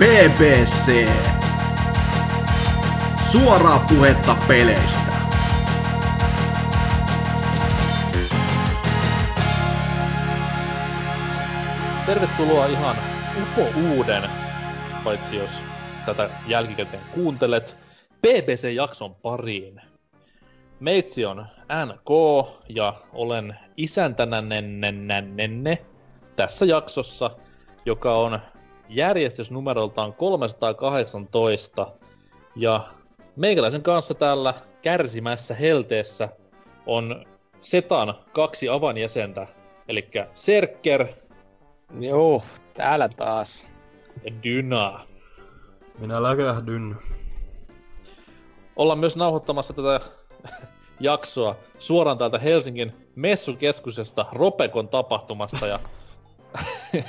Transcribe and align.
BBC. 0.00 1.08
Suoraa 3.32 3.84
puhetta 3.88 4.36
peleistä. 4.48 5.12
Tervetuloa 12.06 12.66
ihan 12.66 12.96
upo 13.42 13.68
uuden, 13.88 14.22
paitsi 15.04 15.36
jos 15.36 15.50
tätä 16.06 16.30
jälkikäteen 16.46 17.02
kuuntelet, 17.14 17.76
BBC-jakson 18.22 19.14
pariin. 19.14 19.80
Meitsi 20.80 21.24
on 21.24 21.46
NK 21.86 22.10
ja 22.68 22.94
olen 23.12 23.56
isäntänänenne 23.76 25.78
tässä 26.36 26.64
jaksossa, 26.64 27.30
joka 27.86 28.14
on 28.14 28.40
järjestysnumeroltaan 28.90 30.12
318. 30.12 31.86
Ja 32.56 32.88
meikäläisen 33.36 33.82
kanssa 33.82 34.14
täällä 34.14 34.54
kärsimässä 34.82 35.54
helteessä 35.54 36.28
on 36.86 37.24
Setan 37.60 38.14
kaksi 38.32 38.68
avanjäsentä, 38.68 39.46
eli 39.88 40.08
Serker 40.34 41.06
Joo, 41.98 42.42
täällä 42.74 43.08
taas. 43.08 43.68
ja 44.24 44.32
Dyna. 44.44 45.00
Minä 45.98 46.22
läkähdyn. 46.22 46.96
Ollaan 48.76 48.98
myös 48.98 49.16
nauhoittamassa 49.16 49.74
tätä 49.74 50.00
jaksoa 51.00 51.56
suoraan 51.78 52.18
täältä 52.18 52.38
Helsingin 52.38 52.92
messukeskusesta 53.14 54.26
Ropekon 54.32 54.88
tapahtumasta 54.88 55.66
ja 55.66 55.78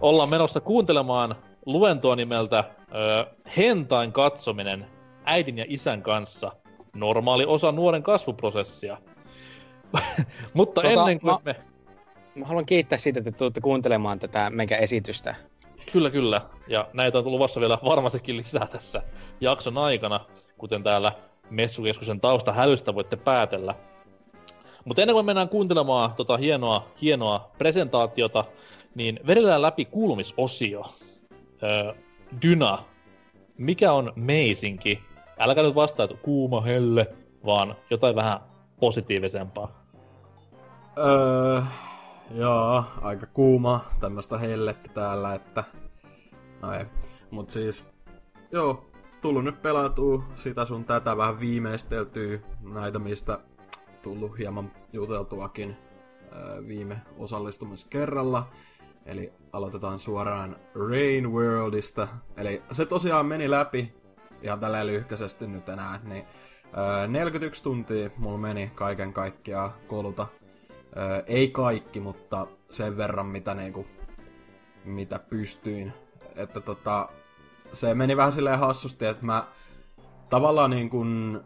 ollaan 0.00 0.28
menossa 0.28 0.60
kuuntelemaan 0.60 1.36
luentoa 1.66 2.16
nimeltä 2.16 2.64
ö, 2.94 3.26
Hentain 3.56 4.12
katsominen 4.12 4.86
äidin 5.24 5.58
ja 5.58 5.64
isän 5.68 6.02
kanssa. 6.02 6.52
Normaali 6.96 7.44
osa 7.46 7.72
nuoren 7.72 8.02
kasvuprosessia. 8.02 8.98
Mutta 10.54 10.80
Tota, 10.82 10.92
ennen 10.92 11.20
kuin 11.20 11.32
mä- 11.32 11.40
me... 11.44 11.56
Mä 12.34 12.46
haluan 12.46 12.66
kiittää 12.66 12.98
siitä, 12.98 13.18
että 13.18 13.32
tuutte 13.32 13.60
kuuntelemaan 13.60 14.18
tätä 14.18 14.50
meikä 14.50 14.76
esitystä. 14.76 15.34
Kyllä, 15.92 16.10
kyllä. 16.10 16.40
Ja 16.68 16.88
näitä 16.92 17.18
on 17.18 17.24
luvassa 17.24 17.60
vielä 17.60 17.78
varmastikin 17.84 18.36
lisää 18.36 18.66
tässä 18.66 19.02
jakson 19.40 19.78
aikana, 19.78 20.20
kuten 20.58 20.82
täällä 20.82 21.12
Messukeskuksen 21.50 22.20
tausta 22.20 22.52
hälystä 22.52 22.94
voitte 22.94 23.16
päätellä. 23.16 23.74
Mutta 24.84 25.02
ennen 25.02 25.14
kuin 25.14 25.26
mennään 25.26 25.48
kuuntelemaan 25.48 26.12
tota 26.12 26.36
hienoa, 26.36 26.86
hienoa 27.02 27.50
presentaatiota, 27.58 28.44
niin 28.94 29.20
vedellään 29.26 29.62
läpi 29.62 29.84
kuulumisosio. 29.84 30.84
Öö, 31.62 31.94
Dyna, 32.42 32.78
mikä 33.58 33.92
on 33.92 34.12
meisinki? 34.16 35.02
Älkää 35.38 35.64
nyt 35.64 35.74
vastaa, 35.74 36.04
että 36.04 36.16
kuuma 36.16 36.60
helle, 36.60 37.06
vaan 37.44 37.76
jotain 37.90 38.16
vähän 38.16 38.40
positiivisempaa. 38.80 39.82
Öö, 40.98 41.62
joo, 42.34 42.84
aika 43.02 43.26
kuuma 43.26 43.84
tämmöstä 44.00 44.38
hellettä 44.38 44.90
täällä, 44.94 45.34
että... 45.34 45.64
No 46.62 46.72
ei. 46.72 46.84
Mut 47.30 47.50
siis, 47.50 47.84
joo, 48.50 48.84
tullut 49.20 49.44
nyt 49.44 49.62
pelatuu 49.62 50.24
sitä 50.34 50.64
sun 50.64 50.84
tätä 50.84 51.16
vähän 51.16 51.40
viimeisteltyä 51.40 52.38
näitä, 52.62 52.98
mistä 52.98 53.38
tullut 54.02 54.38
hieman 54.38 54.72
juteltuakin 54.92 55.76
viime 56.68 56.96
osallistumiskerralla. 57.18 58.48
Eli 59.06 59.32
aloitetaan 59.52 59.98
suoraan 59.98 60.56
Rain 60.74 61.32
Worldista. 61.32 62.08
Eli 62.36 62.62
se 62.70 62.86
tosiaan 62.86 63.26
meni 63.26 63.50
läpi 63.50 63.94
ihan 64.42 64.60
tällä 64.60 64.86
lyhkäisesti 64.86 65.46
nyt 65.46 65.68
enää, 65.68 66.00
niin 66.04 66.24
öö, 66.78 67.06
41 67.06 67.62
tuntia 67.62 68.10
mulla 68.16 68.38
meni 68.38 68.70
kaiken 68.74 69.12
kaikkiaan 69.12 69.70
koluta 69.88 70.26
Öö, 70.96 71.22
ei 71.26 71.48
kaikki, 71.48 72.00
mutta 72.00 72.46
sen 72.70 72.96
verran, 72.96 73.26
mitä, 73.26 73.54
niinku, 73.54 73.86
mitä 74.84 75.18
pystyin. 75.18 75.92
Että 76.36 76.60
tota, 76.60 77.08
se 77.72 77.94
meni 77.94 78.16
vähän 78.16 78.32
silleen 78.32 78.58
hassusti, 78.58 79.06
että 79.06 79.26
mä 79.26 79.46
tavallaan 80.30 80.70
niin 80.70 80.90
kuin, 80.90 81.40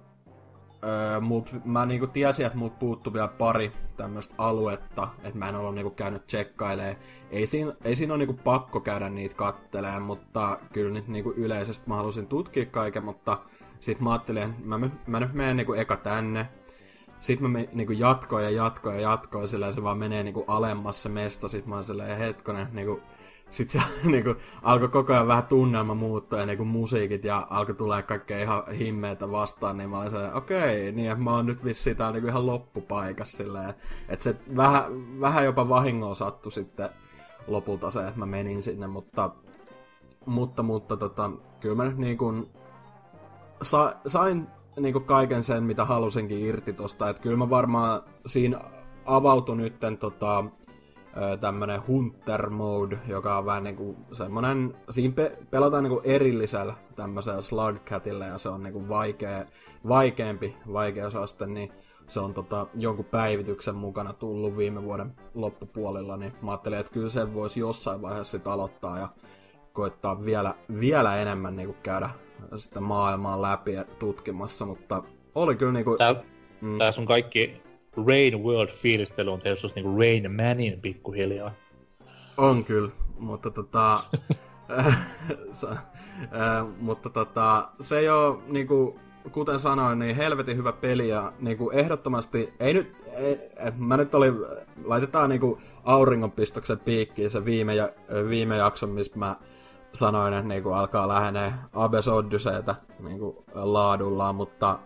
öö, 0.87 1.21
mut, 1.21 1.55
mä 1.65 1.87
niinku 1.87 2.07
tiesin, 2.07 2.47
että 2.47 2.59
mut 2.59 2.79
puuttu 2.79 3.13
vielä 3.13 3.29
pari 3.29 3.73
tämmöistä 3.97 4.35
aluetta, 4.39 5.09
että 5.23 5.39
mä 5.39 5.49
en 5.49 5.55
ollut 5.55 5.75
niinku 5.75 5.91
käynyt 5.91 6.27
tsekkailee. 6.27 6.97
Ei 7.31 7.47
siinä, 7.47 7.73
ei 7.85 7.97
siinä 7.97 8.15
ole 8.15 8.19
niinku 8.19 8.41
pakko 8.45 8.81
käydä 8.81 9.09
niitä 9.09 9.37
katteleen, 9.37 10.03
mutta 10.03 10.59
kyllä 10.73 10.93
nyt 10.93 11.09
niinku 11.09 11.33
yleisesti 11.37 11.89
mä 11.89 11.97
halusin 11.97 12.27
tutkia 12.27 12.67
kaiken, 12.67 13.05
mutta 13.05 13.39
sit 13.81 14.01
mä 14.01 14.13
ajattelin, 14.13 14.43
että 14.43 14.55
mä, 14.65 14.81
mä 15.07 15.21
nyt 15.21 15.33
menen 15.33 15.57
niinku 15.57 15.73
eka 15.73 15.97
tänne, 15.97 16.49
sitten 17.21 17.51
mä 17.51 17.59
niinku 17.73 17.93
jatkoin 17.93 18.45
ja 18.45 18.51
jatkoin 18.51 18.97
ja 18.97 19.11
jatkoin, 19.11 19.49
sillä 19.49 19.73
se 19.73 19.83
vaan 19.83 19.99
menee 19.99 20.23
niinku 20.23 20.45
alemmas 20.47 21.03
se 21.03 21.09
mesta, 21.09 21.49
sit 21.49 21.67
mä 21.67 21.75
oon 21.75 21.85
silleen 21.85 22.19
hetkonen, 22.19 22.69
niinku, 22.73 23.01
sit 23.57 23.71
se 23.71 23.83
niinku 24.05 24.35
alkoi 24.63 24.89
koko 24.89 25.13
ajan 25.13 25.27
vähän 25.27 25.47
tunnelma 25.47 25.95
muuttua 25.95 26.39
ja 26.39 26.47
niinku 26.47 26.65
musiikit 26.65 27.25
ja 27.25 27.47
alkoi 27.51 27.75
tulee 27.75 28.03
kaikkea 28.03 28.39
ihan 28.39 28.63
himmeitä 28.79 29.31
vastaan, 29.31 29.77
niin 29.77 29.91
mä 29.91 29.99
olin 29.99 30.11
silleen, 30.11 30.35
okei, 30.35 30.93
niin 30.93 31.11
että 31.11 31.25
mä 31.25 31.35
oon 31.35 31.47
nyt 31.47 31.65
vissiin 31.65 31.97
täällä 31.97 32.13
niinku 32.13 32.29
ihan 32.29 32.47
loppupaikassa 32.47 33.37
silleen, 33.37 33.75
että 34.09 34.23
se 34.23 34.37
vähän, 34.57 34.85
vähän 35.21 35.45
jopa 35.45 35.69
vahingoa 35.69 36.15
sattui 36.15 36.53
sitten 36.53 36.91
lopulta 37.47 37.91
se, 37.91 38.01
että 38.01 38.19
mä 38.19 38.27
menin 38.27 38.63
sinne, 38.63 38.87
mutta 38.87 39.31
mutta, 40.27 40.63
mutta 40.63 40.97
tota, 40.97 41.31
kyllä 41.61 41.75
mä 41.75 41.85
nyt 41.85 41.99
niin 41.99 42.19
kuin 42.19 42.51
sa, 43.63 43.97
sain 44.07 44.47
niinku 44.81 45.01
kaiken 45.01 45.43
sen, 45.43 45.65
mitä 45.65 45.85
halusinkin 45.85 46.39
irti 46.39 46.73
tosta. 46.73 47.09
Et 47.09 47.19
kyllä 47.19 47.37
mä 47.37 47.51
varmaan 47.51 48.03
siinä 48.27 48.61
avautui 49.05 49.57
nytten 49.57 49.99
tota, 49.99 50.45
tämmönen 51.41 51.87
Hunter 51.87 52.51
Mode, 52.51 52.99
joka 53.09 53.39
on 53.39 53.47
vähän 53.47 53.65
niinku 53.65 53.97
semmonen, 54.13 54.75
siinä 54.91 55.15
pe- 55.15 55.39
pelataan 55.51 55.83
niinku 55.83 56.01
erillisellä 56.05 56.75
tämmöisellä 56.97 57.41
Slugcatilla 57.41 58.25
ja 58.25 58.39
se 58.39 58.49
on 58.49 58.63
niinku 58.63 58.89
vaikea, 58.89 59.45
vaikeampi 59.89 60.57
vaikeusaste, 60.73 61.47
niin 61.47 61.73
se 62.07 62.21
on 62.21 62.35
tota, 62.35 62.67
jonkun 62.79 63.05
päivityksen 63.05 63.75
mukana 63.75 64.13
tullut 64.13 64.57
viime 64.57 64.83
vuoden 64.83 65.15
loppupuolella, 65.35 66.17
niin 66.17 66.33
mä 66.43 66.51
ajattelin, 66.51 66.79
että 66.79 66.93
kyllä 66.93 67.11
sen 67.11 67.35
voisi 67.35 67.61
jossain 67.61 68.03
vaiheessa 68.03 68.39
sit 68.39 68.47
aloittaa 68.47 68.99
ja 68.99 69.09
koittaa 69.73 70.25
vielä, 70.25 70.55
vielä 70.81 71.17
enemmän 71.17 71.57
niinku 71.57 71.77
käydä 71.83 72.11
sitä 72.57 72.81
maailmaa 72.81 73.43
läpi 73.43 73.73
ja 73.73 73.85
tutkimassa, 73.85 74.67
mutta 74.67 75.03
oli 75.35 75.57
kyllä 75.57 75.73
niinku... 75.73 75.97
Tää, 75.97 76.15
Mm. 76.61 76.79
tää 76.79 76.93
sun 76.93 77.07
kaikki 77.07 77.63
Rain 77.97 78.35
World-fiilistely 78.35 79.29
on 79.29 79.41
tehty 79.41 79.61
susta 79.61 79.81
niinku 79.81 79.99
Rain 79.99 80.33
Manin 80.33 80.81
pikkuhiljaa. 80.81 81.53
On 82.37 82.65
kyllä, 82.65 82.91
mutta 83.19 83.51
tota... 83.51 84.01
sa- 85.53 85.77
äh, 86.23 86.67
mutta 86.81 87.11
tota, 87.11 87.69
se 87.81 87.99
ei 87.99 88.09
oo 88.09 88.43
niinku, 88.47 88.99
kuten 89.33 89.59
sanoin, 89.59 89.99
niin 89.99 90.17
helvetin 90.17 90.57
hyvä 90.57 90.73
peli 90.73 91.09
ja 91.09 91.33
niinku 91.39 91.71
ehdottomasti, 91.71 92.53
ei 92.61 92.75
nyt, 92.75 92.97
ei, 93.13 93.39
et 93.57 93.79
mä 93.79 93.97
nyt 93.97 94.15
oli, 94.15 94.33
laitetaan 94.85 95.31
niinku 95.31 95.59
auringonpistoksen 95.85 96.79
piikkiin 96.79 97.31
se 97.31 97.45
viime, 97.45 97.75
ja, 97.75 97.91
viime 98.29 98.57
jakson, 98.57 98.91
missä 98.91 99.19
mä 99.19 99.37
sanoin, 99.93 100.35
että 100.35 100.49
niinku 100.49 100.73
alkaa 100.73 101.09
lähenee 101.09 101.53
Abes 101.73 102.09
Odysseytä 102.09 102.75
niinku 103.01 103.45
laadullaan, 103.55 104.35
mutta 104.35 104.79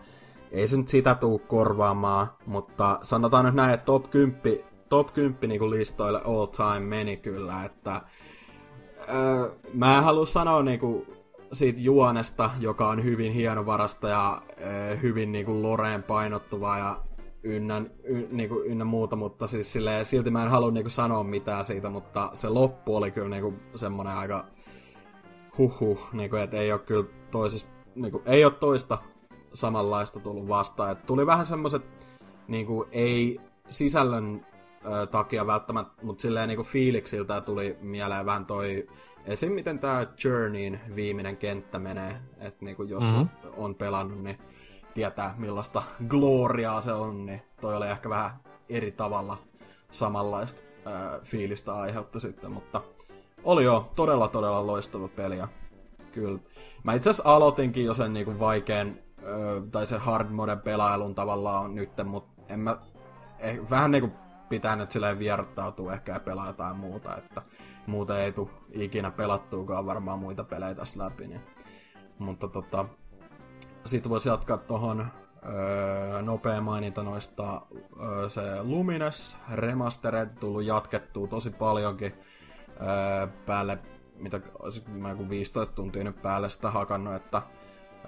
ei 0.51 0.67
se 0.67 0.77
nyt 0.77 0.87
sitä 0.87 1.15
tuu 1.15 1.39
korvaamaan, 1.39 2.27
mutta 2.45 2.99
sanotaan 3.01 3.45
nyt 3.45 3.53
näin, 3.53 3.73
että 3.73 3.85
top 3.85 4.09
10, 4.09 4.59
top 4.89 5.13
10 5.13 5.49
niinku 5.49 5.69
listoille 5.69 6.21
all 6.25 6.45
time 6.45 6.79
meni 6.79 7.17
kyllä, 7.17 7.65
että 7.65 8.01
öö, 9.09 9.51
mä 9.73 9.97
en 9.97 10.03
halua 10.03 10.25
sanoa 10.25 10.63
niinku 10.63 11.05
siitä 11.53 11.79
juonesta, 11.79 12.49
joka 12.59 12.87
on 12.89 13.03
hyvin 13.03 13.31
hienovarasta 13.31 14.09
ja 14.09 14.41
öö, 14.61 14.95
hyvin 14.95 15.31
niinku 15.31 15.61
loreen 15.61 16.03
painottuva 16.03 16.77
ja 16.77 17.01
ynnä, 17.43 17.81
y, 18.03 18.27
niinku, 18.31 18.61
ynnä 18.65 18.85
muuta, 18.85 19.15
mutta 19.15 19.47
siis 19.47 19.73
silleen, 19.73 20.05
silti 20.05 20.31
mä 20.31 20.43
en 20.43 20.49
halua 20.49 20.71
niinku 20.71 20.89
sanoa 20.89 21.23
mitään 21.23 21.65
siitä, 21.65 21.89
mutta 21.89 22.29
se 22.33 22.49
loppu 22.49 22.95
oli 22.95 23.11
kyllä 23.11 23.29
niinku 23.29 23.53
semmonen 23.75 24.13
aika 24.13 24.45
huhhuh, 25.57 26.09
niinku, 26.13 26.35
että 26.35 26.57
ei 26.57 26.71
ole 26.71 26.79
kyllä 26.79 27.09
toisessa, 27.31 27.67
niinku, 27.95 28.21
ei 28.25 28.45
ole 28.45 28.53
toista 28.53 28.97
samanlaista 29.53 30.19
tullut 30.19 30.47
vastaan. 30.47 30.91
Et 30.91 31.05
tuli 31.05 31.25
vähän 31.25 31.45
semmoset, 31.45 31.83
niinku, 32.47 32.87
ei 32.91 33.39
sisällön 33.69 34.45
ö, 34.85 35.05
takia 35.05 35.47
välttämättä, 35.47 36.05
mutta 36.05 36.21
silleen 36.21 36.47
niinku 36.47 36.63
fiiliksiltä 36.63 37.41
tuli 37.41 37.77
mieleen 37.81 38.25
vähän 38.25 38.45
toi, 38.45 38.87
esim. 39.25 39.51
miten 39.51 39.79
tää 39.79 40.07
Journeyin 40.23 40.79
viimeinen 40.95 41.37
kenttä 41.37 41.79
menee, 41.79 42.21
että 42.39 42.65
niinku 42.65 42.83
jos 42.83 43.03
Mhm. 43.03 43.13
mm-hmm. 43.13 43.51
on 43.57 43.75
pelannut, 43.75 44.23
niin 44.23 44.37
tietää 44.93 45.35
millaista 45.37 45.83
gloriaa 46.07 46.81
se 46.81 46.93
on, 46.93 47.25
niin 47.25 47.41
toi 47.61 47.75
oli 47.77 47.87
ehkä 47.87 48.09
vähän 48.09 48.31
eri 48.69 48.91
tavalla 48.91 49.37
samanlaista 49.91 50.61
ö, 50.87 51.21
fiilistä 51.23 51.73
aiheutti 51.73 52.19
sitten, 52.19 52.51
mutta 52.51 52.81
oli 53.43 53.63
jo 53.63 53.91
todella 53.95 54.27
todella 54.27 54.67
loistava 54.67 55.07
peli 55.07 55.37
ja 55.37 55.47
kyllä. 56.11 56.39
Mä 56.83 56.93
itse 56.93 57.09
asiassa 57.09 57.35
aloitinkin 57.35 57.85
jo 57.85 57.93
sen 57.93 58.13
niinku 58.13 58.39
vaikean, 58.39 58.95
tai 59.71 59.87
se 59.87 59.97
hard 59.97 60.29
mode 60.29 60.55
pelailun 60.55 61.15
tavallaan 61.15 61.75
nyt, 61.75 61.89
mutta 62.03 62.41
en 62.49 62.59
mä, 62.59 62.77
eh, 63.39 63.59
vähän 63.69 63.91
niinku 63.91 64.11
pitää 64.49 64.75
nyt 64.75 64.91
silleen 64.91 65.19
viertautua 65.19 65.93
ehkä 65.93 66.13
ja 66.13 66.19
pelaa 66.19 66.47
jotain 66.47 66.75
muuta, 66.75 67.17
että 67.17 67.41
muuten 67.87 68.17
ei 68.17 68.31
tule 68.31 68.49
ikinä 68.71 69.11
pelattuukaan 69.11 69.85
varmaan 69.85 70.19
muita 70.19 70.43
pelejä 70.43 70.75
tässä 70.75 70.99
läpi. 70.99 71.27
Niin. 71.27 71.41
Mutta 72.19 72.47
tota, 72.47 72.85
sitten 73.85 74.09
voisi 74.09 74.29
jatkaa 74.29 74.57
tuohon 74.57 75.07
öö, 75.45 76.21
nopea 76.21 76.61
maininta 76.61 77.03
noista 77.03 77.61
öö, 78.01 78.29
se 78.29 78.63
Lumines 78.63 79.37
Remastered 79.53 80.29
tullut 80.39 80.63
jatkettua 80.63 81.27
tosi 81.27 81.49
paljonkin 81.49 82.13
öö, 82.81 83.27
päälle, 83.45 83.79
mitä 84.15 84.41
mä 84.87 85.09
joku 85.09 85.29
15 85.29 85.75
tuntia 85.75 86.03
nyt 86.03 86.21
päälle 86.21 86.49
sitä 86.49 86.71
hakannut, 86.71 87.13
että 87.13 87.41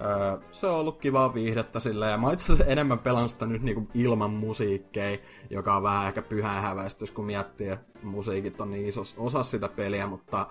öö, 0.00 0.38
se 0.52 0.66
on 0.66 0.76
ollut 0.76 0.98
kivaa 0.98 1.34
viihdettä 1.34 1.80
sillä 1.80 2.08
ja 2.08 2.18
mä 2.18 2.32
itse 2.32 2.44
asiassa 2.44 2.72
enemmän 2.72 2.98
pelan 2.98 3.28
sitä 3.28 3.46
nyt 3.46 3.62
niinku 3.62 3.88
ilman 3.94 4.30
musiikkeja, 4.30 5.18
joka 5.50 5.76
on 5.76 5.82
vähän 5.82 6.06
ehkä 6.06 6.22
pyhä 6.22 6.60
häväistys, 6.60 7.10
kun 7.10 7.24
miettii, 7.24 7.68
että 7.68 7.98
musiikit 8.02 8.60
on 8.60 8.70
niin 8.70 8.86
iso 8.86 9.02
osa 9.16 9.42
sitä 9.42 9.68
peliä, 9.68 10.06
mutta 10.06 10.46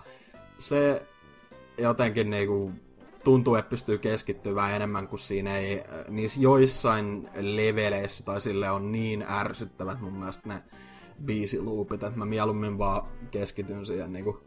se 0.57 1.07
jotenkin 1.77 2.29
niinku 2.29 2.71
tuntuu, 3.23 3.55
että 3.55 3.69
pystyy 3.69 3.97
keskittymään 3.97 4.75
enemmän, 4.75 5.07
kuin 5.07 5.19
siinä 5.19 5.57
ei, 5.57 5.83
niissä 6.07 6.41
joissain 6.41 7.29
leveleissä 7.35 8.23
tai 8.23 8.41
sille 8.41 8.69
on 8.69 8.91
niin 8.91 9.25
ärsyttävät 9.29 10.01
mun 10.01 10.13
mielestä 10.13 10.49
ne 10.49 10.63
biisiluupit, 11.25 12.03
että 12.03 12.19
mä 12.19 12.25
mieluummin 12.25 12.77
vaan 12.77 13.07
keskityn 13.31 13.85
siihen, 13.85 14.13
niin 14.13 14.25
kuin, 14.25 14.37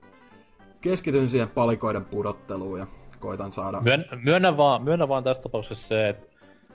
keskityn 0.80 1.28
siihen 1.28 1.48
palikoiden 1.48 2.04
pudotteluun 2.04 2.78
ja 2.78 2.86
koitan 3.26 3.52
saada... 3.52 3.80
Myön, 3.80 4.04
myönnä, 4.24 4.56
vaan, 4.56 4.82
myönnä 4.82 5.08
vaan 5.08 5.24
tässä 5.24 5.42
tapauksessa 5.42 5.88
se, 5.88 6.08
että 6.08 6.26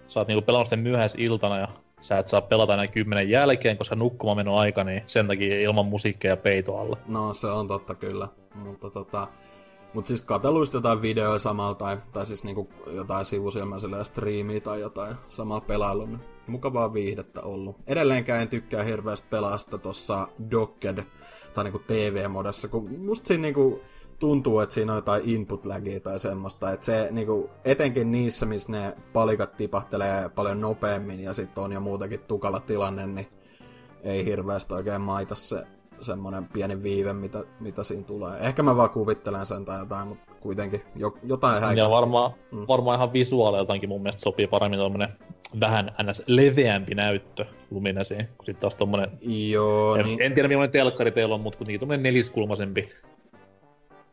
sä 0.07 0.19
oot 0.19 0.27
niinku 0.27 0.41
pelannut 0.41 0.69
sitten 0.69 1.09
iltana 1.17 1.57
ja 1.57 1.67
sä 2.01 2.17
et 2.17 2.27
saa 2.27 2.41
pelata 2.41 2.75
näin 2.75 2.91
kymmenen 2.91 3.29
jälkeen, 3.29 3.77
koska 3.77 3.95
nukkuma 3.95 4.35
meno 4.35 4.57
aika, 4.57 4.83
niin 4.83 5.03
sen 5.05 5.27
takia 5.27 5.59
ilman 5.59 5.85
musiikkia 5.85 6.37
peito 6.37 6.77
alla. 6.77 6.97
No 7.07 7.33
se 7.33 7.47
on 7.47 7.67
totta 7.67 7.95
kyllä, 7.95 8.27
mutta 8.55 8.89
tota, 8.89 9.27
Mut 9.93 10.05
siis 10.05 10.21
katseluista 10.21 10.77
jotain 10.77 11.01
videoja 11.01 11.39
samalla 11.39 11.75
tai, 11.75 11.97
tai 12.11 12.25
siis 12.25 12.43
niinku 12.43 12.69
jotain 12.87 13.25
sivusilmäisellä 13.25 14.03
striimiä 14.03 14.59
tai 14.59 14.79
jotain 14.81 15.15
samalla 15.29 15.61
pelailun. 15.61 16.09
Niin 16.09 16.21
mukavaa 16.47 16.93
viihdettä 16.93 17.41
ollut. 17.41 17.75
Edelleenkään 17.87 18.41
en 18.41 18.47
tykkää 18.47 18.83
hirveästi 18.83 19.27
pelasta 19.29 19.77
tossa 19.77 20.27
Docked 20.51 21.03
tai 21.53 21.63
niinku 21.63 21.79
TV-modessa, 21.79 22.67
kun 22.67 22.99
musta 22.99 23.27
siinä 23.27 23.41
niinku 23.41 23.81
tuntuu, 24.21 24.59
että 24.59 24.75
siinä 24.75 24.91
on 24.91 24.97
jotain 24.97 25.29
input 25.29 25.65
lagia 25.65 25.99
tai 25.99 26.19
semmoista. 26.19 26.71
Että 26.71 26.85
se 26.85 27.07
niinku, 27.11 27.49
etenkin 27.65 28.11
niissä, 28.11 28.45
missä 28.45 28.71
ne 28.71 28.95
palikat 29.13 29.57
tipahtelee 29.57 30.29
paljon 30.29 30.61
nopeammin 30.61 31.19
ja 31.19 31.33
sitten 31.33 31.63
on 31.63 31.71
jo 31.71 31.79
muutakin 31.79 32.19
tukala 32.27 32.59
tilanne, 32.59 33.07
niin 33.07 33.27
ei 34.03 34.25
hirveästi 34.25 34.73
oikein 34.73 35.01
maita 35.01 35.35
se 35.35 35.63
semmoinen 35.99 36.45
pieni 36.45 36.83
viive, 36.83 37.13
mitä, 37.13 37.43
mitä 37.59 37.83
siinä 37.83 38.03
tulee. 38.03 38.39
Ehkä 38.39 38.63
mä 38.63 38.75
vaan 38.75 38.89
kuvittelen 38.89 39.45
sen 39.45 39.65
tai 39.65 39.79
jotain, 39.79 40.07
mutta 40.07 40.33
kuitenkin 40.39 40.81
jo, 40.95 41.17
jotain 41.23 41.61
häikä. 41.61 41.81
Ja 41.81 41.89
varmaan, 41.89 42.31
mm. 42.51 42.65
varmaan 42.67 42.97
ihan 42.97 43.13
visuaaliltaankin 43.13 43.89
mun 43.89 44.01
mielestä 44.01 44.21
sopii 44.21 44.47
paremmin 44.47 44.79
tommonen 44.79 45.09
vähän 45.59 45.91
ns. 46.03 46.23
leveämpi 46.27 46.95
näyttö 46.95 47.45
Luminesiin, 47.71 48.27
kun 48.37 48.45
sitten 48.45 48.61
taas 48.61 48.75
tommonen... 48.75 49.09
Joo, 49.21 49.95
en, 49.95 50.05
niin... 50.05 50.21
en 50.21 50.33
tiedä 50.33 50.47
millainen 50.47 50.71
telkkari 50.71 51.11
teillä 51.11 51.35
on, 51.35 51.41
mutta 51.41 51.57
kuitenkin 51.57 51.79
tommonen 51.79 52.03
neliskulmaisempi. 52.03 52.89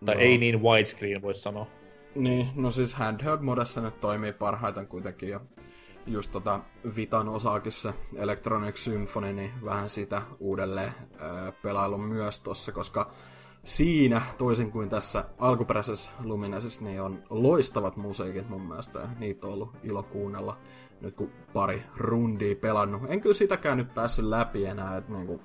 Tai 0.05 0.15
no. 0.15 0.21
ei 0.21 0.39
niin 0.39 0.63
widescreen, 0.63 1.23
voisi 1.23 1.41
sanoa. 1.41 1.67
Niin, 2.15 2.49
no 2.55 2.71
siis 2.71 2.95
handheld-modessa 2.95 3.81
nyt 3.81 4.01
toimii 4.01 4.33
parhaiten 4.33 4.87
kuitenkin, 4.87 5.29
ja 5.29 5.41
just 6.07 6.31
tota 6.31 6.61
Vitan 6.97 7.29
osaakin 7.29 7.73
se 7.73 7.95
Electronic 8.17 8.77
Symphony, 8.77 9.33
niin 9.33 9.51
vähän 9.65 9.89
sitä 9.89 10.23
uudelleen 10.39 10.93
ää, 11.19 11.53
pelailun 11.63 12.01
myös 12.01 12.39
tossa, 12.41 12.73
koska 12.73 13.11
siinä, 13.65 14.23
toisin 14.39 14.71
kuin 14.71 14.89
tässä 14.89 15.25
alkuperäisessä 15.39 16.11
Luminesissa, 16.25 16.85
niin 16.85 17.03
on 17.03 17.23
loistavat 17.31 17.97
musiikit 17.97 18.49
mun 18.49 18.63
mielestä, 18.63 18.99
ja 18.99 19.09
niitä 19.19 19.47
on 19.47 19.53
ollut 19.53 19.77
ilo 19.83 20.03
kuunnella 20.03 20.57
nyt 21.01 21.17
kun 21.17 21.33
pari 21.53 21.83
rundia 21.97 22.57
pelannut. 22.57 23.03
En 23.09 23.21
kyllä 23.21 23.35
sitäkään 23.35 23.79
nyt 23.79 23.95
päässyt 23.95 24.25
läpi 24.25 24.65
enää, 24.65 24.97
että 24.97 25.13
niinku 25.13 25.41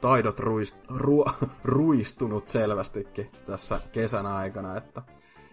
taidot 0.00 0.38
ruist, 0.38 0.76
ru, 0.88 1.24
ruistunut 1.64 2.48
selvästikin 2.48 3.30
tässä 3.46 3.80
kesän 3.92 4.26
aikana, 4.26 4.76
että 4.76 5.02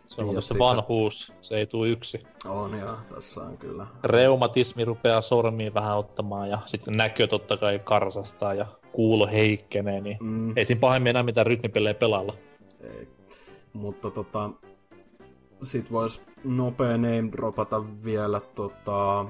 se 0.08 0.22
on 0.22 0.42
se 0.42 0.60
vanhuus, 0.60 1.34
se 1.42 1.58
ei 1.58 1.66
tule 1.66 1.90
yksi. 1.90 2.20
On 2.46 2.80
joo, 2.80 2.98
tässä 3.16 3.42
on 3.42 3.58
kyllä. 3.58 3.88
Reumatismi 4.04 4.86
rupeaa 4.86 5.22
sormiin 5.22 5.74
vähän 5.74 5.98
ottamaan 5.98 6.50
ja 6.50 6.60
sitten 6.66 6.98
näkö 6.98 7.28
totta 7.28 7.58
kai 7.58 7.80
karsastaa 7.80 8.54
ja 8.54 8.66
kuulo 8.92 9.28
heikkenee, 9.28 10.02
niin 10.02 10.18
mm. 10.22 10.58
ei 10.58 10.66
siinä 10.66 10.80
pahemmin 10.80 11.10
enää 11.10 11.24
mitään 11.24 11.48
rytmipelejä 11.48 11.94
pelailla. 11.94 12.34
Ei. 12.82 13.08
Mutta 13.74 14.12
tota, 14.12 14.50
sit 15.64 15.92
vois 15.92 16.22
nopea 16.44 16.98
name 16.98 17.32
dropata 17.32 17.84
vielä 18.04 18.42
tota, 18.56 19.26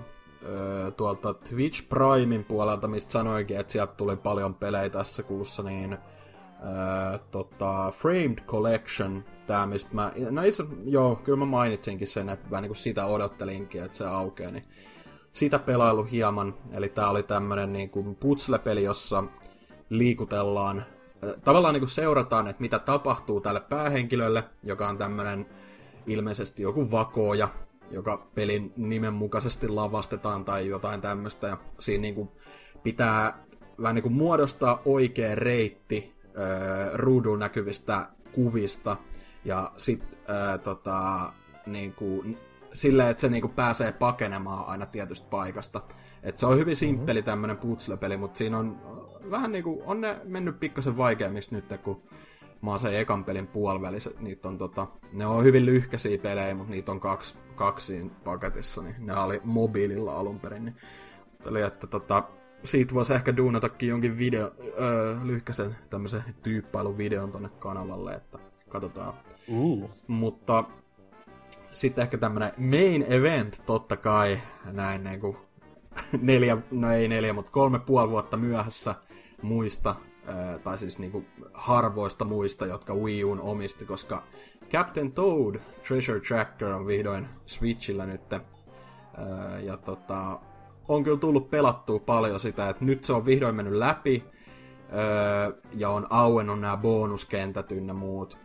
tuolta 0.98 1.34
Twitch 1.34 1.89
Primein 1.89 2.44
puolelta, 2.44 2.88
mistä 2.88 3.12
sanoinkin, 3.12 3.60
että 3.60 3.74
sieltä 3.74 3.94
tuli 3.94 4.16
paljon 4.16 4.56
pelejä 4.56 4.89
tässä 4.89 5.24
kuussa, 5.24 5.63
niin 5.63 5.98
ää, 6.63 7.19
tota, 7.31 7.92
Framed 7.92 8.38
Collection, 8.48 9.24
tää 9.48 9.66
mistä 9.66 9.89
mä, 9.94 10.12
no 10.30 10.44
itse, 10.44 10.63
joo, 10.84 11.16
kyllä 11.16 11.38
mä 11.38 11.45
mainitsinkin 11.45 12.07
sen, 12.07 12.30
että 12.30 12.51
vähän 12.51 12.62
niin 12.62 12.69
kuin 12.69 12.78
sitä 12.78 13.06
odottelinkin, 13.06 13.84
että 13.84 13.98
se 13.98 14.06
aukeaa, 14.06 14.51
niin 14.51 14.66
sitä 15.34 15.60
pelailu 15.60 16.04
hieman, 16.04 16.56
eli 16.74 16.89
tää 16.89 17.10
oli 17.10 17.24
tämmönen 17.24 17.74
niin 17.74 17.89
kuin 17.89 18.16
putsle-peli, 18.16 18.84
jossa 18.84 19.24
liikutellaan, 19.89 20.86
tavallaan 21.44 21.74
niin 21.74 21.81
kuin 21.81 21.89
seurataan, 21.89 22.48
että 22.48 22.62
mitä 22.62 22.80
tapahtuu 22.80 23.42
tälle 23.42 23.60
päähenkilölle, 23.60 24.44
joka 24.63 24.88
on 24.88 24.98
tämmönen 24.98 25.45
ilmeisesti 26.07 26.63
joku 26.63 26.92
vakooja, 26.92 27.50
joka 27.92 28.28
pelin 28.36 28.74
nimen 28.78 29.13
mukaisesti 29.13 29.68
lavastetaan 29.68 30.45
tai 30.45 30.68
jotain 30.68 31.01
tämmöistä, 31.01 31.48
ja 31.48 31.57
siinä 31.80 32.01
niin 32.01 32.16
kuin 32.16 32.30
pitää 32.84 33.44
vähän 33.81 33.95
niin 33.95 34.04
kuin 34.04 34.13
muodostaa 34.13 34.81
oikea 34.86 35.36
reitti 35.36 36.16
ruudun 36.94 37.39
näkyvistä 37.39 38.10
kuvista. 38.31 38.98
Ja 39.45 39.72
sit 39.78 40.18
ää, 40.28 40.57
tota, 40.57 41.34
niinku, 41.65 42.25
silleen, 42.74 43.10
että 43.10 43.22
se 43.22 43.29
niinku 43.29 43.48
pääsee 43.48 43.91
pakenemaan 43.91 44.67
aina 44.67 44.86
tietystä 44.86 45.27
paikasta. 45.29 45.82
Et 46.24 46.39
se 46.39 46.46
on 46.46 46.58
hyvin 46.58 46.75
simppeli 46.75 47.22
tämmönen 47.22 47.58
putslepeli, 47.58 48.17
mutta 48.17 48.38
siinä 48.38 48.58
on 48.58 48.82
vähän 49.32 49.51
niinku, 49.51 49.84
on 49.86 50.01
ne 50.01 50.20
mennyt 50.24 50.60
pikkasen 50.60 50.98
vaikeammiksi 50.98 51.56
nyt, 51.56 51.65
kun 51.84 52.01
mä 52.61 52.69
oon 52.69 52.79
sen 52.79 52.95
ekan 52.95 53.23
pelin 53.23 53.47
puolivälissä, 53.47 54.11
niitä 54.19 54.47
on 54.47 54.57
tota, 54.57 54.87
ne 55.13 55.25
on 55.25 55.43
hyvin 55.43 55.65
lyhkäisiä 55.65 56.17
pelejä, 56.17 56.55
mutta 56.55 56.71
niitä 56.71 56.91
on 56.91 56.99
kaksi, 56.99 57.37
kaksi 57.55 58.11
paketissa, 58.23 58.81
niin 58.81 58.95
ne 58.99 59.19
oli 59.19 59.41
mobiililla 59.43 60.17
alun 60.17 60.39
perin, 60.39 60.65
niin 60.65 60.75
oli, 61.45 61.61
että 61.61 61.87
tota, 61.87 62.23
siitä 62.63 62.93
voisi 62.93 63.13
ehkä 63.13 63.37
duunatakin 63.37 63.89
jonkin 63.89 64.17
video, 64.17 64.51
öö, 64.79 65.15
lyhkäisen 65.23 65.75
tämmöisen 65.89 66.23
tyyppailuvideon 66.43 67.31
tonne 67.31 67.49
kanavalle, 67.59 68.13
että 68.13 68.39
katsotaan. 68.69 69.13
Uh. 69.47 69.89
Mutta 70.07 70.63
sitten 71.73 72.01
ehkä 72.01 72.17
tämmönen 72.17 72.51
main 72.57 73.05
event, 73.07 73.63
totta 73.65 73.97
kai, 73.97 74.39
näin 74.71 75.03
niinku 75.03 75.37
neljä, 76.21 76.57
no 76.71 76.91
ei 76.91 77.07
neljä, 77.07 77.33
mutta 77.33 77.51
kolme 77.51 77.79
puoli 77.79 78.09
vuotta 78.09 78.37
myöhässä 78.37 78.95
muista, 79.41 79.95
tai 80.63 80.77
siis 80.77 81.00
niinku 81.00 81.25
harvoista 81.53 82.25
muista, 82.25 82.65
jotka 82.65 82.96
Wii 82.96 83.24
Uun 83.24 83.41
omisti, 83.41 83.86
koska 83.86 84.24
Captain 84.72 85.12
Toad 85.12 85.55
Treasure 85.88 86.19
Tracker 86.19 86.67
on 86.67 86.88
vihdoin 86.88 87.27
Switchillä 87.46 88.05
nyt. 88.05 88.22
Ja 89.63 89.77
tota, 89.77 90.39
on 90.88 91.03
kyllä 91.03 91.17
tullut 91.17 91.50
pelattua 91.50 92.00
paljon 92.00 92.39
sitä, 92.39 92.69
että 92.69 92.86
nyt 92.86 93.03
se 93.03 93.13
on 93.13 93.25
vihdoin 93.25 93.55
mennyt 93.55 93.74
läpi, 93.74 94.25
ja 95.74 95.89
on 95.89 96.07
auennut 96.10 96.60
nämä 96.60 96.77
bonuskentät 96.77 97.72
ynnä 97.72 97.93
muut. 97.93 98.39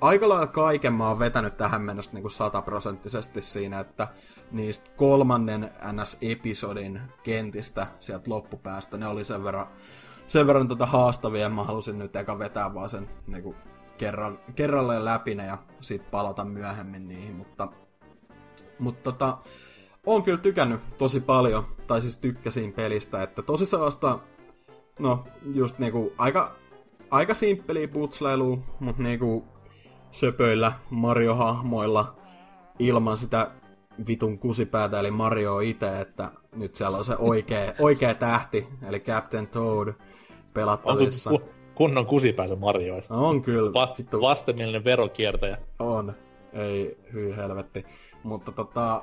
Aika 0.00 0.28
lailla 0.28 0.46
kaiken 0.46 0.92
mä 0.92 1.08
oon 1.08 1.18
vetänyt 1.18 1.56
tähän 1.56 1.82
mennessä 1.82 2.10
niin 2.14 2.30
sataprosenttisesti 2.30 3.42
siinä, 3.42 3.80
että 3.80 4.08
niistä 4.50 4.90
kolmannen 4.96 5.70
NS-episodin 5.92 7.00
kentistä 7.22 7.86
sieltä 8.00 8.30
loppupäästä, 8.30 8.96
ne 8.96 9.06
oli 9.06 9.24
sen 9.24 9.44
verran, 9.44 9.66
sen 10.28 10.46
verran 10.46 10.68
tota 10.68 10.86
haastavia, 10.86 11.48
mä 11.48 11.64
halusin 11.64 11.98
nyt 11.98 12.16
eka 12.16 12.38
vetää 12.38 12.74
vaan 12.74 12.88
sen 12.88 13.08
niin 13.26 13.42
kuin 13.42 13.56
kerran, 13.98 14.38
kerralleen 14.54 15.04
läpi 15.04 15.36
ja 15.36 15.58
sit 15.80 16.10
palata 16.10 16.44
myöhemmin 16.44 17.08
niihin, 17.08 17.36
mutta, 17.36 17.68
mutta 18.78 19.12
tota, 19.12 19.38
on 20.06 20.22
kyllä 20.22 20.38
tykännyt 20.38 20.80
tosi 20.98 21.20
paljon, 21.20 21.66
tai 21.86 22.00
siis 22.00 22.16
tykkäsin 22.16 22.72
pelistä, 22.72 23.22
että 23.22 23.42
tosi 23.42 23.66
sellaista, 23.66 24.18
no 24.98 25.24
just 25.54 25.78
niinku 25.78 26.12
aika 26.18 26.56
aika 27.10 27.34
simppeli 27.34 27.86
putsleilu, 27.86 28.62
mutta 28.80 29.02
niinku, 29.02 29.44
söpöillä 30.10 30.72
Mario-hahmoilla 30.90 32.16
ilman 32.78 33.16
sitä 33.16 33.50
vitun 34.08 34.38
kusipäätä, 34.38 35.00
eli 35.00 35.10
Mario 35.10 35.60
itse, 35.60 36.00
että 36.00 36.30
nyt 36.56 36.74
siellä 36.74 36.98
on 36.98 37.04
se 37.04 37.16
oikea, 37.18 37.72
oikea 37.78 38.14
tähti, 38.14 38.68
eli 38.88 39.00
Captain 39.00 39.46
Toad 39.46 39.94
pelattavissa. 40.60 41.30
On 41.30 41.40
kunnon 41.74 42.06
kusipäänsä 42.06 42.56
Mario. 42.56 42.94
No 43.10 43.28
on 43.28 43.42
kyllä. 43.42 43.72
Va- 43.72 43.94
vittu. 43.98 44.20
Vastenmielinen 44.20 44.84
verokiertäjä. 44.84 45.58
On. 45.78 46.14
Ei, 46.52 46.98
hyi 47.12 47.36
helvetti. 47.36 47.86
Mutta 48.22 48.52
tota, 48.52 49.02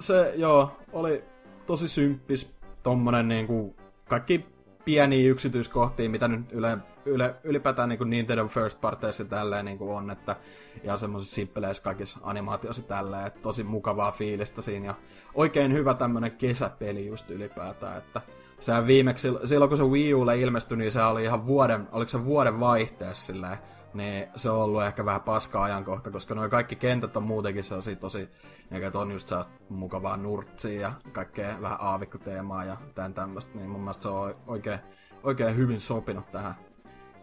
se 0.00 0.32
joo, 0.36 0.70
oli 0.92 1.24
tosi 1.66 1.88
symppis 1.88 2.54
tommonen 2.82 3.28
niinku, 3.28 3.76
kaikki 4.08 4.44
pieniä 4.84 5.30
yksityiskohtia, 5.30 6.10
mitä 6.10 6.28
nyt 6.28 6.52
yle, 6.52 6.78
yle, 7.04 7.34
ylipäätään 7.44 7.88
niin 7.88 8.10
Nintendo 8.10 8.48
First 8.48 8.80
Parties 8.80 9.22
tälleen 9.28 9.64
niin 9.64 9.78
on, 9.80 10.10
että 10.10 10.36
ihan 10.84 10.98
semmoisissa 10.98 11.34
simppeleissä 11.34 11.82
kaikissa 11.82 12.20
animaatioissa 12.22 12.82
tälleen, 12.82 13.26
että 13.26 13.40
tosi 13.40 13.64
mukavaa 13.64 14.12
fiilistä 14.12 14.62
siinä 14.62 14.86
ja 14.86 14.94
oikein 15.34 15.72
hyvä 15.72 15.94
tämmönen 15.94 16.32
kesäpeli 16.32 17.06
just 17.06 17.30
ylipäätään, 17.30 17.98
että 17.98 18.20
sehän 18.62 18.86
viimeksi, 18.86 19.28
silloin 19.44 19.68
kun 19.68 19.78
se 19.78 19.84
Wii 19.84 20.14
Ulle 20.14 20.40
ilmestyi, 20.40 20.76
niin 20.76 20.92
se 20.92 21.02
oli 21.02 21.24
ihan 21.24 21.46
vuoden, 21.46 21.88
oliko 21.92 22.08
se 22.08 22.24
vuoden 22.24 22.60
vaihteessa 22.60 23.26
silleen, 23.26 23.58
niin 23.94 24.26
se 24.36 24.50
on 24.50 24.58
ollut 24.58 24.82
ehkä 24.82 25.04
vähän 25.04 25.20
paska 25.20 25.62
ajankohta, 25.62 26.10
koska 26.10 26.34
noin 26.34 26.50
kaikki 26.50 26.76
kentät 26.76 27.16
on 27.16 27.22
muutenkin 27.22 27.64
sellaisia 27.64 27.96
tosi, 27.96 28.28
että 28.70 28.98
on 28.98 29.10
just 29.12 29.28
sellaista 29.28 29.52
mukavaa 29.68 30.16
nurtsia 30.16 30.80
ja 30.80 30.92
kaikkea 31.12 31.60
vähän 31.60 31.78
aavikkoteemaa 31.80 32.64
ja 32.64 32.76
tämän 32.94 33.14
tämmöistä, 33.14 33.58
niin 33.58 33.70
mun 33.70 33.80
mielestä 33.80 34.02
se 34.02 34.08
on 34.08 34.34
oikein, 34.46 34.78
oikein 35.22 35.56
hyvin 35.56 35.80
sopinut 35.80 36.30
tähän 36.32 36.54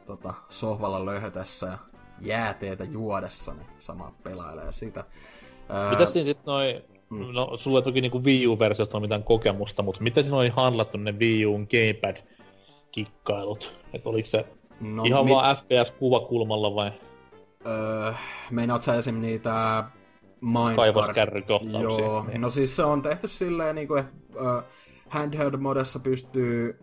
tota, 0.06 0.34
sohvalla 0.50 1.06
löhötessä 1.06 1.68
ja 1.68 1.78
jääteitä 2.22 2.84
juodessa, 2.84 3.54
niin 3.54 3.68
sama 3.80 4.14
pelailee 4.24 4.72
sitä. 4.72 5.04
Mitäs 5.90 6.14
siinä 6.14 6.26
sitten 6.26 6.46
noin 6.46 6.99
Mm. 7.10 7.34
No, 7.34 7.58
sulla 7.58 7.82
toki 7.82 8.02
niinku 8.02 8.24
Wii 8.24 8.48
U-versiosta 8.48 8.98
on 8.98 9.02
mitään 9.02 9.24
kokemusta, 9.24 9.84
mutta 9.84 10.04
miten 10.04 10.24
siinä 10.24 10.38
oli 10.38 10.50
handlattu 10.50 10.98
ne 10.98 11.12
Wii 11.12 11.46
Un 11.46 11.68
gamepad-kikkailut? 11.72 13.78
Että 13.94 14.10
oliko 14.10 14.26
se 14.26 14.46
no, 14.82 15.04
ihan 15.04 15.26
mit... 15.26 15.34
vaan 15.34 15.58
FPS-kuvakulmalla 15.58 16.76
vai? 16.76 16.92
Öö, 17.66 18.14
meinaat 18.52 18.82
sä 18.82 18.96
esim. 18.96 19.22
niitä 19.22 19.84
Kaivoskärrykohtauksia? 20.76 22.06
Joo, 22.06 22.26
niin. 22.28 22.42
no 22.42 22.50
siis 22.50 22.76
se 22.76 22.84
on 22.84 23.02
tehty 23.02 23.28
silleen, 23.28 23.76
niin 23.76 23.88
kuin, 23.88 24.04
uh, 24.36 24.64
handheld-modessa 25.10 26.00
pystyy 26.00 26.80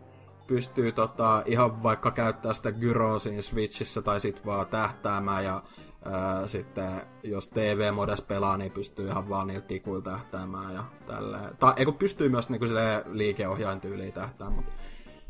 pystyy 0.47 0.93
tota, 0.93 1.43
ihan 1.47 1.83
vaikka 1.83 2.11
käyttää 2.11 2.53
sitä 2.53 2.73
gyroa 2.73 3.19
siinä 3.19 3.43
Switchissä 3.43 4.03
tai 4.03 4.21
sit 4.21 4.47
vaan 4.47 4.67
tähtäämään 4.67 5.45
ja 5.45 5.63
ää, 6.11 6.47
sitten 6.47 7.03
jos 7.23 7.49
TV-modes 7.49 8.21
pelaa, 8.21 8.57
niin 8.57 8.73
pystyy 8.73 9.09
ihan 9.09 9.29
vaan 9.29 9.47
niillä 9.47 9.63
tikuilla 9.63 10.03
tähtäämään 10.03 10.75
ja 10.75 10.85
tälleen. 11.07 11.57
Tai 11.57 11.75
eikö 11.77 11.93
pystyy 11.93 12.29
myös 12.29 12.51
niinku 12.51 12.67
liikeohjain 13.07 13.81
tyyliin 13.81 14.13
tähtäämään, 14.13 14.57
mutta 14.57 14.73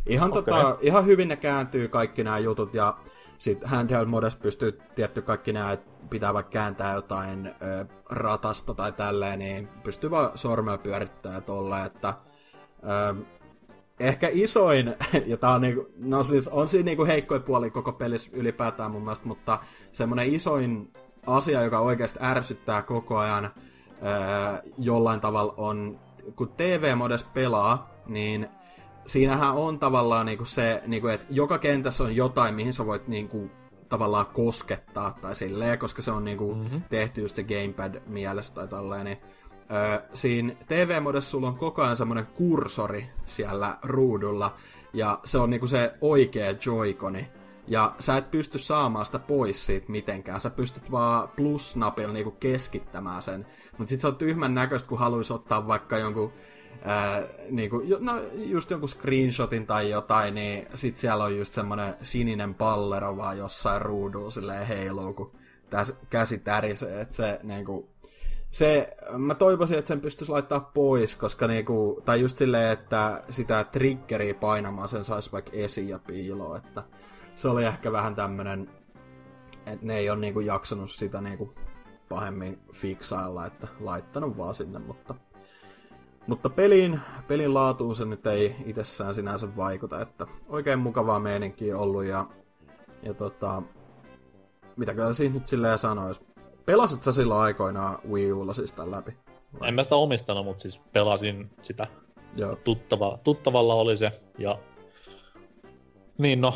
ihan, 0.06 0.30
okay. 0.30 0.42
tota, 0.42 0.78
ihan 0.80 1.06
hyvin 1.06 1.28
ne 1.28 1.36
kääntyy 1.36 1.88
kaikki 1.88 2.24
nämä 2.24 2.38
jutut 2.38 2.74
ja 2.74 2.94
sitten 3.38 3.68
handheld 3.68 4.06
modes 4.06 4.36
pystyy 4.36 4.80
tietty 4.94 5.22
kaikki 5.22 5.52
nämä, 5.52 5.72
että 5.72 5.90
pitää 6.10 6.34
vaikka 6.34 6.50
kääntää 6.50 6.94
jotain 6.94 7.46
ö, 7.46 7.86
ratasta 8.10 8.74
tai 8.74 8.92
tälleen, 8.92 9.38
niin 9.38 9.68
pystyy 9.68 10.10
vaan 10.10 10.38
sormella 10.38 10.78
pyörittämään 10.78 11.42
tolleen, 11.42 11.86
että 11.86 12.14
ö, 12.84 13.14
ehkä 14.00 14.28
isoin, 14.32 14.94
ja 15.26 15.36
tää 15.36 15.50
on, 15.50 15.60
niinku, 15.60 15.86
no 15.98 16.22
siis 16.22 16.48
on 16.48 16.68
siinä 16.68 16.84
niinku 16.84 17.06
heikkoja 17.06 17.40
puoli 17.40 17.70
koko 17.70 17.92
pelissä 17.92 18.30
ylipäätään 18.32 18.90
mun 18.90 19.02
mielestä, 19.02 19.28
mutta 19.28 19.58
semmonen 19.92 20.34
isoin 20.34 20.92
asia, 21.26 21.62
joka 21.62 21.80
oikeasti 21.80 22.18
ärsyttää 22.22 22.82
koko 22.82 23.18
ajan 23.18 23.50
ää, 24.02 24.62
jollain 24.78 25.20
tavalla 25.20 25.54
on, 25.56 25.98
kun 26.36 26.52
TV-modes 26.56 27.24
pelaa, 27.24 27.90
niin 28.06 28.48
siinähän 29.06 29.54
on 29.54 29.78
tavallaan 29.78 30.26
niinku 30.26 30.44
se, 30.44 30.82
niinku, 30.86 31.08
että 31.08 31.26
joka 31.30 31.58
kentässä 31.58 32.04
on 32.04 32.16
jotain, 32.16 32.54
mihin 32.54 32.72
sä 32.72 32.86
voit 32.86 33.08
niinku, 33.08 33.50
tavallaan 33.88 34.26
koskettaa 34.26 35.18
tai 35.20 35.34
silleen, 35.34 35.78
koska 35.78 36.02
se 36.02 36.10
on 36.10 36.24
niinku 36.24 36.54
mm-hmm. 36.54 36.82
tehty 36.88 37.20
just 37.20 37.36
se 37.36 37.44
gamepad 37.44 38.02
mielestä 38.06 38.54
tai 38.54 38.68
tolleen, 38.68 39.04
niin 39.04 39.18
Öö, 39.70 40.08
siinä 40.14 40.54
TV-modessa 40.68 41.30
sulla 41.30 41.48
on 41.48 41.56
koko 41.56 41.82
ajan 41.82 41.96
semmoinen 41.96 42.26
kursori 42.26 43.10
siellä 43.26 43.78
ruudulla, 43.82 44.56
ja 44.92 45.20
se 45.24 45.38
on 45.38 45.50
niinku 45.50 45.66
se 45.66 45.94
oikea 46.00 46.54
joikoni. 46.66 47.28
Ja 47.68 47.94
sä 47.98 48.16
et 48.16 48.30
pysty 48.30 48.58
saamaan 48.58 49.06
sitä 49.06 49.18
pois 49.18 49.66
siitä 49.66 49.92
mitenkään. 49.92 50.40
Sä 50.40 50.50
pystyt 50.50 50.90
vaan 50.90 51.28
plus-napilla 51.28 52.12
niinku 52.12 52.30
keskittämään 52.30 53.22
sen. 53.22 53.46
Mutta 53.78 53.88
sit 53.88 54.00
se 54.00 54.06
on 54.06 54.16
tyhmän 54.16 54.54
näköistä, 54.54 54.88
kun 54.88 54.98
haluaisi 54.98 55.32
ottaa 55.32 55.66
vaikka 55.66 55.98
jonkun 55.98 56.32
ää, 56.84 57.22
niinku, 57.50 57.82
no, 58.00 58.12
just 58.34 58.70
jonkun 58.70 58.88
screenshotin 58.88 59.66
tai 59.66 59.90
jotain, 59.90 60.34
niin 60.34 60.66
sit 60.74 60.98
siellä 60.98 61.24
on 61.24 61.36
just 61.36 61.52
semmonen 61.52 61.94
sininen 62.02 62.54
pallero 62.54 63.16
vaan 63.16 63.38
jossain 63.38 63.82
ruudulla 63.82 64.30
silleen 64.30 64.66
heiluu, 64.66 65.12
kun 65.12 65.32
tää 65.70 65.84
käsi 66.10 66.38
tärisee, 66.38 67.00
että 67.00 67.16
se 67.16 67.40
niinku, 67.42 67.88
se, 68.56 68.96
mä 69.18 69.34
toivoisin, 69.34 69.78
että 69.78 69.88
sen 69.88 70.00
pystyisi 70.00 70.32
laittaa 70.32 70.60
pois, 70.60 71.16
koska 71.16 71.46
niinku, 71.46 72.02
tai 72.04 72.20
just 72.20 72.36
silleen, 72.36 72.72
että 72.72 73.22
sitä 73.30 73.64
triggeriä 73.64 74.34
painamaan 74.34 74.88
sen 74.88 75.04
saisi 75.04 75.32
vaikka 75.32 75.50
esiin 75.54 75.88
ja 75.88 75.98
piiloon, 75.98 76.56
että 76.56 76.82
se 77.34 77.48
oli 77.48 77.64
ehkä 77.64 77.92
vähän 77.92 78.14
tämmönen, 78.14 78.70
että 79.66 79.86
ne 79.86 79.96
ei 79.96 80.10
ole 80.10 80.18
niinku 80.18 80.40
jaksanut 80.40 80.90
sitä 80.90 81.20
niinku 81.20 81.54
pahemmin 82.08 82.58
fiksailla, 82.72 83.46
että 83.46 83.68
laittanut 83.80 84.36
vaan 84.36 84.54
sinne, 84.54 84.78
mutta 84.78 85.14
mutta 86.26 86.50
pelin, 86.50 87.00
pelin 87.28 87.54
laatuun 87.54 87.96
se 87.96 88.04
nyt 88.04 88.26
ei 88.26 88.56
itsessään 88.64 89.14
sinänsä 89.14 89.56
vaikuta, 89.56 90.00
että 90.00 90.26
oikein 90.48 90.78
mukavaa 90.78 91.20
meininkiä 91.20 91.78
ollut 91.78 92.04
ja, 92.04 92.26
ja 93.02 93.14
tota, 93.14 93.62
mitäköhän 94.76 95.14
siinä 95.14 95.34
nyt 95.34 95.46
silleen 95.46 95.78
sanois. 95.78 96.35
Pelasit 96.66 97.02
sä 97.02 97.12
silloin 97.12 97.40
aikoinaan 97.40 97.98
Wii 98.10 98.32
Ulla 98.32 98.52
siis 98.52 98.72
tämän 98.72 98.90
läpi? 98.90 99.12
Vai? 99.60 99.68
En 99.68 99.74
mä 99.74 99.84
sitä 99.84 99.96
omistanut, 99.96 100.44
mutta 100.44 100.62
siis 100.62 100.80
pelasin 100.92 101.50
sitä. 101.62 101.86
Joo. 102.36 102.56
Tuttava, 102.56 103.18
tuttavalla 103.24 103.74
oli 103.74 103.96
se. 103.96 104.12
Ja... 104.38 104.58
Niin 106.18 106.40
no, 106.40 106.54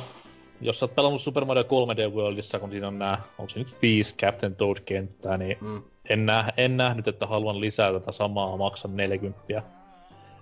jos 0.60 0.78
sä 0.78 0.84
oot 0.84 0.94
pelannut 0.94 1.22
Super 1.22 1.44
Mario 1.44 1.62
3D 1.62 2.14
Worldissa, 2.14 2.58
kun 2.58 2.70
siinä 2.70 2.88
on 2.88 2.98
nää, 2.98 3.22
onko 3.38 3.48
se 3.48 3.58
nyt 3.58 3.76
viisi 3.82 4.16
Captain 4.16 4.56
Toad-kenttää, 4.56 5.36
niin 5.36 5.58
mm. 5.60 5.82
en, 6.08 6.26
nä, 6.26 6.52
en 6.56 6.76
nähnyt, 6.76 7.08
että 7.08 7.26
haluan 7.26 7.60
lisää 7.60 7.92
tätä 7.92 8.12
samaa, 8.12 8.56
maksan 8.56 8.96
40. 8.96 9.40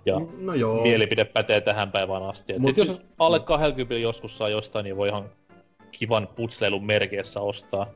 Ja 0.05 0.19
no 0.37 0.53
joo. 0.53 0.81
mielipide 0.81 1.25
pätee 1.25 1.61
tähän 1.61 1.91
päivään 1.91 2.23
asti. 2.23 2.59
Mut 2.59 2.75
siis... 2.75 2.87
jos 2.87 3.01
alle 3.19 3.39
20 3.39 3.95
joskus 3.95 4.37
saa 4.37 4.49
jostain, 4.49 4.83
niin 4.83 4.97
voi 4.97 5.07
ihan 5.07 5.29
kivan 5.91 6.27
putsleilun 6.35 6.85
merkeissä 6.85 7.41
ostaa. 7.41 7.87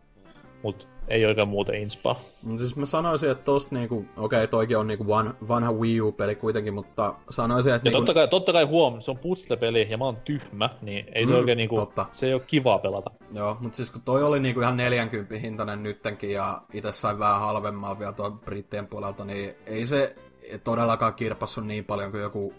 Mut 0.64 0.88
ei 1.08 1.26
oikein 1.26 1.48
muuten 1.48 1.76
inspaa. 1.76 2.20
No 2.46 2.58
siis 2.58 2.76
mä 2.76 2.86
sanoisin, 2.86 3.32
että 3.32 3.44
tosta 3.44 3.76
niinku, 3.76 3.96
okei 3.96 4.38
okay, 4.38 4.48
toikin 4.48 4.78
on 4.78 4.88
niinku 4.88 5.08
van, 5.08 5.34
vanha 5.48 5.72
Wii 5.72 6.02
U-peli 6.02 6.36
kuitenkin, 6.36 6.74
mutta 6.74 7.16
sanoisin, 7.30 7.74
että... 7.74 7.90
Ja 7.90 7.92
niinku... 7.92 8.06
totta, 8.06 8.14
kai, 8.14 8.28
totta 8.28 8.54
kai 8.54 8.64
huom, 8.64 9.02
se 9.02 9.12
on 9.12 9.18
puzzle-peli 9.18 9.88
ja 9.90 9.98
mä 9.98 10.06
oon 10.06 10.18
tyhmä, 10.18 10.70
niin 10.82 11.06
ei 11.16 11.26
se 11.26 11.34
mm, 11.34 11.40
oikein 11.40 11.58
niinku, 11.58 11.76
totta. 11.76 12.06
se 12.14 12.28
ei 12.28 12.34
oo 12.34 12.40
kivaa 12.40 12.80
pelata. 12.80 13.12
Joo, 13.34 13.58
mutta 13.60 13.76
siis 13.76 13.92
kun 13.92 14.02
toi 14.02 14.24
oli 14.24 14.40
niinku 14.40 14.62
ihan 14.62 14.78
40 14.78 15.38
hintainen 15.38 15.84
nyttenkin 15.84 16.32
ja 16.32 16.62
itse 16.74 16.92
sain 16.92 17.20
vähän 17.20 17.40
halvemmaa 17.40 18.00
vielä 18.00 18.14
tuon 18.14 18.40
Brittien 18.40 18.88
puolelta, 18.88 19.26
niin 19.26 19.56
ei 19.66 19.86
se 19.86 20.16
todellakaan 20.64 21.14
kirpassu 21.14 21.62
niin 21.62 21.86
paljon 21.86 22.12
kuin 22.12 22.22
joku 22.22 22.54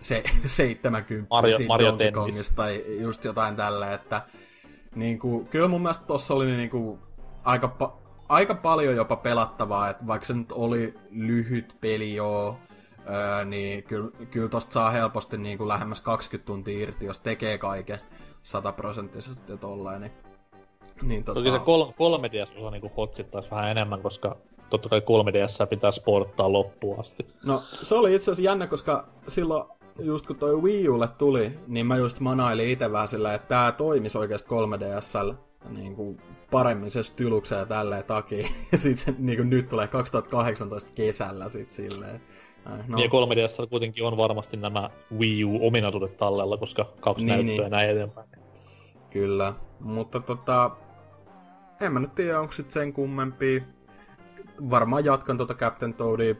se 0.00 0.22
70 0.46 1.26
Mario, 1.30 1.58
Mario 1.68 1.96
tai 2.56 2.84
just 3.00 3.24
jotain 3.24 3.56
tälle, 3.56 3.94
että 3.94 4.22
niinku, 4.94 5.48
kyllä 5.50 5.68
mun 5.68 5.82
mielestä 5.82 6.04
tossa 6.06 6.34
oli 6.34 6.46
niinku 6.46 6.98
aika, 7.46 7.76
pa- 7.82 7.92
aika 8.28 8.54
paljon 8.54 8.96
jopa 8.96 9.16
pelattavaa, 9.16 9.90
että 9.90 10.06
vaikka 10.06 10.26
se 10.26 10.34
nyt 10.34 10.52
oli 10.52 10.94
lyhyt 11.10 11.76
peli 11.80 12.14
joo, 12.14 12.58
öö, 13.10 13.44
niin 13.44 13.82
kyllä, 13.82 14.10
kyllä 14.30 14.48
tosta 14.48 14.72
saa 14.72 14.90
helposti 14.90 15.38
niin 15.38 15.58
kuin 15.58 15.68
lähemmäs 15.68 16.00
20 16.00 16.46
tuntia 16.46 16.78
irti, 16.78 17.06
jos 17.06 17.18
tekee 17.18 17.58
kaiken 17.58 17.98
sataprosenttisesti 18.42 19.52
ja 19.52 19.58
tolleen. 19.58 20.00
Niin, 20.00 20.12
niin 21.02 21.24
tota... 21.24 21.40
Toki 21.40 21.50
se 21.50 21.58
kol- 21.58 21.90
3DS-osa 21.90 22.70
niin 22.70 22.92
hotsittaisi 22.96 23.50
vähän 23.50 23.70
enemmän, 23.70 24.02
koska 24.02 24.36
totta 24.70 24.88
kai 24.88 25.00
3DS 25.00 25.66
pitää 25.66 25.92
sporttaa 25.92 26.52
loppuun 26.52 27.00
asti. 27.00 27.26
No, 27.44 27.62
se 27.82 27.94
oli 27.94 28.14
itse 28.14 28.24
asiassa 28.30 28.50
jännä, 28.50 28.66
koska 28.66 29.08
silloin 29.28 29.64
just 29.98 30.26
kun 30.26 30.36
toi 30.36 30.62
Wii 30.62 30.88
Ulle 30.88 31.08
tuli, 31.08 31.58
niin 31.66 31.86
mä 31.86 31.96
just 31.96 32.20
manailin 32.20 32.68
itse 32.68 32.92
vähän 32.92 33.08
sillä, 33.08 33.34
että 33.34 33.48
tää 33.48 33.72
toimisi 33.72 34.18
oikeasti 34.18 34.48
3DSllä 34.50 35.34
niin 35.68 35.96
kuin 35.96 36.20
paremmin 36.50 36.90
se 36.90 37.02
stylukseen 37.02 37.58
ja 37.58 37.66
tälleen 37.66 38.04
takia. 38.04 38.48
Ja 38.72 38.78
sit 38.78 38.98
se 38.98 39.14
niin 39.18 39.36
kuin 39.36 39.50
nyt 39.50 39.68
tulee 39.68 39.88
2018 39.88 40.90
kesällä 40.96 41.48
sit 41.48 41.72
silleen. 41.72 42.20
No. 42.88 42.98
Ja 42.98 43.06
3DS 43.06 43.68
kuitenkin 43.70 44.04
on 44.04 44.16
varmasti 44.16 44.56
nämä 44.56 44.90
Wii 45.18 45.44
U-ominaisuudet 45.44 46.16
tallella, 46.16 46.56
koska 46.56 46.92
kaksi 47.00 47.26
niin, 47.26 47.46
näyttöä 47.46 47.64
niin. 47.64 47.70
näin 47.70 47.90
eteenpäin. 47.90 48.28
Kyllä, 49.10 49.54
mutta 49.80 50.20
tota... 50.20 50.70
en 51.80 51.92
mä 51.92 52.00
nyt 52.00 52.14
tiedä, 52.14 52.40
onko 52.40 52.52
sit 52.52 52.70
sen 52.70 52.92
kummempi. 52.92 53.62
Varmaan 54.70 55.04
jatkan 55.04 55.36
tuota 55.36 55.54
Captain 55.54 55.94
Toadia 55.94 56.34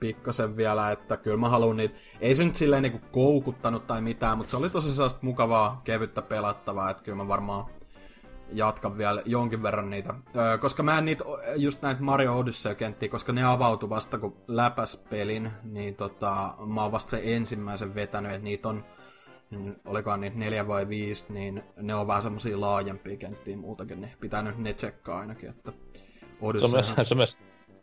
pikkasen 0.00 0.56
vielä, 0.56 0.90
että 0.90 1.16
kyllä 1.16 1.36
mä 1.36 1.48
haluan 1.48 1.76
niitä. 1.76 1.98
Ei 2.20 2.34
se 2.34 2.44
nyt 2.44 2.56
silleen 2.56 2.82
niinku 2.82 3.00
koukuttanut 3.12 3.86
tai 3.86 4.00
mitään, 4.00 4.38
mutta 4.38 4.50
se 4.50 4.56
oli 4.56 4.70
tosi 4.70 4.92
sellaista 4.92 5.20
mukavaa, 5.22 5.80
kevyttä 5.84 6.22
pelattavaa, 6.22 6.90
että 6.90 7.02
kyllä 7.02 7.16
mä 7.16 7.28
varmaan 7.28 7.64
jatkan 8.52 8.98
vielä 8.98 9.22
jonkin 9.24 9.62
verran 9.62 9.90
niitä. 9.90 10.14
Öö, 10.36 10.58
koska 10.58 10.82
mä 10.82 10.98
en 10.98 11.04
niitä, 11.04 11.24
just 11.56 11.82
näitä 11.82 12.02
Mario 12.02 12.38
Odyssey-kenttiä, 12.38 13.08
koska 13.08 13.32
ne 13.32 13.44
avautui 13.44 13.88
vasta 13.88 14.18
kun 14.18 14.36
läpäs 14.48 14.96
pelin, 15.10 15.50
niin 15.64 15.94
tota, 15.94 16.54
mä 16.66 16.82
oon 16.82 16.92
vasta 16.92 17.10
se 17.10 17.20
ensimmäisen 17.24 17.94
vetänyt, 17.94 18.32
että 18.32 18.44
niitä 18.44 18.68
on 18.68 18.84
niin 19.50 19.76
olikohan 19.84 20.20
niitä 20.20 20.38
neljä 20.38 20.68
vai 20.68 20.88
viisi, 20.88 21.32
niin 21.32 21.62
ne 21.76 21.94
on 21.94 22.06
vähän 22.06 22.22
semmosia 22.22 22.60
laajempia 22.60 23.16
kenttiä 23.16 23.56
muutakin, 23.56 24.00
niin 24.00 24.12
pitää 24.20 24.42
nyt 24.42 24.58
ne 24.58 24.72
tsekkaa 24.72 25.18
ainakin, 25.18 25.50
että 25.50 25.72
Odyssey... 26.40 26.70
Se 26.70 26.76
on 26.76 26.96
myös, 26.96 27.08
se 27.08 27.14
on 27.14 27.18
myös. 27.18 27.38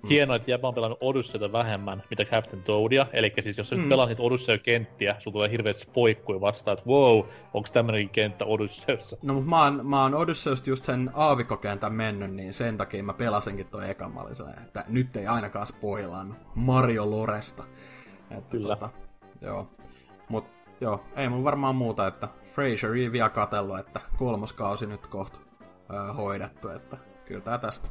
Hienoa, 0.10 0.36
että 0.36 0.52
Jäpä 0.52 0.68
on 0.68 0.74
pelannut 0.74 0.98
Odysseyta 1.02 1.52
vähemmän, 1.52 2.04
mitä 2.10 2.26
Captain 2.26 2.64
Toadia. 2.64 3.06
Eli 3.14 3.34
siis 3.40 3.58
jos 3.58 3.70
sä 3.70 3.76
mm. 3.76 3.82
nyt 3.82 3.90
pelaat 3.90 4.10
niitä 4.10 4.24
Odyssey-kenttiä, 4.24 5.16
sulla 5.20 5.34
tulee 5.34 5.52
hirveet 5.52 5.78
spoikkuja 5.78 6.42
vastaan, 6.42 6.78
että 6.78 6.90
wow, 6.90 7.24
onks 7.54 7.72
tämmönenkin 7.72 8.10
kenttä 8.10 8.46
Odysseyssa? 8.46 9.18
No 9.22 9.34
mut 9.34 9.46
mä 9.46 9.64
oon, 9.64 9.86
mä 9.88 10.04
oon 10.04 10.16
Odysseysta 10.16 10.70
just 10.70 10.86
sen 10.86 11.12
aavikokentän 11.14 11.94
mennyt, 11.94 12.34
niin 12.34 12.54
sen 12.54 12.78
takia 12.78 13.04
mä 13.04 13.14
pelasinkin 13.14 13.68
toi 13.68 13.90
ekan. 13.90 14.12
Mä 14.12 14.22
että 14.68 14.86
nyt 14.88 15.16
ei 15.16 15.28
ainakaan 15.28 15.66
spoilaan 15.66 16.36
Mario 16.56 17.12
Loresta. 17.12 17.64
Että 18.32 18.50
Kyllä. 18.50 18.76
Tota, 18.76 18.90
joo. 19.42 19.68
Mut 20.30 20.46
joo, 20.82 21.04
ei 21.16 21.30
mun 21.30 21.44
varmaan 21.44 21.76
muuta, 21.76 22.08
että 22.08 22.28
Fraseri 22.44 23.12
vielä 23.12 23.30
katellut, 23.30 23.80
että 23.80 24.02
kolmoskausi 24.18 24.86
nyt 24.86 25.08
kohta 25.08 25.40
öö, 25.94 26.14
hoidettu, 26.14 26.70
että 26.70 26.98
kyllä 27.26 27.42
tää 27.42 27.58
tästä. 27.58 27.90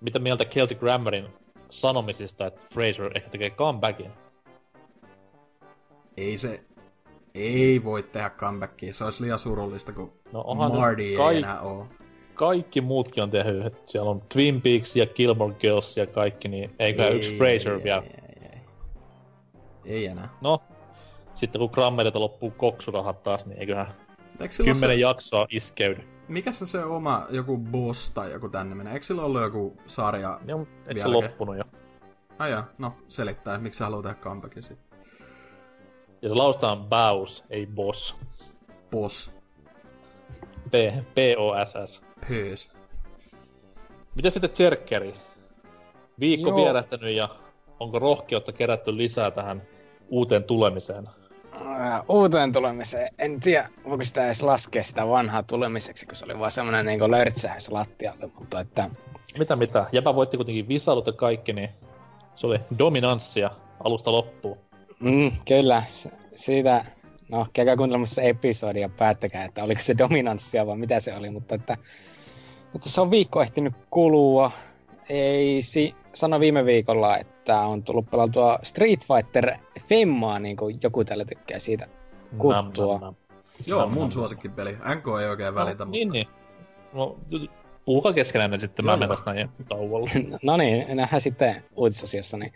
Mitä 0.00 0.18
mieltä 0.18 0.44
Celtic 0.44 0.78
Grammarin 0.78 1.26
sanomisista, 1.70 2.46
että 2.46 2.62
Fraser 2.74 3.10
ehkä 3.14 3.30
tekee 3.30 3.50
comebackin? 3.50 4.10
Ei 6.16 6.38
se, 6.38 6.64
ei 7.34 7.84
voi 7.84 8.02
tehdä 8.02 8.30
comebackia, 8.30 8.94
se 8.94 9.04
olisi 9.04 9.22
liian 9.22 9.38
surullista, 9.38 9.92
kun 9.92 10.12
no, 10.32 10.54
Marty 10.54 11.16
kaik- 11.16 11.32
ei 11.32 11.38
enää 11.38 11.60
oo. 11.60 11.88
Kaikki 12.34 12.80
muutkin 12.80 13.22
on 13.22 13.30
tehnyt, 13.30 13.74
siellä 13.86 14.10
on 14.10 14.22
Twin 14.32 14.62
Peaks 14.62 14.96
ja 14.96 15.06
Gilmore 15.06 15.54
Girls 15.54 15.96
ja 15.96 16.06
kaikki, 16.06 16.48
niin 16.48 16.74
eikä 16.78 17.06
ei, 17.06 17.16
yksi 17.16 17.36
Fraser 17.38 17.72
ei, 17.72 17.84
vielä. 17.84 18.02
Ei, 18.02 18.12
ei, 18.42 18.48
ei. 19.84 19.96
ei 19.96 20.06
enää. 20.06 20.28
No, 20.40 20.62
sitten 21.34 21.58
kun 21.58 21.70
Grammerilta 21.72 22.20
loppuu 22.20 22.50
koksurahat 22.50 23.22
taas, 23.22 23.46
niin 23.46 23.58
eiköhän 23.58 23.86
kymmenen 24.56 24.96
se... 24.96 25.00
jaksoa 25.00 25.46
iskeydy. 25.50 26.17
Mikä 26.28 26.52
se 26.52 26.66
se 26.66 26.84
oma 26.84 27.26
joku 27.30 27.58
boss 27.58 28.10
tai 28.10 28.32
joku 28.32 28.48
tänne 28.48 28.74
menee? 28.74 28.92
Eikö 28.92 29.06
sillä 29.06 29.22
ollut 29.22 29.42
joku 29.42 29.76
sarja 29.86 30.40
Joo, 30.46 30.66
eikö 30.86 31.00
se 31.00 31.08
loppunut 31.08 31.56
jo? 31.56 31.64
Ai 32.38 32.50
joo, 32.50 32.62
no 32.78 32.92
selittää, 33.08 33.58
miksi 33.58 33.78
sä 33.78 33.84
haluat 33.84 34.02
tehdä 34.02 34.16
comebackin 34.20 34.62
sit. 34.62 34.78
Ja 36.22 36.28
se 36.28 36.34
lausta 36.34 36.72
on 36.72 36.86
Baus, 36.86 37.44
ei 37.50 37.66
boss. 37.66 38.20
Boss. 38.90 39.32
P, 40.70 40.74
P-O-S-S. 41.14 42.02
Pös. 42.28 42.70
Mitä 44.14 44.30
sitten 44.30 44.50
Zerkeri? 44.50 45.14
Viikko 46.20 46.48
Joo. 46.48 46.56
vierähtänyt 46.56 47.14
ja 47.14 47.28
onko 47.80 47.98
rohkeutta 47.98 48.52
kerätty 48.52 48.96
lisää 48.96 49.30
tähän 49.30 49.62
uuteen 50.08 50.44
tulemiseen? 50.44 51.08
Uuteen 52.08 52.52
tulemiseen. 52.52 53.14
En 53.18 53.40
tiedä, 53.40 53.68
voiko 53.84 54.04
sitä 54.04 54.26
edes 54.26 54.42
laskea 54.42 54.84
sitä 54.84 55.08
vanhaa 55.08 55.42
tulemiseksi, 55.42 56.06
kun 56.06 56.16
se 56.16 56.24
oli 56.24 56.38
vaan 56.38 56.50
semmonen 56.50 56.86
niinku 56.86 57.10
lörtsähäs 57.10 57.70
lattialle, 57.70 58.28
mutta 58.38 58.60
että... 58.60 58.90
Mitä 59.38 59.56
mitä? 59.56 59.86
Jäpä 59.92 60.14
voitti 60.14 60.36
kuitenkin 60.36 60.68
visailut 60.68 61.06
ja 61.06 61.12
kaikki, 61.12 61.52
niin 61.52 61.70
se 62.34 62.46
oli 62.46 62.60
dominanssia 62.78 63.50
alusta 63.84 64.12
loppuun. 64.12 64.58
Mm, 65.00 65.32
kyllä. 65.48 65.82
Siitä, 66.34 66.84
no 67.30 67.46
käykää 67.52 67.76
kuuntelemassa 67.76 68.22
episodia 68.22 68.88
päättäkää, 68.88 69.44
että 69.44 69.64
oliko 69.64 69.82
se 69.82 69.98
dominanssia 69.98 70.66
vai 70.66 70.76
mitä 70.76 71.00
se 71.00 71.14
oli, 71.14 71.30
mutta 71.30 71.54
että... 71.54 71.76
Mutta 72.72 72.88
se 72.88 73.00
on 73.00 73.10
viikko 73.10 73.42
ehtinyt 73.42 73.74
kulua. 73.90 74.50
Ei 75.08 75.62
si- 75.62 75.94
sano 76.14 76.40
viime 76.40 76.64
viikolla, 76.64 77.18
että 77.18 77.37
on 77.56 77.82
tullut 77.82 78.10
pelattua 78.10 78.58
Street 78.62 79.00
Fighter 79.06 79.54
Femmaa, 79.88 80.38
niin 80.38 80.56
kuin 80.56 80.78
joku 80.82 81.04
täällä 81.04 81.24
tykkää 81.24 81.58
siitä 81.58 81.86
kuttua. 82.38 82.92
Nam, 82.92 83.00
nam, 83.00 83.00
nam. 83.00 83.14
Joo, 83.66 83.80
nam, 83.80 83.90
mun 83.90 84.00
nam. 84.00 84.10
suosikkipeli. 84.10 84.72
NK 84.72 85.06
ei 85.22 85.28
oikein 85.28 85.54
no, 85.54 85.54
välitä, 85.54 85.84
niin, 85.84 86.08
mutta... 86.08 86.12
Niin, 86.12 86.38
No, 86.92 87.16
puhukaa 87.84 88.12
keskenään 88.12 88.60
sitten, 88.60 88.84
mä 88.84 88.96
menen 88.96 89.08
tästä 89.08 89.34
näin 89.34 89.50
tauolla. 89.68 90.10
no 90.42 90.56
niin, 90.56 90.96
nähdään 90.96 91.20
sitten 91.20 91.62
uutisosiossa. 91.76 92.36
Niin. 92.36 92.52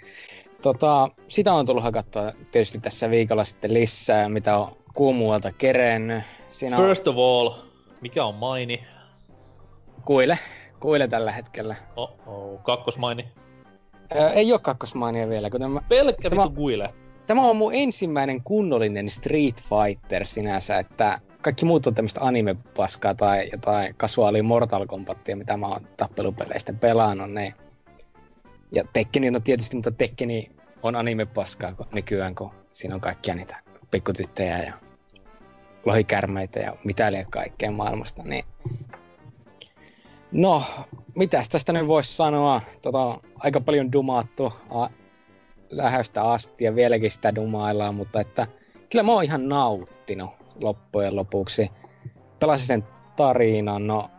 Tota, 0.63 1.09
sitä 1.29 1.53
on 1.53 1.67
tullut 1.67 1.85
hakattua 1.85 2.33
tietysti 2.51 2.81
tässä 2.81 3.11
viikolla 3.11 3.45
sitten 3.45 3.75
lisää, 3.75 4.29
mitä 4.29 4.57
on 4.59 4.69
kuumuualta 4.95 5.53
kerennyt. 5.53 6.25
Siinä 6.51 6.77
First 6.77 7.09
on... 7.09 7.15
of 7.15 7.19
all, 7.19 7.51
mikä 8.01 8.25
on 8.25 8.35
maini? 8.35 8.85
Kuile. 10.05 10.39
Kuile 10.81 11.09
tällä 11.09 11.33
hetkellä. 11.33 11.77
Oh, 11.97 12.15
oh. 12.27 12.63
kakkosmaini? 12.63 13.29
Ei 14.35 14.53
oo 14.53 14.59
kakkosmainia 14.59 15.29
vielä. 15.29 15.51
Kun 15.51 15.61
tämä, 15.61 15.81
Pelkkä 15.89 16.31
tämä, 16.31 16.49
guile. 16.49 16.95
Tämä 17.27 17.43
on 17.43 17.57
mun 17.57 17.75
ensimmäinen 17.75 18.43
kunnollinen 18.43 19.11
Street 19.11 19.63
Fighter 19.63 20.27
sinänsä, 20.27 20.79
että 20.79 21.19
kaikki 21.43 21.65
muut 21.65 21.87
on 21.87 21.95
tämmöistä 21.95 22.21
anime-paskaa 22.23 23.15
tai 23.15 23.49
jotain 23.53 23.95
kasuaalia 23.97 24.43
Mortal 24.43 24.87
Kombatia, 24.87 25.37
mitä 25.37 25.57
mä 25.57 25.67
oon 25.67 25.89
tappelupeleistä 25.97 26.73
pelannut. 26.73 27.31
Ne. 27.31 27.55
Ja 28.73 28.85
Tekkeni, 28.93 29.31
no 29.31 29.41
tietysti, 29.41 29.77
mutta 29.77 29.91
Tekkeni 29.91 30.51
on 30.83 30.97
anime-paskaa 30.97 31.75
nykyään, 31.93 32.35
kun 32.35 32.51
siinä 32.73 32.95
on 32.95 33.01
kaikkia 33.01 33.35
niitä 33.35 33.57
pikkutyttöjä 33.91 34.59
ja 34.59 34.73
lohikärmeitä 35.85 36.61
ja 36.61 36.77
mitä 36.85 37.13
liian 37.13 37.31
kaikkea 37.31 37.71
maailmasta, 37.71 38.23
niin 38.23 38.45
No, 40.33 40.63
mitäs 41.15 41.49
tästä 41.49 41.73
nyt 41.73 41.87
voisi 41.87 42.17
sanoa? 42.17 42.61
Tota, 42.83 43.19
aika 43.39 43.61
paljon 43.61 43.93
dumaattu 43.93 44.53
a- 44.71 44.89
lähöstä 45.71 46.23
asti 46.23 46.65
ja 46.65 46.75
vieläkin 46.75 47.11
sitä 47.11 47.35
dumaillaan, 47.35 47.95
mutta 47.95 48.21
että 48.21 48.47
kyllä 48.91 49.03
mä 49.03 49.13
oon 49.13 49.25
ihan 49.25 49.49
nauttinut 49.49 50.31
loppujen 50.55 51.17
lopuksi. 51.17 51.71
Pelasin 52.39 52.67
sen 52.67 52.85
tarinan, 53.17 53.87
no, 53.87 54.11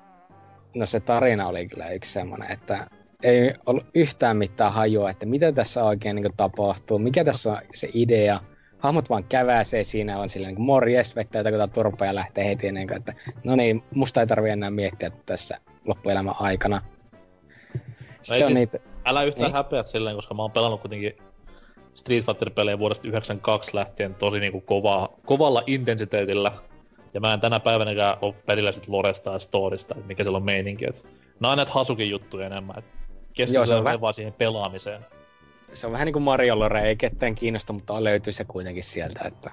no 0.75 0.85
se 0.85 0.99
tarina 0.99 1.47
oli 1.47 1.67
kyllä 1.67 1.89
yksi 1.89 2.11
semmonen, 2.11 2.51
että 2.51 2.87
ei 3.23 3.53
ollut 3.65 3.85
yhtään 3.93 4.37
mitään 4.37 4.73
hajua, 4.73 5.09
että 5.09 5.25
mitä 5.25 5.51
tässä 5.51 5.83
oikein 5.83 6.15
niin 6.15 6.37
tapahtuu, 6.37 6.99
mikä 6.99 7.23
tässä 7.23 7.51
on 7.51 7.57
se 7.73 7.89
idea. 7.93 8.39
Hahmot 8.79 9.09
vaan 9.09 9.23
käväsee 9.23 9.83
siinä, 9.83 10.19
on 10.19 10.29
silleen 10.29 10.55
niin 10.55 10.65
morjes, 10.65 11.15
vettää 11.15 11.41
jotain 11.41 11.69
turpaa 11.69 12.07
ja 12.07 12.15
lähtee 12.15 12.45
heti 12.45 12.67
ennen 12.67 12.87
kuin, 12.87 12.97
että 12.97 13.13
no 13.43 13.55
niin, 13.55 13.83
musta 13.95 14.21
ei 14.21 14.27
tarvi 14.27 14.49
enää 14.49 14.71
miettiä 14.71 15.11
tässä 15.25 15.57
loppuelämän 15.85 16.35
aikana. 16.39 16.81
Sitten 18.21 18.39
no 18.39 18.45
on 18.45 18.51
siis, 18.51 18.53
niitä... 18.53 18.79
Älä 19.05 19.23
yhtään 19.23 19.47
niin. 19.47 19.55
häpeä 19.55 19.83
silleen, 19.83 20.15
koska 20.15 20.33
mä 20.33 20.41
oon 20.41 20.51
pelannut 20.51 20.81
kuitenkin 20.81 21.17
Street 21.93 22.25
Fighter-pelejä 22.25 22.79
vuodesta 22.79 23.07
92 23.07 23.75
lähtien 23.75 24.15
tosi 24.15 24.39
niinku 24.39 24.61
kovaa, 24.61 25.09
kovalla 25.25 25.63
intensiteetillä. 25.67 26.51
Ja 27.13 27.19
mä 27.19 27.33
en 27.33 27.39
tänä 27.39 27.59
päivänäkään 27.59 28.17
ole 28.21 28.33
perillä 28.33 28.71
sit 28.71 28.87
Loresta 28.87 29.31
ja 29.31 29.39
Storista, 29.39 29.95
että 29.95 30.07
mikä 30.07 30.23
siellä 30.23 30.37
on 30.37 30.43
meininki. 30.43 30.85
Et, 30.89 31.05
nää 31.39 31.51
on 31.51 31.57
näitä 31.57 31.71
Hasukin 31.71 32.09
juttuja 32.09 32.45
enemmän. 32.45 32.83
Keskitytään 33.33 33.83
vain 33.83 34.01
vaan 34.01 34.13
siihen 34.13 34.33
pelaamiseen. 34.33 35.05
Se 35.73 35.87
on 35.87 35.93
vähän 35.93 36.05
niin 36.05 36.13
kuin 36.13 36.23
Mario 36.23 36.59
Lore, 36.59 36.81
ei 36.81 36.95
ketään 36.95 37.35
kiinnosta, 37.35 37.73
mutta 37.73 38.03
löytyy 38.03 38.33
se 38.33 38.45
kuitenkin 38.45 38.83
sieltä, 38.83 39.19
että 39.27 39.51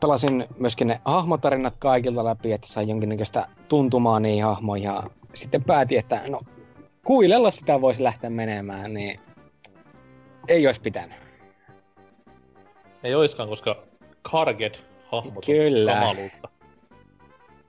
pelasin 0.00 0.46
myöskin 0.58 0.88
ne 0.88 1.00
hahmotarinat 1.04 1.74
kaikilta 1.78 2.24
läpi, 2.24 2.52
että 2.52 2.66
sai 2.66 2.88
jonkinnäköistä 2.88 3.46
tuntumaa 3.68 4.20
niihin 4.20 4.44
hahmoihin 4.44 4.84
ja 4.84 5.02
sitten 5.34 5.64
päätin, 5.64 5.98
että 5.98 6.22
no 6.28 6.40
kuilella 7.04 7.50
sitä 7.50 7.80
voisi 7.80 8.02
lähteä 8.02 8.30
menemään, 8.30 8.94
niin 8.94 9.20
ei 10.48 10.66
olisi 10.66 10.80
pitänyt. 10.80 11.16
Ei 13.02 13.14
oiskaan, 13.14 13.48
koska 13.48 13.82
Karget 14.22 14.84
hahmot 15.12 15.46
Kyllä. 15.46 15.92
on 15.92 15.98
kamaluutta. 15.98 16.48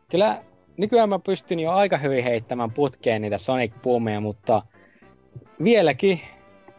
Kyllä 0.09 0.43
nykyään 0.77 1.09
mä 1.09 1.19
pystyn 1.19 1.59
jo 1.59 1.71
aika 1.71 1.97
hyvin 1.97 2.23
heittämään 2.23 2.71
putkeen 2.71 3.21
niitä 3.21 3.37
Sonic 3.37 3.73
Boomeja, 3.83 4.19
mutta 4.19 4.61
vieläkin 5.63 6.21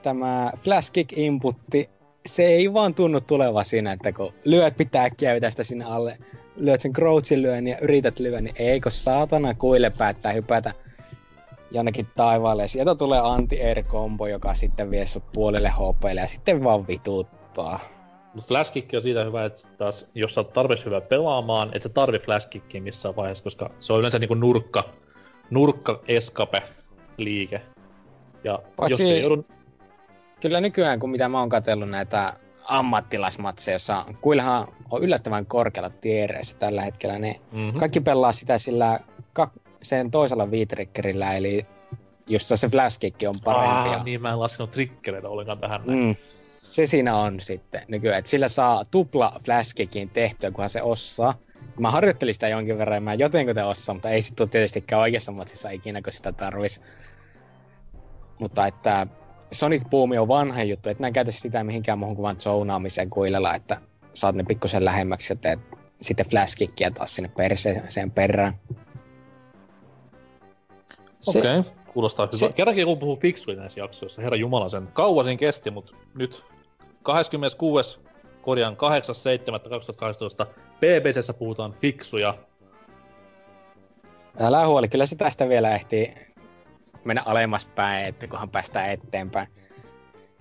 tämä 0.03 0.53
Flash 0.65 0.93
Kick 0.93 1.19
inputti 1.19 1.91
se 2.27 2.43
ei 2.43 2.73
vaan 2.73 2.95
tunnu 2.95 3.21
tuleva 3.21 3.65
siinä, 3.65 3.93
että 3.93 4.13
kun 4.13 4.33
lyöt 4.45 4.77
pitää 4.77 5.11
käytä 5.11 5.51
sitä 5.51 5.65
sinne 5.65 5.85
alle, 5.85 6.19
lyöt 6.57 6.81
sen 6.81 6.93
crouchin 6.93 7.43
lyön 7.43 7.67
ja 7.67 7.79
yrität 7.79 8.21
lyödä, 8.21 8.41
niin 8.41 8.55
eikö 8.59 8.91
saatana 8.91 9.55
kuille 9.55 9.91
päättää 9.91 10.33
hypätä 10.33 10.75
jonnekin 11.71 12.09
taivaalle. 12.17 12.69
Sieltä 12.69 12.95
tulee 12.95 13.21
anti-air-kombo, 13.21 14.27
joka 14.27 14.55
sitten 14.55 14.91
vie 14.91 15.07
sut 15.07 15.33
puolelle 15.33 15.71
HPlle 15.71 16.21
ja 16.21 16.27
sitten 16.27 16.65
vaan 16.65 16.87
vituttaa. 16.87 17.81
Mutta 18.35 18.49
flashkick 18.49 18.95
on 18.95 19.03
siitä 19.03 19.25
hyvä, 19.25 19.45
että 19.45 19.69
taas, 19.77 20.11
jos 20.15 20.35
sä 20.35 20.41
oot 20.41 20.53
tarpeeksi 20.53 20.85
hyvä 20.85 21.01
pelaamaan, 21.01 21.71
et 21.75 21.83
sä 21.83 21.89
tarvi 21.89 22.19
flashkickia 22.19 22.83
missään 22.83 23.17
vaiheessa, 23.17 23.45
koska 23.45 23.71
se 23.81 23.93
on 23.93 23.99
yleensä 23.99 24.19
niinku 24.19 24.35
nurkka, 24.35 24.85
nurkka 25.51 26.01
escape 26.09 26.63
liike. 27.17 27.61
Ja 28.45 28.59
Paitsi- 28.77 29.03
jos 29.03 29.11
ei 29.11 29.21
joudu... 29.21 29.45
Kyllä 30.43 30.61
nykyään, 30.61 31.01
kun 31.01 31.11
mitä 31.11 31.29
mä 31.29 31.41
oon 31.41 31.49
katsellut 31.49 31.91
näitä 31.91 32.35
ammattilaismatseja, 32.65 33.75
jossa 33.75 34.05
kuillahan 34.21 34.69
on 34.91 35.03
yllättävän 35.03 35.47
korkealla 35.47 35.91
tiereissä 35.91 36.57
tällä 36.59 36.83
hetkellä, 36.83 37.19
niin 37.19 37.41
Mm-hmm. 37.53 37.79
kaikki 37.79 38.01
pelaa 38.01 38.33
sitä 38.33 38.59
sillä 38.59 39.01
kak- 39.41 39.61
sen 39.83 40.11
toisella 40.11 40.51
viitrikkerillä, 40.51 41.35
eli 41.35 41.67
just 42.27 42.53
se 42.55 42.69
flashkick 42.69 43.23
on 43.29 43.35
parempi. 43.45 43.89
Aa, 43.89 44.05
niin 44.05 44.23
mä 44.23 44.31
en 44.31 44.41
laskenut 44.41 44.71
triggereitä 44.71 45.29
ollenkaan 45.29 45.59
tähän 45.59 45.81
näin. 45.87 45.99
Mm. 45.99 46.15
Se 46.63 46.87
siinä 46.87 47.17
on 47.17 47.41
sitten 47.41 47.83
nykyään, 47.89 48.19
että 48.19 48.31
sillä 48.31 48.49
saa 48.49 48.85
tupla 48.91 49.41
flashkickin 49.45 50.11
tehtyä, 50.11 50.51
kunhan 50.51 50.71
se 50.71 50.83
osaa. 50.83 51.35
Mä 51.81 51.91
harjoittelin 51.91 52.35
sitä 52.35 52.49
jonkin 52.49 52.79
verran, 52.79 52.97
ja 52.97 53.01
mä 53.01 53.15
jotenkin 53.15 53.59
osaa, 53.59 53.95
mutta 53.95 54.11
ei 54.11 54.23
sitten 54.23 54.49
tietystikään 54.49 55.03
oikeassa 55.03 55.33
matsissa 55.33 55.71
ikinä, 55.71 56.03
kun 56.03 56.13
sitä 56.13 56.33
tarvis. 56.33 56.83
Mutta 58.41 58.67
että 58.67 59.07
Sonic 59.53 59.83
Boom 59.91 60.11
on 60.21 60.29
vanha 60.29 60.63
juttu, 60.63 60.89
että 60.89 61.03
mä 61.03 61.07
en 61.07 61.13
käytä 61.13 61.31
sitä 61.31 61.65
mihinkään 61.65 61.99
muuhun 61.99 62.17
kuin 62.17 62.23
vaan 62.23 62.41
zonaamiseen 62.41 63.11
kuilella, 63.11 63.55
että 63.55 63.77
saat 64.15 64.35
ne 64.35 64.45
pikkusen 64.49 64.85
lähemmäksi 64.85 65.33
ja 65.33 65.37
teet 65.37 65.61
sitten 66.01 66.27
flashkickia 66.31 66.91
taas 66.91 67.15
sinne 67.15 67.31
perseeseen 67.37 68.11
perään. 68.11 68.55
Okei, 71.27 71.59
okay. 71.59 71.73
kuulostaa 71.93 72.27
hyvä. 72.27 72.39
se- 72.39 72.53
Kerrankin 72.53 72.87
kun 72.87 72.99
puhuu 72.99 73.17
fiksuja 73.17 73.57
näissä 73.57 73.81
jaksoissa, 73.81 74.23
herra 74.23 74.37
Jumala 74.37 74.69
sen. 74.69 74.89
Kauan 74.93 75.25
siinä 75.25 75.39
kesti, 75.39 75.71
mutta 75.71 75.93
nyt 76.15 76.45
26. 77.03 78.01
korjaan 78.43 78.77
8.7.2018 80.43 80.47
BBCssä 80.81 81.35
puhutaan 81.35 81.75
fiksuja. 81.81 82.35
Älä 84.41 84.67
huoli, 84.67 84.89
kyllä 84.89 85.07
se 85.07 85.17
tästä 85.17 85.49
vielä 85.49 85.75
ehtii 85.75 86.15
mennä 87.05 87.23
alemmas 87.27 87.65
päin, 87.65 88.07
että 88.07 88.27
kunhan 88.27 88.51
päästään 88.51 88.91
eteenpäin. 88.91 89.47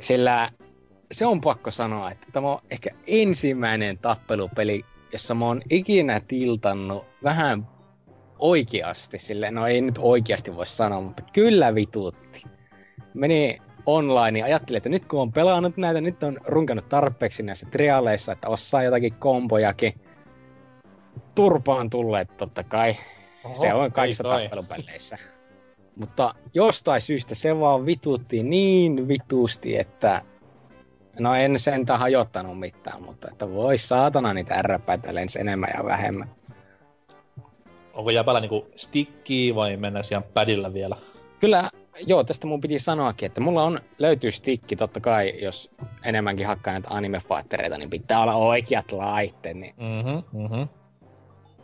Sillä 0.01 0.49
se 1.11 1.25
on 1.25 1.41
pakko 1.41 1.71
sanoa, 1.71 2.11
että 2.11 2.27
tämä 2.33 2.51
on 2.51 2.59
ehkä 2.71 2.89
ensimmäinen 3.07 3.97
tappelupeli, 3.97 4.85
jossa 5.13 5.35
mä 5.35 5.45
oon 5.45 5.61
ikinä 5.69 6.21
tiltannut 6.27 7.05
vähän 7.23 7.67
oikeasti 8.39 9.17
sille, 9.17 9.51
no 9.51 9.67
ei 9.67 9.81
nyt 9.81 9.95
oikeasti 9.99 10.55
voi 10.55 10.65
sanoa, 10.65 11.01
mutta 11.01 11.23
kyllä 11.33 11.75
vituutti. 11.75 12.43
Meni 13.13 13.57
online 13.85 14.39
ja 14.39 14.45
ajattelin, 14.45 14.77
että 14.77 14.89
nyt 14.89 15.05
kun 15.05 15.21
on 15.21 15.31
pelannut 15.31 15.77
näitä, 15.77 16.01
nyt 16.01 16.23
on 16.23 16.37
runkannut 16.47 16.89
tarpeeksi 16.89 17.43
näissä 17.43 17.67
trialeissa, 17.71 18.31
että 18.31 18.49
osaa 18.49 18.83
jotakin 18.83 19.13
kombojakin. 19.13 19.93
Turpaan 21.35 21.89
tulleet 21.89 22.37
totta 22.37 22.63
kai. 22.63 22.95
Se 23.51 23.73
on 23.73 23.91
kaikissa 23.91 24.23
ei 24.23 24.29
kai. 24.29 24.41
tappelupeleissä. 24.41 25.17
Mutta 25.95 26.35
jostain 26.53 27.01
syystä 27.01 27.35
se 27.35 27.59
vaan 27.59 27.85
vitutti 27.85 28.43
niin 28.43 29.07
vitusti, 29.07 29.77
että 29.77 30.21
no 31.19 31.35
en 31.35 31.59
sentään 31.59 31.99
hajottanut 31.99 32.59
mitään, 32.59 33.03
mutta 33.03 33.27
että 33.31 33.49
voi 33.49 33.77
saatana 33.77 34.33
niitä 34.33 34.55
ärräpäitä 34.55 35.15
lensi 35.15 35.39
enemmän 35.39 35.69
ja 35.77 35.85
vähemmän. 35.85 36.29
Onko 37.93 38.09
jäpällä 38.09 38.39
niinku 38.39 38.67
stikkiä 38.75 39.55
vai 39.55 39.77
mennä 39.77 40.01
ihan 40.11 40.23
padilla 40.23 40.73
vielä? 40.73 40.97
Kyllä, 41.39 41.69
joo, 42.07 42.23
tästä 42.23 42.47
mun 42.47 42.61
piti 42.61 42.79
sanoakin, 42.79 43.25
että 43.25 43.41
mulla 43.41 43.63
on, 43.63 43.79
löytyy 43.99 44.31
stikki 44.31 44.75
totta 44.75 44.99
kai, 44.99 45.33
jos 45.43 45.71
enemmänkin 46.03 46.47
hakkaa 46.47 46.73
näitä 46.73 46.89
anime 46.91 47.21
niin 47.77 47.89
pitää 47.89 48.21
olla 48.21 48.35
oikeat 48.35 48.91
laitteet, 48.91 49.57
niin 49.57 49.73
Mhm, 49.77 50.43
mhm. 50.43 50.61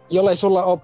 jollei 0.10 0.36
sulla 0.36 0.64
ole 0.64 0.80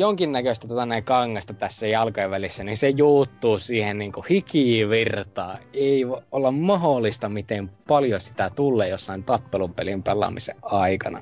jonkinnäköistä 0.00 0.68
tota 0.68 0.86
näin 0.86 1.04
kangasta 1.04 1.54
tässä 1.54 1.86
jalkojen 1.86 2.30
välissä, 2.30 2.64
niin 2.64 2.76
se 2.76 2.88
juuttuu 2.88 3.58
siihen 3.58 3.98
niinku 3.98 4.24
hikivirtaa. 4.30 5.58
Ei 5.74 6.08
voi 6.08 6.22
olla 6.32 6.50
mahdollista, 6.50 7.28
miten 7.28 7.70
paljon 7.88 8.20
sitä 8.20 8.50
tulee 8.50 8.88
jossain 8.88 9.24
tappelupelin 9.24 10.02
pelaamisen 10.02 10.56
aikana. 10.62 11.20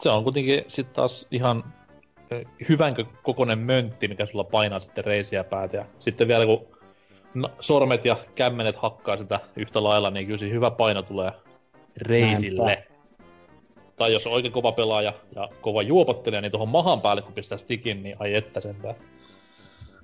Se 0.00 0.10
on 0.10 0.24
kuitenkin 0.24 0.64
sit 0.68 0.92
taas 0.92 1.26
ihan 1.30 1.64
hyvänkö 2.68 3.04
kokonen 3.22 3.58
möntti, 3.58 4.08
mikä 4.08 4.26
sulla 4.26 4.44
painaa 4.44 4.80
sitten 4.80 5.04
reisiä 5.04 5.44
päätä. 5.44 5.76
Ja 5.76 5.84
sitten 5.98 6.28
vielä 6.28 6.46
kun 6.46 6.66
sormet 7.60 8.04
ja 8.04 8.16
kämmenet 8.34 8.76
hakkaa 8.76 9.16
sitä 9.16 9.40
yhtä 9.56 9.82
lailla, 9.82 10.10
niin 10.10 10.26
kyllä 10.26 10.52
hyvä 10.52 10.70
paino 10.70 11.02
tulee 11.02 11.32
reisille. 11.96 12.64
Näinpä. 12.64 12.95
Tai 13.96 14.12
jos 14.12 14.26
on 14.26 14.32
oikein 14.32 14.52
kova 14.52 14.72
pelaaja 14.72 15.12
ja 15.34 15.48
kova 15.60 15.82
juopottelija, 15.82 16.40
niin 16.40 16.52
tuohon 16.52 16.68
mahan 16.68 17.00
päälle 17.00 17.22
kun 17.22 17.32
pistää 17.32 17.58
stikin, 17.58 18.02
niin 18.02 18.16
ai 18.18 18.34
että 18.34 18.60
sentään. 18.60 18.94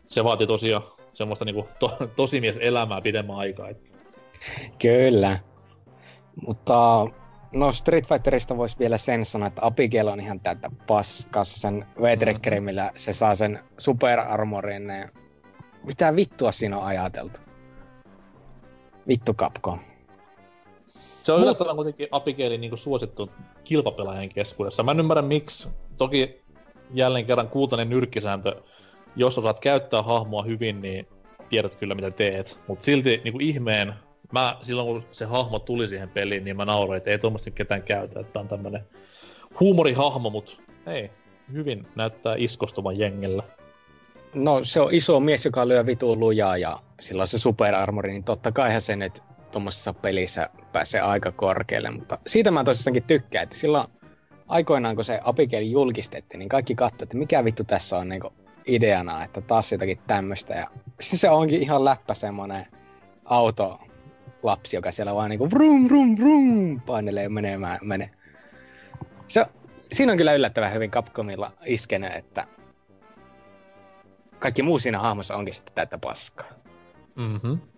Se 0.09 0.25
vaatii 0.25 0.47
tosiaan 0.47 0.83
semmoista 1.13 1.45
niinku 1.45 1.69
to, 1.79 1.97
tosimies 2.17 2.59
elämää 2.61 3.01
pidemmän 3.01 3.37
aikaa. 3.37 3.69
Et. 3.69 3.93
Kyllä. 4.79 5.39
Mutta 6.47 7.07
no 7.55 7.73
Street 7.73 8.09
Fighterista 8.09 8.57
voisi 8.57 8.79
vielä 8.79 8.99
sen 8.99 9.25
sanoa, 9.25 9.49
että 9.49 9.67
Abigail 9.67 10.09
on 10.09 10.21
ihan 10.21 10.41
tätä 10.41 10.71
paskas 10.87 11.61
sen 11.61 11.87
v 12.01 12.05
Mhm. 12.57 12.65
millä 12.65 12.91
se 12.97 13.13
saa 13.13 13.35
sen 13.35 13.59
super 13.79 14.21
armorin. 14.21 14.89
ja 14.89 15.09
Mitä 15.85 16.17
vittua 16.17 16.53
siinä 16.53 16.79
on 16.79 16.85
ajateltu? 16.85 17.41
Vittu 19.09 19.35
Capcom. 19.35 19.79
Se 21.23 21.33
on 21.33 21.39
Mut- 21.39 21.43
yllättävän 21.43 21.77
kuitenkin 21.77 22.09
Abigailin 22.11 22.61
niinku 22.61 22.77
suosittu 22.77 23.31
kilpapelaajien 23.65 24.29
keskuudessa. 24.29 24.83
Mä 24.83 24.91
en 24.91 25.01
ymmärrä 25.01 25.23
miksi. 25.23 25.69
Toki 25.97 26.43
jälleen 26.95 27.27
kerran 27.27 27.49
kultainen 27.49 27.91
nyrkkisääntö. 27.91 28.63
Jos 29.17 29.39
osaat 29.39 29.61
käyttää 29.61 30.03
hahmoa 30.03 30.43
hyvin, 30.43 30.83
niin 30.83 31.09
tiedät 31.49 31.75
kyllä 31.75 31.95
mitä 31.95 32.11
teet. 32.11 32.61
Mut 32.69 32.83
silti 32.83 33.21
niinku 33.25 33.39
ihmeen, 33.43 33.95
mä 34.33 34.57
silloin 34.63 34.89
kun 34.89 35.05
se 35.13 35.25
hahmo 35.25 35.59
tuli 35.59 35.89
siihen 35.89 36.09
peliin, 36.09 36.45
niin 36.45 36.57
mä 36.57 36.65
nauroin, 36.65 36.97
että 36.97 37.11
ei 37.11 37.19
tuommoista 37.19 37.51
nyt 37.51 37.57
ketään 37.57 37.83
käytä. 37.83 38.21
Että 38.21 38.41
on 38.41 38.49
tämmönen 38.49 38.87
huumorihahmo, 39.61 40.31
mut 40.31 40.61
ei. 40.87 41.11
Hyvin 41.53 41.87
näyttää 41.95 42.35
iskostuvan 42.39 42.99
jengellä. 42.99 43.43
No 44.35 44.65
se 44.65 44.81
on 44.81 44.95
iso 44.95 45.21
mies, 45.21 45.45
joka 45.45 45.69
lyö 45.69 45.87
vitu 45.87 46.21
lujaa 46.21 46.57
ja 46.57 46.77
sillä 47.01 47.23
on 47.23 47.29
se 47.29 47.39
super 47.39 47.75
armori, 47.75 48.13
niin 48.13 48.25
totta 48.25 48.53
kaihan 48.53 48.81
se 48.81 48.97
nyt 48.97 49.23
tuommoisessa 49.53 49.95
pelissä 49.95 50.49
pääsee 50.73 51.01
aika 51.01 51.33
korkealle, 51.33 51.91
mutta 51.91 52.19
siitä 52.27 52.51
mä 52.51 52.65
tosissaankin 52.65 53.03
tykkään, 53.03 53.43
että 53.43 53.57
silloin 53.57 53.89
aikoinaan 54.49 54.95
kun 54.95 55.05
se 55.05 55.21
Abigail 55.25 55.67
julkistettiin, 55.67 56.39
niin 56.39 56.49
kaikki 56.49 56.75
katsoivat, 56.75 57.03
että 57.03 57.17
mikä 57.17 57.45
vittu 57.45 57.65
tässä 57.65 57.99
on 57.99 58.09
niinku 58.09 58.33
ideana, 58.67 59.25
että 59.25 59.41
taas 59.41 59.73
jotakin 59.73 59.99
tämmöistä 60.07 60.55
ja 60.55 60.67
sitten 61.01 61.19
se 61.19 61.31
onkin 61.31 61.63
ihan 61.63 61.85
läppä 61.85 62.15
semmonen 62.15 62.67
autolapsi, 63.25 64.77
joka 64.77 64.93
siellä 64.93 65.15
vaan 65.15 65.31
niinku 65.31 65.51
vrum 65.51 65.89
vrum 65.89 66.17
vrum 66.17 66.81
painelee 66.81 67.29
menemään, 67.29 67.79
menee. 67.83 68.11
Se, 69.29 69.47
siinä 69.93 70.13
on 70.13 70.19
kyllä 70.19 70.33
yllättävän 70.33 70.73
hyvin 70.75 70.91
Capcomilla 70.91 71.53
iskenyt, 71.67 72.13
että 72.15 72.47
kaikki 74.39 74.63
muu 74.63 74.79
siinä 74.79 74.99
hahmossa 74.99 75.37
onkin 75.37 75.55
sitten 75.55 75.75
täyttä 75.75 75.99
paskaa. 75.99 76.47
Mhm. 77.17 77.72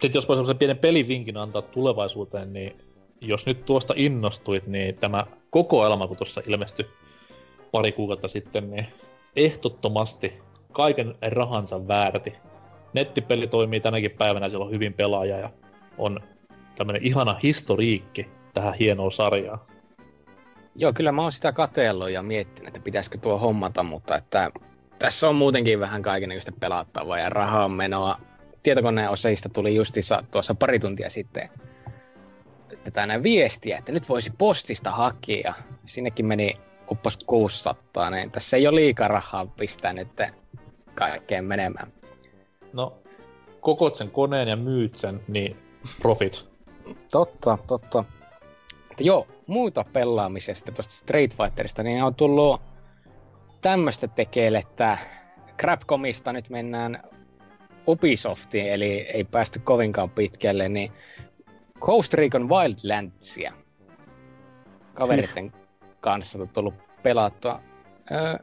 Sitten 0.00 0.18
jos 0.18 0.28
voi 0.28 0.36
semmoisen 0.36 0.58
pienen 0.58 0.78
pelivinkin 0.78 1.36
antaa 1.36 1.62
tulevaisuuteen, 1.62 2.52
niin 2.52 2.76
jos 3.20 3.46
nyt 3.46 3.64
tuosta 3.64 3.94
innostuit, 3.96 4.66
niin 4.66 4.94
tämä 4.94 5.26
kokoelma, 5.50 6.06
kun 6.06 6.16
tuossa 6.16 6.42
ilmestyi 6.46 6.86
pari 7.72 7.92
kuukautta 7.92 8.28
sitten, 8.28 8.70
niin 8.70 8.86
ehdottomasti 9.36 10.38
kaiken 10.72 11.14
rahansa 11.22 11.88
väärti. 11.88 12.34
Nettipeli 12.92 13.46
toimii 13.46 13.80
tänäkin 13.80 14.10
päivänä, 14.10 14.48
siellä 14.48 14.64
on 14.64 14.70
hyvin 14.70 14.94
pelaaja 14.94 15.38
ja 15.38 15.50
on 15.98 16.20
tämmönen 16.76 17.02
ihana 17.02 17.40
historiikki 17.42 18.28
tähän 18.54 18.74
hienoon 18.74 19.12
sarjaan. 19.12 19.58
Joo, 20.74 20.92
kyllä 20.92 21.12
mä 21.12 21.22
oon 21.22 21.32
sitä 21.32 21.52
katellut 21.52 22.10
ja 22.10 22.22
miettinyt, 22.22 22.68
että 22.68 22.80
pitäisikö 22.80 23.18
tuo 23.18 23.38
hommata, 23.38 23.82
mutta 23.82 24.16
että 24.16 24.50
tässä 24.98 25.28
on 25.28 25.34
muutenkin 25.34 25.80
vähän 25.80 26.02
kaikenlaista 26.02 26.52
pelattavaa 26.60 27.18
ja 27.18 27.30
rahaa 27.30 27.68
menoa. 27.68 28.27
Tietokoneen 28.62 29.10
osajista 29.10 29.48
tuli 29.48 29.74
justissa 29.74 30.24
tuossa 30.30 30.54
pari 30.54 30.78
tuntia 30.78 31.10
sitten 31.10 31.48
tätä 32.84 33.06
näin 33.06 33.22
viestiä, 33.22 33.78
että 33.78 33.92
nyt 33.92 34.08
voisi 34.08 34.32
postista 34.38 34.90
hakea. 34.90 35.40
ja 35.44 35.54
Sinnekin 35.86 36.26
meni 36.26 36.56
uppos 36.90 37.18
600, 37.26 38.10
niin 38.10 38.30
tässä 38.30 38.56
ei 38.56 38.66
ole 38.66 38.76
liikaa 38.76 39.08
rahaa 39.08 39.46
pistää 39.46 39.92
nyt 39.92 40.08
kaikkeen 40.94 41.44
menemään. 41.44 41.92
No, 42.72 42.98
kokoat 43.60 43.96
sen 43.96 44.10
koneen 44.10 44.48
ja 44.48 44.56
myyt 44.56 44.94
sen, 44.94 45.20
niin 45.28 45.56
profit. 46.02 46.48
Totta, 47.10 47.58
totta. 47.66 48.04
Mutta 48.88 49.02
joo, 49.02 49.26
muuta 49.46 49.84
pelaamisesta 49.92 50.72
tuosta 50.72 50.94
Street 50.94 51.36
Fighterista, 51.36 51.82
niin 51.82 52.02
on 52.02 52.14
tullut 52.14 52.60
tämmöistä 53.60 54.08
tekeille, 54.08 54.58
että 54.58 54.98
Crapcomista 55.58 56.32
nyt 56.32 56.50
mennään 56.50 57.02
Ubisoftiin, 57.88 58.72
eli 58.72 59.00
ei 59.00 59.24
päästy 59.24 59.58
kovinkaan 59.64 60.10
pitkälle, 60.10 60.68
niin 60.68 60.92
Coast 61.80 62.14
Recon 62.14 62.48
Wildlandsia 62.48 63.52
kaveritten 64.94 65.52
kanssa 66.00 66.38
on 66.38 66.48
tullut 66.48 66.74
pelattua. 67.02 67.60
Öö, 68.10 68.38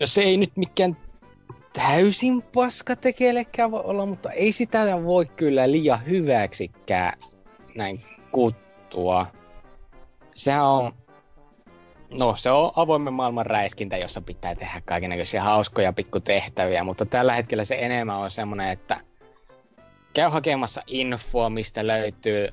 No 0.00 0.06
se 0.06 0.22
ei 0.22 0.36
nyt 0.36 0.56
mikään 0.56 0.96
täysin 1.72 2.42
paska 2.42 2.96
tekelekään 2.96 3.70
voi 3.70 3.82
olla, 3.84 4.06
mutta 4.06 4.30
ei 4.30 4.52
sitä 4.52 5.04
voi 5.04 5.26
kyllä 5.26 5.70
liian 5.70 6.06
hyväksikään 6.06 7.18
näin 7.76 8.04
kuttua. 8.32 9.26
Sehän 10.34 10.64
on 10.64 10.92
No 12.10 12.36
se 12.36 12.50
on 12.50 12.72
avoimen 12.76 13.12
maailman 13.12 13.46
räiskintä, 13.46 13.96
jossa 13.96 14.20
pitää 14.20 14.54
tehdä 14.54 14.82
kaikenlaisia 14.84 15.42
hauskoja 15.42 15.92
pikkutehtäviä, 15.92 16.84
mutta 16.84 17.06
tällä 17.06 17.34
hetkellä 17.34 17.64
se 17.64 17.78
enemmän 17.80 18.16
on 18.16 18.30
semmoinen, 18.30 18.68
että 18.68 19.00
käy 20.14 20.28
hakemassa 20.30 20.82
infoa, 20.86 21.50
mistä 21.50 21.86
löytyy 21.86 22.48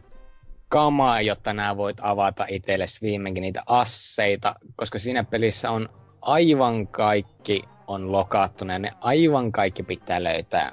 kamaa, 0.70 1.22
jotta 1.22 1.54
nämä 1.54 1.78
voit 1.78 1.98
avata 2.02 2.46
itsellesi 2.50 3.02
viimeinkin 3.02 3.42
niitä 3.42 3.64
asseita, 3.66 4.56
koska 4.76 5.00
siinä 5.00 5.24
pelissä 5.24 5.72
on 5.72 5.90
aivan 6.22 6.88
kaikki 6.88 7.64
on 7.88 8.12
lokattuna 8.12 8.74
ja 8.74 8.80
ne 8.80 8.92
aivan 9.02 9.52
kaikki 9.52 9.84
pitää 9.84 10.24
löytää. 10.24 10.72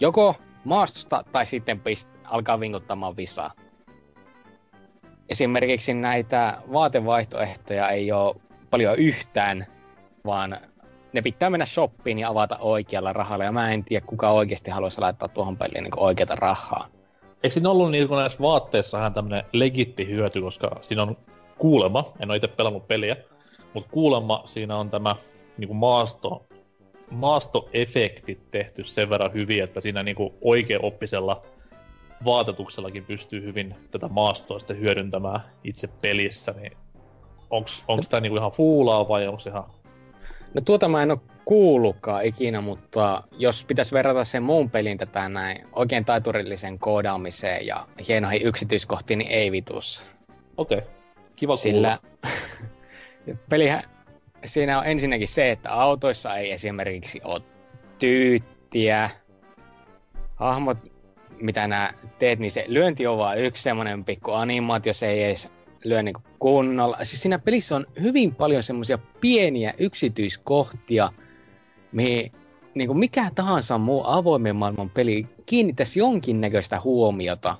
Joko 0.00 0.34
maastosta 0.64 1.24
tai 1.32 1.46
sitten 1.46 1.80
pist- 1.80 2.18
alkaa 2.24 2.60
vinkuttamaan 2.60 3.16
visaa 3.16 3.50
esimerkiksi 5.28 5.94
näitä 5.94 6.58
vaatevaihtoehtoja 6.72 7.88
ei 7.88 8.12
ole 8.12 8.36
paljon 8.70 8.96
yhtään, 8.96 9.66
vaan 10.26 10.56
ne 11.12 11.22
pitää 11.22 11.50
mennä 11.50 11.66
shoppiin 11.66 12.18
ja 12.18 12.28
avata 12.28 12.58
oikealla 12.60 13.12
rahalla, 13.12 13.44
ja 13.44 13.52
mä 13.52 13.72
en 13.72 13.84
tiedä, 13.84 14.06
kuka 14.06 14.30
oikeasti 14.30 14.70
haluaisi 14.70 15.00
laittaa 15.00 15.28
tuohon 15.28 15.56
peliin 15.56 15.84
niin 15.84 15.92
oikeata 15.96 16.34
rahaa. 16.34 16.86
Eikö 17.42 17.54
siinä 17.54 17.70
ollut 17.70 17.90
niin 17.90 18.10
näissä 18.10 18.38
vaatteissahan 18.40 19.14
tämmönen 19.14 19.44
legitti 19.52 20.08
hyöty, 20.08 20.40
koska 20.40 20.70
siinä 20.82 21.02
on 21.02 21.16
kuulema, 21.58 22.12
en 22.20 22.30
ole 22.30 22.36
itse 22.36 22.48
pelannut 22.48 22.88
peliä, 22.88 23.16
mutta 23.74 23.90
kuulemma 23.90 24.42
siinä 24.44 24.76
on 24.76 24.90
tämä 24.90 25.16
niin 25.58 25.68
kuin 25.68 25.78
maasto, 25.78 26.46
maastoefektit 27.10 28.50
tehty 28.50 28.84
sen 28.84 29.10
verran 29.10 29.32
hyvin, 29.32 29.62
että 29.62 29.80
siinä 29.80 30.02
niin 30.02 30.16
kuin 30.16 30.34
oikeaoppisella 30.40 31.42
vaatetuksellakin 32.24 33.04
pystyy 33.04 33.42
hyvin 33.42 33.74
tätä 33.90 34.08
maastoa 34.08 34.58
sitten 34.58 34.80
hyödyntämään 34.80 35.40
itse 35.64 35.88
pelissä, 36.02 36.54
niin 36.60 36.72
onks, 37.50 37.84
onks 37.88 38.08
tää 38.08 38.20
niinku 38.20 38.36
ihan 38.36 38.52
fuulaa 38.52 39.08
vai 39.08 39.28
onks 39.28 39.46
ihan... 39.46 39.64
No 40.54 40.60
tuota 40.60 40.88
mä 40.88 41.02
en 41.02 41.10
oo 41.10 41.22
kuullutkaan 41.44 42.24
ikinä, 42.24 42.60
mutta 42.60 43.22
jos 43.38 43.64
pitäisi 43.64 43.94
verrata 43.94 44.24
sen 44.24 44.42
muun 44.42 44.70
pelin 44.70 44.98
tätä 44.98 45.28
näin 45.28 45.66
oikein 45.72 46.04
taiturillisen 46.04 46.78
koodaamiseen 46.78 47.66
ja 47.66 47.86
hienoihin 48.08 48.42
yksityiskohtiin, 48.42 49.18
niin 49.18 49.30
ei 49.30 49.52
vitus. 49.52 50.04
Okei, 50.56 50.78
okay. 50.78 50.90
kiva 51.36 51.56
Sillä 51.56 51.98
pelihän, 53.50 53.82
siinä 54.44 54.78
on 54.78 54.86
ensinnäkin 54.86 55.28
se, 55.28 55.50
että 55.50 55.72
autoissa 55.72 56.36
ei 56.36 56.52
esimerkiksi 56.52 57.20
ole 57.24 57.42
tyyttiä. 57.98 59.10
Hahmot 60.36 60.78
mitä 61.40 61.68
nää 61.68 61.94
teet, 62.18 62.38
niin 62.38 62.50
se 62.50 62.64
lyönti 62.68 63.06
on 63.06 63.18
vaan 63.18 63.38
yksi 63.38 63.62
semmonen 63.62 64.04
pikku 64.04 64.32
animaatio, 64.32 64.92
se 64.92 65.08
ei 65.08 65.22
edes 65.22 65.52
lyö 65.84 66.02
niinku 66.02 66.22
kunnolla. 66.38 66.96
Siis 67.02 67.22
siinä 67.22 67.38
pelissä 67.38 67.76
on 67.76 67.86
hyvin 68.02 68.34
paljon 68.34 68.62
semmoisia 68.62 68.98
pieniä 69.20 69.74
yksityiskohtia, 69.78 71.12
mihin 71.92 72.32
niinku 72.74 72.94
mikä 72.94 73.30
tahansa 73.34 73.78
muu 73.78 74.02
avoimen 74.06 74.56
maailman 74.56 74.90
peli 74.90 75.26
kiinnittäisi 75.46 76.00
jonkinnäköistä 76.00 76.80
huomiota. 76.80 77.56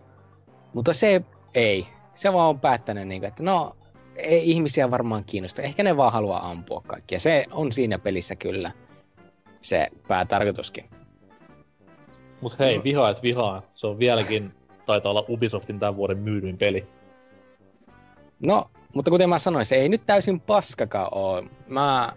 Mutta 0.74 0.92
se 0.92 1.22
ei. 1.54 1.86
Se 2.14 2.32
vaan 2.32 2.48
on 2.48 2.60
päättänyt, 2.60 3.08
niinku, 3.08 3.26
että 3.26 3.42
no, 3.42 3.76
ei 4.16 4.50
ihmisiä 4.50 4.90
varmaan 4.90 5.24
kiinnosta. 5.24 5.62
Ehkä 5.62 5.82
ne 5.82 5.96
vaan 5.96 6.12
haluaa 6.12 6.50
ampua 6.50 6.82
kaikkia. 6.86 7.20
Se 7.20 7.44
on 7.52 7.72
siinä 7.72 7.98
pelissä 7.98 8.36
kyllä 8.36 8.72
se 9.60 9.88
päätarkoituskin. 10.08 10.84
Mut 12.40 12.58
hei, 12.58 12.76
no. 12.76 12.84
vihaat 12.84 13.22
vihaa. 13.22 13.62
Se 13.74 13.86
on 13.86 13.98
vieläkin, 13.98 14.52
taitaa 14.86 15.10
olla 15.10 15.24
Ubisoftin 15.28 15.78
tämän 15.78 15.96
vuoden 15.96 16.18
myydyin 16.18 16.58
peli. 16.58 16.86
No, 18.40 18.70
mutta 18.94 19.10
kuten 19.10 19.28
mä 19.28 19.38
sanoin, 19.38 19.66
se 19.66 19.76
ei 19.76 19.88
nyt 19.88 20.02
täysin 20.06 20.40
paskakaan 20.40 21.08
oo. 21.12 21.42
Mä 21.66 22.12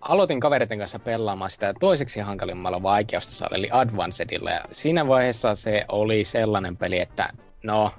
aloitin 0.00 0.40
kavereiden 0.40 0.78
kanssa 0.78 0.98
pelaamaan 0.98 1.50
sitä 1.50 1.74
toiseksi 1.80 2.20
hankalimmalla 2.20 2.82
vaikeustasolla, 2.82 3.56
eli 3.56 3.68
Advancedilla, 3.72 4.50
ja 4.50 4.64
siinä 4.72 5.08
vaiheessa 5.08 5.54
se 5.54 5.84
oli 5.88 6.24
sellainen 6.24 6.76
peli, 6.76 6.98
että 6.98 7.28
no, 7.64 7.90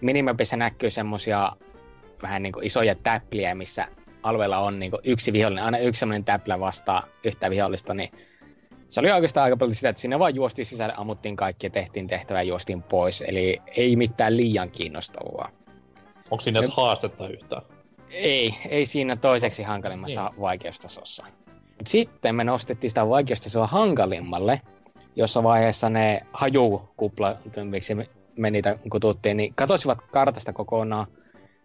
minimapissa 0.00 0.56
näkyy 0.56 0.90
semmosia 0.90 1.52
vähän 2.22 2.42
niinku 2.42 2.60
isoja 2.62 2.94
täpliä, 2.94 3.54
missä 3.54 3.86
alueella 4.22 4.58
on 4.58 4.78
niinku 4.78 4.98
yksi 5.04 5.32
vihollinen, 5.32 5.64
aina 5.64 5.78
yksi 5.78 5.98
semmoinen 5.98 6.24
täplä 6.24 6.60
vastaa 6.60 7.06
yhtä 7.24 7.50
vihollista, 7.50 7.94
niin 7.94 8.10
se 8.88 9.00
oli 9.00 9.10
oikeastaan 9.10 9.44
aika 9.44 9.56
paljon 9.56 9.74
sitä, 9.74 9.88
että 9.88 10.02
sinne 10.02 10.18
vaan 10.18 10.34
juostiin 10.34 10.66
sisälle, 10.66 10.94
ammuttiin 10.96 11.36
kaikki 11.36 11.66
ja 11.66 11.70
tehtiin 11.70 12.06
tehtävää 12.06 12.42
ja 12.42 12.48
juostiin 12.48 12.82
pois. 12.82 13.24
Eli 13.28 13.62
ei 13.76 13.96
mitään 13.96 14.36
liian 14.36 14.70
kiinnostavaa. 14.70 15.50
Onko 16.30 16.40
siinä 16.40 16.58
edes 16.58 16.76
haastetta 16.76 17.28
yhtään? 17.28 17.62
Ei, 18.10 18.54
ei 18.68 18.86
siinä 18.86 19.16
toiseksi 19.16 19.62
hankalimmassa 19.62 20.28
niin. 20.28 20.40
vaikeustasossa. 20.40 21.24
Mut 21.78 21.86
sitten 21.86 22.34
me 22.34 22.44
nostettiin 22.44 22.90
sitä 22.90 23.08
vaikeustasoa 23.08 23.66
hankalimmalle, 23.66 24.60
jossa 25.16 25.42
vaiheessa 25.42 25.90
ne 25.90 26.20
miksi 27.64 27.94
me 28.38 28.50
niitä 28.50 28.78
kututtiin, 28.90 29.36
niin 29.36 29.54
katosivat 29.54 29.98
kartasta 30.12 30.52
kokonaan. 30.52 31.06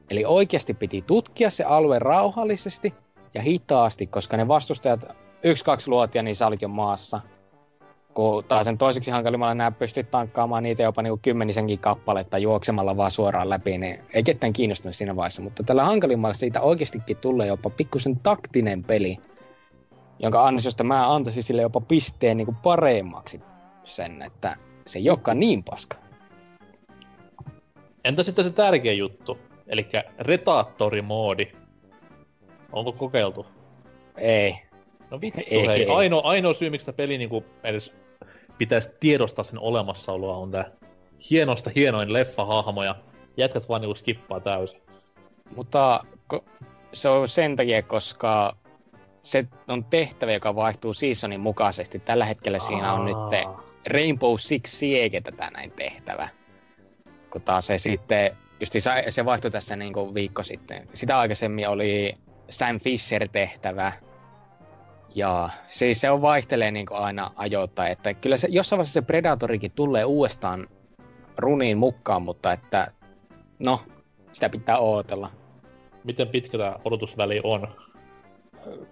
Eli 0.09 0.25
oikeasti 0.25 0.73
piti 0.73 1.01
tutkia 1.07 1.49
se 1.49 1.63
alue 1.63 1.99
rauhallisesti 1.99 2.93
ja 3.33 3.41
hitaasti, 3.41 4.07
koska 4.07 4.37
ne 4.37 4.47
vastustajat 4.47 5.15
yksi, 5.43 5.65
kaksi 5.65 5.89
luotia, 5.89 6.23
niin 6.23 6.35
sä 6.35 6.47
olit 6.47 6.61
jo 6.61 6.67
maassa. 6.67 7.21
Kun 8.13 8.43
taas 8.43 8.65
sen 8.65 8.77
toiseksi 8.77 9.11
hankalimmalla 9.11 9.53
nää 9.53 9.71
pystyt 9.71 10.11
tankkaamaan 10.11 10.63
niitä 10.63 10.83
jopa 10.83 11.01
niinku 11.01 11.19
kymmenisenkin 11.21 11.79
kappaletta 11.79 12.37
juoksemalla 12.37 12.97
vaan 12.97 13.11
suoraan 13.11 13.49
läpi, 13.49 13.77
niin 13.77 13.99
ei 14.13 14.23
ketään 14.23 14.53
kiinnostunut 14.53 14.95
siinä 14.95 15.15
vaiheessa. 15.15 15.41
Mutta 15.41 15.63
tällä 15.63 15.83
hankalimmalla 15.83 16.33
siitä 16.33 16.61
oikeastikin 16.61 17.17
tulee 17.17 17.47
jopa 17.47 17.69
pikkusen 17.69 18.19
taktinen 18.19 18.83
peli, 18.83 19.17
jonka 20.19 20.47
ansiosta 20.47 20.83
mä 20.83 21.13
antaisin 21.13 21.43
sille 21.43 21.61
jopa 21.61 21.81
pisteen 21.81 22.37
niinku 22.37 22.55
paremmaksi 22.63 23.41
sen, 23.83 24.21
että 24.21 24.55
se 24.87 24.99
ei 24.99 25.09
olekaan 25.09 25.39
niin 25.39 25.63
paska. 25.63 25.97
Entä 28.05 28.23
sitten 28.23 28.45
se 28.45 28.51
tärkeä 28.51 28.93
juttu, 28.93 29.37
eli 29.67 29.89
retaattorimoodi? 30.19 31.51
Onko 32.71 32.91
kokeiltu? 32.91 33.45
Ei. 34.17 34.70
No 35.11 35.21
vittu 35.21 35.41
ei, 35.45 35.67
hei. 35.67 35.83
Ei. 35.83 35.89
Ainoa, 35.89 36.21
ainoa 36.23 36.53
syy, 36.53 36.69
miksi 36.69 36.85
tämä 36.85 36.95
peli 36.95 37.17
niinku 37.17 37.45
edes 37.63 37.93
pitäisi 38.57 38.89
tiedostaa 38.99 39.43
sen 39.43 39.59
olemassaoloa, 39.59 40.37
on 40.37 40.51
tää 40.51 40.71
hienosta 41.29 41.71
hienoin 41.75 42.13
leffahahmo 42.13 42.83
ja 42.83 42.95
jätkät 43.37 43.69
vaan 43.69 43.81
niinku 43.81 43.95
skippaa 43.95 44.39
täysin. 44.39 44.81
Mutta 45.55 46.03
ko- 46.33 46.43
se 46.93 47.09
on 47.09 47.27
sen 47.27 47.55
takia, 47.55 47.81
koska 47.81 48.55
se 49.21 49.45
on 49.67 49.85
tehtävä, 49.85 50.31
joka 50.31 50.55
vaihtuu 50.55 50.93
seasonin 50.93 51.39
mukaisesti. 51.39 51.99
Tällä 51.99 52.25
hetkellä 52.25 52.57
Aa. 52.61 52.67
siinä 52.67 52.93
on 52.93 53.05
nyt 53.05 53.47
Rainbow 53.87 54.33
Six 54.37 54.69
Siege 54.69 55.21
tätä 55.21 55.49
näin 55.53 55.71
tehtävä. 55.71 56.29
Kun 57.31 57.41
taas 57.41 57.67
se 57.67 57.77
sitten, 57.77 58.37
just 58.59 58.73
se 59.09 59.25
vaihtui 59.25 59.51
tässä 59.51 59.75
niinku 59.75 60.13
viikko 60.13 60.43
sitten. 60.43 60.87
Sitä 60.93 61.19
aikaisemmin 61.19 61.69
oli 61.69 62.15
Sam 62.49 62.79
Fisher 62.79 63.27
tehtävä, 63.27 63.93
ja 65.15 65.49
siis 65.67 66.01
se 66.01 66.11
on 66.11 66.21
vaihtelee 66.21 66.71
niin 66.71 66.85
aina 66.91 67.31
ajoittain, 67.35 67.91
että 67.91 68.13
kyllä 68.13 68.37
se, 68.37 68.47
jossain 68.51 68.77
vaiheessa 68.77 68.93
se 68.93 69.01
Predatorikin 69.01 69.71
tulee 69.71 70.05
uudestaan 70.05 70.67
runiin 71.37 71.77
mukaan, 71.77 72.21
mutta 72.21 72.53
että 72.53 72.87
no, 73.59 73.81
sitä 74.31 74.49
pitää 74.49 74.79
odotella. 74.79 75.29
Miten 76.03 76.27
pitkä 76.27 76.57
tämä 76.57 76.75
odotusväli 76.85 77.41
on? 77.43 77.67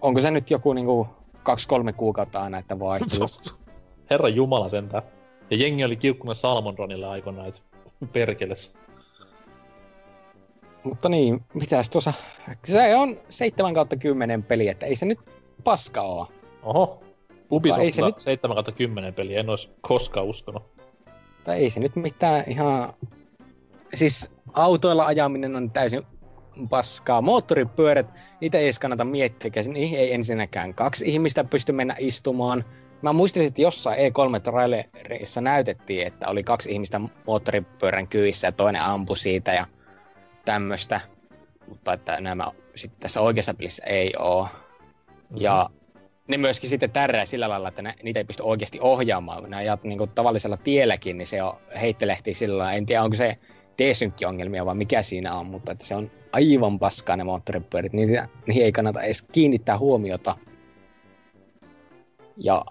Onko 0.02 0.22
se 0.22 0.32
nyt 0.32 0.52
joku 0.52 0.74
niinku 0.74 1.08
kaksi-kolme 1.44 1.94
kuukautta 1.94 2.42
aina, 2.42 2.58
että 2.58 2.80
vaihtuu? 2.80 3.28
Herra 4.10 4.30
Jumala 4.30 4.70
sentään. 4.70 5.04
Ja 5.52 5.58
jengi 5.58 5.84
oli 5.84 5.96
kiukkuna 5.96 6.34
Salmonronille 6.34 7.08
aikoinaan, 7.08 7.48
että 7.48 7.62
perkeles. 8.14 8.74
Mutta 10.84 11.10
niin, 11.10 11.44
mitäs 11.54 11.90
tuossa... 11.90 12.14
Se 12.66 12.96
on 12.96 13.18
7 13.30 13.74
kautta 13.74 13.96
10 13.98 14.44
peli, 14.44 14.68
että 14.68 14.86
ei 14.86 14.96
se 14.96 15.06
nyt 15.06 15.20
paska 15.64 16.02
oo. 16.02 16.28
Oho. 16.64 17.04
Ubisoftilla 17.52 18.08
nyt... 18.08 18.22
7 18.22 18.58
10 18.78 19.14
peli, 19.14 19.36
en 19.36 19.50
ois 19.50 19.72
koskaan 19.82 20.26
uskonut. 20.26 20.64
Tai 21.44 21.58
ei 21.58 21.70
se 21.70 21.80
nyt 21.80 21.96
mitään 21.96 22.44
ihan... 22.48 22.94
Siis 23.94 24.32
autoilla 24.54 25.06
ajaminen 25.06 25.56
on 25.56 25.72
täysin 25.72 26.04
paskaa. 26.70 27.22
Moottoripyörät, 27.22 28.14
niitä 28.42 28.58
ei 28.58 28.64
edes 28.64 28.80
kannata 28.80 29.06
miettiä, 29.06 29.52
niihin 29.68 30.00
ei 30.00 30.14
ensinnäkään 30.14 30.74
kaksi 30.74 31.06
ihmistä 31.08 31.44
pysty 31.44 31.72
mennä 31.72 31.96
istumaan. 32.00 32.66
Mä 33.02 33.14
muistin, 33.14 33.46
että 33.46 33.62
jossain 33.62 33.98
E3-trailerissa 33.98 35.42
näytettiin, 35.42 36.08
että 36.08 36.28
oli 36.28 36.44
kaksi 36.44 36.72
ihmistä 36.72 37.02
moottoripyörän 37.28 38.08
kyissä 38.08 38.48
ja 38.48 38.52
toinen 38.52 38.82
ampui 38.82 39.18
siitä 39.18 39.54
ja 39.54 39.66
tämmöstä. 40.46 41.02
Mutta 41.68 41.94
että 41.94 42.22
nämä 42.22 42.52
sitten 42.76 43.00
tässä 43.00 43.22
oikeassa 43.22 43.54
pelissä 43.54 43.86
ei 43.86 44.14
oo. 44.20 44.48
Mm-hmm. 45.30 45.42
Ja 45.42 45.70
ne 46.28 46.38
myöskin 46.38 46.70
sitten 46.70 46.92
tärää 46.92 47.26
sillä 47.26 47.50
lailla, 47.50 47.68
että 47.68 47.82
ne, 47.82 47.94
niitä 48.04 48.20
ei 48.20 48.24
pysty 48.24 48.44
oikeasti 48.44 48.80
ohjaamaan. 48.82 49.44
Ne 49.50 49.58
ajat 49.58 49.84
niin 49.84 49.98
kuin 49.98 50.10
tavallisella 50.10 50.58
tielläkin, 50.58 51.18
niin 51.18 51.28
se 51.28 51.44
on, 51.44 51.58
heittelehtii 51.82 52.34
sillä 52.34 52.58
lailla. 52.58 52.74
En 52.74 52.86
tiedä, 52.86 53.04
onko 53.04 53.16
se 53.16 53.38
D-synkki-ongelmia 53.78 54.66
vai 54.66 54.76
mikä 54.76 55.02
siinä 55.02 55.36
on, 55.36 55.46
mutta 55.46 55.72
että 55.72 55.86
se 55.86 55.96
on 55.96 56.12
aivan 56.32 56.80
paskaa 56.80 57.18
ne 57.18 57.24
moottoripyörit. 57.24 57.94
Niitä, 57.94 58.28
niihin 58.48 58.64
ei 58.64 58.72
kannata 58.72 59.02
edes 59.02 59.22
kiinnittää 59.22 59.78
huomiota. 59.78 60.36
Ja 62.38 62.66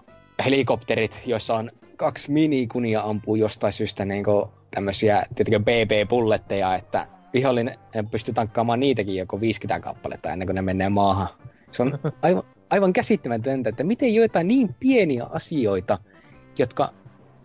helikopterit, 0.45 1.21
joissa 1.25 1.55
on 1.55 1.71
kaksi 1.95 2.31
minikunia 2.31 3.01
ampuu 3.01 3.35
jostain 3.35 3.73
syystä 3.73 4.05
niin 4.05 4.25
tämmöisiä, 4.71 5.23
tietenkin 5.35 5.65
BB-pulletteja, 5.65 6.75
että 6.75 7.07
vihollinen 7.33 7.75
pystyy 8.11 8.33
tankkaamaan 8.33 8.79
niitäkin 8.79 9.15
joko 9.15 9.41
50 9.41 9.83
kappaletta 9.83 10.31
ennen 10.31 10.47
kuin 10.47 10.55
ne 10.55 10.61
menee 10.61 10.89
maahan. 10.89 11.27
Se 11.71 11.83
on 11.83 11.99
aivan, 12.21 12.43
aivan 12.69 12.93
käsittämätöntä, 12.93 13.69
että 13.69 13.83
miten 13.83 14.15
joitain 14.15 14.47
niin 14.47 14.75
pieniä 14.79 15.23
asioita, 15.23 15.97
jotka 16.57 16.93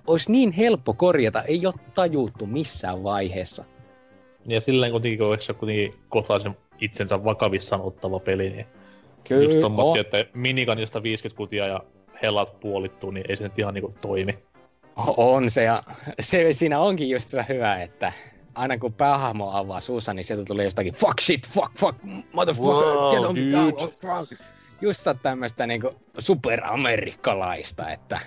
olisi 0.06 0.32
niin 0.32 0.52
helppo 0.52 0.94
korjata, 0.94 1.42
ei 1.42 1.66
ole 1.66 1.74
tajuttu 1.94 2.46
missään 2.46 3.02
vaiheessa. 3.02 3.64
Ja 4.46 4.60
silleen 4.60 4.92
kuitenkin, 4.92 5.18
kun 5.18 5.37
se 5.40 5.52
kuitenkin 5.52 5.94
kotaisen 6.08 6.56
itsensä 6.80 7.24
vakavissaan 7.24 7.82
ottava 7.82 8.20
peli, 8.20 8.50
niin 8.50 8.66
Kyllä, 9.28 9.44
just 9.44 9.60
tommotti, 9.60 9.98
että 9.98 10.24
minikanista 10.34 11.02
50 11.02 11.37
kutia 11.37 11.66
ja 11.66 11.80
helat 12.22 12.60
puolittuu, 12.60 13.10
niin 13.10 13.26
ei 13.28 13.37
se 13.37 13.44
nyt 13.44 13.58
ihan 13.58 13.74
niinku 13.74 13.94
toimi. 14.02 14.38
On 15.16 15.50
se, 15.50 15.62
ja 15.62 15.82
se 16.20 16.52
siinä 16.52 16.80
onkin 16.80 17.10
just 17.10 17.28
se 17.28 17.44
hyvä, 17.48 17.82
että 17.82 18.12
aina 18.54 18.78
kun 18.78 18.92
päähahmo 18.92 19.50
avaa 19.50 19.80
suussa, 19.80 20.14
niin 20.14 20.24
sieltä 20.24 20.44
tulee 20.44 20.64
jostakin 20.64 20.94
fuck 20.94 21.20
shit, 21.20 21.48
fuck, 21.48 21.72
fuck, 21.78 21.98
motherfucker, 22.32 22.96
wow, 22.96 23.14
get 23.14 23.24
on 23.24 23.36
down, 23.36 23.92
fuck. 24.00 24.42
Just 24.80 25.06
tämmöstä 25.22 25.66
niinku 25.66 25.94
superamerikkalaista, 26.18 27.90
että 27.90 28.20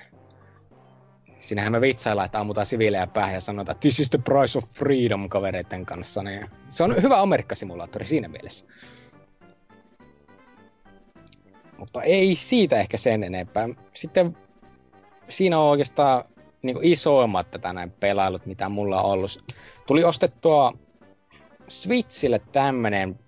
Siinähän 1.47 1.71
me 1.71 1.81
vitsaillaan, 1.81 2.25
että 2.25 2.39
ammutaan 2.39 2.65
siviilejä 2.65 3.07
päähän 3.07 3.33
ja 3.33 3.41
sanotaan, 3.41 3.75
että 3.75 3.81
this 3.81 3.99
is 3.99 4.09
the 4.09 4.17
price 4.17 4.57
of 4.57 4.63
freedom 4.63 5.29
kavereiden 5.29 5.85
kanssa. 5.85 6.23
Niin 6.23 6.45
se 6.69 6.83
on 6.83 7.01
hyvä 7.01 7.21
Amerikka-simulaattori 7.21 8.05
siinä 8.05 8.27
mielessä. 8.27 8.65
Mutta 11.77 12.03
ei 12.03 12.35
siitä 12.35 12.79
ehkä 12.79 12.97
sen 12.97 13.23
enempää. 13.23 13.69
Sitten 13.93 14.37
siinä 15.27 15.59
on 15.59 15.69
oikeastaan 15.69 16.23
niin 16.61 16.77
isoimmat 16.81 17.51
tätä 17.51 17.73
näin 17.73 17.91
pelailut, 17.91 18.45
mitä 18.45 18.69
mulla 18.69 19.01
on 19.01 19.11
ollut. 19.11 19.53
Tuli 19.88 20.04
ostettua 20.04 20.73
Switchille 21.67 22.41
tämmönen 22.52 23.19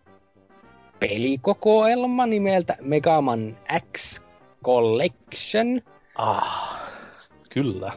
pelikokoelma 0.99 2.25
nimeltä 2.25 2.77
Megaman 2.81 3.57
X 3.97 4.21
Collection. 4.65 5.81
Ah, 6.15 6.79
kyllä. 7.49 7.91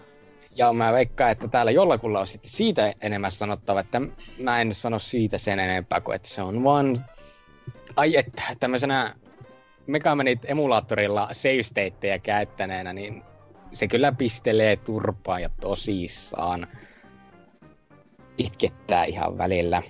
Ja 0.57 0.73
mä 0.73 0.93
veikkaan, 0.93 1.31
että 1.31 1.49
täällä 1.49 1.71
jollakulla 1.71 2.21
on 2.21 2.27
sitten 2.27 2.51
siitä 2.51 2.95
enemmän 3.01 3.33
sanottava, 3.33 3.81
että 3.81 4.01
mä 4.39 4.61
en 4.61 4.75
sano 4.75 4.99
siitä 4.99 5.39
sen 5.39 5.59
enempää 5.59 6.01
kuin, 6.01 6.17
että 6.17 6.29
se 6.29 6.43
on 6.43 6.65
vaan... 6.65 6.97
Ai 7.97 8.17
että 8.17 8.43
tämmöisenä 8.61 9.15
Megamanit 9.87 10.41
emulaattorilla 10.45 11.29
save 11.33 12.19
käyttäneenä, 12.23 12.93
niin 12.93 13.23
se 13.73 13.89
kyllä 13.89 14.13
pistelee 14.13 14.77
turpaa 14.77 15.41
ja 15.41 15.51
tosissaan 15.61 16.67
itkettää 18.39 19.05
ihan 19.05 19.39
välillä. 19.39 19.83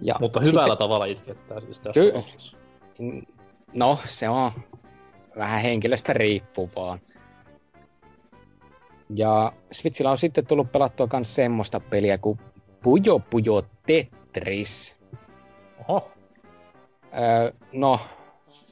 Ja 0.00 0.14
Mutta 0.20 0.40
hyvällä 0.40 0.62
sitten, 0.64 0.78
tavalla 0.78 1.04
itkettää 1.04 1.60
siis 1.60 1.80
tässä 1.80 2.00
ky- 2.00 2.22
No, 3.74 3.98
se 4.04 4.28
on 4.28 4.50
vähän 5.36 5.62
henkilöstä 5.62 6.12
riippuvaa. 6.12 6.98
Ja 9.16 9.52
Switchillä 9.72 10.10
on 10.10 10.18
sitten 10.18 10.46
tullut 10.46 10.72
pelattua 10.72 11.08
myös 11.12 11.34
semmoista 11.34 11.80
peliä 11.80 12.18
kuin 12.18 12.38
Puyo 12.82 13.18
Puyo 13.18 13.62
Tetris. 13.86 14.96
Oho. 15.88 16.12
Öö, 17.18 17.52
no, 17.72 18.00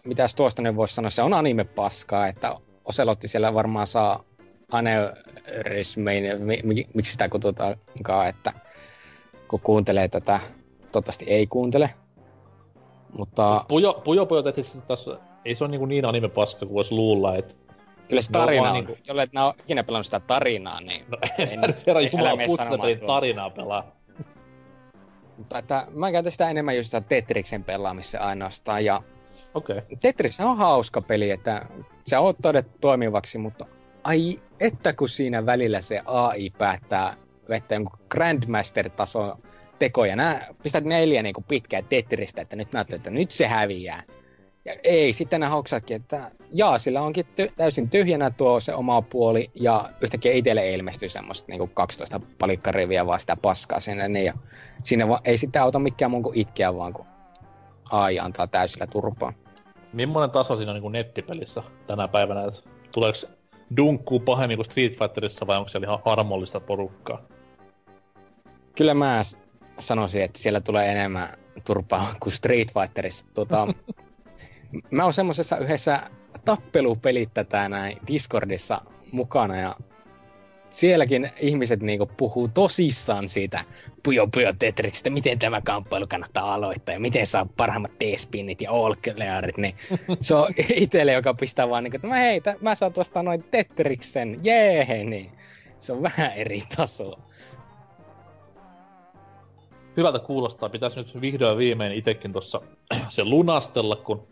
mitäs 0.05 0.35
tuosta 0.35 0.63
nyt 0.63 0.77
voisi 0.77 0.95
sanoa, 0.95 1.11
se 1.11 1.23
on 1.23 1.35
anime-paskaa, 1.35 2.27
että 2.27 2.57
Oselotti 2.85 3.29
siellä 3.29 3.55
varmaan 3.55 3.87
saa 3.87 4.25
aneurismein, 4.73 6.43
mi, 6.43 6.61
mi, 6.65 6.87
miksi 6.95 7.13
sitä 7.13 7.29
kutsutaankaan, 7.29 8.29
että 8.29 8.53
kun 9.49 9.61
kuuntelee 9.61 10.09
tätä, 10.09 10.41
toivottavasti 10.93 11.25
ei 11.29 11.47
kuuntele. 11.47 11.91
Mutta... 13.19 13.65
Pujo, 13.69 14.01
Pujo 14.05 14.27
Pujo 14.27 14.43
Tetris 14.43 14.79
taas, 14.87 15.11
ei 15.45 15.55
se 15.55 15.65
ole 15.65 15.71
niin, 15.71 15.89
niin 15.89 16.05
anime-paska 16.05 16.67
kuin 16.67 16.75
voisi 16.75 16.95
luulla, 16.95 17.37
että 17.37 17.55
Kyllä 18.09 18.23
se 18.23 18.33
tarina 18.33 18.69
on, 18.69 18.73
niinku... 18.73 18.97
jolle 19.07 19.23
et 19.23 19.31
ole 19.37 19.55
ikinä 19.61 19.85
pelannut 19.85 20.07
sitä 20.07 20.21
tarinaa, 20.21 20.81
niin... 20.81 21.05
No 21.09 21.19
en 21.39 21.75
herra 21.87 22.01
jumala 22.01 22.47
putsapelin 22.47 23.01
tarinaa 23.07 23.51
pelaa. 23.51 23.93
Mutta 25.37 25.59
että 25.59 25.87
mä 25.91 26.13
käytän 26.13 26.33
sitä 26.33 26.51
enemmän 26.51 26.77
just 26.77 26.87
sitä 26.87 27.01
Tetriksen 27.01 27.65
pelaamissa 27.65 28.19
ainoastaan, 28.19 28.85
ja... 28.85 29.03
Okei. 29.55 29.79
Okay. 29.79 29.97
Tetris 30.01 30.41
on 30.41 30.57
hauska 30.57 31.01
peli, 31.01 31.31
että 31.31 31.67
se 32.05 32.19
on 32.19 32.35
todettu 32.43 32.79
toimivaksi, 32.81 33.39
mutta 33.39 33.67
ai 34.05 34.41
että 34.61 34.93
kun 34.93 35.09
siinä 35.09 35.47
välillä 35.47 35.81
se 35.81 36.03
AI 36.05 36.51
päättää 36.51 37.17
vettä 37.49 37.75
jonkun 37.75 37.99
Grandmaster-tason 38.09 39.43
tekoja. 39.79 40.17
Nää 40.17 40.47
pistät 40.63 40.85
neljä 40.85 41.23
niin 41.23 41.35
pitkää 41.49 41.83
Tetristä, 41.83 42.43
että 42.43 42.57
nyt 42.57 42.73
näyttää, 42.73 42.97
että 42.97 43.11
nyt 43.11 43.31
se 43.31 43.47
häviää. 43.47 44.03
Ja 44.65 44.75
ei, 44.85 45.13
sitten 45.13 45.41
nämä 45.41 45.51
hoksatkin, 45.51 45.97
että 45.97 46.31
jaa, 46.53 46.79
sillä 46.79 47.03
onkin 47.03 47.27
ty- 47.27 47.53
täysin 47.57 47.91
tyhjänä 47.91 48.31
tuo 48.31 48.61
se 48.61 48.75
oma 48.75 49.03
puoli, 49.03 49.51
ja 49.55 49.91
yhtäkkiä 50.01 50.33
itselle 50.33 50.61
ei 50.61 50.75
ilmesty 50.75 51.09
semmoista 51.09 51.53
niin 51.53 51.71
12 51.75 52.21
palikkariviä 52.39 53.07
vaan 53.07 53.21
sitä 53.21 53.37
paskaa 53.37 53.81
sinne, 53.81 54.09
niin 54.09 54.25
ja 54.25 54.33
sinne 54.85 55.09
va- 55.09 55.21
ei 55.25 55.37
sitten 55.37 55.63
auta 55.63 55.79
mikään 55.79 56.11
mun 56.11 56.23
kuin 56.23 56.39
itkeä 56.39 56.77
vaan, 56.77 56.93
kun 56.93 57.07
AI 57.91 58.19
antaa 58.19 58.47
täysillä 58.47 58.87
turpaa. 58.87 59.33
Millainen 59.93 60.31
taso 60.31 60.57
siinä 60.57 60.71
on 60.71 60.75
niin 60.75 60.83
kuin 60.83 60.93
nettipelissä 60.93 61.63
tänä 61.87 62.09
päivänä, 62.09 62.45
että 62.45 62.61
tuleeko 62.95 63.19
dunkkuu 63.77 64.21
pahemmin 64.21 64.57
kuin 64.57 64.67
Street 64.67 64.99
Fighterissa 64.99 65.47
vai 65.47 65.57
onko 65.59 65.69
siellä 65.69 65.87
ihan 65.87 65.99
armollista 66.05 66.61
porukkaa? 66.61 67.23
Kyllä 68.77 68.95
mä 68.95 69.23
sanoisin, 69.79 70.23
että 70.23 70.39
siellä 70.39 70.61
tulee 70.61 70.91
enemmän 70.91 71.29
turpaa 71.65 72.15
kuin 72.23 72.33
Street 72.33 72.69
Fighterissa. 72.75 73.27
Tota, 73.35 73.69
mä 74.91 75.05
oon 75.05 75.13
semmosessa 75.13 75.59
yhdessä 75.59 76.11
tappelupelit 76.45 77.35
tätä 77.35 77.69
näin 77.69 77.99
Discordissa 78.07 78.81
mukana 79.13 79.57
ja 79.57 79.75
sielläkin 80.73 81.31
ihmiset 81.41 81.83
niinku 81.83 82.07
puhuu 82.17 82.49
tosissaan 82.49 83.29
siitä 83.29 83.65
Puyo 84.03 84.27
Puyo 84.27 84.53
Tetriksestä, 84.59 85.11
miten 85.11 85.39
tämä 85.39 85.61
kamppailu 85.61 86.07
kannattaa 86.07 86.55
aloittaa 86.55 86.93
ja 86.93 87.01
miten 87.01 87.27
saa 87.27 87.47
parhaimmat 87.57 87.99
T-spinnit 87.99 88.61
ja 88.61 88.73
all 88.73 88.95
niin 89.57 89.75
se 90.21 90.35
on 90.35 90.49
itselle, 90.75 91.13
joka 91.13 91.35
pistää 91.35 91.69
vaan 91.69 91.85
niinku, 91.85 91.97
että 91.97 92.09
mä 92.09 92.15
hei, 92.15 92.41
t- 92.41 92.61
mä 92.61 92.75
saan 92.75 92.93
tuosta 92.93 93.23
noin 93.23 93.45
Tetriksen, 93.51 94.41
jee, 94.43 95.05
niin 95.05 95.31
se 95.79 95.93
on 95.93 96.03
vähän 96.03 96.33
eri 96.33 96.63
tasoa. 96.77 97.19
Hyvältä 99.97 100.19
kuulostaa. 100.19 100.69
Pitäisi 100.69 100.97
nyt 100.97 101.21
vihdoin 101.21 101.59
viimein 101.59 101.93
itekin 101.93 102.33
tuossa 102.33 102.61
se 103.09 103.25
lunastella, 103.25 103.97
kun 103.97 104.29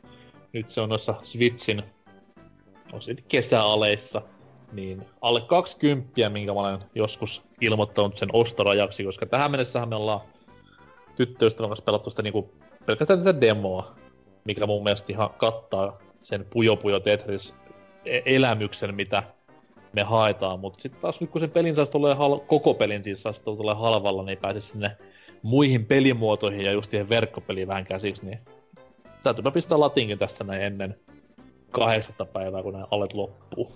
nyt 0.53 0.69
se 0.69 0.81
on 0.81 0.89
noissa 0.89 1.15
Switchin 1.23 1.83
on 2.93 3.03
sitten 3.03 3.27
kesäaleissa, 3.29 4.23
niin 4.73 5.07
alle 5.21 5.41
20, 5.41 6.29
minkä 6.29 6.55
mä 6.55 6.61
olen 6.61 6.79
joskus 6.95 7.43
ilmoittanut 7.61 8.17
sen 8.17 8.29
ostorajaksi, 8.33 9.05
koska 9.05 9.27
tähän 9.27 9.51
mennessähän 9.51 9.89
me 9.89 9.97
ollaan 9.97 10.21
tyttöystävän 11.17 11.71
kanssa 11.71 11.85
pelattu 11.85 12.11
sitä 12.11 12.23
niinku 12.23 12.55
pelkästään 12.87 13.25
tätä 13.25 13.41
demoa, 13.41 13.95
mikä 14.45 14.67
mun 14.67 14.83
mielestä 14.83 15.13
ihan 15.13 15.31
kattaa 15.31 15.99
sen 16.19 16.47
Puyo 16.51 16.77
Puyo 16.77 17.01
Tetris 17.01 17.57
e- 18.05 18.23
elämyksen, 18.25 18.95
mitä 18.95 19.23
me 19.93 20.03
haetaan, 20.03 20.61
mutta 20.61 20.81
sitten 20.83 21.01
taas 21.01 21.21
nyt 21.21 21.31
kun 21.31 21.41
sen 21.41 21.51
pelin 21.51 21.77
saisi 21.77 21.93
tulee 21.93 22.15
hal- 22.15 22.41
koko 22.47 22.75
pelin 22.75 23.05
siis 23.05 23.23
saisi 23.23 23.45
tulee 23.45 23.75
halvalla, 23.75 24.23
niin 24.23 24.39
pääsisi 24.39 24.69
sinne 24.69 24.97
muihin 25.43 25.87
pelimuotoihin 25.87 26.65
ja 26.65 26.73
just 26.73 26.91
siihen 26.91 27.09
verkkopeliin 27.09 27.69
vähän 27.69 27.85
käsiksi, 27.85 28.27
niin 28.27 28.39
täytyypä 29.23 29.51
pistää 29.51 29.81
latinkin 29.81 30.19
tässä 30.19 30.45
näin 30.45 30.63
ennen 30.63 30.97
kahdeksatta 31.71 32.25
päivää, 32.25 32.63
kun 32.63 32.73
nämä 32.73 32.87
alet 32.91 33.15
loppuu. 33.15 33.73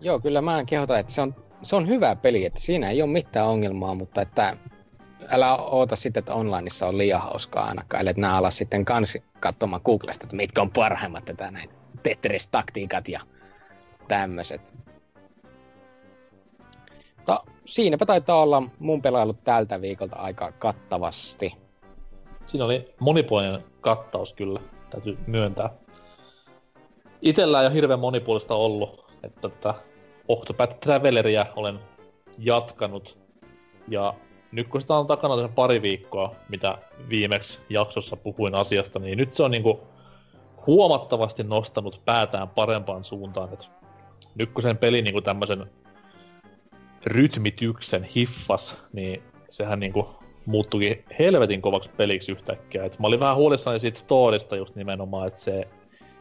Joo, 0.00 0.20
kyllä 0.20 0.40
mä 0.40 0.64
kehotan, 0.64 1.00
että 1.00 1.12
se 1.12 1.20
on, 1.20 1.34
se 1.62 1.76
on 1.76 1.88
hyvä 1.88 2.16
peli, 2.16 2.44
että 2.44 2.60
siinä 2.60 2.90
ei 2.90 3.02
ole 3.02 3.10
mitään 3.10 3.46
ongelmaa, 3.46 3.94
mutta 3.94 4.22
että 4.22 4.56
älä 5.28 5.56
oota 5.56 5.96
sitten, 5.96 6.20
että 6.20 6.34
onlineissa 6.34 6.86
on 6.86 6.98
liian 6.98 7.20
hauskaa 7.20 7.64
ainakaan, 7.64 8.08
että 8.08 8.36
ala 8.36 8.50
sitten 8.50 8.84
kans 8.84 9.18
katsomaan 9.40 9.82
Googlesta, 9.84 10.24
että 10.24 10.36
mitkä 10.36 10.62
on 10.62 10.70
parhaimmat 10.70 11.24
tätä 11.24 11.50
näin 11.50 11.70
Tetris-taktiikat 12.02 13.08
ja 13.08 13.20
tämmöiset. 14.08 14.74
Mutta 17.16 17.44
siinäpä 17.64 18.06
taitaa 18.06 18.42
olla 18.42 18.62
mun 18.78 19.02
pelailut 19.02 19.44
tältä 19.44 19.80
viikolta 19.80 20.16
aika 20.16 20.52
kattavasti. 20.52 21.56
Siinä 22.46 22.64
oli 22.64 22.94
monipuolinen 23.00 23.64
kattaus 23.80 24.34
kyllä, 24.34 24.60
täytyy 24.90 25.18
myöntää. 25.26 25.70
itellä 27.22 27.60
ei 27.60 27.66
ole 27.66 27.74
hirveän 27.74 28.00
monipuolista 28.00 28.54
ollut, 28.54 29.12
että 29.22 29.48
tätä 29.48 29.74
Octopath 30.30 30.80
Traveleria 30.80 31.46
olen 31.56 31.78
jatkanut. 32.38 33.18
Ja 33.88 34.14
nyt 34.52 34.68
kun 34.68 34.80
sitä 34.80 34.94
on 34.94 35.06
takana 35.06 35.48
pari 35.48 35.82
viikkoa, 35.82 36.34
mitä 36.48 36.78
viimeksi 37.08 37.58
jaksossa 37.68 38.16
puhuin 38.16 38.54
asiasta, 38.54 38.98
niin 38.98 39.18
nyt 39.18 39.34
se 39.34 39.42
on 39.42 39.50
niinku 39.50 39.80
huomattavasti 40.66 41.44
nostanut 41.44 42.02
päätään 42.04 42.48
parempaan 42.48 43.04
suuntaan. 43.04 43.52
Et 43.52 43.70
nyt 44.34 44.50
kun 44.50 44.62
sen 44.62 44.78
peli 44.78 45.02
niinku 45.02 45.20
tämmöisen 45.20 45.66
rytmityksen 47.06 48.04
hiffas, 48.04 48.82
niin 48.92 49.22
sehän 49.50 49.80
niinku 49.80 50.08
muuttuikin 50.46 51.04
helvetin 51.18 51.62
kovaksi 51.62 51.90
peliksi 51.96 52.32
yhtäkkiä. 52.32 52.84
Et 52.84 52.98
mä 52.98 53.06
olin 53.06 53.20
vähän 53.20 53.36
huolissani 53.36 53.80
siitä 53.80 53.98
storista 53.98 54.56
just 54.56 54.76
nimenomaan, 54.76 55.28
että 55.28 55.40
se 55.40 55.68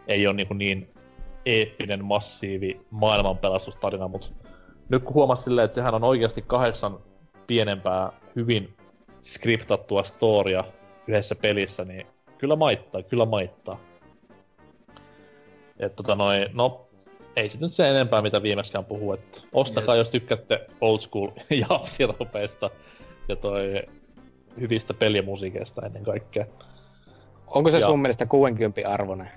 ei 0.08 0.28
ole 0.28 0.36
niinku 0.36 0.54
niin 0.54 0.90
eeppinen, 1.46 2.06
massiivi 2.06 2.86
maailmanpelastustarina, 2.92 4.08
mutta 4.08 4.30
nyt 4.90 5.04
kun 5.04 5.14
huomasi 5.14 5.44
silleen, 5.44 5.66
että 5.66 5.76
sehän 5.76 5.96
on 5.96 6.04
oikeasti 6.04 6.42
kahdeksan 6.42 7.00
pienempää, 7.48 8.12
hyvin 8.36 8.76
skriptattua 9.22 10.04
storia 10.04 10.64
yhdessä 11.08 11.36
pelissä, 11.36 11.86
niin 11.86 12.08
kyllä 12.38 12.56
maittaa, 12.56 13.04
kyllä 13.04 13.26
maittaa. 13.26 13.80
Et 15.80 15.96
tota 15.96 16.16
noi, 16.16 16.46
no, 16.54 16.88
ei 17.36 17.50
sit 17.50 17.62
nyt 17.62 17.74
se 17.74 17.90
enempää, 17.90 18.22
mitä 18.22 18.44
viimeiskään 18.44 18.86
puhuu, 18.86 19.14
että 19.14 19.42
ostakaa, 19.54 19.96
yes. 19.96 20.06
jos 20.06 20.12
tykkäätte 20.12 20.68
old 20.82 21.00
school 21.00 21.30
japsiropeista 21.70 22.70
ja 23.28 23.36
toi 23.36 23.82
hyvistä 24.60 24.94
pelimusiikeista 24.94 25.86
ennen 25.86 26.04
kaikkea. 26.04 26.46
Onko 27.48 27.72
se 27.72 27.80
ja... 27.80 27.86
sun 27.86 28.02
mielestä 28.02 28.26
60 28.26 28.82
arvoinen? 28.90 29.32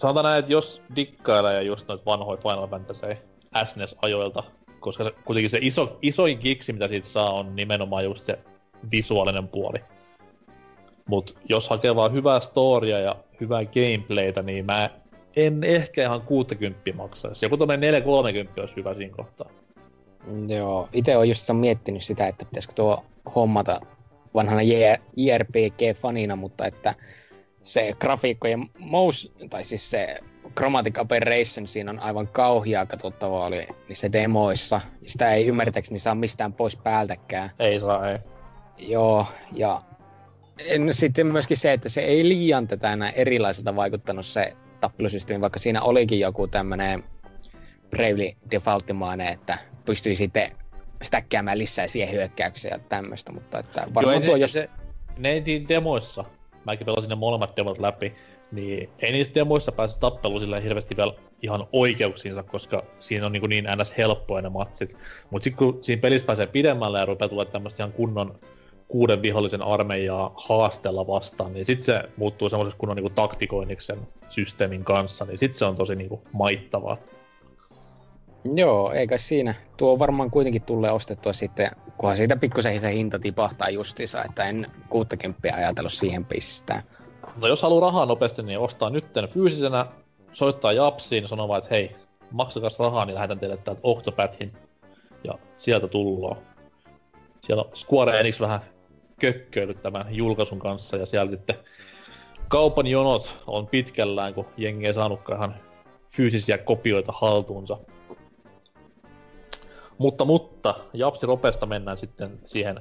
Sanotaan 0.00 0.24
näin, 0.24 0.38
että 0.38 0.52
jos 0.52 0.82
dikkailee 0.96 1.62
just 1.62 1.88
noita 1.88 2.04
vanhoja 2.04 2.40
Final 2.42 2.68
Fantasy 2.68 3.06
SNES-ajoilta, 3.64 4.42
koska 4.80 5.04
se, 5.04 5.10
kuitenkin 5.24 5.50
se 5.50 5.58
iso, 5.62 5.98
isoin 6.02 6.38
kiksi, 6.38 6.72
mitä 6.72 6.88
siitä 6.88 7.08
saa, 7.08 7.32
on 7.32 7.56
nimenomaan 7.56 8.04
just 8.04 8.24
se 8.24 8.38
visuaalinen 8.90 9.48
puoli. 9.48 9.78
Mut 11.08 11.36
jos 11.48 11.68
hakee 11.68 11.96
vaan 11.96 12.12
hyvää 12.12 12.40
storia 12.40 12.98
ja 12.98 13.16
hyvää 13.40 13.62
gameplaytä, 13.64 14.42
niin 14.42 14.66
mä 14.66 14.90
en 15.36 15.64
ehkä 15.64 16.02
ihan 16.02 16.20
60 16.20 16.92
maksaisi. 16.94 17.44
Joku 17.44 17.56
tommonen 17.56 17.80
430 17.80 18.60
olisi 18.60 18.76
hyvä 18.76 18.94
siinä 18.94 19.16
kohtaa. 19.16 19.50
Joo, 20.48 20.88
itse 20.92 21.16
olen 21.16 21.28
just 21.28 21.50
miettinyt 21.52 22.02
sitä, 22.02 22.26
että 22.26 22.44
pitäisikö 22.44 22.74
tuo 22.74 23.04
hommata 23.34 23.80
vanhana 24.34 24.60
JRPG-fanina, 25.16 26.36
mutta 26.36 26.66
että 26.66 26.94
se 27.72 27.96
grafiikkojen 28.00 28.70
mous, 28.78 29.32
tai 29.50 29.64
siis 29.64 29.90
se 29.90 30.18
Chromatic 30.56 30.98
Aberration 30.98 31.66
siinä 31.66 31.90
on 31.90 31.98
aivan 31.98 32.28
kauhiaa 32.28 32.86
katsottavaa 32.86 33.46
oli 33.46 33.68
niissä 33.88 34.12
demoissa. 34.12 34.80
Sitä 35.02 35.32
ei 35.32 35.46
ymmärtäkseni 35.46 35.98
saa 35.98 36.14
mistään 36.14 36.52
pois 36.52 36.76
päältäkään. 36.76 37.50
Ei 37.58 37.80
saa, 37.80 38.10
ei. 38.10 38.18
Joo, 38.78 39.26
ja 39.52 39.82
sitten 40.90 41.26
myöskin 41.26 41.56
se, 41.56 41.72
että 41.72 41.88
se 41.88 42.00
ei 42.00 42.28
liian 42.28 42.68
tätä 42.68 42.92
enää 42.92 43.10
erilaiselta 43.10 43.76
vaikuttanut 43.76 44.26
se 44.26 44.52
tappelusysteemi, 44.80 45.40
vaikka 45.40 45.58
siinä 45.58 45.82
olikin 45.82 46.20
joku 46.20 46.46
tämmönen 46.46 47.04
Bravely 47.90 48.30
defaultimainen, 48.50 49.26
että 49.26 49.58
pystyi 49.84 50.14
sitten 50.14 50.50
stäkkäämään 51.02 51.58
lisää 51.58 51.88
siihen 51.88 52.14
hyökkäyksiä 52.14 52.70
ja 52.70 52.78
tämmöistä, 52.78 53.32
mutta 53.32 53.58
että 53.58 53.86
varmaan 53.94 54.16
Joo, 54.16 54.24
tuo, 54.24 54.36
jos... 54.36 54.52
Se, 54.52 54.68
ne 55.18 55.40
niin 55.40 55.68
demoissa, 55.68 56.24
mäkin 56.64 56.86
pelasin 56.86 57.08
ne 57.08 57.14
molemmat 57.14 57.56
demot 57.56 57.78
läpi, 57.78 58.14
niin 58.52 58.90
ei 58.98 59.12
niissä 59.12 59.34
demoissa 59.34 59.72
pääse 59.72 60.00
tappeluun 60.00 60.40
sillä 60.40 60.60
hirveästi 60.60 60.96
vielä 60.96 61.12
ihan 61.42 61.66
oikeuksiinsa, 61.72 62.42
koska 62.42 62.84
siinä 63.00 63.26
on 63.26 63.32
niin, 63.32 63.48
niin 63.48 63.66
ns. 63.76 63.98
helppoja 63.98 64.42
ne 64.42 64.48
matsit. 64.48 64.96
Mutta 65.30 65.44
sitten 65.44 65.58
kun 65.58 65.78
siinä 65.84 66.00
pelissä 66.00 66.26
pääsee 66.26 66.46
pidemmälle 66.46 66.98
ja 66.98 67.06
rupeaa 67.06 67.28
tulla 67.28 67.44
tämmöistä 67.44 67.82
ihan 67.82 67.92
kunnon 67.92 68.40
kuuden 68.88 69.22
vihollisen 69.22 69.62
armeijaa 69.62 70.34
haastella 70.36 71.06
vastaan, 71.06 71.52
niin 71.52 71.66
sitten 71.66 71.84
se 71.84 72.02
muuttuu 72.16 72.48
semmoisessa 72.48 72.78
kunnon 72.78 72.96
niin 72.96 73.14
taktikoinniksen 73.14 73.98
systeemin 74.28 74.84
kanssa, 74.84 75.24
niin 75.24 75.38
sitten 75.38 75.58
se 75.58 75.64
on 75.64 75.76
tosi 75.76 75.96
niin 75.96 76.20
maittavaa. 76.32 76.96
Joo, 78.44 78.92
eikä 78.92 79.18
siinä. 79.18 79.54
Tuo 79.76 79.98
varmaan 79.98 80.30
kuitenkin 80.30 80.62
tulee 80.62 80.90
ostettua 80.90 81.32
sitten, 81.32 81.70
kunhan 81.98 82.16
siitä 82.16 82.36
pikkusen 82.36 82.80
se 82.80 82.92
hinta 82.92 83.18
tipahtaa 83.18 83.70
justiinsa, 83.70 84.24
että 84.24 84.44
en 84.44 84.66
60 84.88 85.54
ajatellut 85.54 85.92
siihen 85.92 86.24
pistää. 86.24 86.82
No 87.36 87.46
jos 87.46 87.62
haluaa 87.62 87.90
rahaa 87.90 88.06
nopeasti, 88.06 88.42
niin 88.42 88.58
ostaa 88.58 88.90
nytten 88.90 89.28
fyysisenä, 89.28 89.86
soittaa 90.32 90.72
Japsiin 90.72 91.22
ja 91.22 91.28
sanoo 91.28 91.56
että 91.56 91.70
hei, 91.70 91.96
maksakas 92.30 92.78
rahaa, 92.78 93.04
niin 93.04 93.14
lähetän 93.14 93.38
teille 93.38 93.56
täältä 93.56 93.80
Octopathin. 93.84 94.52
Ja 95.24 95.38
sieltä 95.56 95.88
tullaan. 95.88 96.36
Siellä 97.40 97.62
on 97.62 97.70
Square 97.76 98.20
Enix 98.20 98.40
vähän 98.40 98.60
kökköillyt 99.20 99.82
tämän 99.82 100.06
julkaisun 100.10 100.58
kanssa 100.58 100.96
ja 100.96 101.06
siellä 101.06 101.30
sitten 101.30 101.56
kaupan 102.48 102.86
jonot 102.86 103.40
on 103.46 103.66
pitkällään, 103.66 104.34
kun 104.34 104.46
jengi 104.56 104.86
ei 104.86 104.94
saanutkaan 104.94 105.38
ihan 105.38 105.54
fyysisiä 106.10 106.58
kopioita 106.58 107.12
haltuunsa. 107.12 107.78
Mutta, 110.00 110.24
mutta, 110.24 110.74
Japsi 110.92 111.26
Ropesta 111.26 111.66
mennään 111.66 111.98
sitten 111.98 112.38
siihen 112.46 112.80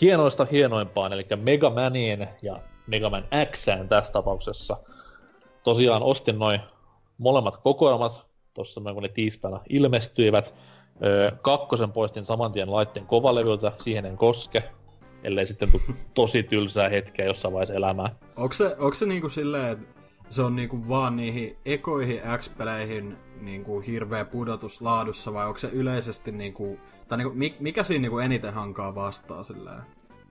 hienoista 0.00 0.44
hienoimpaan, 0.44 1.12
eli 1.12 1.26
Mega 1.36 1.70
Manien 1.70 2.28
ja 2.42 2.60
Mega 2.86 3.10
Man 3.10 3.24
Xään 3.52 3.88
tässä 3.88 4.12
tapauksessa. 4.12 4.76
Tosiaan 5.64 6.02
ostin 6.02 6.38
noin 6.38 6.60
molemmat 7.18 7.56
kokoelmat, 7.56 8.26
tuossa 8.54 8.80
noin 8.80 8.94
kun 8.94 9.02
ne 9.02 9.08
tiistaina 9.08 9.60
ilmestyivät. 9.68 10.54
Öö, 11.04 11.30
kakkosen 11.42 11.92
poistin 11.92 12.24
saman 12.24 12.52
tien 12.52 12.72
laitteen 12.72 13.06
kovalevyltä, 13.06 13.72
siihen 13.78 14.06
en 14.06 14.16
koske, 14.16 14.62
ellei 15.24 15.46
sitten 15.46 15.70
tule 15.70 15.82
tosi 16.14 16.42
tylsää 16.42 16.88
hetkeä 16.88 17.26
jossain 17.26 17.54
vaiheessa 17.54 17.74
elämää. 17.74 18.16
Onko 18.36 18.52
se, 18.54 18.66
onko 18.66 18.94
se 18.94 19.06
niinku 19.06 19.28
silleen, 19.28 19.72
että 19.72 19.95
se 20.28 20.42
on 20.42 20.56
niinku 20.56 20.88
vaan 20.88 21.16
niihin 21.16 21.56
ekoihin 21.64 22.20
X-peleihin 22.38 23.16
niinku 23.40 23.80
hirveä 23.80 24.24
pudotus 24.24 24.80
laadussa, 24.80 25.32
vai 25.32 25.46
onko 25.46 25.58
se 25.58 25.68
yleisesti 25.68 26.32
niinku, 26.32 26.78
tai 27.08 27.18
niinku, 27.18 27.34
mikä 27.60 27.82
siinä 27.82 28.02
niinku 28.02 28.18
eniten 28.18 28.54
hankaa 28.54 28.94
vastaa 28.94 29.42
silleen? 29.42 29.82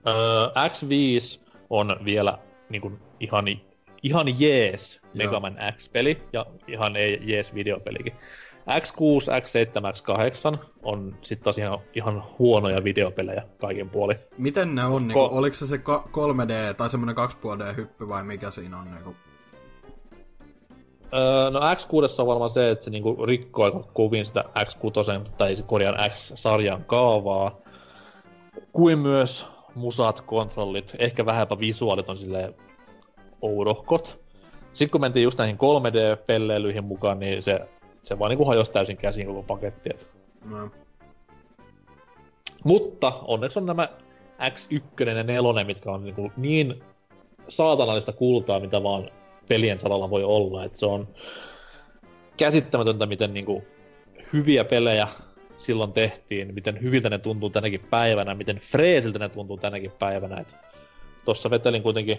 Öö, 0.06 0.46
X5 0.68 1.40
on 1.70 1.96
vielä 2.04 2.38
niinku 2.68 2.92
ihan, 3.20 3.44
ihan 4.02 4.40
jees 4.40 5.00
Mega 5.14 5.40
Man 5.40 5.56
X-peli, 5.76 6.22
ja 6.32 6.46
ihan 6.68 6.96
ei 6.96 7.20
jees 7.22 7.54
videopelikin. 7.54 8.12
X6, 8.66 9.30
X7, 9.42 9.94
X8 9.96 10.66
on 10.82 11.16
sitten 11.22 11.44
taas 11.44 11.58
ihan, 11.58 11.78
ihan 11.94 12.22
huonoja 12.38 12.84
videopelejä 12.84 13.42
kaiken 13.58 13.90
puoli. 13.90 14.14
Miten 14.38 14.74
ne 14.74 14.84
on? 14.84 15.08
Niinku, 15.08 15.26
Ko- 15.26 15.28
oliko 15.30 15.56
se 15.56 15.66
se 15.66 15.76
3D 15.76 16.74
tai 16.76 16.90
semmoinen 16.90 17.16
2,5D 17.16 17.76
hyppy 17.76 18.08
vai 18.08 18.24
mikä 18.24 18.50
siinä 18.50 18.78
on? 18.78 18.90
Niinku? 18.90 19.16
Öö, 21.14 21.50
no 21.50 21.60
X6 21.60 22.20
on 22.20 22.26
varmaan 22.26 22.50
se, 22.50 22.70
että 22.70 22.84
se 22.84 22.90
niinku 22.90 23.26
rikkoo 23.26 23.64
aika 23.64 23.84
kovin 23.92 24.26
sitä 24.26 24.44
X6 24.58 25.30
tai 25.38 25.56
korjaan 25.66 26.10
X-sarjan 26.10 26.84
kaavaa. 26.84 27.58
Kuin 28.72 28.98
myös 28.98 29.46
musat, 29.74 30.20
kontrollit, 30.20 30.96
ehkä 30.98 31.26
vähän 31.26 31.42
jopa 31.42 31.58
visuaalit 31.58 32.08
on 32.08 32.18
silleen 32.18 32.54
oudohkot. 33.42 34.20
Sitten 34.72 34.90
kun 34.90 35.00
mentiin 35.00 35.24
just 35.24 35.38
näihin 35.38 35.56
3D-pelleilyihin 35.56 36.84
mukaan, 36.84 37.18
niin 37.18 37.42
se, 37.42 37.60
se 38.02 38.18
vaan 38.18 38.28
niinku 38.28 38.44
hajosi 38.44 38.72
täysin 38.72 38.96
käsiin 38.96 39.26
koko 39.26 39.42
paketti. 39.42 39.90
Et. 39.90 40.10
No. 40.50 40.70
Mutta 42.64 43.12
onneksi 43.24 43.58
on 43.58 43.66
nämä 43.66 43.88
X1 44.40 45.08
ja 45.08 45.22
4, 45.22 45.64
mitkä 45.64 45.90
on 45.90 46.04
niinku 46.04 46.32
niin 46.36 46.82
saatanallista 47.48 48.12
kultaa, 48.12 48.60
mitä 48.60 48.82
vaan 48.82 49.10
pelien 49.48 49.80
saralla 49.80 50.10
voi 50.10 50.24
olla. 50.24 50.64
Et 50.64 50.76
se 50.76 50.86
on 50.86 51.08
käsittämätöntä, 52.36 53.06
miten 53.06 53.34
niinku 53.34 53.64
hyviä 54.32 54.64
pelejä 54.64 55.08
silloin 55.56 55.92
tehtiin, 55.92 56.54
miten 56.54 56.82
hyviltä 56.82 57.10
ne 57.10 57.18
tuntuu 57.18 57.50
tänäkin 57.50 57.80
päivänä, 57.90 58.34
miten 58.34 58.56
freesiltä 58.56 59.18
ne 59.18 59.28
tuntuu 59.28 59.56
tänäkin 59.56 59.92
päivänä. 59.98 60.40
Et 60.40 60.56
tossa 61.24 61.50
vetelin 61.50 61.82
kuitenkin 61.82 62.18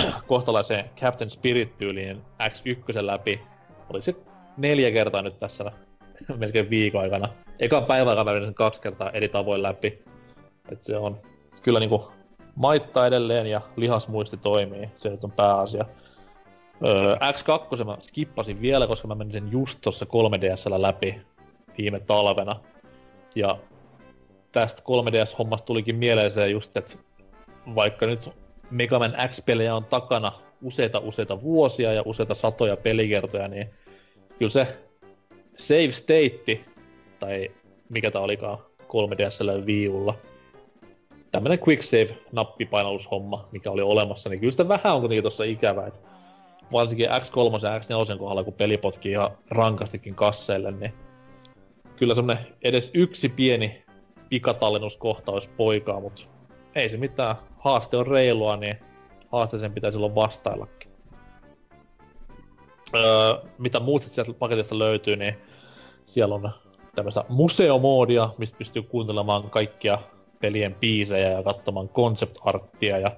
kohtalaiseen 0.26 0.90
Captain 1.00 1.30
Spirit-tyyliin 1.30 2.22
X1 2.40 3.06
läpi. 3.06 3.40
Oli 3.90 4.02
se 4.02 4.14
neljä 4.56 4.90
kertaa 4.90 5.22
nyt 5.22 5.38
tässä 5.38 5.72
melkein 6.36 6.70
viikon 6.70 7.00
aikana. 7.00 7.28
Ekan 7.60 7.84
päivän 7.84 8.18
aikana 8.18 8.44
sen 8.44 8.54
kaksi 8.54 8.82
kertaa 8.82 9.10
eri 9.10 9.28
tavoin 9.28 9.62
läpi. 9.62 10.02
Et 10.72 10.82
se 10.82 10.96
on 10.96 11.20
kyllä 11.62 11.80
niinku 11.80 12.12
maittaa 12.54 13.06
edelleen 13.06 13.46
ja 13.46 13.60
lihasmuisti 13.76 14.36
toimii. 14.36 14.88
Se 14.96 15.10
nyt 15.10 15.24
on 15.24 15.32
pääasia. 15.32 15.84
Öö, 16.84 17.14
X2 17.14 17.84
mä 17.84 17.96
skippasin 18.00 18.60
vielä, 18.60 18.86
koska 18.86 19.08
mä 19.08 19.14
menin 19.14 19.32
sen 19.32 19.52
just 19.52 19.78
tuossa 19.82 20.06
3DSllä 20.06 20.82
läpi 20.82 21.20
viime 21.78 22.00
talvena. 22.00 22.60
Ja 23.34 23.58
tästä 24.52 24.82
3DS-hommasta 24.82 25.64
tulikin 25.64 25.96
mieleen 25.96 26.32
se 26.32 26.48
just, 26.48 26.76
että 26.76 26.98
vaikka 27.74 28.06
nyt 28.06 28.30
Mega 28.70 28.98
Man 28.98 29.14
X-pelejä 29.28 29.74
on 29.74 29.84
takana 29.84 30.32
useita 30.62 30.98
useita 30.98 31.42
vuosia 31.42 31.92
ja 31.92 32.02
useita 32.06 32.34
satoja 32.34 32.76
pelikertoja, 32.76 33.48
niin 33.48 33.70
kyllä 34.38 34.50
se 34.50 34.76
save 35.56 35.90
state, 35.90 36.60
tai 37.18 37.50
mikä 37.88 38.10
tää 38.10 38.22
olikaan 38.22 38.58
3DSllä 38.82 39.66
viiulla, 39.66 40.14
tämmönen 41.32 41.58
quick 41.68 41.82
save 41.82 42.18
nappipainallushomma, 42.32 43.48
mikä 43.52 43.70
oli 43.70 43.82
olemassa, 43.82 44.30
niin 44.30 44.40
kyllä 44.40 44.50
sitä 44.50 44.68
vähän 44.68 44.94
onko 44.94 45.08
niitä 45.08 45.22
tossa 45.22 45.44
ikävä, 45.44 45.86
että 45.86 46.08
varsinkin 46.72 47.08
X3 47.08 47.66
ja 47.66 47.78
X4 47.78 48.18
kohdalla, 48.18 48.44
kun 48.44 48.52
peli 48.52 48.76
potkii 48.76 49.12
ihan 49.12 49.30
rankastikin 49.50 50.14
kasseille, 50.14 50.70
niin 50.70 50.94
kyllä 51.96 52.14
semmonen 52.14 52.46
edes 52.62 52.90
yksi 52.94 53.28
pieni 53.28 53.84
pikatallennuskohta 54.28 55.32
olisi 55.32 55.50
poikaa, 55.56 56.00
mutta 56.00 56.22
ei 56.74 56.88
se 56.88 56.96
mitään. 56.96 57.36
Haaste 57.58 57.96
on 57.96 58.06
reilua, 58.06 58.56
niin 58.56 58.76
haasteeseen 59.32 59.72
pitäisi 59.72 59.98
olla 59.98 60.14
vastaillakin. 60.14 60.90
Öö, 62.94 63.34
mitä 63.58 63.80
muut 63.80 64.02
sieltä 64.02 64.32
paketista 64.32 64.78
löytyy, 64.78 65.16
niin 65.16 65.34
siellä 66.06 66.34
on 66.34 66.50
tämmöistä 66.94 67.24
museomoodia, 67.28 68.30
mistä 68.38 68.58
pystyy 68.58 68.82
kuuntelemaan 68.82 69.50
kaikkia 69.50 69.98
pelien 70.40 70.74
biisejä 70.74 71.30
ja 71.30 71.42
katsomaan 71.42 71.88
concept 71.88 72.38
arttia 72.44 72.98
ja 72.98 73.10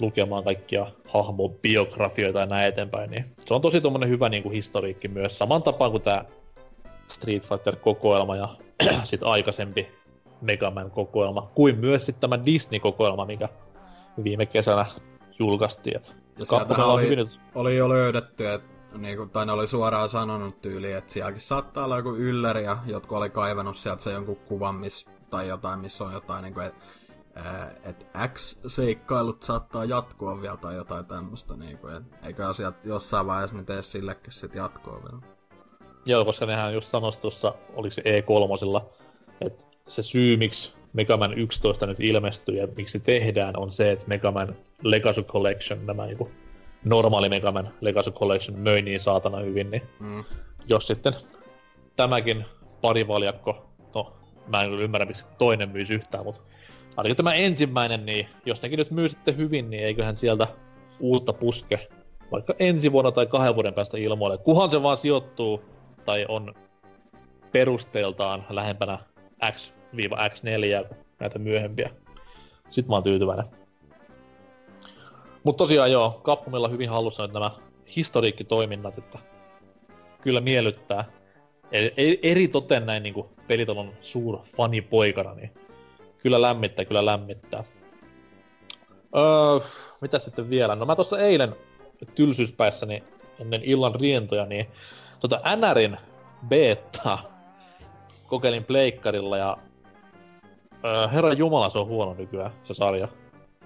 lukemaan 0.00 0.44
kaikkia 0.44 0.86
hahmobiografioita 1.04 2.38
ja 2.38 2.46
näin 2.46 2.66
eteenpäin. 2.66 3.10
Niin 3.10 3.24
se 3.46 3.54
on 3.54 3.60
tosi 3.60 3.80
tommonen 3.80 4.08
hyvä 4.08 4.28
niin 4.28 4.42
kuin 4.42 4.52
historiikki 4.52 5.08
myös, 5.08 5.38
saman 5.38 5.62
tapaan 5.62 5.90
kuin 5.90 6.02
tämä 6.02 6.24
Street 7.08 7.48
Fighter-kokoelma 7.48 8.36
ja 8.36 8.48
sitten 9.04 9.28
aikaisempi 9.28 9.88
Mega 10.40 10.70
Man-kokoelma, 10.70 11.50
kuin 11.54 11.78
myös 11.78 12.06
sitten 12.06 12.30
tämä 12.30 12.44
Disney-kokoelma, 12.44 13.24
mikä 13.24 13.48
viime 14.24 14.46
kesänä 14.46 14.86
julkaistiin. 15.38 15.96
Et 15.96 16.14
ja 16.38 16.84
oli, 16.84 17.02
hyvin 17.02 17.18
nyt... 17.18 17.40
oli 17.54 17.76
jo 17.76 17.88
löydetty, 17.88 18.48
että 18.48 18.68
niin 18.98 19.16
kuin, 19.16 19.30
tai 19.30 19.46
ne 19.46 19.52
oli 19.52 19.66
suoraan 19.66 20.08
sanonut 20.08 20.62
tyyli, 20.62 20.92
että 20.92 21.12
sielläkin 21.12 21.40
saattaa 21.40 21.84
olla 21.84 21.96
joku 21.96 22.14
ylläri 22.14 22.64
ja 22.64 22.78
jotkut 22.86 23.18
oli 23.18 23.30
kaivannut 23.30 23.76
sieltä 23.76 24.02
se 24.02 24.12
jonkun 24.12 24.36
kuvan, 24.36 24.74
miss, 24.74 25.10
tai 25.30 25.48
jotain, 25.48 25.80
missä 25.80 26.04
on 26.04 26.12
jotain, 26.12 26.42
niin 26.42 26.54
kuin, 26.54 26.66
että 26.66 26.84
et 27.84 28.06
X-seikkailut 28.34 29.42
saattaa 29.42 29.84
jatkua 29.84 30.42
vielä 30.42 30.56
tai 30.56 30.74
jotain 30.74 31.06
tämmöistä, 31.06 31.56
niin 31.56 31.78
kuin, 31.78 31.94
et, 31.94 32.02
eikö 32.26 32.48
asiat 32.48 32.86
jossain 32.86 33.26
vaiheessa 33.26 33.56
ne 33.56 33.64
tee 33.64 33.82
sillekin 33.82 34.32
sit 34.32 34.54
jatkoa 34.54 35.02
vielä. 35.02 35.22
Joo, 36.06 36.24
koska 36.24 36.46
nehän 36.46 36.74
just 36.74 36.88
sanoisi 36.88 37.20
tuossa, 37.20 37.54
oliko 37.74 37.94
se 37.94 38.02
E3, 38.02 38.82
että 39.40 39.64
se 39.88 40.02
syy, 40.02 40.36
miksi 40.36 40.74
Mega 40.92 41.16
Man 41.16 41.34
11 41.34 41.86
nyt 41.86 42.00
ilmestyy 42.00 42.56
ja 42.56 42.68
miksi 42.76 43.00
tehdään, 43.00 43.58
on 43.58 43.72
se, 43.72 43.92
että 43.92 44.04
Mega 44.08 44.30
Man 44.30 44.56
Legacy 44.82 45.22
Collection, 45.22 45.86
nämä 45.86 46.06
niinku 46.06 46.30
normaali 46.84 47.28
Mega 47.28 47.52
Man 47.52 47.70
Legacy 47.80 48.10
Collection 48.10 48.58
möi 48.58 48.82
niin 48.82 49.00
saatana 49.00 49.38
hyvin, 49.38 49.70
niin 49.70 49.82
mm. 50.00 50.24
jos 50.68 50.86
sitten 50.86 51.14
tämäkin 51.96 52.44
parivaljakko, 52.80 53.66
no 53.94 54.12
mä 54.46 54.62
en 54.62 54.72
ymmärrä 54.72 55.06
miksi 55.06 55.24
toinen 55.38 55.68
myisi 55.68 55.94
yhtään, 55.94 56.24
mutta 56.24 56.40
ainakin 56.98 57.16
tämä 57.16 57.34
ensimmäinen, 57.34 58.06
niin 58.06 58.28
jos 58.46 58.62
nekin 58.62 58.78
nyt 58.78 58.90
myy 58.90 59.08
sitten 59.08 59.36
hyvin, 59.36 59.70
niin 59.70 59.84
eiköhän 59.84 60.16
sieltä 60.16 60.46
uutta 61.00 61.32
puske 61.32 61.88
vaikka 62.32 62.54
ensi 62.58 62.92
vuonna 62.92 63.12
tai 63.12 63.26
kahden 63.26 63.54
vuoden 63.54 63.74
päästä 63.74 63.98
ilmoille, 63.98 64.38
kuhan 64.38 64.70
se 64.70 64.82
vaan 64.82 64.96
sijoittuu 64.96 65.62
tai 66.04 66.26
on 66.28 66.54
perusteeltaan 67.52 68.46
lähempänä 68.50 68.98
X-X4 69.52 70.94
näitä 71.20 71.38
myöhempiä. 71.38 71.90
Sitten 72.70 72.90
mä 72.90 72.96
oon 72.96 73.02
tyytyväinen. 73.02 73.46
Mutta 75.44 75.58
tosiaan 75.58 75.92
joo, 75.92 76.20
Capcomilla 76.24 76.68
hyvin 76.68 76.88
hallussa 76.88 77.22
nyt 77.22 77.32
nämä 77.32 77.50
historiikkitoiminnat, 77.96 78.98
että 78.98 79.18
kyllä 80.20 80.40
miellyttää. 80.40 81.04
Eri, 81.72 82.18
eri 82.22 82.48
toten 82.48 82.86
näin 82.86 83.02
niin 83.02 83.24
pelitalon 83.46 83.92
suur 84.00 84.38
fanipoikana, 84.56 85.34
niin 85.34 85.50
kyllä 86.28 86.42
lämmittää, 86.42 86.84
kyllä 86.84 87.06
lämmittää. 87.06 87.64
Öö, 89.16 89.68
mitä 90.00 90.18
sitten 90.18 90.50
vielä? 90.50 90.74
No 90.74 90.86
mä 90.86 90.94
tuossa 90.94 91.18
eilen 91.18 91.56
tylsyyspäissäni 92.14 93.02
ennen 93.40 93.62
illan 93.64 93.94
rientoja, 93.94 94.46
niin 94.46 94.66
tota 95.20 95.40
NRin 95.56 95.96
beta 96.48 97.18
kokeilin 98.26 98.64
pleikkarilla 98.64 99.36
ja 99.36 99.56
öö, 100.84 101.08
herra 101.08 101.32
jumala 101.32 101.70
se 101.70 101.78
on 101.78 101.86
huono 101.86 102.14
nykyään 102.14 102.52
se 102.64 102.74
sarja. 102.74 103.08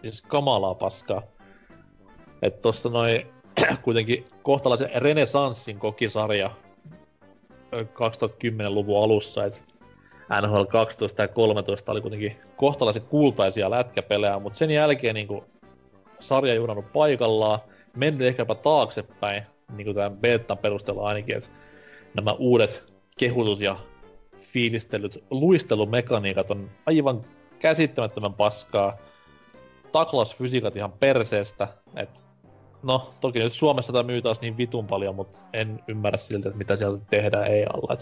Siis 0.00 0.22
kamalaa 0.22 0.74
paskaa. 0.74 1.22
Et 2.42 2.62
tossa 2.62 2.88
noin 2.88 3.26
kuitenkin 3.84 4.24
kohtalaisen 4.42 4.90
renesanssin 4.96 5.78
koki 5.78 6.08
sarja 6.08 6.50
2010-luvun 7.74 9.04
alussa, 9.04 9.44
et 9.44 9.64
NHL 10.40 10.64
12 10.64 11.22
ja 11.22 11.28
13 11.28 11.92
oli 11.92 12.00
kuitenkin 12.00 12.36
kohtalaisen 12.56 13.02
kultaisia 13.02 13.70
lätkäpelejä, 13.70 14.38
mutta 14.38 14.58
sen 14.58 14.70
jälkeen 14.70 15.14
niin 15.14 15.42
sarja 16.20 16.54
juurannut 16.54 16.92
paikallaan, 16.92 17.58
mennyt 17.96 18.26
ehkäpä 18.26 18.54
taaksepäin, 18.54 19.42
niin 19.72 19.84
kuin 19.84 19.94
tämän 19.94 20.16
beta 20.18 20.56
perusteella 20.56 21.08
ainakin, 21.08 21.36
että 21.36 21.50
nämä 22.14 22.32
uudet 22.32 22.94
kehutut 23.18 23.60
ja 23.60 23.76
fiilistelyt 24.40 25.24
luistelumekaniikat 25.30 26.50
on 26.50 26.70
aivan 26.86 27.24
käsittämättömän 27.58 28.34
paskaa. 28.34 28.96
Taklasfysiikat 29.92 30.76
ihan 30.76 30.92
perseestä, 30.92 31.68
että 31.96 32.20
no, 32.82 33.12
toki 33.20 33.38
nyt 33.38 33.52
Suomessa 33.52 33.92
tämä 33.92 34.02
myy 34.02 34.22
taas 34.22 34.40
niin 34.40 34.56
vitun 34.56 34.86
paljon, 34.86 35.14
mutta 35.14 35.38
en 35.52 35.80
ymmärrä 35.88 36.18
siltä, 36.18 36.48
että 36.48 36.58
mitä 36.58 36.76
sieltä 36.76 37.04
tehdään 37.10 37.46
ei 37.46 37.64
alla. 37.64 37.98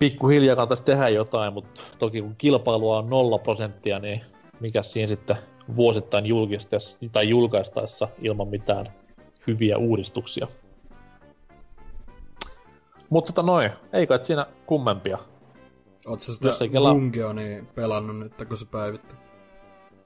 Pikkuhiljaa 0.00 0.56
kannattaisi 0.56 0.84
tehdä 0.84 1.08
jotain, 1.08 1.52
mutta 1.52 1.82
toki 1.98 2.20
kun 2.20 2.34
kilpailua 2.38 2.98
on 2.98 3.10
nolla 3.10 3.38
prosenttia, 3.38 3.98
niin 3.98 4.20
mikä 4.60 4.82
siinä 4.82 5.06
sitten 5.06 5.36
vuosittain 5.76 6.26
julkistaessa 6.26 6.98
tai 7.12 7.28
julkaistaessa 7.28 8.08
ilman 8.18 8.48
mitään 8.48 8.86
hyviä 9.46 9.76
uudistuksia. 9.78 10.46
Mutta 13.10 13.32
tota 13.32 13.46
noin, 13.46 13.70
ei 13.92 14.06
kai 14.06 14.24
siinä 14.24 14.46
kummempia. 14.66 15.18
Oletko 16.06 16.32
sitä 16.32 16.68
kela... 16.72 16.90
Dungeonia 16.90 17.64
pelannut 17.74 18.18
nyt, 18.18 18.48
kun 18.48 18.58
se 18.58 18.64
päivitty? 18.64 19.14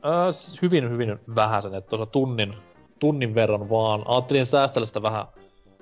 Öö, 0.05 0.13
hyvin, 0.63 0.91
hyvin 0.91 1.21
vähäsen, 1.35 1.75
että 1.75 1.89
tuossa 1.89 2.07
tunnin, 2.07 2.55
tunnin 2.99 3.35
verran 3.35 3.71
vaan. 3.71 4.03
Ajattelin 4.07 4.47
säästellä 4.47 4.87
sitä 4.87 5.03
vähän 5.03 5.27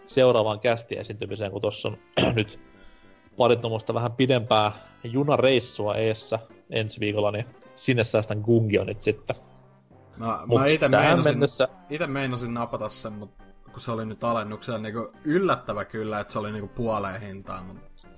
seuraavaan 0.07 0.61
kästi 0.61 0.99
esiintymiseen, 0.99 1.53
kun 1.53 1.61
tuossa 1.61 1.89
on 1.89 1.97
nyt 2.37 2.61
pari 3.37 3.57
vähän 3.95 4.13
pidempää 4.13 4.73
junareissua 5.05 5.95
eessä 5.95 6.39
ensi 6.71 7.01
viikolla, 7.01 7.31
niin 7.31 7.47
sinne 7.75 8.05
säästän 8.05 8.41
Gungionit 8.41 9.03
sitten. 9.03 9.37
Mut 10.47 10.61
mä 10.61 10.67
ite 10.67 10.89
meinasin, 10.89 11.33
mennessä... 11.33 11.69
ite 11.91 12.07
meinasin 12.07 12.55
napata 12.55 12.89
sen, 12.89 13.13
mutta 13.13 13.45
kun 13.73 13.81
se 13.81 13.91
oli 13.91 14.07
nyt 14.07 14.25
alennuksella 14.25 14.79
niin 14.79 14.95
yllättävä 15.25 15.85
kyllä, 15.85 16.21
että 16.21 16.33
se 16.33 16.39
oli 16.39 16.53
niin 16.53 16.69
puoleen 16.69 17.21
hintaan, 17.21 17.65
mutta 17.65 18.09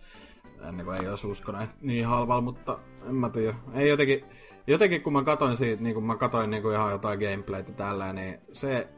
niin 0.73 0.85
kuin, 0.85 1.01
ei 1.01 1.09
olisi 1.09 1.27
uskonut 1.27 1.69
niin 1.81 2.07
halvalla, 2.07 2.41
mutta 2.41 2.79
en 3.09 3.15
mä 3.15 3.29
tiedä. 3.29 3.55
Ei 3.75 3.89
jotenkin, 3.89 4.25
jotenkin 4.67 5.03
kun 5.03 5.12
mä 5.12 5.23
katoin 5.23 5.57
siitä, 5.57 5.83
niin 5.83 5.95
kun 5.95 6.07
mä 6.07 6.17
katoin 6.17 6.51
niin 6.51 6.62
kuin 6.62 6.75
ihan 6.75 6.93
jotain 6.93 7.19
gameplaytä 7.19 7.73
tällä, 7.73 8.12
niin 8.12 8.41
se... 8.53 8.89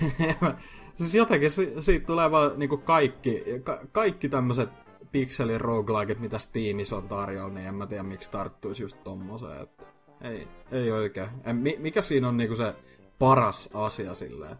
siis 0.96 1.14
jotenkin 1.14 1.50
siitä 1.80 2.06
tulee 2.06 2.30
vaan 2.30 2.58
niin 2.58 2.68
kuin 2.68 2.82
kaikki, 2.82 3.44
ka, 3.64 3.80
kaikki 3.92 4.28
tämmöiset 4.28 4.83
pikselin 5.14 5.60
rogueliket, 5.60 6.20
mitä 6.20 6.38
Steamissa 6.38 6.96
on 6.96 7.08
tarjolla, 7.08 7.54
niin 7.54 7.66
en 7.66 7.74
mä 7.74 7.86
tiedä 7.86 8.02
miksi 8.02 8.30
tarttuisi 8.30 8.82
just 8.82 8.96
tommoseen. 9.04 9.62
Että 9.62 9.86
ei, 10.20 10.48
ei 10.72 10.90
oikein. 10.90 11.28
En, 11.44 11.56
mikä 11.78 12.02
siinä 12.02 12.28
on 12.28 12.36
niinku 12.36 12.56
se 12.56 12.74
paras 13.18 13.70
asia 13.74 14.14
silleen? 14.14 14.56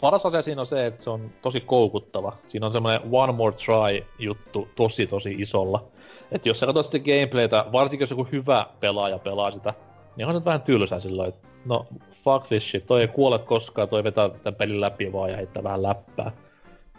Paras 0.00 0.26
asia 0.26 0.42
siinä 0.42 0.60
on 0.60 0.66
se, 0.66 0.86
että 0.86 1.04
se 1.04 1.10
on 1.10 1.30
tosi 1.42 1.60
koukuttava. 1.60 2.36
Siinä 2.46 2.66
on 2.66 2.72
semmoinen 2.72 3.00
one 3.12 3.32
more 3.32 3.56
try 3.56 4.06
juttu 4.18 4.68
tosi 4.74 5.06
tosi 5.06 5.34
isolla. 5.38 5.84
Että 6.32 6.48
jos 6.48 6.60
sä 6.60 6.66
katsot 6.66 6.86
sitä 6.86 7.04
gameplaytä, 7.04 7.64
varsinkin 7.72 8.02
jos 8.02 8.10
joku 8.10 8.28
hyvä 8.32 8.66
pelaaja 8.80 9.18
pelaa 9.18 9.50
sitä, 9.50 9.74
niin 10.16 10.28
on 10.28 10.34
nyt 10.34 10.44
vähän 10.44 10.62
tylsää 10.62 11.00
silloin, 11.00 11.28
että 11.28 11.48
no 11.64 11.86
fuck 12.24 12.46
this 12.46 12.70
shit, 12.70 12.86
toi 12.86 13.00
ei 13.00 13.08
kuole 13.08 13.38
koskaan, 13.38 13.88
toi 13.88 14.04
vetää 14.04 14.28
tämän 14.28 14.54
pelin 14.54 14.80
läpi 14.80 15.12
vaan 15.12 15.30
ja 15.30 15.36
heittää 15.36 15.62
vähän 15.62 15.82
läppää. 15.82 16.32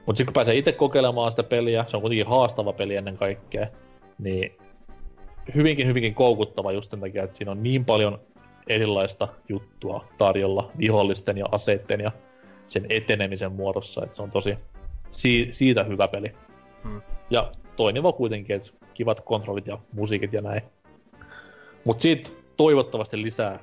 Mutta 0.08 0.18
sitten 0.18 0.26
kun 0.26 0.34
pääsee 0.34 0.56
itse 0.56 0.72
kokeilemaan 0.72 1.32
sitä 1.32 1.44
peliä, 1.44 1.86
se 1.88 1.98
on 1.98 2.02
kuitenkin 2.02 2.28
haastava 2.28 2.74
peli 2.74 2.96
ennen 2.96 3.18
kaikkea, 3.18 3.68
niin 4.20 4.58
hyvinkin 5.56 5.88
hyvinkin 5.88 6.16
koukuttava 6.16 6.72
just 6.72 6.92
sen 6.92 7.00
takia, 7.00 7.24
että 7.24 7.38
siinä 7.38 7.52
on 7.52 7.64
niin 7.64 7.86
paljon 7.86 8.20
erilaista 8.68 9.28
juttua 9.50 10.06
tarjolla 10.18 10.72
vihollisten 10.78 11.38
ja 11.38 11.46
aseitten 11.52 12.00
ja 12.00 12.12
sen 12.68 12.86
etenemisen 12.90 13.52
muodossa, 13.52 14.04
että 14.04 14.16
se 14.16 14.24
on 14.24 14.32
tosi 14.32 14.58
si- 15.12 15.48
siitä 15.52 15.84
hyvä 15.84 16.08
peli. 16.08 16.32
Hmm. 16.84 17.02
Ja 17.30 17.52
toimiva 17.76 18.12
kuitenkin, 18.12 18.56
että 18.56 18.72
kivat 18.94 19.22
kontrollit 19.22 19.68
ja 19.68 19.78
musiikit 19.94 20.34
ja 20.34 20.42
näin. 20.42 20.62
Mut 21.84 22.00
siitä 22.00 22.30
toivottavasti 22.58 23.22
lisää 23.22 23.60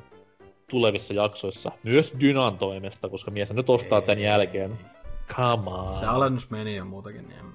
tulevissa 0.70 1.14
jaksoissa. 1.14 1.72
Myös 1.82 2.14
Dynan 2.20 2.59
toimesta, 2.59 3.09
koska 3.09 3.30
mies 3.30 3.53
nyt 3.53 3.70
ostaa 3.70 4.01
tämän 4.01 4.22
jälkeen. 4.22 4.78
Come 5.29 5.70
on. 5.70 5.95
Se 5.95 6.07
alennus 6.07 6.51
meni 6.51 6.77
ja 6.77 6.85
muutakin, 6.85 7.29
niin 7.29 7.39
en... 7.39 7.53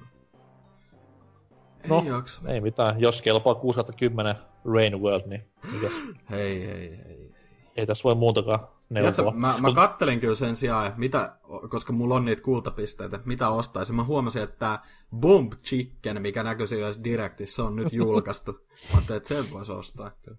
No, 1.88 2.00
ei 2.00 2.08
jaksa. 2.08 2.40
Ei 2.48 2.60
mitään, 2.60 3.00
jos 3.00 3.22
kelpaa 3.22 3.54
6 3.54 3.80
10 3.96 4.36
Rain 4.74 5.02
World, 5.02 5.26
niin 5.26 5.50
mikäs? 5.72 5.92
Hei, 6.30 6.66
hei, 6.66 6.98
hei. 7.04 7.34
Ei 7.76 7.86
tässä 7.86 8.04
voi 8.04 8.14
muutakaan 8.14 8.68
neuvoa. 8.90 9.12
Tiedätkö, 9.12 9.38
mä, 9.38 9.54
mä 9.60 9.72
kattelin 9.74 10.20
kyllä 10.20 10.34
sen 10.34 10.56
sijaan, 10.56 10.86
että 10.86 10.98
mitä, 10.98 11.36
koska 11.68 11.92
mulla 11.92 12.14
on 12.14 12.24
niitä 12.24 12.42
kultapisteitä, 12.42 13.20
mitä 13.24 13.48
ostaisin. 13.48 13.96
Mä 13.96 14.04
huomasin, 14.04 14.42
että 14.42 14.56
tää 14.58 14.82
Bomb 15.16 15.52
Chicken, 15.52 16.22
mikä 16.22 16.42
näkyy 16.42 16.66
siellä 16.66 17.04
Directissa, 17.04 17.64
on 17.64 17.76
nyt 17.76 17.92
julkaistu. 17.92 18.52
mä 18.92 18.96
ajattelin, 18.96 19.16
että 19.16 19.34
sen 19.34 19.44
voisi 19.52 19.72
ostaa 19.72 20.10
kyllä. 20.22 20.38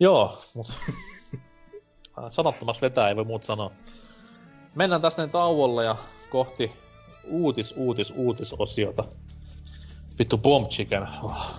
Joo, 0.00 0.42
mutta 0.54 0.72
sanottomaksi 2.30 2.82
vetää, 2.82 3.08
ei 3.08 3.16
voi 3.16 3.24
muut 3.24 3.44
sanoa. 3.44 3.70
Mennään 4.74 5.02
tästä 5.02 5.22
näin 5.22 5.30
tauolle 5.30 5.84
ja 5.84 5.96
kohti 6.30 6.72
uutis, 7.24 7.74
uutis, 7.76 8.12
uutisosiota. 8.16 9.04
Vittu 10.18 10.38
Bomb 10.38 10.68
Chicken. 10.68 11.08
Oh. 11.22 11.54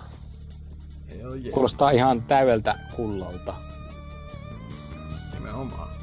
Kuulostaa 1.52 1.90
ihan 1.90 2.22
täydeltä 2.22 2.78
hullolta. 2.96 3.54
Nimenomaan. 5.34 5.95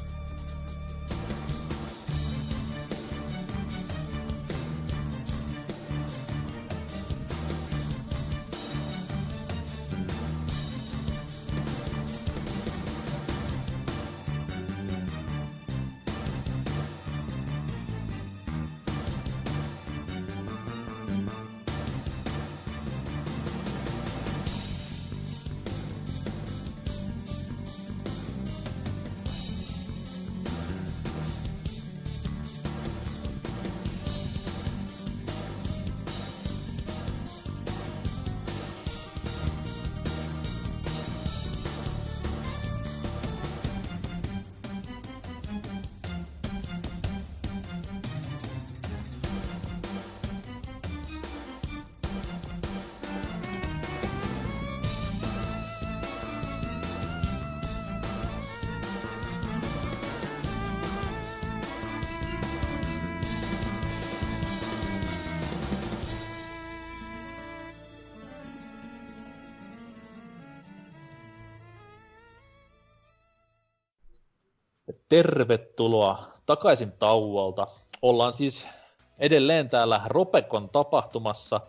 Tervetuloa 75.14 76.24
takaisin 76.46 76.92
tauolta. 76.92 77.66
Ollaan 78.02 78.32
siis 78.32 78.68
edelleen 79.18 79.70
täällä 79.70 80.00
Ropekon 80.06 80.68
tapahtumassa. 80.68 81.60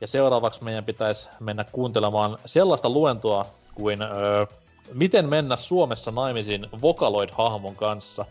Ja 0.00 0.06
seuraavaksi 0.06 0.64
meidän 0.64 0.84
pitäisi 0.84 1.28
mennä 1.40 1.64
kuuntelemaan 1.64 2.38
sellaista 2.46 2.90
luentoa 2.90 3.46
kuin 3.74 4.02
öö, 4.02 4.46
Miten 4.92 5.28
mennä 5.28 5.56
Suomessa 5.56 6.10
naimisiin 6.10 6.66
Vocaloid-hahmon 6.82 7.76
kanssa. 7.76 8.24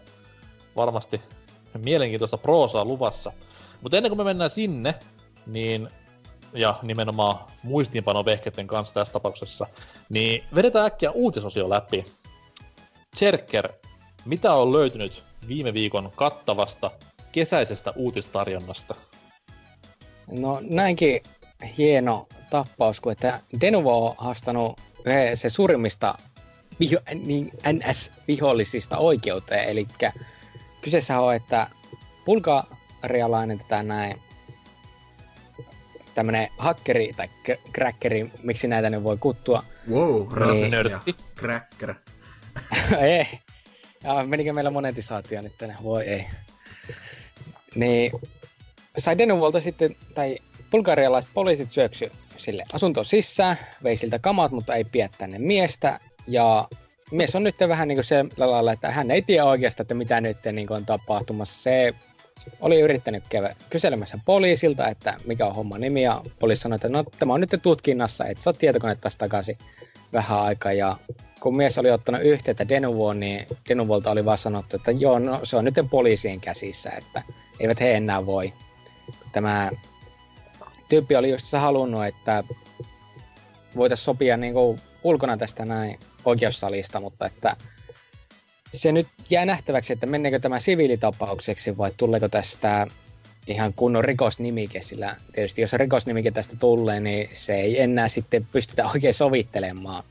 Varmasti 0.76 1.22
mielenkiintoista 1.78 2.38
proosaa 2.38 2.86
luvassa. 2.86 3.32
Mutta 3.82 3.97
ennen 3.97 4.10
kuin 4.10 4.18
me 4.18 4.24
mennään 4.24 4.49
sinne, 4.49 4.95
niin 5.45 5.89
ja 6.53 6.80
nimenomaan 6.82 7.38
muistiinpanovehkeiden 7.64 8.68
kanssa 8.68 8.93
tässä 8.93 9.14
tapauksessa, 9.14 9.68
niin 10.10 10.43
vedetään 10.55 10.86
äkkiä 10.86 11.12
uutisosio 11.12 11.70
läpi. 11.70 12.05
Cherker, 13.18 13.70
mitä 14.28 14.53
on 14.53 14.73
löytynyt 14.73 15.23
viime 15.47 15.73
viikon 15.73 16.11
kattavasta 16.15 16.91
kesäisestä 17.32 17.93
uutistarjonnasta? 17.95 18.95
No 20.32 20.59
näinkin 20.61 21.21
hieno 21.78 22.28
tappaus, 22.49 23.01
kun 23.01 23.11
että 23.11 23.39
Denuvo 23.61 24.07
on 24.07 24.15
haastanut 24.17 24.82
se 25.36 25.49
suurimmista 25.49 26.15
viho, 26.80 26.99
niin 27.13 27.51
NS-vihollisista 27.73 28.97
oikeuteen. 28.97 29.69
Eli 29.69 29.88
kyseessä 30.82 31.19
on, 31.19 31.36
että 31.36 31.67
bulgarialainen 32.25 33.57
tätä 33.57 33.84
näin 33.84 34.21
tämmönen 36.15 36.47
hakkeri 36.57 37.13
tai 37.17 37.30
crackeri, 37.73 38.32
miksi 38.43 38.67
näitä 38.67 38.89
ne 38.89 39.03
voi 39.03 39.17
kuttua. 39.17 39.63
Wow, 39.89 40.28
rasismia. 40.32 40.69
Nörtti. 40.69 41.15
Cracker. 41.36 41.95
ei. 42.99 43.39
Ja 44.08 44.24
menikö 44.24 44.53
meillä 44.53 44.70
monetisaatio 44.70 45.41
nyt 45.41 45.58
tänne? 45.58 45.76
Voi 45.84 46.03
ei. 46.03 46.26
Niin 47.76 48.12
sai 48.97 49.18
Denuvolta 49.18 49.62
sitten, 49.62 49.95
tai 50.16 50.38
bulgarialaiset 50.72 51.32
poliisit 51.34 51.70
syöksy 51.70 52.12
sille 52.38 52.64
asuntoon 52.74 53.05
sisään, 53.05 53.58
vei 53.84 53.95
siltä 53.95 54.20
kamat, 54.20 54.51
mutta 54.51 54.76
ei 54.76 54.84
pidä 54.84 55.10
tänne 55.18 55.39
miestä. 55.39 55.99
Ja 56.28 56.68
mies 57.12 57.36
on 57.36 57.43
nyt 57.43 57.55
vähän 57.68 57.88
niin 57.88 57.95
kuin 57.95 58.05
se 58.05 58.26
lailla, 58.38 58.72
että 58.72 58.91
hän 58.91 59.12
ei 59.12 59.22
tiedä 59.22 59.45
oikeastaan, 59.45 59.84
että 59.84 59.95
mitä 59.95 60.22
nyt 60.22 60.38
niin 60.51 60.72
on 60.72 60.86
tapahtumassa. 60.86 61.62
Se 61.62 61.93
oli 62.60 62.80
yrittänyt 62.80 63.24
käydä 63.30 63.55
kyselemässä 63.70 64.20
poliisilta, 64.26 64.88
että 64.88 65.14
mikä 65.26 65.45
on 65.45 65.55
homma 65.55 65.78
nimi, 65.78 66.03
ja 66.03 66.22
poliisi 66.39 66.62
sanoi, 66.62 66.76
että 66.76 66.89
no 66.89 67.03
tämä 67.20 67.34
on 67.34 67.41
nyt 67.41 67.55
tutkinnassa, 67.62 68.26
että 68.26 68.43
saa 68.43 68.53
taas 69.01 69.16
takaisin 69.16 69.58
vähän 70.14 70.39
aikaa, 70.39 70.74
ja 70.74 70.97
kun 71.39 71.57
mies 71.57 71.77
oli 71.77 71.91
ottanut 71.91 72.21
yhteyttä 72.21 72.69
Denuvoon, 72.69 73.19
niin 73.19 73.47
Denuvolta 73.69 74.11
oli 74.11 74.25
vaan 74.25 74.38
sanottu, 74.38 74.75
että 74.75 74.91
joo, 74.91 75.19
no 75.19 75.39
se 75.43 75.57
on 75.57 75.65
nyt 75.65 75.75
poliisien 75.89 76.41
käsissä, 76.41 76.89
että 76.89 77.23
eivät 77.59 77.79
he 77.79 77.93
enää 77.93 78.25
voi. 78.25 78.53
Tämä 79.31 79.71
tyyppi 80.89 81.15
oli 81.15 81.31
just 81.31 81.53
halunnut, 81.53 82.05
että 82.05 82.43
voitaisiin 83.75 84.05
sopia 84.05 84.38
niin 84.38 84.53
kuin 84.53 84.81
ulkona 85.03 85.38
tästä 85.38 85.65
näin 85.65 85.99
oikeussalista, 86.25 86.99
mutta 86.99 87.25
että 87.25 87.55
se 88.73 88.91
nyt 88.91 89.07
jää 89.29 89.45
nähtäväksi, 89.45 89.93
että 89.93 90.05
menneekö 90.05 90.39
tämä 90.39 90.59
siviilitapaukseksi 90.59 91.77
vai 91.77 91.91
tuleeko 91.97 92.29
tästä 92.29 92.88
ihan 93.47 93.73
kunnon 93.73 94.03
rikosnimike, 94.03 94.81
sillä 94.81 95.15
tietysti 95.33 95.61
jos 95.61 95.73
rikosnimike 95.73 96.31
tästä 96.31 96.55
tulee, 96.59 96.99
niin 96.99 97.29
se 97.33 97.53
ei 97.55 97.81
enää 97.81 98.09
sitten 98.09 98.47
pystytä 98.51 98.88
oikein 98.88 99.13
sovittelemaan. 99.13 100.03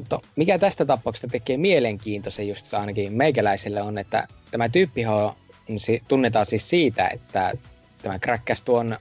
Mutta 0.00 0.20
mikä 0.36 0.58
tästä 0.58 0.84
tapauksesta 0.84 1.28
tekee 1.28 1.56
mielenkiintoisen 1.56 2.48
just 2.48 2.74
ainakin 2.74 3.12
meikäläiselle 3.12 3.82
on, 3.82 3.98
että 3.98 4.28
tämä 4.50 4.68
tyyppi 4.68 5.02
tunnetaan 6.08 6.46
siis 6.46 6.70
siitä, 6.70 7.08
että 7.08 7.52
tämä 8.02 8.18
kräkkäs 8.18 8.62
tuon 8.62 8.96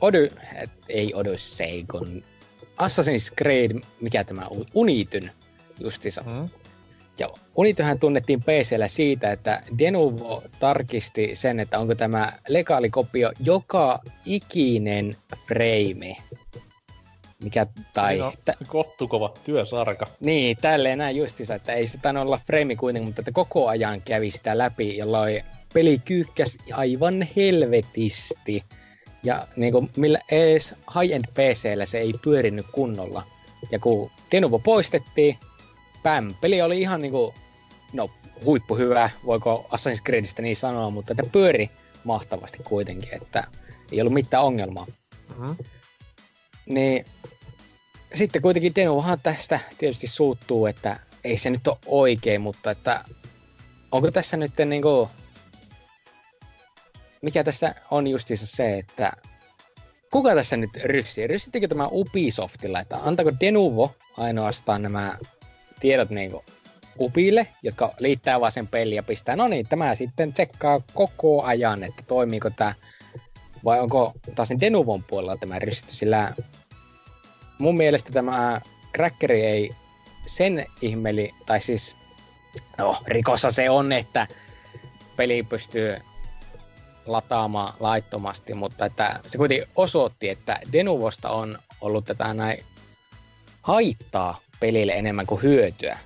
Ody, 0.00 0.30
et, 0.62 0.70
ei 0.88 1.14
Odyssey, 1.14 1.84
kun 1.90 2.22
Assassin's 2.82 3.34
Creed, 3.38 3.80
mikä 4.00 4.24
tämä 4.24 4.46
on, 4.50 4.64
Unityn 4.74 5.30
justiinsa. 5.80 6.22
Mm. 6.22 6.48
Ja 7.18 7.28
Unityhän 7.56 7.98
tunnettiin 7.98 8.42
PCllä 8.42 8.88
siitä, 8.88 9.32
että 9.32 9.62
Denuvo 9.78 10.42
tarkisti 10.60 11.36
sen, 11.36 11.60
että 11.60 11.78
onko 11.78 11.94
tämä 11.94 12.32
legaali 12.48 12.90
kopio 12.90 13.32
joka 13.40 14.00
ikinen 14.26 15.16
frame. 15.48 16.16
Mikä, 17.42 17.66
tai... 17.94 18.18
No, 18.18 18.32
tä- 18.44 18.54
kohtukova 18.66 19.34
työsarka. 19.44 20.06
Niin, 20.20 20.56
tälleen 20.56 20.98
näin 20.98 21.16
justiinsa, 21.16 21.54
että 21.54 21.72
ei 21.72 21.86
se 21.86 21.98
tainnut 21.98 22.22
olla 22.24 22.40
frame 22.46 22.76
kuitenkin, 22.76 23.08
mutta 23.08 23.20
että 23.20 23.32
koko 23.32 23.68
ajan 23.68 24.02
kävi 24.02 24.30
sitä 24.30 24.58
läpi, 24.58 24.96
jolloin 24.96 25.42
peli 25.74 25.98
kyykkäs 25.98 26.58
aivan 26.72 27.28
helvetisti. 27.36 28.64
Ja 29.22 29.46
niin 29.56 29.72
kuin, 29.72 29.90
millä 29.96 30.18
edes 30.30 30.74
high-end 30.94 31.24
PCllä 31.32 31.86
se 31.86 31.98
ei 31.98 32.12
pyörinyt 32.22 32.66
kunnolla. 32.72 33.22
Ja 33.70 33.78
kun 33.78 34.10
Denuvo 34.32 34.58
poistettiin, 34.58 35.38
Päm, 36.02 36.34
peli 36.40 36.62
oli 36.62 36.80
ihan 36.80 37.02
niinku, 37.02 37.34
no 37.92 38.10
huippu 38.44 38.76
hyvä, 38.76 39.10
voiko 39.26 39.66
Assassin's 39.72 40.02
Creedistä 40.04 40.42
niin 40.42 40.56
sanoa, 40.56 40.90
mutta 40.90 41.12
että 41.12 41.32
pyöri 41.32 41.70
mahtavasti 42.04 42.58
kuitenkin, 42.64 43.14
että 43.22 43.44
ei 43.92 44.00
ollut 44.00 44.14
mitään 44.14 44.44
ongelmaa. 44.44 44.86
Mm-hmm. 45.28 45.56
Niin 46.68 47.04
sitten 48.14 48.42
kuitenkin 48.42 48.74
Denuhan 48.74 49.18
tästä 49.22 49.60
tietysti 49.78 50.06
suuttuu, 50.06 50.66
että 50.66 51.00
ei 51.24 51.36
se 51.36 51.50
nyt 51.50 51.68
ole 51.68 51.78
oikein, 51.86 52.40
mutta 52.40 52.70
että 52.70 53.04
onko 53.92 54.10
tässä 54.10 54.36
nyt 54.36 54.52
niin 54.66 54.82
kuin, 54.82 55.08
mikä 57.22 57.44
tässä 57.44 57.74
on 57.90 58.06
justiinsa 58.06 58.46
se, 58.46 58.78
että 58.78 59.12
kuka 60.10 60.34
tässä 60.34 60.56
nyt 60.56 60.70
ryssii? 60.84 61.26
Ryssittekö 61.26 61.68
tämä 61.68 61.88
Ubisoftilla, 61.92 62.80
että 62.80 62.96
antako 62.96 63.32
Denuvo 63.40 63.94
ainoastaan 64.16 64.82
nämä 64.82 65.18
tiedot 65.80 66.10
niin 66.10 66.30
kuin 66.30 66.44
Upille, 67.00 67.46
jotka 67.62 67.94
liittää 67.98 68.40
vaan 68.40 68.52
sen 68.52 68.66
peliin 68.66 68.96
ja 68.96 69.02
pistää, 69.02 69.36
no 69.36 69.48
niin, 69.48 69.68
tämä 69.68 69.94
sitten 69.94 70.32
tsekkaa 70.32 70.80
koko 70.94 71.42
ajan, 71.42 71.84
että 71.84 72.02
toimiiko 72.08 72.50
tämä, 72.50 72.74
vai 73.64 73.80
onko 73.80 74.12
taas 74.34 74.48
Denuvon 74.60 75.04
puolella 75.04 75.36
tämä 75.36 75.58
rysty, 75.58 75.94
sillä 75.94 76.34
mun 77.58 77.76
mielestä 77.76 78.12
tämä 78.12 78.60
crackeri 78.94 79.46
ei 79.46 79.74
sen 80.26 80.66
ihmeli, 80.80 81.34
tai 81.46 81.60
siis, 81.60 81.96
no 82.78 82.96
rikossa 83.06 83.50
se 83.50 83.70
on, 83.70 83.92
että 83.92 84.26
peli 85.16 85.42
pystyy 85.42 85.96
lataamaan 87.06 87.74
laittomasti, 87.80 88.54
mutta 88.54 88.86
että 88.86 89.20
se 89.26 89.38
kuitenkin 89.38 89.68
osoitti, 89.76 90.28
että 90.28 90.60
Denuvosta 90.72 91.30
on 91.30 91.58
ollut 91.80 92.04
tätä 92.04 92.34
näin 92.34 92.64
haittaa 93.62 94.40
pelille 94.60 94.92
enemmän 94.92 95.26
kuin 95.26 95.42
hyötyä. 95.42 95.98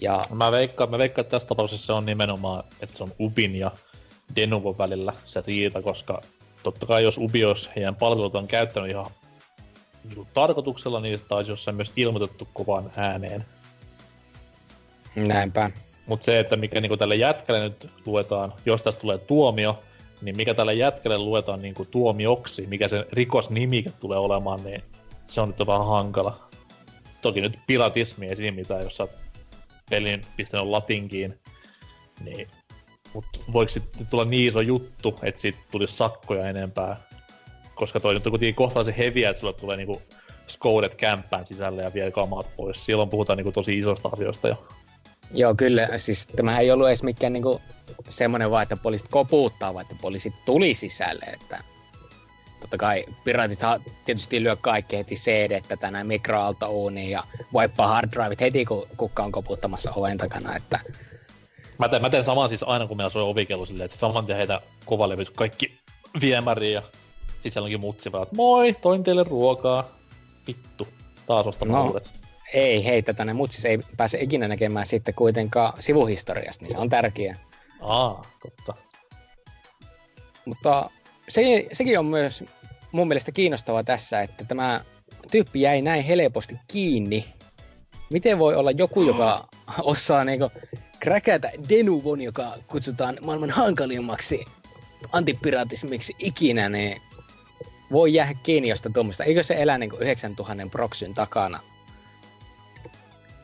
Ja... 0.00 0.24
Mä 0.30 0.52
veikkaan, 0.52 0.90
mä 0.90 0.98
veikkaan, 0.98 1.22
että 1.22 1.30
tässä 1.30 1.48
tapauksessa 1.48 1.86
se 1.86 1.92
on 1.92 2.06
nimenomaan, 2.06 2.64
että 2.80 2.96
se 2.96 3.02
on 3.02 3.12
Ubin 3.20 3.56
ja 3.56 3.70
Denuvon 4.36 4.78
välillä 4.78 5.12
se 5.24 5.42
riita, 5.46 5.82
koska 5.82 6.22
totta 6.62 6.86
kai 6.86 7.04
jos 7.04 7.18
Ubi 7.18 7.44
olisi 7.44 7.68
heidän 7.76 7.94
palvelut 7.94 8.34
on 8.34 8.46
käyttänyt 8.46 8.90
ihan 8.90 9.10
niin 10.08 10.26
tarkoituksella, 10.34 11.00
niin 11.00 11.20
taisi 11.28 11.50
jossain 11.50 11.76
myös 11.76 11.92
ilmoitettu 11.96 12.48
kovan 12.52 12.90
ääneen. 12.96 13.44
Näinpä. 15.16 15.70
Mutta 16.06 16.24
se, 16.24 16.40
että 16.40 16.56
mikä 16.56 16.80
niinku 16.80 16.96
tälle 16.96 17.16
jätkälle 17.16 17.60
nyt 17.60 17.90
luetaan, 18.06 18.52
jos 18.66 18.82
tästä 18.82 19.00
tulee 19.00 19.18
tuomio, 19.18 19.80
niin 20.22 20.36
mikä 20.36 20.54
tälle 20.54 20.74
jätkälle 20.74 21.18
luetaan 21.18 21.62
niinku 21.62 21.84
tuomioksi, 21.84 22.66
mikä 22.66 22.88
se 22.88 23.06
rikosnimike 23.12 23.90
tulee 23.90 24.18
olemaan, 24.18 24.64
niin 24.64 24.82
se 25.26 25.40
on 25.40 25.48
nyt 25.48 25.66
vähän 25.66 25.86
hankala. 25.86 26.48
Toki 27.22 27.40
nyt 27.40 27.58
piratismi 27.66 28.26
ei 28.26 28.36
siinä 28.36 28.56
mitään, 28.56 28.82
jos 28.82 28.96
sä 28.96 29.02
oot 29.02 29.12
pelin 29.90 30.22
pistänyt 30.36 30.66
latinkiin, 30.66 31.38
niin 32.24 32.48
mutta 33.14 33.40
voiko 33.52 33.68
sitten 33.68 34.06
tulla 34.06 34.24
niin 34.24 34.48
iso 34.48 34.60
juttu, 34.60 35.18
että 35.22 35.40
siitä 35.40 35.58
tulisi 35.70 35.96
sakkoja 35.96 36.48
enempää? 36.48 36.96
Koska 37.76 38.00
toi 38.00 38.14
nyt 38.14 38.26
on 38.26 38.30
kuitenkin 38.30 38.54
kohtalaisen 38.54 38.94
heviä, 38.94 39.30
että 39.30 39.40
sulle 39.40 39.52
tulee 39.52 39.76
niinku 39.76 40.02
skoudet 40.46 40.94
kämppään 40.94 41.46
sisälle 41.46 41.82
ja 41.82 41.94
vie 41.94 42.10
kamat 42.10 42.50
pois. 42.56 42.84
Silloin 42.84 43.08
puhutaan 43.08 43.36
niinku 43.36 43.52
tosi 43.52 43.78
isosta 43.78 44.08
asioista 44.12 44.48
jo. 44.48 44.66
Joo, 45.30 45.54
kyllä. 45.54 45.88
Siis 45.98 46.26
tämä 46.26 46.58
ei 46.58 46.70
ollut 46.70 46.88
edes 46.88 47.02
mikään 47.02 47.32
niinku 47.32 47.60
semmoinen 48.08 48.50
vaan, 48.50 48.62
että 48.62 48.76
poliisit 48.76 49.08
kopuuttaa, 49.08 49.74
vaan 49.74 49.82
että 49.82 49.96
poliisit 50.02 50.34
tuli 50.44 50.74
sisälle. 50.74 51.24
Että 51.24 51.64
totta 52.60 52.76
kai 52.76 53.04
piraatithan 53.24 53.80
tietysti 54.04 54.42
lyö 54.42 54.56
kaikki 54.56 54.96
heti 54.96 55.14
CD, 55.14 55.60
tätä 55.68 55.90
näin 55.90 56.06
mikroaaltouuniin 56.06 57.10
ja 57.10 57.24
vaippaa 57.52 57.88
hard 57.88 58.12
driveit 58.12 58.40
heti, 58.40 58.64
kun 58.64 58.86
kukka 58.96 59.22
on 59.22 59.32
koputtamassa 59.32 59.92
oven 59.96 60.18
takana. 60.18 60.56
Että... 60.56 60.80
Mä, 61.78 61.88
teen, 61.88 62.02
mä 62.02 62.10
teen 62.10 62.24
saman 62.24 62.48
siis 62.48 62.62
aina, 62.62 62.86
kun 62.86 62.96
meillä 62.96 63.10
soi 63.10 63.22
ovikello 63.22 63.66
silleen, 63.66 63.84
että 63.84 63.98
saman 63.98 64.26
tien 64.26 64.38
heitä 64.38 64.60
kovalevyt 64.84 65.30
kaikki 65.30 65.78
viemäriin 66.20 66.74
ja 66.74 66.82
sisällä 67.50 67.66
onkin 67.66 67.80
mutsi 67.80 68.12
vaan, 68.12 68.22
että 68.22 68.36
moi, 68.36 68.76
toin 68.82 69.04
teille 69.04 69.22
ruokaa. 69.22 69.88
Vittu, 70.46 70.88
taas 71.26 71.46
ostamaan 71.46 71.84
no, 71.84 71.88
uudet 71.88 72.10
ei 72.54 72.84
heitä 72.84 73.14
tänne, 73.14 73.32
mutta 73.32 73.54
siis 73.54 73.64
ei 73.64 73.78
pääse 73.96 74.18
ikinä 74.20 74.48
näkemään 74.48 74.86
sitten 74.86 75.14
kuitenkaan 75.14 75.72
sivuhistoriasta, 75.82 76.64
niin 76.64 76.72
se 76.72 76.78
on 76.78 76.88
tärkeää. 76.88 77.36
Aa, 77.80 78.24
totta. 78.42 78.74
Mutta 80.44 80.90
se, 81.28 81.66
sekin 81.72 81.98
on 81.98 82.06
myös 82.06 82.44
mun 82.92 83.08
mielestä 83.08 83.32
kiinnostavaa 83.32 83.84
tässä, 83.84 84.20
että 84.20 84.44
tämä 84.44 84.84
tyyppi 85.30 85.60
jäi 85.60 85.82
näin 85.82 86.04
helposti 86.04 86.54
kiinni. 86.68 87.24
Miten 88.10 88.38
voi 88.38 88.54
olla 88.54 88.70
joku, 88.70 89.02
joka 89.02 89.48
osaa 89.82 90.24
niinku 90.24 90.50
kräkätä 91.00 91.50
Denuvon, 91.68 92.20
joka 92.20 92.54
kutsutaan 92.66 93.18
maailman 93.20 93.50
hankalimmaksi 93.50 94.44
antipiratismiksi 95.12 96.16
ikinä, 96.18 96.68
niin 96.68 96.96
voi 97.92 98.14
jäädä 98.14 98.34
kiinni 98.42 98.68
josta 98.68 98.90
tuommoista. 98.90 99.24
Eikö 99.24 99.42
se 99.42 99.62
elä 99.62 99.78
niinku 99.78 99.96
9000 99.96 100.66
proksyn 100.70 101.14
takana? 101.14 101.60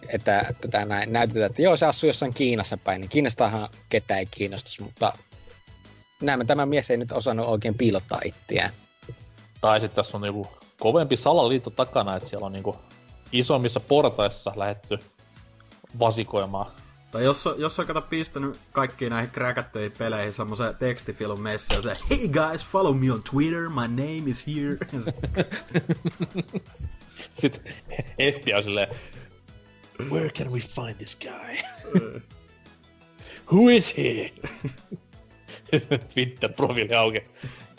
että 0.08 0.54
tätä 0.60 0.84
näin 0.84 1.12
näytetään, 1.12 1.50
että 1.50 1.62
joo, 1.62 1.76
se 1.76 1.86
asuu 1.86 2.08
jossain 2.08 2.34
Kiinassa 2.34 2.76
päin, 2.76 3.00
niin 3.00 3.08
Kiinastahan 3.08 3.68
ketään 3.88 4.20
ei 4.20 4.26
kiinnostus, 4.26 4.80
mutta 4.80 5.12
näemme 6.20 6.44
tämä 6.44 6.66
mies 6.66 6.90
ei 6.90 6.96
nyt 6.96 7.12
osannut 7.12 7.46
oikein 7.46 7.74
piilottaa 7.74 8.20
itseään. 8.24 8.70
Tai 9.60 9.80
sitten 9.80 10.04
tässä 10.04 10.16
on 10.16 10.24
joku 10.24 10.46
kovempi 10.80 11.16
salaliitto 11.16 11.70
takana, 11.70 12.16
että 12.16 12.28
siellä 12.28 12.46
on 12.46 12.52
niinku 12.52 12.76
isommissa 13.32 13.80
portaissa 13.80 14.52
lähetty 14.56 14.98
vasikoimaan. 15.98 16.72
Tai 17.12 17.24
jos, 17.24 17.48
jos 17.56 17.78
on 17.80 17.86
kato 17.86 18.02
pistänyt 18.02 18.58
kaikkiin 18.72 19.10
näihin 19.10 19.30
kräkättyihin 19.30 19.92
peleihin 19.92 20.32
semmoisen 20.32 20.76
tekstifilm 20.76 21.40
messi 21.40 21.82
se 21.82 21.96
Hey 22.10 22.28
guys, 22.28 22.66
follow 22.66 22.96
me 22.96 23.12
on 23.12 23.22
Twitter, 23.30 23.68
my 23.68 23.88
name 23.88 24.30
is 24.30 24.46
here. 24.46 24.76
Sitten 27.38 27.74
FBI 28.34 28.54
on 28.54 28.62
silleen, 28.62 28.88
Where 30.10 30.30
can 30.30 30.52
we 30.52 30.60
find 30.60 30.94
this 30.94 31.16
guy? 31.16 31.56
Who 33.52 33.68
is 33.68 33.96
he? 33.96 34.32
Twitter-profiili 36.14 36.94
auki. 36.94 37.20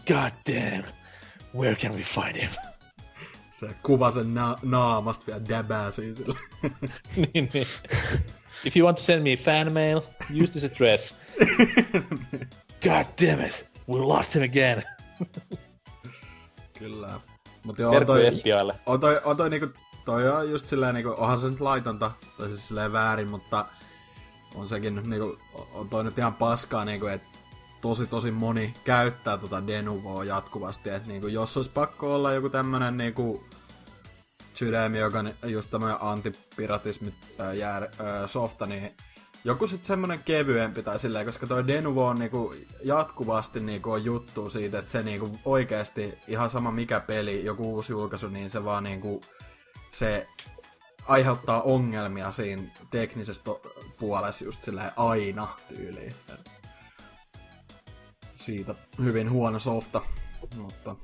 God 0.08 0.32
damn. 0.46 0.84
Where 1.56 1.76
can 1.76 1.92
we 1.96 2.04
find 2.04 2.36
him? 2.36 2.52
Se 3.54 3.70
kuva 3.84 4.12
sen 4.12 4.34
na- 4.34 4.58
naamasta 4.64 5.26
vielä 5.26 5.42
däbää 5.48 5.92
sille. 5.92 6.36
niin, 7.16 7.50
niin. 7.54 7.66
If 8.66 8.78
you 8.78 8.86
want 8.86 8.98
to 8.98 9.04
send 9.04 9.24
me 9.24 9.36
fan 9.36 9.74
mail, 9.74 10.02
use 10.30 10.52
this 10.52 10.64
address. 10.64 11.14
God 12.84 13.06
damn 13.18 13.42
it. 13.42 13.68
We 13.88 14.00
lost 14.00 14.36
him 14.36 14.44
again. 14.44 14.84
Kyllä. 16.80 17.20
Mut 17.66 17.80
joo, 17.80 17.96
on 17.96 18.06
toi, 18.06 18.32
on 18.86 19.00
toi, 19.00 19.22
on 19.26 19.38
toi 19.38 19.50
niinku 19.50 19.68
toi 20.06 20.30
on 20.30 20.52
just 20.52 20.68
silleen 20.68 20.96
niinku, 20.96 21.16
onhan 21.18 21.38
se 21.38 21.50
nyt 21.50 21.60
laitonta, 21.60 22.12
tai 22.38 22.48
siis 22.48 22.68
silleen 22.68 22.94
väärin, 22.94 23.28
mutta 23.28 23.66
on 24.56 24.68
sekin 24.68 24.96
nyt 24.96 25.08
niinku, 25.08 25.38
on 25.74 25.90
toi 25.90 26.04
nyt 26.04 26.18
ihan 26.18 26.34
paskaa 26.34 26.86
niinku, 26.86 27.08
että 27.08 27.28
tosi 27.82 28.08
tosi 28.08 28.32
moni 28.32 28.74
käyttää 28.84 29.38
tota 29.38 29.68
Denuvoa 29.68 30.24
jatkuvasti, 30.24 30.90
että 30.90 31.08
niinku, 31.08 31.28
jos 31.28 31.58
olisi 31.58 31.72
pakko 31.72 32.16
olla 32.16 32.34
joku 32.34 32.50
tämmönen 32.50 32.98
niinku 32.98 33.44
sydämi, 34.64 35.00
joka 35.00 35.24
just 35.46 35.72
tämmönen 35.72 35.98
antipiratismi 36.00 37.14
ää, 37.40 37.54
jää, 37.54 37.82
ää, 38.00 38.28
softa, 38.28 38.66
niin 38.66 38.92
joku 39.44 39.68
sit 39.68 39.86
semmonen 39.86 40.20
kevyempi 40.26 40.84
tai 40.84 41.00
silleen, 41.00 41.26
koska 41.26 41.48
toi 41.48 41.68
Denuvo 41.68 42.08
on 42.08 42.20
niinku 42.20 42.56
jatkuvasti 42.84 43.60
niinku 43.60 43.92
on 43.92 44.06
juttu 44.06 44.50
siitä, 44.50 44.80
että 44.80 44.92
se 44.92 45.04
niinku 45.04 45.40
oikeasti 45.46 46.14
ihan 46.28 46.50
sama 46.50 46.72
mikä 46.72 47.00
peli, 47.00 47.46
joku 47.46 47.74
uusi 47.76 47.92
julkaisu, 47.92 48.28
niin 48.28 48.50
se 48.50 48.66
vaan 48.66 48.84
niinku 48.84 49.22
se 49.92 50.28
aiheuttaa 51.08 51.62
ongelmia 51.62 52.32
siinä 52.32 52.64
teknisessä 52.92 53.44
puolessa 54.00 54.46
just 54.46 54.64
silleen 54.64 54.92
aina 54.96 55.48
tyyliin. 55.68 56.16
Siitä 58.36 58.76
hyvin 59.04 59.32
huono 59.32 59.60
softa, 59.60 60.02
mutta... 60.58 60.96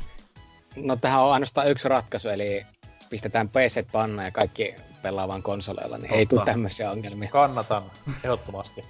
No 0.76 0.96
tähän 0.96 1.22
on 1.22 1.34
ainoastaan 1.34 1.70
yksi 1.70 1.90
ratkaisu, 1.90 2.30
eli 2.30 2.66
pistetään 3.10 3.50
PC 3.50 3.92
panna 3.92 4.24
ja 4.24 4.32
kaikki 4.32 4.76
pelaavan 5.02 5.44
konsoleilla, 5.44 5.98
niin 5.98 6.08
Totta. 6.08 6.20
ei 6.20 6.26
tule 6.26 6.46
tämmöisiä 6.46 6.92
ongelmia. 6.92 7.30
Kannatan, 7.30 7.84
ehdottomasti. 8.24 8.86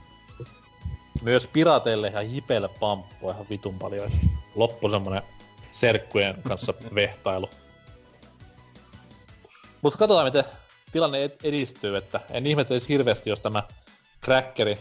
Myös 1.24 1.48
pirateille 1.48 2.10
ja 2.10 2.22
jipeille 2.22 2.70
pamppua 2.80 3.32
ihan 3.32 3.46
vitun 3.50 3.80
paljon. 3.80 4.12
Loppu 4.56 4.90
semmonen 4.90 5.22
serkkujen 5.72 6.36
kanssa 6.48 6.74
vehtailu. 6.96 7.50
Mutta 9.82 10.00
katsotaan, 10.00 10.26
miten 10.26 10.44
tilanne 10.92 11.32
edistyy, 11.44 11.98
että 11.98 12.20
en 12.30 12.48
ihmettelisi 12.48 12.90
hirveästi, 12.90 13.30
jos 13.30 13.40
tämä 13.40 13.64
crackeri 14.24 14.78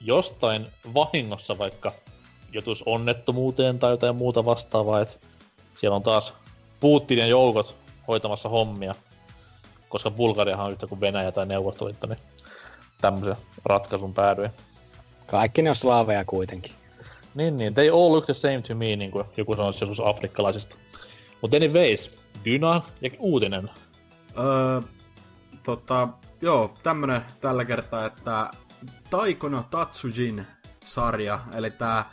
jostain 0.00 0.66
vahingossa 0.94 1.58
vaikka 1.58 1.92
jotus 2.52 2.82
onnettomuuteen 2.86 3.78
tai 3.78 3.90
jotain 3.90 4.16
muuta 4.16 4.44
vastaavaa, 4.44 5.00
että 5.00 5.16
siellä 5.74 5.96
on 5.96 6.02
taas 6.02 6.32
Putinin 6.80 7.28
joukot 7.28 7.76
hoitamassa 8.08 8.48
hommia, 8.48 8.94
koska 9.88 10.10
Bulgariahan 10.10 10.66
on 10.66 10.72
yhtä 10.72 10.86
kuin 10.86 11.00
Venäjä 11.00 11.32
tai 11.32 11.46
Neuvostoliitto, 11.46 12.06
niin 12.06 12.18
tämmöisen 13.00 13.36
ratkaisun 13.64 14.14
päädyin. 14.14 14.50
Kaikki 15.26 15.62
ne 15.62 15.70
on 15.70 15.76
slaaveja 15.76 16.24
kuitenkin. 16.24 16.72
Niin, 17.34 17.56
niin. 17.56 17.74
They 17.74 17.88
all 17.88 18.12
look 18.12 18.24
the 18.24 18.34
same 18.34 18.62
to 18.68 18.74
me, 18.74 18.96
niin 18.96 19.10
kuin 19.10 19.24
joku 19.36 19.56
sanoisi 19.56 19.84
joskus 19.84 20.06
afrikkalaisista 20.06 20.76
Mutta 21.40 21.56
anyways, 21.56 22.18
Dyna 22.44 22.82
ja 23.00 23.10
uutinen. 23.18 23.70
Öö, 24.38 24.80
tota, 25.62 26.08
joo, 26.40 26.74
tämmönen 26.82 27.22
tällä 27.40 27.64
kertaa, 27.64 28.06
että 28.06 28.50
Taikono 29.10 29.64
Tatsujin 29.70 30.46
sarja, 30.84 31.38
eli 31.54 31.70
tää 31.70 32.04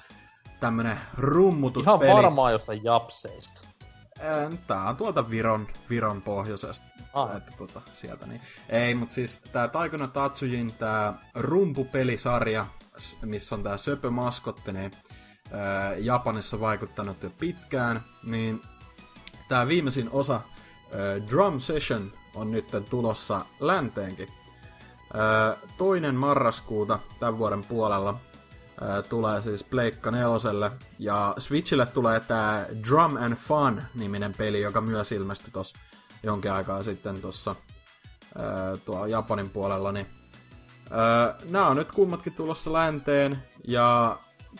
tämmönen 0.60 0.98
rummutuspeli. 1.18 2.06
Ihan 2.06 2.24
varmaan 2.24 2.52
jostain 2.52 2.84
japseista. 2.84 3.62
Tää 4.68 4.90
on 4.90 4.98
tuolta 4.98 5.30
Viron, 5.30 5.68
Viron 5.90 6.22
pohjoisesta. 6.22 6.86
Ah. 7.14 7.36
Että, 7.38 7.52
tota, 7.58 7.82
sieltä 7.92 8.28
niin. 8.28 8.42
Ei, 8.70 8.96
mutta 8.96 9.16
siis 9.16 9.42
tää 9.52 9.68
Taikono 9.68 10.08
Tatsujin 10.08 10.74
tää 10.74 11.14
rumpupelisarja, 11.36 12.66
missä 13.22 13.56
on 13.56 13.64
tää 13.64 13.78
söpö 13.78 14.10
maskotti, 14.10 14.72
niin 14.72 14.92
ää, 15.52 15.96
Japanissa 15.96 16.60
vaikuttanut 16.60 17.24
jo 17.24 17.30
pitkään, 17.30 18.02
niin 18.24 18.62
tää 19.50 19.68
viimeisin 19.68 20.10
osa, 20.12 20.34
ää, 20.34 21.30
Drum 21.30 21.60
Session, 21.60 22.12
on 22.36 22.52
nyt 22.52 22.66
tulossa 22.90 23.46
länteenkin. 23.60 24.28
Ää, 25.14 25.58
toinen 25.78 26.16
marraskuuta 26.16 27.00
tämän 27.20 27.38
vuoden 27.38 27.64
puolella 27.64 28.20
tulee 29.10 29.42
siis 29.42 29.64
Pleikka 29.64 30.12
neloselle. 30.12 30.72
Ja 31.00 31.36
Switchille 31.38 31.86
tulee 31.86 32.20
tää 32.20 32.68
Drum 32.88 33.16
and 33.16 33.36
Fun-niminen 33.36 34.34
peli, 34.38 34.62
joka 34.62 34.82
myös 34.82 35.12
ilmestyi 35.12 35.52
tossa 35.52 35.78
jonkin 36.24 36.52
aikaa 36.52 36.84
sitten 36.84 37.22
tuossa 37.22 37.56
tuo 38.86 39.06
Japanin 39.06 39.50
puolella. 39.50 39.92
Niin, 39.92 40.08
nämä 41.50 41.68
on 41.68 41.78
nyt 41.78 41.92
kummatkin 41.92 42.34
tulossa 42.34 42.74
länteen. 42.74 43.38
Ja 43.68 44.18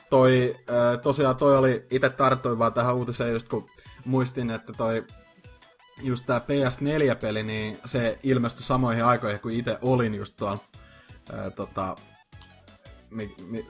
toi, 0.10 0.56
tosiaan 1.04 1.36
toi 1.36 1.58
oli, 1.58 1.86
itse 1.92 2.10
tarttuin 2.10 2.60
vaan 2.60 2.74
tähän 2.74 2.96
uutiseen 2.96 3.34
just 3.34 3.48
kun 3.50 3.70
muistin, 4.06 4.52
että 4.52 4.74
toi 4.74 5.06
just 6.02 6.26
tää 6.26 6.40
PS4-peli, 6.40 7.44
niin 7.44 7.80
se 7.86 8.20
ilmestyi 8.24 8.66
samoihin 8.66 9.06
aikoihin, 9.06 9.40
kun 9.40 9.52
itse 9.52 9.78
olin 9.82 10.16
just 10.16 10.38
tuolla 10.38 10.58
tota, 11.56 11.96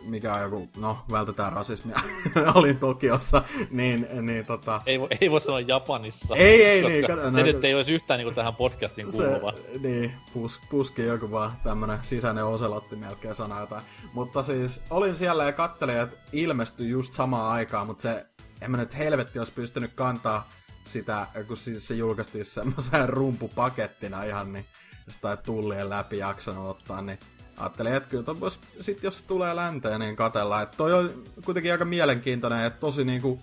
mikä 0.03 0.33
on 0.33 0.41
joku, 0.41 0.69
no 0.77 0.97
vältetään 1.11 1.53
rasismia, 1.53 1.99
olin 2.55 2.77
Tokiossa, 2.77 3.41
niin, 3.69 4.07
niin 4.21 4.45
tota... 4.45 4.81
Ei, 4.85 4.99
voi, 4.99 5.07
ei 5.21 5.31
voi 5.31 5.41
sanoa 5.41 5.59
Japanissa. 5.59 6.35
Ei, 6.35 6.65
ei, 6.65 6.81
koska 6.81 6.97
niin. 6.97 7.07
Kato, 7.07 7.31
se 7.31 7.39
no, 7.39 7.45
nyt 7.45 7.63
ei 7.63 7.75
olisi 7.75 7.93
yhtään 7.93 8.19
niin 8.19 8.35
tähän 8.35 8.55
podcastiin 8.55 9.07
kuuluva. 9.11 9.51
Se, 9.51 9.79
niin, 9.79 10.13
pus, 10.33 10.61
puski 10.69 11.03
joku 11.03 11.31
vaan 11.31 11.51
tämmönen 11.63 11.99
sisäinen 12.01 12.45
oselotti 12.45 12.95
melkein 12.95 13.35
sana 13.35 13.59
jotain. 13.59 13.83
Mutta 14.13 14.43
siis 14.43 14.81
olin 14.89 15.15
siellä 15.15 15.43
ja 15.43 15.51
kattelin, 15.51 15.97
että 15.97 16.17
ilmestyi 16.33 16.89
just 16.89 17.13
samaan 17.13 17.51
aikaan, 17.51 17.87
mutta 17.87 18.01
se, 18.01 18.25
en 18.61 18.71
mä 18.71 18.77
nyt 18.77 18.97
helvetti 18.97 19.39
olisi 19.39 19.53
pystynyt 19.53 19.91
kantaa 19.95 20.49
sitä, 20.85 21.27
kun 21.47 21.57
siis 21.57 21.87
se 21.87 21.93
julkaistiin 21.93 22.45
semmoisen 22.45 23.09
rumpupakettina 23.09 24.23
ihan, 24.23 24.53
niin 24.53 24.65
jostain 25.07 25.37
tullien 25.37 25.89
läpi 25.89 26.17
jaksanut 26.17 26.69
ottaa, 26.69 27.01
niin 27.01 27.19
ajattelin, 27.57 27.93
että 27.93 28.09
kyllä 28.09 28.39
vois, 28.39 28.59
sit 28.79 29.03
jos 29.03 29.17
se 29.17 29.23
tulee 29.27 29.55
länteen, 29.55 29.99
niin 29.99 30.15
katella. 30.15 30.61
Että 30.61 30.77
toi 30.77 30.93
on 30.93 31.23
kuitenkin 31.45 31.71
aika 31.71 31.85
mielenkiintoinen, 31.85 32.65
että 32.65 32.79
tosi 32.79 33.03
niinku 33.03 33.39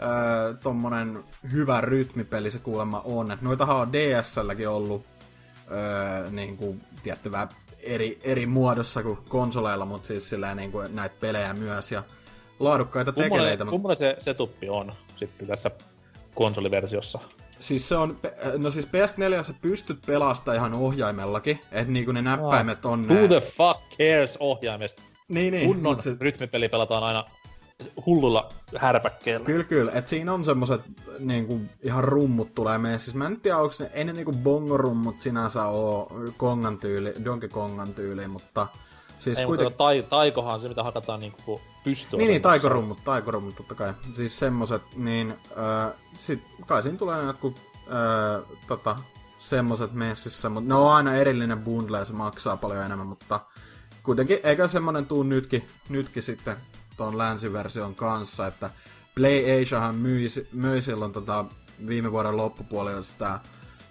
öö, 0.00 0.54
tommonen 0.62 1.24
hyvä 1.52 1.80
rytmipeli 1.80 2.50
se 2.50 2.58
kuulemma 2.58 3.02
on. 3.04 3.30
Et 3.30 3.42
noitahan 3.42 3.76
on 3.76 3.92
DSLläkin 3.92 4.68
ollut 4.68 5.06
öö, 5.70 6.30
niinku, 6.30 6.76
tiettävää 7.02 7.48
eri, 7.82 8.18
eri 8.22 8.46
muodossa 8.46 9.02
kuin 9.02 9.18
konsoleilla, 9.28 9.84
mutta 9.84 10.06
siis 10.06 10.28
sillä 10.28 10.54
niinku 10.54 10.82
näitä 10.92 11.14
pelejä 11.20 11.54
myös 11.54 11.92
ja 11.92 12.02
laadukkaita 12.58 13.12
tekeleitä. 13.12 13.64
Kummalle 13.64 13.96
se 13.96 14.16
setuppi 14.18 14.68
on 14.68 14.92
sitten 15.16 15.48
tässä 15.48 15.70
konsoliversiossa? 16.34 17.18
Siis 17.60 17.88
se 17.88 17.96
on, 17.96 18.16
no 18.58 18.70
siis 18.70 18.86
PS4 18.86 19.44
sä 19.44 19.54
pystyt 19.60 19.98
pelastamaan 20.06 20.56
ihan 20.56 20.74
ohjaimellakin, 20.74 21.60
että 21.72 21.92
niinku 21.92 22.12
ne 22.12 22.22
näppäimet 22.22 22.84
on... 22.84 23.08
Who 23.08 23.28
the 23.28 23.40
fuck 23.40 23.80
cares 23.98 24.36
ohjaimesta? 24.40 25.02
Niin, 25.28 25.52
niin. 25.52 25.66
Kunnon 25.66 26.02
se... 26.02 26.16
rytmipeli 26.20 26.68
pelataan 26.68 27.04
aina 27.04 27.24
hullulla 28.06 28.48
härpäkkeellä. 28.76 29.46
Kyllä, 29.46 29.64
kyllä. 29.64 29.92
Et 29.94 30.08
siinä 30.08 30.32
on 30.32 30.44
semmoset 30.44 30.80
niinku, 31.18 31.60
ihan 31.82 32.04
rummut 32.04 32.54
tulee 32.54 32.78
meidän. 32.78 33.00
Siis 33.00 33.14
mä 33.14 33.26
en 33.26 33.40
tiedä, 33.40 33.58
onko 33.58 33.74
ne, 33.80 33.90
ei 33.94 34.04
ne 34.04 34.12
niinku 34.12 34.32
bongorummut 34.32 35.20
sinänsä 35.20 35.64
oo 35.64 36.12
Kongan 36.36 36.78
tyyli, 36.78 37.14
Donkey 37.24 37.48
Kongan 37.48 37.94
tyyli, 37.94 38.28
mutta 38.28 38.66
Siis 39.18 39.38
Ei, 39.38 39.46
kuiten... 39.46 39.72
tai, 39.72 40.04
taikohan 40.08 40.60
se, 40.60 40.68
mitä 40.68 40.82
hakataan 40.82 41.20
niinku 41.20 41.60
pystyä. 41.86 42.18
Niin, 42.18 42.28
niin 42.28 42.42
taikorummut, 42.42 43.04
taikorummut 43.04 43.56
totta 43.56 43.74
kai. 43.74 43.94
Siis 44.12 44.38
semmoset, 44.38 44.82
niin 44.96 45.30
äh, 45.30 45.92
sit 46.16 46.42
kai 46.66 46.82
siinä 46.82 46.98
tulee 46.98 47.24
jotkut 47.24 47.56
äh, 47.76 48.58
tota, 48.66 48.96
semmoset 49.38 49.92
messissä, 49.92 50.48
mutta 50.48 50.68
ne 50.68 50.74
on 50.74 50.92
aina 50.92 51.14
erillinen 51.14 51.58
bundle 51.58 51.98
ja 51.98 52.04
se 52.04 52.12
maksaa 52.12 52.56
paljon 52.56 52.84
enemmän, 52.84 53.06
mutta 53.06 53.40
kuitenkin 54.02 54.38
eikä 54.42 54.68
semmonen 54.68 55.06
tuu 55.06 55.22
nytkin, 55.22 55.68
nytkin 55.88 56.22
sitten 56.22 56.56
ton 56.96 57.18
länsiversion 57.18 57.94
kanssa, 57.94 58.46
että 58.46 58.70
Play 59.14 59.62
Asiahan 59.62 59.94
myi, 59.94 60.26
myi 60.52 60.82
silloin 60.82 61.12
tota, 61.12 61.44
viime 61.86 62.12
vuoden 62.12 62.36
loppupuolella 62.36 63.02
sitä 63.02 63.40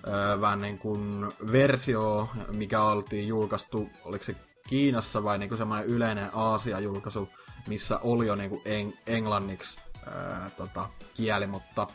öö, 0.07 0.41
vähän 0.41 0.61
niin 0.61 0.77
kuin 0.77 1.31
versio, 1.51 2.29
mikä 2.51 2.83
oltiin 2.83 3.27
julkaistu, 3.27 3.89
oliko 4.05 4.23
se 4.23 4.35
Kiinassa 4.67 5.23
vai 5.23 5.37
niinku 5.37 5.57
semmoinen 5.57 5.87
yleinen 5.87 6.29
Aasia-julkaisu, 6.33 7.29
missä 7.67 7.99
oli 8.03 8.27
jo 8.27 8.35
niinku 8.35 8.61
eng- 8.65 8.97
englanniksi 9.07 9.79
ää, 10.07 10.49
tota, 10.57 10.89
kieli, 11.13 11.47
mutta 11.47 11.87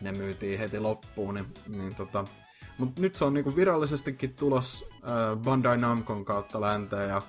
ne 0.00 0.12
myytiin 0.12 0.58
heti 0.58 0.80
loppuun, 0.80 1.34
niin, 1.34 1.54
niin 1.68 1.94
tota, 1.94 2.24
mut 2.78 2.98
nyt 2.98 3.16
se 3.16 3.24
on 3.24 3.34
niinku 3.34 3.56
virallisestikin 3.56 4.34
tulos 4.34 4.86
ää, 5.02 5.36
Bandai 5.36 5.78
Namcon 5.78 6.24
kautta 6.24 6.60
länteen 6.60 7.08
ja 7.08 7.22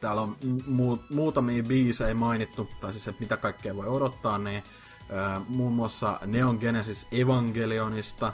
täällä 0.00 0.22
on 0.22 0.36
mu- 0.46 1.14
muutamia 1.14 1.62
biisejä 1.62 2.14
mainittu, 2.14 2.68
tai 2.80 2.92
siis 2.92 3.08
että 3.08 3.20
mitä 3.20 3.36
kaikkea 3.36 3.76
voi 3.76 3.86
odottaa, 3.86 4.38
niin 4.38 4.62
ää, 5.12 5.40
muun 5.48 5.72
muassa 5.72 6.20
Neon 6.26 6.58
Genesis 6.60 7.06
Evangelionista, 7.12 8.32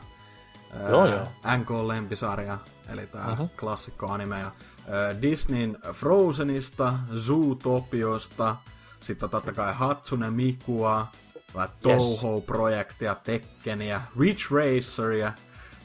ää, 0.72 0.88
joo, 0.88 1.06
joo. 1.06 1.28
NK-lempisarja, 1.56 2.58
eli 2.88 3.06
tää 3.06 3.32
uh-huh. 3.32 3.50
klassikko 3.60 4.06
anime, 4.12 4.40
ja 4.40 4.52
Disneyn 5.22 5.78
Frozenista, 5.92 6.94
Zootopiosta, 7.16 8.56
sitten 9.00 9.30
totta 9.30 9.52
kai 9.52 9.74
Hatsune 9.74 10.30
Mikua, 10.30 11.06
Touhou-projektia, 11.82 13.14
Tekkeniä, 13.14 14.02
Ridge 14.20 14.42
Raceria 14.50 15.32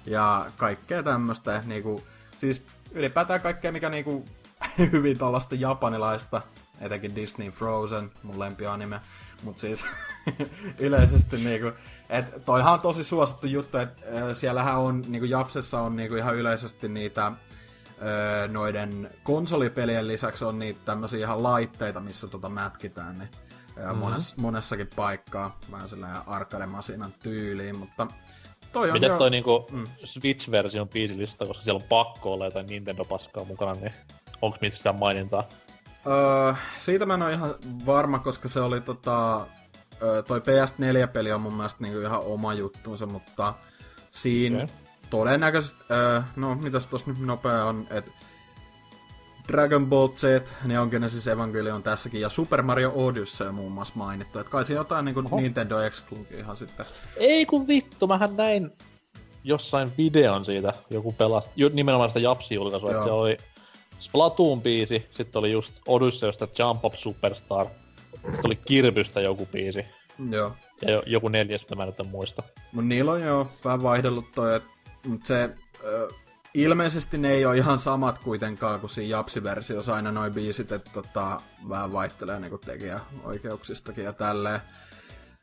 ja 0.05 0.45
kaikkea 0.57 1.03
tämmöstä. 1.03 1.63
Niinku, 1.65 2.03
siis 2.37 2.63
ylipäätään 2.91 3.41
kaikkea, 3.41 3.71
mikä 3.71 3.89
niinku, 3.89 4.25
hyvin 4.91 5.17
tällaista 5.17 5.55
japanilaista, 5.55 6.41
etenkin 6.81 7.15
Disney 7.15 7.51
Frozen, 7.51 8.11
mun 8.23 8.39
lempianime. 8.39 8.99
Mut 9.43 9.59
siis 9.59 9.85
yleisesti 10.79 11.37
niinku, 11.37 11.71
et 12.09 12.45
toihan 12.45 12.73
on 12.73 12.79
tosi 12.79 13.03
suosittu 13.03 13.47
juttu, 13.47 13.77
että 13.77 14.33
siellähän 14.33 14.77
on, 14.77 15.03
niinku 15.07 15.25
Japsessa 15.25 15.81
on 15.81 15.95
niinku 15.95 16.15
ihan 16.15 16.35
yleisesti 16.35 16.87
niitä 16.87 17.31
öö, 18.01 18.47
noiden 18.47 19.09
konsolipelien 19.23 20.07
lisäksi 20.07 20.45
on 20.45 20.59
niitä 20.59 20.79
tämmöisiä 20.85 21.19
ihan 21.19 21.43
laitteita, 21.43 21.99
missä 21.99 22.27
tota 22.27 22.49
mätkitään, 22.49 23.17
niin 23.19 23.29
mm-hmm. 23.75 23.97
mones, 23.97 24.37
monessakin 24.37 24.89
paikkaa, 24.95 25.59
vähän 25.71 25.89
sellainen 25.89 26.21
arcade-masinan 26.27 27.13
tyyliin, 27.23 27.77
mutta 27.77 28.07
toi 28.71 28.89
on 28.89 28.93
Mites 28.93 29.11
jo... 29.11 29.17
toi 29.17 29.29
niinku 29.29 29.67
mm. 29.71 29.87
Switch-version 30.03 30.89
biisilista, 30.89 31.45
koska 31.45 31.63
siellä 31.63 31.81
on 31.81 31.89
pakko 31.89 32.33
olla 32.33 32.45
jotain 32.45 32.67
Nintendo-paskaa 32.67 33.45
mukana, 33.45 33.73
niin 33.73 33.93
onko 34.41 34.57
missään 34.61 34.99
mainintaa? 34.99 35.43
Öö, 36.07 36.53
siitä 36.79 37.05
mä 37.05 37.13
en 37.13 37.21
ole 37.21 37.33
ihan 37.33 37.55
varma, 37.85 38.19
koska 38.19 38.47
se 38.47 38.59
oli 38.59 38.81
tota, 38.81 39.45
öö, 40.01 40.21
toi 40.23 40.39
PS4-peli 40.39 41.31
on 41.31 41.41
mun 41.41 41.53
mielestä 41.53 41.83
niinku 41.83 41.99
ihan 41.99 42.21
oma 42.21 42.53
juttuunsa, 42.53 43.05
mutta 43.05 43.53
siinä 44.11 44.63
okay 44.63 44.80
todennäköisesti, 45.11 45.83
öö, 45.91 46.21
no 46.35 46.55
mitäs 46.55 46.87
tossa 46.87 47.11
nyt 47.11 47.19
nopea 47.19 47.65
on, 47.65 47.87
että 47.89 48.11
Dragon 49.47 49.87
Ball 49.87 50.07
Z, 50.07 50.23
Neon 50.63 50.89
Genesis 50.89 51.27
Evangelion 51.27 51.83
tässäkin, 51.83 52.21
ja 52.21 52.29
Super 52.29 52.61
Mario 52.61 52.91
Odyssey 52.95 53.47
on 53.47 53.55
muun 53.55 53.71
muassa 53.71 53.93
mainittu. 53.95 54.39
Että 54.39 54.51
kai 54.51 54.65
siinä 54.65 54.79
jotain 54.79 55.05
niin 55.05 55.15
kuin 55.15 55.27
Nintendo 55.31 55.79
Exclude 55.79 56.37
ihan 56.37 56.57
sitten. 56.57 56.85
Ei 57.17 57.45
kun 57.45 57.67
vittu, 57.67 58.07
mähän 58.07 58.37
näin 58.37 58.71
jossain 59.43 59.91
videon 59.97 60.45
siitä, 60.45 60.73
joku 60.89 61.11
pelasi, 61.11 61.49
nimenomaan 61.73 62.09
sitä 62.09 62.19
Japsi-julkaisua, 62.19 62.91
että 62.91 63.03
se 63.03 63.11
oli 63.11 63.37
Splatoon-biisi, 63.99 65.07
sitten 65.11 65.39
oli 65.39 65.51
just 65.51 65.73
Odysseysta 65.87 66.47
Jump 66.59 66.85
Up 66.85 66.93
Superstar, 66.95 67.67
sitten 68.13 68.45
oli 68.45 68.55
Kirbystä 68.55 69.21
joku 69.21 69.45
biisi. 69.45 69.85
Joo. 70.29 70.51
Ja 70.81 71.01
joku 71.05 71.27
neljäs, 71.27 71.61
mitä 71.61 71.75
mä 71.75 71.85
nyt 71.85 71.99
en 71.99 72.07
muista. 72.07 72.43
Mut 72.71 72.87
niillä 72.87 73.11
on 73.11 73.21
jo 73.21 73.51
vähän 73.65 73.83
vaihdellut 73.83 74.25
toi, 74.35 74.55
että 74.55 74.69
mutta 75.07 75.27
se... 75.27 75.49
Ö, 75.83 76.09
ilmeisesti 76.53 77.17
ne 77.17 77.31
ei 77.31 77.45
ole 77.45 77.57
ihan 77.57 77.79
samat 77.79 78.19
kuitenkaan 78.19 78.79
kuin 78.79 78.89
siinä 78.89 79.09
Japsi-versiossa 79.09 79.95
aina 79.95 80.11
noin 80.11 80.33
biisit, 80.33 80.71
että 80.71 80.91
tota, 80.93 81.41
vähän 81.69 81.93
vaihtelee 81.93 82.39
niinku 82.39 82.57
tekijäoikeuksistakin 82.57 84.03
ja 84.03 84.13
tälleen. 84.13 84.59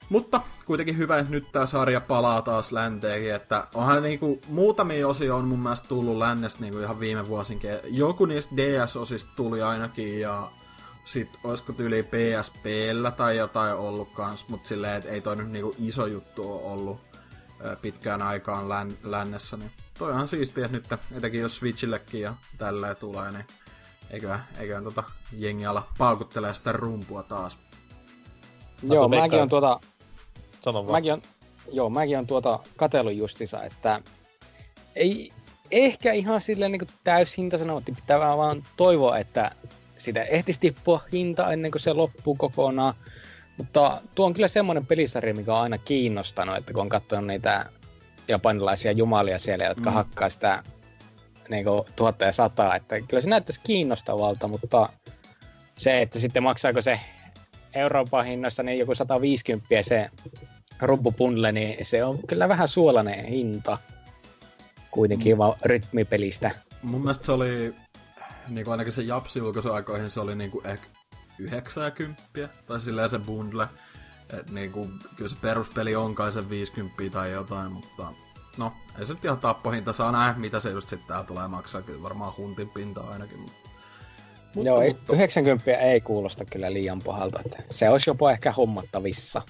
Mutta 0.08 0.40
kuitenkin 0.66 0.98
hyvä, 0.98 1.18
että 1.18 1.30
nyt 1.30 1.52
tämä 1.52 1.66
sarja 1.66 2.00
palaa 2.00 2.42
taas 2.42 2.72
länteenkin, 2.72 3.34
että 3.34 3.66
onhan 3.74 4.02
niinku 4.02 4.40
muutamia 4.48 5.08
osia 5.08 5.34
on 5.34 5.48
mun 5.48 5.58
mielestä 5.58 5.88
tullut 5.88 6.16
lännestä 6.16 6.60
niinku 6.60 6.78
ihan 6.78 7.00
viime 7.00 7.28
vuosinkin. 7.28 7.70
Joku 7.84 8.26
niistä 8.26 8.56
DS-osista 8.56 9.30
tuli 9.36 9.62
ainakin 9.62 10.20
ja 10.20 10.50
sit 11.04 11.38
olisiko 11.44 11.72
tyyli 11.72 12.02
PSPllä 12.02 13.10
tai 13.10 13.36
jotain 13.36 13.74
ollut 13.74 14.08
kans, 14.12 14.48
mut 14.48 14.66
silleen, 14.66 14.96
että 14.96 15.10
ei 15.10 15.20
toi 15.20 15.36
nyt 15.36 15.50
niinku 15.50 15.74
iso 15.78 16.06
juttu 16.06 16.52
ole 16.52 16.62
ollut 16.62 17.07
pitkään 17.82 18.22
aikaan 18.22 18.68
län, 18.68 18.98
lännessä, 19.02 19.56
niin 19.56 19.70
toi 19.98 20.12
on 20.12 20.28
siistiä, 20.28 20.64
että 20.64 20.76
nyt 20.76 21.00
etenkin 21.16 21.40
jos 21.40 21.56
Switchillekin 21.56 22.20
ja 22.20 22.34
tälleen 22.58 22.96
tulee, 22.96 23.32
niin 23.32 23.44
eiköhän, 24.10 24.44
eiköhän 24.58 24.84
tota 24.84 25.04
jengi 25.32 25.66
ala 25.66 25.86
paukuttelee 25.98 26.54
sitä 26.54 26.72
rumpua 26.72 27.22
taas. 27.22 27.58
Joo, 28.82 29.08
mäkin 29.08 29.42
on 29.42 29.48
tuota... 29.48 29.80
Sano 30.60 30.86
vaan. 30.86 30.92
Mäkin 30.92 31.12
on, 31.12 31.22
joo, 31.72 31.90
mäkin 31.90 32.18
on 32.18 32.26
tuota 32.26 32.58
katellut 32.76 33.14
justissa, 33.14 33.62
että 33.62 34.00
ei 34.96 35.32
ehkä 35.70 36.12
ihan 36.12 36.40
silleen 36.40 36.72
niin 36.72 36.88
täyshintaisena, 37.04 37.72
mutta 37.72 37.92
pitää 37.92 38.18
vaan 38.18 38.64
toivoa, 38.76 39.18
että 39.18 39.50
sitä 39.98 40.22
ehtisi 40.22 40.60
tippua 40.60 41.00
hinta 41.12 41.52
ennen 41.52 41.70
kuin 41.70 41.82
se 41.82 41.92
loppuu 41.92 42.34
kokonaan. 42.34 42.94
Mutta 43.58 44.00
tuo 44.14 44.26
on 44.26 44.34
kyllä 44.34 44.48
semmoinen 44.48 44.86
pelisarja, 44.86 45.34
mikä 45.34 45.54
on 45.54 45.60
aina 45.60 45.78
kiinnostanut, 45.78 46.56
että 46.56 46.72
kun 46.72 46.82
on 46.82 46.88
katsonut 46.88 47.26
niitä 47.26 47.64
japanilaisia 48.28 48.92
jumalia 48.92 49.38
siellä, 49.38 49.64
jotka 49.64 49.90
mm. 49.90 49.94
hakkaa 49.94 50.28
sitä 50.28 50.62
niin 51.48 51.64
kuin, 51.64 51.82
tuhatta 51.96 52.24
ja 52.24 52.32
sataa, 52.32 52.76
että 52.76 53.00
kyllä 53.00 53.20
se 53.20 53.28
näyttäisi 53.28 53.60
kiinnostavalta, 53.64 54.48
mutta 54.48 54.88
se, 55.76 56.02
että 56.02 56.18
sitten 56.18 56.42
maksaako 56.42 56.80
se 56.80 57.00
Euroopan 57.74 58.24
hinnoissa 58.24 58.62
niin 58.62 58.78
joku 58.78 58.94
150 58.94 59.82
se 59.82 60.10
rumpupundle, 60.80 61.52
niin 61.52 61.86
se 61.86 62.04
on 62.04 62.18
kyllä 62.26 62.48
vähän 62.48 62.68
suolainen 62.68 63.24
hinta 63.24 63.78
kuitenkin 64.90 65.34
mm. 65.34 65.38
vaan 65.38 65.54
rytmipelistä. 65.64 66.50
Mun 66.82 67.00
mielestä 67.00 67.26
se 67.26 67.32
oli, 67.32 67.74
niin 68.48 68.64
kuin 68.64 68.72
ainakin 68.72 68.92
se 68.92 69.02
japsi 69.02 69.40
aikoihin, 69.72 70.10
se 70.10 70.20
oli 70.20 70.34
niin 70.34 70.50
kuin 70.50 70.66
ehkä 70.66 70.86
90 71.38 72.22
tai 72.66 72.80
silleen 72.80 73.10
se 73.10 73.18
bundle. 73.18 73.68
Et 74.38 74.50
niin 74.50 74.72
kuin, 74.72 74.92
kyllä 75.16 75.30
se 75.30 75.36
peruspeli 75.40 75.96
on 75.96 76.14
kai 76.14 76.32
se 76.32 76.50
50 76.50 77.02
tai 77.12 77.30
jotain, 77.30 77.72
mutta 77.72 78.12
no, 78.56 78.72
ei 78.98 79.06
se 79.06 79.12
nyt 79.12 79.24
ihan 79.24 79.38
tappohinta 79.38 79.92
saa 79.92 80.12
nähdä, 80.12 80.40
mitä 80.40 80.60
se 80.60 80.70
just 80.70 80.88
sitten 80.88 81.08
tää 81.08 81.24
tulee 81.24 81.48
maksaa. 81.48 81.82
Kyllä 81.82 82.02
varmaan 82.02 82.32
huntin 82.36 82.70
pinta 82.70 83.00
ainakin, 83.00 83.38
mutta... 83.38 83.68
mutta 84.54 84.68
Joo, 84.68 84.82
mutta... 84.84 85.12
90 85.12 85.76
ei 85.76 86.00
kuulosta 86.00 86.44
kyllä 86.44 86.72
liian 86.72 87.02
pahalta, 87.02 87.40
että 87.44 87.62
se 87.70 87.88
olisi 87.88 88.10
jopa 88.10 88.30
ehkä 88.30 88.52
hommattavissa. 88.52 89.42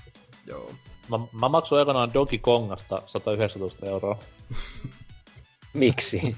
Joo. 0.47 0.73
Mä, 1.09 1.19
mä 1.33 1.49
maksoin 1.49 1.79
aikanaan 1.79 2.15
Donkey 2.15 2.39
Kongasta 2.39 3.03
119 3.07 3.87
euroa. 3.87 4.19
Miksi? 5.73 6.37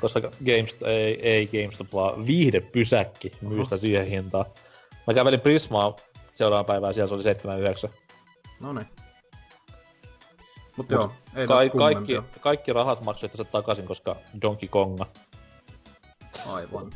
Koska 0.00 0.20
GameStop, 0.20 0.88
ei, 0.88 1.28
ei 1.28 1.46
GameStop, 1.46 1.92
vaan 1.92 2.26
viihdepysäkki 2.26 3.32
myy 3.40 3.64
sitä 3.64 3.76
siihen 3.76 4.06
hintaan. 4.06 4.46
Mä 5.06 5.14
kävelin 5.14 5.40
Prismaa 5.40 5.96
seuraavan 6.34 6.64
päivään, 6.64 6.94
siellä 6.94 7.08
se 7.08 7.14
oli 7.14 7.22
79. 7.22 7.90
No 8.60 8.72
niin. 8.72 8.86
Mut, 10.76 10.76
Mut 10.76 10.90
joo, 10.90 11.12
ei 11.36 11.46
ka- 11.46 11.78
kaikki, 11.78 12.22
kaikki 12.40 12.72
rahat 12.72 13.04
maksoitte 13.04 13.38
se 13.38 13.44
takaisin, 13.44 13.86
koska 13.86 14.16
Donkey 14.42 14.68
Konga. 14.68 15.06
Aivan. 16.46 16.90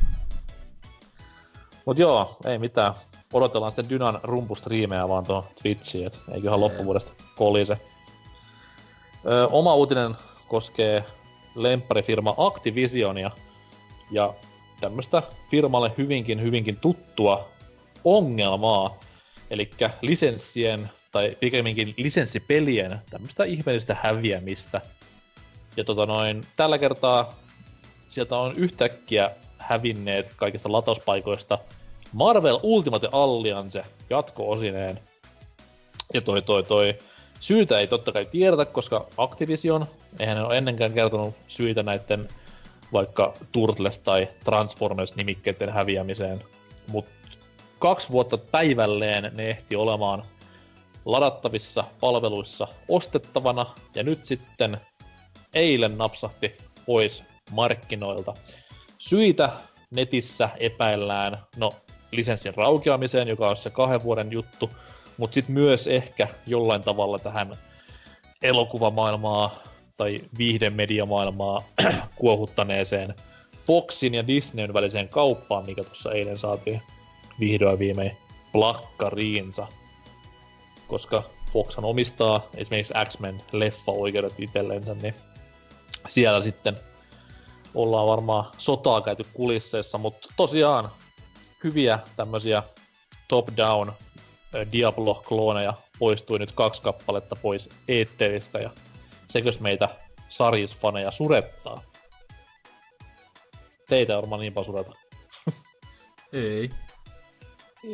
Mut 1.86 1.98
joo, 1.98 2.36
ei 2.44 2.58
mitään. 2.58 2.94
Odotellaan 3.32 3.72
sitten 3.72 3.88
Dynan 3.88 4.20
rumpustriimejä 4.22 5.08
vaan 5.08 5.24
tuon 5.24 5.44
Twitchiin, 5.62 6.06
et 6.06 6.20
eiköhän 6.32 6.60
loppuvuodesta 6.60 7.12
kolise. 7.36 7.80
Ö, 9.26 9.46
oma 9.46 9.74
uutinen 9.74 10.16
koskee 10.48 11.04
lempparifirma 11.54 12.34
Activisionia 12.36 13.30
ja 14.10 14.34
tämmöstä 14.80 15.22
firmalle 15.50 15.92
hyvinkin 15.98 16.42
hyvinkin 16.42 16.76
tuttua 16.76 17.48
ongelmaa, 18.06 19.00
eli 19.50 19.70
lisenssien 20.02 20.90
tai 21.12 21.36
pikemminkin 21.40 21.94
lisenssipelien 21.96 22.98
tämmöistä 23.10 23.44
ihmeellistä 23.44 23.96
häviämistä. 24.02 24.80
Ja 25.76 25.84
tota 25.84 26.06
noin, 26.06 26.44
tällä 26.56 26.78
kertaa 26.78 27.34
sieltä 28.08 28.38
on 28.38 28.54
yhtäkkiä 28.56 29.30
hävinneet 29.58 30.32
kaikista 30.36 30.72
latauspaikoista 30.72 31.58
Marvel 32.12 32.58
Ultimate 32.62 33.08
Alliance 33.12 33.84
jatko-osineen. 34.10 35.00
Ja 36.14 36.20
toi 36.20 36.42
toi 36.42 36.62
toi 36.62 36.98
syytä 37.40 37.78
ei 37.78 37.86
totta 37.86 38.12
kai 38.12 38.24
tiedetä, 38.24 38.64
koska 38.64 39.06
Activision, 39.16 39.86
eihän 40.18 40.36
ne 40.36 40.44
ole 40.44 40.58
ennenkään 40.58 40.92
kertonut 40.92 41.34
syitä 41.48 41.82
näiden 41.82 42.28
vaikka 42.92 43.34
Turtles 43.52 43.98
tai 43.98 44.28
Transformers 44.44 45.16
nimikkeiden 45.16 45.72
häviämiseen. 45.72 46.44
Mutta 46.88 47.15
kaksi 47.78 48.10
vuotta 48.10 48.38
päivälleen 48.38 49.32
ne 49.36 49.50
ehti 49.50 49.76
olemaan 49.76 50.22
ladattavissa 51.04 51.84
palveluissa 52.00 52.68
ostettavana, 52.88 53.66
ja 53.94 54.02
nyt 54.02 54.24
sitten 54.24 54.80
eilen 55.54 55.98
napsahti 55.98 56.56
pois 56.86 57.24
markkinoilta. 57.50 58.34
Syitä 58.98 59.50
netissä 59.90 60.48
epäillään, 60.58 61.38
no 61.56 61.74
lisenssin 62.12 62.54
raukeamiseen, 62.54 63.28
joka 63.28 63.48
on 63.48 63.56
se 63.56 63.70
kahden 63.70 64.02
vuoden 64.02 64.32
juttu, 64.32 64.70
mutta 65.16 65.34
sitten 65.34 65.54
myös 65.54 65.86
ehkä 65.86 66.28
jollain 66.46 66.82
tavalla 66.82 67.18
tähän 67.18 67.54
elokuvamaailmaa 68.42 69.62
tai 69.96 70.20
viihdemediamaailmaa 70.38 71.62
kuohuttaneeseen 72.16 73.14
Foxin 73.66 74.14
ja 74.14 74.26
Disneyn 74.26 74.74
väliseen 74.74 75.08
kauppaan, 75.08 75.64
mikä 75.64 75.84
tuossa 75.84 76.12
eilen 76.12 76.38
saatiin 76.38 76.82
vihdoin 77.40 77.78
viimein 77.78 78.16
plakkariinsa. 78.52 79.66
Koska 80.88 81.22
Foxhan 81.52 81.84
omistaa 81.84 82.46
esimerkiksi 82.54 82.94
X-Men 83.08 83.42
leffa-oikeudet 83.52 84.34
itsellensä, 84.38 84.94
niin 84.94 85.14
siellä 86.08 86.42
sitten 86.42 86.76
ollaan 87.74 88.06
varmaan 88.06 88.44
sotaa 88.58 89.00
käyty 89.00 89.26
kulisseissa, 89.34 89.98
mutta 89.98 90.28
tosiaan 90.36 90.90
hyviä 91.64 91.98
tämmöisiä 92.16 92.62
top-down 93.28 93.92
Diablo-klooneja 94.72 95.74
poistui 95.98 96.38
nyt 96.38 96.52
kaksi 96.52 96.82
kappaletta 96.82 97.36
pois 97.36 97.70
eetteristä 97.88 98.58
ja 98.58 98.70
sekös 99.28 99.60
meitä 99.60 99.88
sarjisfaneja 100.28 101.10
surettaa. 101.10 101.82
Teitä 103.88 104.12
ei 104.12 104.16
varmaan 104.16 104.40
niinpä 104.40 104.64
sureta. 104.64 104.92
ei. 106.32 106.70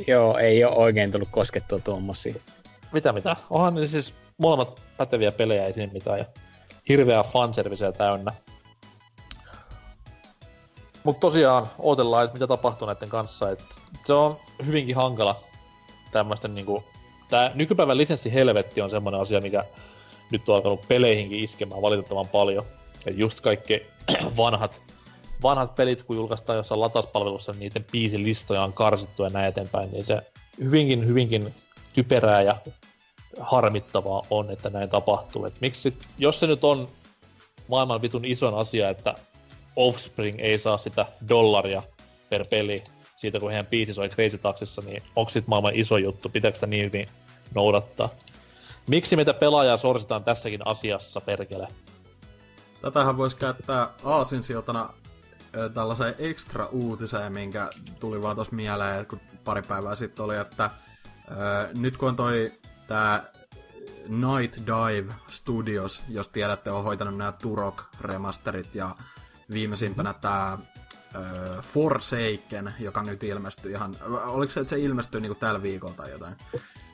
Joo, 0.07 0.39
ei 0.39 0.65
ole 0.65 0.77
oikein 0.77 1.13
tullut 1.13 1.29
koskettua 1.31 1.79
tuommoisia. 1.79 2.35
Mitä 2.93 3.13
mitä? 3.13 3.37
Onhan 3.51 3.75
ne 3.75 3.87
siis 3.87 4.15
molemmat 4.39 4.81
päteviä 4.97 5.33
pelejä, 5.33 5.67
ei 5.67 5.73
siinä 5.73 5.93
mitään. 5.93 6.19
Ja 6.19 6.25
hirveää 6.89 7.23
fanserviceä 7.23 7.93
täynnä. 7.93 8.33
Mutta 11.05 11.21
tosiaan, 11.21 11.67
odotellaan, 11.79 12.25
että 12.25 12.35
mitä 12.35 12.47
tapahtuu 12.47 12.87
näiden 12.87 13.09
kanssa. 13.09 13.51
Et 13.51 13.65
se 14.05 14.13
on 14.13 14.37
hyvinkin 14.67 14.97
hankala 14.97 15.41
tämmöisten 16.13 16.55
niinku... 16.55 16.85
Tää 17.31 17.51
nykypäivän 17.55 17.97
lisenssihelvetti 17.97 18.81
on 18.81 18.91
semmoinen 18.91 19.21
asia, 19.21 19.41
mikä 19.41 19.65
nyt 20.31 20.49
on 20.49 20.57
alkanut 20.57 20.89
peleihinkin 20.89 21.45
iskemään 21.45 21.83
valitettavan 21.83 22.29
paljon. 22.29 22.65
Et 23.07 23.19
just 23.19 23.41
kaikki 23.41 23.87
vanhat 24.37 24.83
vanhat 25.43 25.75
pelit, 25.75 26.03
kun 26.03 26.17
julkaistaan 26.17 26.57
jossain 26.57 26.81
latauspalvelussa, 26.81 27.53
niin 27.53 27.61
niiden 27.61 27.85
biisilistoja 27.93 28.63
on 28.63 28.73
karsittu 28.73 29.23
ja 29.23 29.31
näin 29.31 29.49
eteenpäin, 29.49 29.93
niin 29.93 30.07
se 30.07 30.21
hyvinkin, 30.65 31.07
hyvinkin 31.07 31.55
typerää 31.93 32.43
ja 32.43 32.57
harmittavaa 33.41 34.23
on, 34.31 34.51
että 34.51 34.71
näin 34.71 34.91
tapahtuu. 34.91 35.45
Et 35.45 35.55
miksi, 35.61 35.97
jos 36.19 36.41
se 36.41 36.47
nyt 36.47 36.65
on 36.65 36.89
maailman 37.69 38.03
vitun 38.03 38.25
ison 38.25 38.59
asia, 38.59 38.91
että 38.91 39.15
Offspring 39.77 40.41
ei 40.41 40.59
saa 40.59 40.79
sitä 40.79 41.07
dollaria 41.29 41.83
per 42.31 42.45
peli 42.45 42.85
siitä, 43.17 43.41
kun 43.41 43.51
heidän 43.51 43.67
biisi 43.67 43.95
soi 43.95 44.09
Crazy 44.09 44.39
Taxissa, 44.39 44.83
niin 44.83 45.03
onko 45.17 45.31
sit 45.31 45.47
maailman 45.47 45.75
iso 45.75 45.97
juttu? 45.97 46.29
Pitääkö 46.29 46.55
sitä 46.55 46.67
niin 46.67 46.85
hyvin 46.85 47.09
noudattaa? 47.55 48.09
Miksi 48.87 49.17
meitä 49.17 49.35
pelaajaa 49.35 49.77
sorsitaan 49.77 50.25
tässäkin 50.25 50.67
asiassa, 50.67 51.21
perkele? 51.21 51.69
Tätähän 52.81 53.17
voisi 53.17 53.37
käyttää 53.37 53.89
aasinsiltana 54.05 54.91
tällaiseen 55.75 56.15
extra 56.19 56.67
uutiseen, 56.67 57.33
minkä 57.33 57.71
tuli 58.01 58.23
vaan 58.23 58.37
tuossa 58.37 58.57
mieleen, 58.57 59.07
kun 59.07 59.21
pari 59.45 59.63
päivää 59.63 59.95
sitten 59.95 60.25
oli, 60.25 60.37
että 60.37 60.63
ää, 60.63 61.69
nyt 61.75 61.97
kun 61.97 62.09
on 62.09 62.17
toi 62.17 62.53
tää 62.87 63.33
Night 64.09 64.57
Dive 64.57 65.15
Studios, 65.29 66.03
jos 66.09 66.29
tiedätte, 66.29 66.71
on 66.71 66.85
hoitanut 66.85 67.17
nämä 67.17 67.33
Turok 67.33 67.83
remasterit 68.01 68.75
ja 68.75 68.97
viimeisimpänä 69.53 70.13
tää 70.13 70.53
äh, 70.53 70.61
Forsaken, 71.63 72.75
joka 72.79 73.03
nyt 73.03 73.23
ilmestyi 73.23 73.73
ihan... 73.73 73.97
Oliko 74.27 74.53
se, 74.53 74.61
että 74.61 74.71
se 74.71 74.81
ilmestyi 74.81 75.21
niinku 75.21 75.35
tällä 75.35 75.63
viikolla 75.63 75.95
tai 75.95 76.11
jotain? 76.11 76.37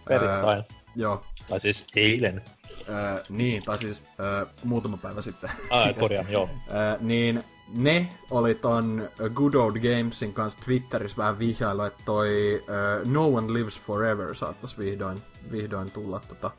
Perjantai. 0.09 0.63
Joo. 0.97 1.25
Tai 1.49 1.61
siis 1.61 1.87
eilen. 1.97 2.43
Öö, 2.89 3.23
niin, 3.29 3.65
tai 3.65 3.79
siis 3.79 4.03
öö, 4.21 4.47
muutama 4.65 4.97
päivä 4.97 5.23
sitten. 5.23 5.51
Ah, 5.71 5.95
korjaan, 6.01 6.33
joo. 6.33 6.51
Öö, 6.71 6.97
niin 7.01 7.45
ne 7.75 8.09
oli 8.31 8.55
ton 8.55 9.09
Good 9.35 9.55
Old 9.55 9.77
Gamesin 9.79 10.33
kanssa 10.33 10.59
Twitterissä 10.65 11.17
vähän 11.17 11.39
vihjailu, 11.39 11.83
että 11.83 12.03
toi 12.05 12.63
uh, 12.63 13.11
No 13.11 13.27
One 13.27 13.53
Lives 13.53 13.81
Forever 13.81 14.35
saattaisi 14.35 14.79
vihdoin, 14.79 15.23
vihdoin 15.53 15.91
tulla 15.91 16.21
tota, 16.21 16.51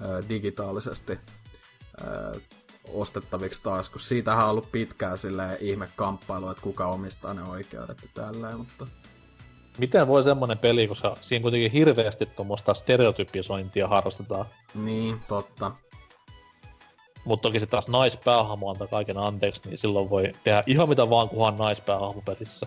uh, 0.00 0.28
digitaalisesti 0.28 1.12
uh, 1.12 2.40
ostettaviksi 2.92 3.62
taas, 3.62 3.90
kun 3.90 4.00
siitähän 4.00 4.44
on 4.44 4.50
ollut 4.50 4.72
pitkään 4.72 5.18
sille 5.18 5.56
ihme 5.60 5.88
kamppailu, 5.96 6.50
että 6.50 6.62
kuka 6.62 6.86
omistaa 6.86 7.34
ne 7.34 7.42
oikeudet 7.42 8.02
ja 8.02 8.08
tälleen, 8.14 8.58
mutta... 8.58 8.86
Miten 9.78 10.06
voi 10.06 10.22
semmonen 10.22 10.58
peli, 10.58 10.88
koska 10.88 11.16
siinä 11.20 11.42
kuitenkin 11.42 11.72
hirveästi 11.72 12.26
tuommoista 12.26 12.74
stereotypisointia 12.74 13.88
harrastetaan. 13.88 14.46
Niin, 14.74 15.20
totta. 15.28 15.72
Mutta 17.26 17.48
toki 17.48 17.60
se 17.60 17.66
taas 17.66 17.88
naispäähahmo 17.88 18.70
antaa 18.70 18.86
kaiken 18.86 19.18
anteeksi, 19.18 19.62
niin 19.64 19.78
silloin 19.78 20.10
voi 20.10 20.32
tehdä 20.44 20.62
ihan 20.66 20.88
mitä 20.88 21.10
vaan, 21.10 21.28
kunhan 21.28 21.58
naispäähahmo 21.58 22.22
pelissä. 22.24 22.66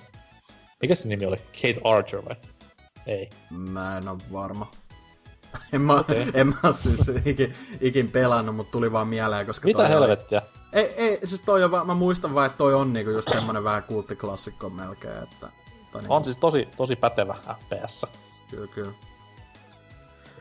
Mikä 0.82 0.96
se 0.96 1.08
nimi 1.08 1.26
oli? 1.26 1.38
Kate 1.38 1.82
Archer 1.84 2.26
vai? 2.26 2.36
Ei. 3.08 3.30
Mä 3.50 3.98
en 3.98 4.08
oo 4.08 4.18
varma. 4.34 4.72
en 5.74 5.82
mä, 5.82 5.94
okay. 5.94 6.26
en 6.34 6.48
mä 6.48 6.74
siis 6.74 7.12
ikin, 7.26 7.56
ikin 7.82 8.12
pelannut, 8.12 8.56
mutta 8.56 8.72
tuli 8.72 8.92
vaan 8.92 9.08
mieleen, 9.08 9.46
koska 9.46 9.68
Mitä 9.68 9.88
helvettiä? 9.88 10.42
Oli... 10.42 10.60
Ei, 10.74 10.94
ei, 10.98 11.20
siis 11.24 11.42
toi 11.42 11.64
on, 11.64 11.88
mä 11.88 11.94
muistan 11.94 12.34
vaan, 12.34 12.46
että 12.46 12.58
toi 12.58 12.74
on 12.74 12.94
niinku 12.94 13.12
just 13.12 13.30
semmonen 13.32 13.64
vähän 13.64 13.84
kulttiklassikko 13.84 14.70
melkein, 14.70 15.24
että... 15.24 15.50
Tai 15.92 16.02
niinku... 16.02 16.14
On 16.14 16.26
siis 16.26 16.38
tosi, 16.38 16.68
tosi 16.78 16.96
pätevä 16.96 17.36
FPS. 17.60 18.06
Kyllä, 18.52 18.68
kyllä. 18.68 18.92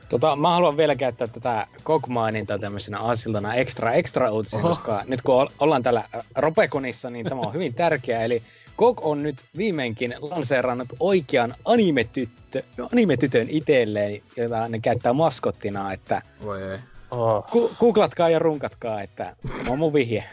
Tota, 0.09 0.37
mä 0.37 0.51
haluan 0.51 0.77
vielä 0.77 0.97
käyttää 0.97 1.27
tätä 1.27 1.67
Kogmaininta 1.83 2.59
tämmöisenä 2.59 3.01
aasiltana 3.01 3.55
extra 3.55 3.93
extra 3.93 4.31
uutisia, 4.31 4.61
koska 4.61 5.05
nyt 5.07 5.23
kun 5.23 5.49
ollaan 5.59 5.83
täällä 5.83 6.05
Ropekonissa, 6.37 7.11
niin 7.11 7.27
tämä 7.27 7.41
on 7.41 7.55
hyvin 7.55 7.75
tärkeä. 7.75 8.25
Eli 8.25 8.43
Kog 8.77 9.07
on 9.07 9.23
nyt 9.23 9.37
viimeinkin 9.57 10.15
lanseerannut 10.21 10.89
oikean 11.01 11.55
anime-tyttö, 11.65 12.63
anime-tytön 12.93 13.47
itselleen, 13.51 14.23
jota 14.37 14.69
ne 14.69 14.79
käyttää 14.79 15.13
maskottina, 15.13 15.93
että 15.93 16.23
Voi 16.45 16.63
ei. 16.63 16.79
Oh. 17.11 17.47
Ku- 17.51 17.71
googlatkaa 17.81 18.29
ja 18.29 18.39
runkatkaa, 18.39 19.03
että 19.03 19.37
on 19.69 19.79
mun 19.79 19.93
vihje. 19.93 20.25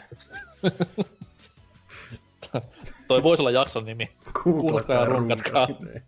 Toi 3.08 3.22
voisi 3.22 3.42
olla 3.42 3.50
jakson 3.50 3.84
nimi. 3.84 4.10
Googlatkaa 4.32 4.96
ja 4.96 5.04
runkatkaa. 5.04 5.62
Okei, 5.62 6.02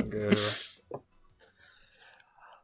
okay, 0.00 0.20
hyvä. 0.20 0.77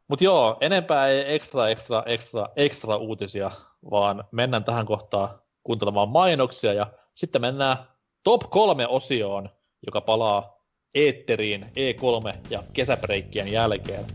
Mut 0.07 0.21
joo, 0.21 0.57
enempää 0.61 1.07
ei 1.07 1.35
ekstra, 1.35 1.69
ekstra, 1.69 2.03
ekstra, 2.05 2.49
ekstra 2.55 2.97
uutisia, 2.97 3.51
vaan 3.91 4.23
mennään 4.31 4.63
tähän 4.63 4.85
kohtaan 4.85 5.29
kuuntelemaan 5.63 6.09
mainoksia 6.09 6.73
ja 6.73 6.87
sitten 7.13 7.41
mennään 7.41 7.77
top 8.23 8.41
kolme 8.49 8.87
osioon, 8.87 9.49
joka 9.85 10.01
palaa 10.01 10.61
eetteriin 10.95 11.63
E3 11.63 12.37
ja 12.49 12.63
kesäbreikkien 12.73 13.51
jälkeen. 13.51 14.05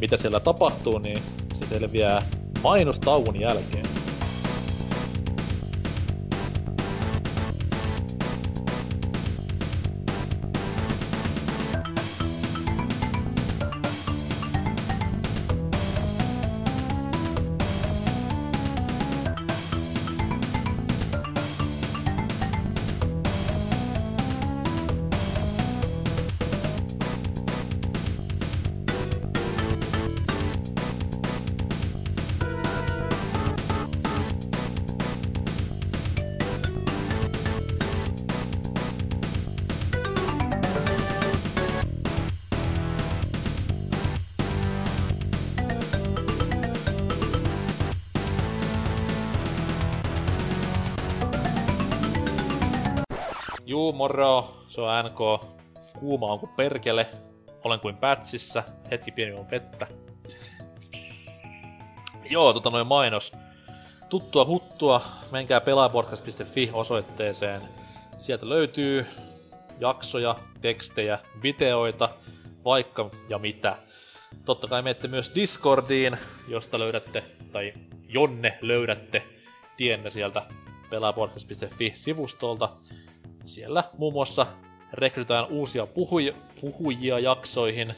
Mitä 0.00 0.16
siellä 0.16 0.40
tapahtuu, 0.40 0.98
niin 0.98 1.18
se 1.54 1.66
selviää 1.66 2.22
mainostauon 2.62 3.40
jälkeen. 3.40 3.95
NK. 55.02 55.46
Kuuma 55.98 56.26
on 56.26 56.38
kuin 56.38 56.52
perkele. 56.56 57.06
Olen 57.64 57.80
kuin 57.80 57.96
pätsissä. 57.96 58.64
Hetki 58.90 59.10
pieni 59.10 59.32
on 59.32 59.50
vettä. 59.50 59.86
Joo, 62.30 62.52
tota 62.52 62.70
noin 62.70 62.86
mainos. 62.86 63.32
Tuttua 64.08 64.44
huttua, 64.44 65.02
menkää 65.30 65.60
pelaajapodcast.fi 65.60 66.70
osoitteeseen. 66.72 67.62
Sieltä 68.18 68.48
löytyy 68.48 69.06
jaksoja, 69.80 70.36
tekstejä, 70.60 71.18
videoita, 71.42 72.08
vaikka 72.64 73.10
ja 73.28 73.38
mitä. 73.38 73.76
Totta 74.44 74.68
kai 74.68 74.82
menette 74.82 75.08
myös 75.08 75.32
Discordiin, 75.34 76.16
josta 76.48 76.78
löydätte, 76.78 77.24
tai 77.52 77.72
jonne 78.08 78.58
löydätte 78.60 79.22
tienne 79.76 80.10
sieltä 80.10 80.42
pelaajapodcast.fi-sivustolta. 80.90 82.68
Siellä 83.44 83.84
muun 83.98 84.12
muassa 84.12 84.46
rekrytään 84.92 85.46
uusia 85.46 85.86
puhuja, 85.86 86.32
puhujia 86.60 87.18
jaksoihin, 87.18 87.94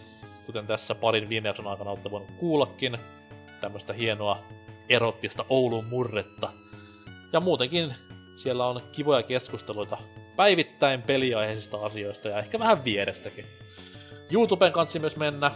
kuten 0.47 0.67
tässä 0.67 0.95
parin 0.95 1.29
viime 1.29 1.49
jakson 1.49 1.67
aikana 1.67 1.91
olette 1.91 2.11
voinut 2.11 2.31
kuullakin. 2.39 2.99
Tämmöistä 3.61 3.93
hienoa 3.93 4.39
erottista 4.89 5.45
Oulun 5.49 5.85
murretta. 5.85 6.53
Ja 7.33 7.41
muutenkin 7.41 7.95
siellä 8.37 8.67
on 8.67 8.83
kivoja 8.93 9.23
keskusteluita 9.23 9.99
päivittäin 10.37 11.03
peliaiheisista 11.03 11.87
asioista 11.87 12.29
ja 12.29 12.39
ehkä 12.39 12.59
vähän 12.59 12.85
vierestäkin. 12.85 13.45
YouTuben 14.31 14.73
kanssa 14.73 14.99
myös 14.99 15.17
mennä. 15.17 15.51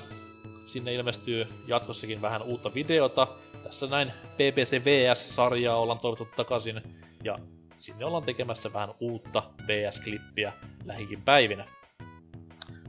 Sinne 0.66 0.94
ilmestyy 0.94 1.46
jatkossakin 1.66 2.22
vähän 2.22 2.42
uutta 2.42 2.74
videota. 2.74 3.26
Tässä 3.62 3.86
näin 3.86 4.12
BBC 4.36 4.84
VS-sarjaa 4.84 5.76
ollaan 5.76 6.00
toivottu 6.00 6.28
takaisin. 6.36 6.82
Ja 7.24 7.38
sinne 7.82 8.04
ollaan 8.04 8.22
tekemässä 8.22 8.72
vähän 8.72 8.94
uutta 9.00 9.42
PS-klippiä 9.62 10.52
lähikin 10.84 11.22
päivinä. 11.22 11.66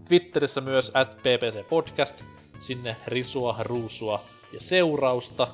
Twitterissä 0.08 0.62
myös 0.62 0.92
at 0.94 1.18
PPC 1.18 1.70
Podcast, 1.70 2.24
sinne 2.60 2.96
risua, 3.08 3.56
ruusua 3.60 4.22
ja 4.54 4.60
seurausta, 4.60 5.48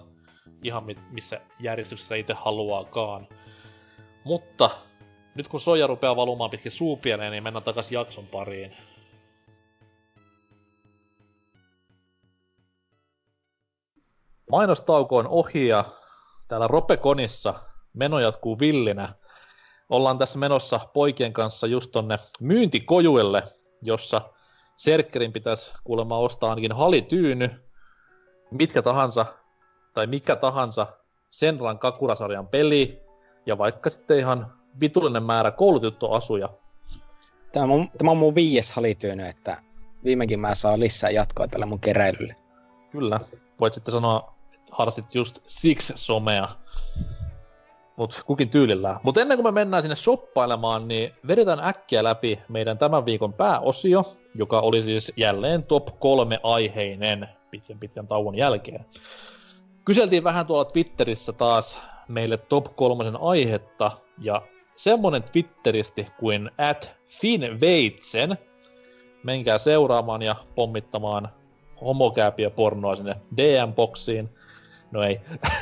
ihan 0.63 0.83
missä 1.11 1.41
järjestyksessä 1.59 2.15
itse 2.15 2.33
haluaakaan. 2.33 3.27
Mutta 4.23 4.69
nyt 5.35 5.47
kun 5.47 5.61
soja 5.61 5.87
rupeaa 5.87 6.15
valumaan 6.15 6.49
pitkin 6.49 6.71
suupieleen, 6.71 7.31
niin 7.31 7.43
mennään 7.43 7.63
takaisin 7.63 7.95
jakson 7.95 8.27
pariin. 8.27 8.75
Mainostauko 14.51 15.17
on 15.17 15.27
ohi 15.27 15.67
ja 15.67 15.85
täällä 16.47 16.67
Ropekonissa 16.67 17.53
meno 17.93 18.19
jatkuu 18.19 18.59
villinä 18.59 19.19
ollaan 19.89 20.17
tässä 20.17 20.39
menossa 20.39 20.79
poikien 20.93 21.33
kanssa 21.33 21.67
just 21.67 21.91
tonne 21.91 22.19
myyntikojuelle, 22.39 23.43
jossa 23.81 24.21
Serkkerin 24.75 25.33
pitäisi 25.33 25.73
kuulemma 25.83 26.17
ostaa 26.17 26.49
ainakin 26.49 26.71
halityyny, 26.71 27.49
mitkä 28.51 28.81
tahansa, 28.81 29.25
tai 29.93 30.07
mikä 30.07 30.35
tahansa 30.35 30.87
Senran 31.29 31.79
Kakurasarjan 31.79 32.47
peli, 32.47 33.01
ja 33.45 33.57
vaikka 33.57 33.89
sitten 33.89 34.19
ihan 34.19 34.53
vitullinen 34.79 35.23
määrä 35.23 35.53
asuja. 36.11 36.49
Tämä 37.51 37.73
on, 37.73 37.89
tämä 37.97 38.11
on 38.11 38.17
mun 38.17 38.35
viides 38.35 38.71
halityyny, 38.71 39.25
että 39.25 39.57
viimekin 40.03 40.39
mä 40.39 40.55
saan 40.55 40.79
lisää 40.79 41.09
jatkoa 41.09 41.47
tälle 41.47 41.65
mun 41.65 41.79
keräilylle. 41.79 42.35
Kyllä. 42.91 43.19
Voit 43.59 43.73
sitten 43.73 43.91
sanoa, 43.91 44.35
että 44.53 44.71
harrastit 44.71 45.15
just 45.15 45.39
Six 45.47 45.91
somea 45.95 46.49
mut 47.99 48.23
kukin 48.25 48.49
tyylillään. 48.49 48.99
Mutta 49.03 49.21
ennen 49.21 49.37
kuin 49.37 49.45
me 49.45 49.51
mennään 49.51 49.83
sinne 49.83 49.95
soppailemaan, 49.95 50.87
niin 50.87 51.13
vedetään 51.27 51.59
äkkiä 51.59 52.03
läpi 52.03 52.39
meidän 52.49 52.77
tämän 52.77 53.05
viikon 53.05 53.33
pääosio, 53.33 54.15
joka 54.35 54.59
oli 54.59 54.83
siis 54.83 55.11
jälleen 55.17 55.63
top 55.63 55.99
kolme 55.99 56.39
aiheinen 56.43 57.29
pitkän 57.51 57.79
pitkän 57.79 58.07
tauon 58.07 58.35
jälkeen. 58.35 58.85
Kyseltiin 59.85 60.23
vähän 60.23 60.45
tuolla 60.45 60.65
Twitterissä 60.65 61.33
taas 61.33 61.81
meille 62.07 62.37
top 62.37 62.75
kolmosen 62.75 63.17
aihetta, 63.21 63.91
ja 64.21 64.41
semmonen 64.75 65.23
Twitteristi 65.23 66.07
kuin 66.19 66.51
at 66.57 66.95
Finveitsen, 67.21 68.37
menkää 69.23 69.57
seuraamaan 69.57 70.21
ja 70.21 70.35
pommittamaan 70.55 71.29
homokääpiä 71.81 72.49
pornoa 72.49 72.95
sinne 72.95 73.15
DM-boksiin. 73.37 74.29
No 74.91 75.03
ei. 75.03 75.21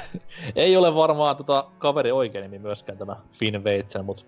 ei 0.56 0.78
ole 0.78 0.96
varmaan 0.96 1.36
tota 1.36 1.66
kaveri 1.78 2.12
oikein 2.12 2.44
nimi 2.44 2.60
myöskään 2.60 2.98
tämä 2.98 3.16
Finn 3.32 3.64
Veitsen, 3.64 4.06
mutta 4.06 4.24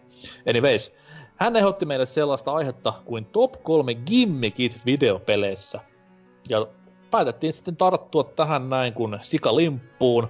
anyways. 0.49 0.93
Hän 1.35 1.55
ehdotti 1.55 1.85
meille 1.85 2.05
sellaista 2.05 2.53
aihetta 2.53 2.93
kuin 3.05 3.25
top 3.25 3.63
3 3.63 3.95
gimmickit 3.95 4.79
videopeleissä. 4.85 5.79
Ja 6.49 6.67
päätettiin 7.11 7.53
sitten 7.53 7.77
tarttua 7.77 8.23
tähän 8.23 8.69
näin 8.69 8.93
kuin 8.93 9.19
sikalimppuun. 9.21 10.29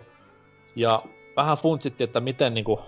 Ja 0.75 1.01
vähän 1.37 1.57
funtsittiin, 1.57 2.05
että 2.05 2.19
miten 2.19 2.53
niinku 2.53 2.79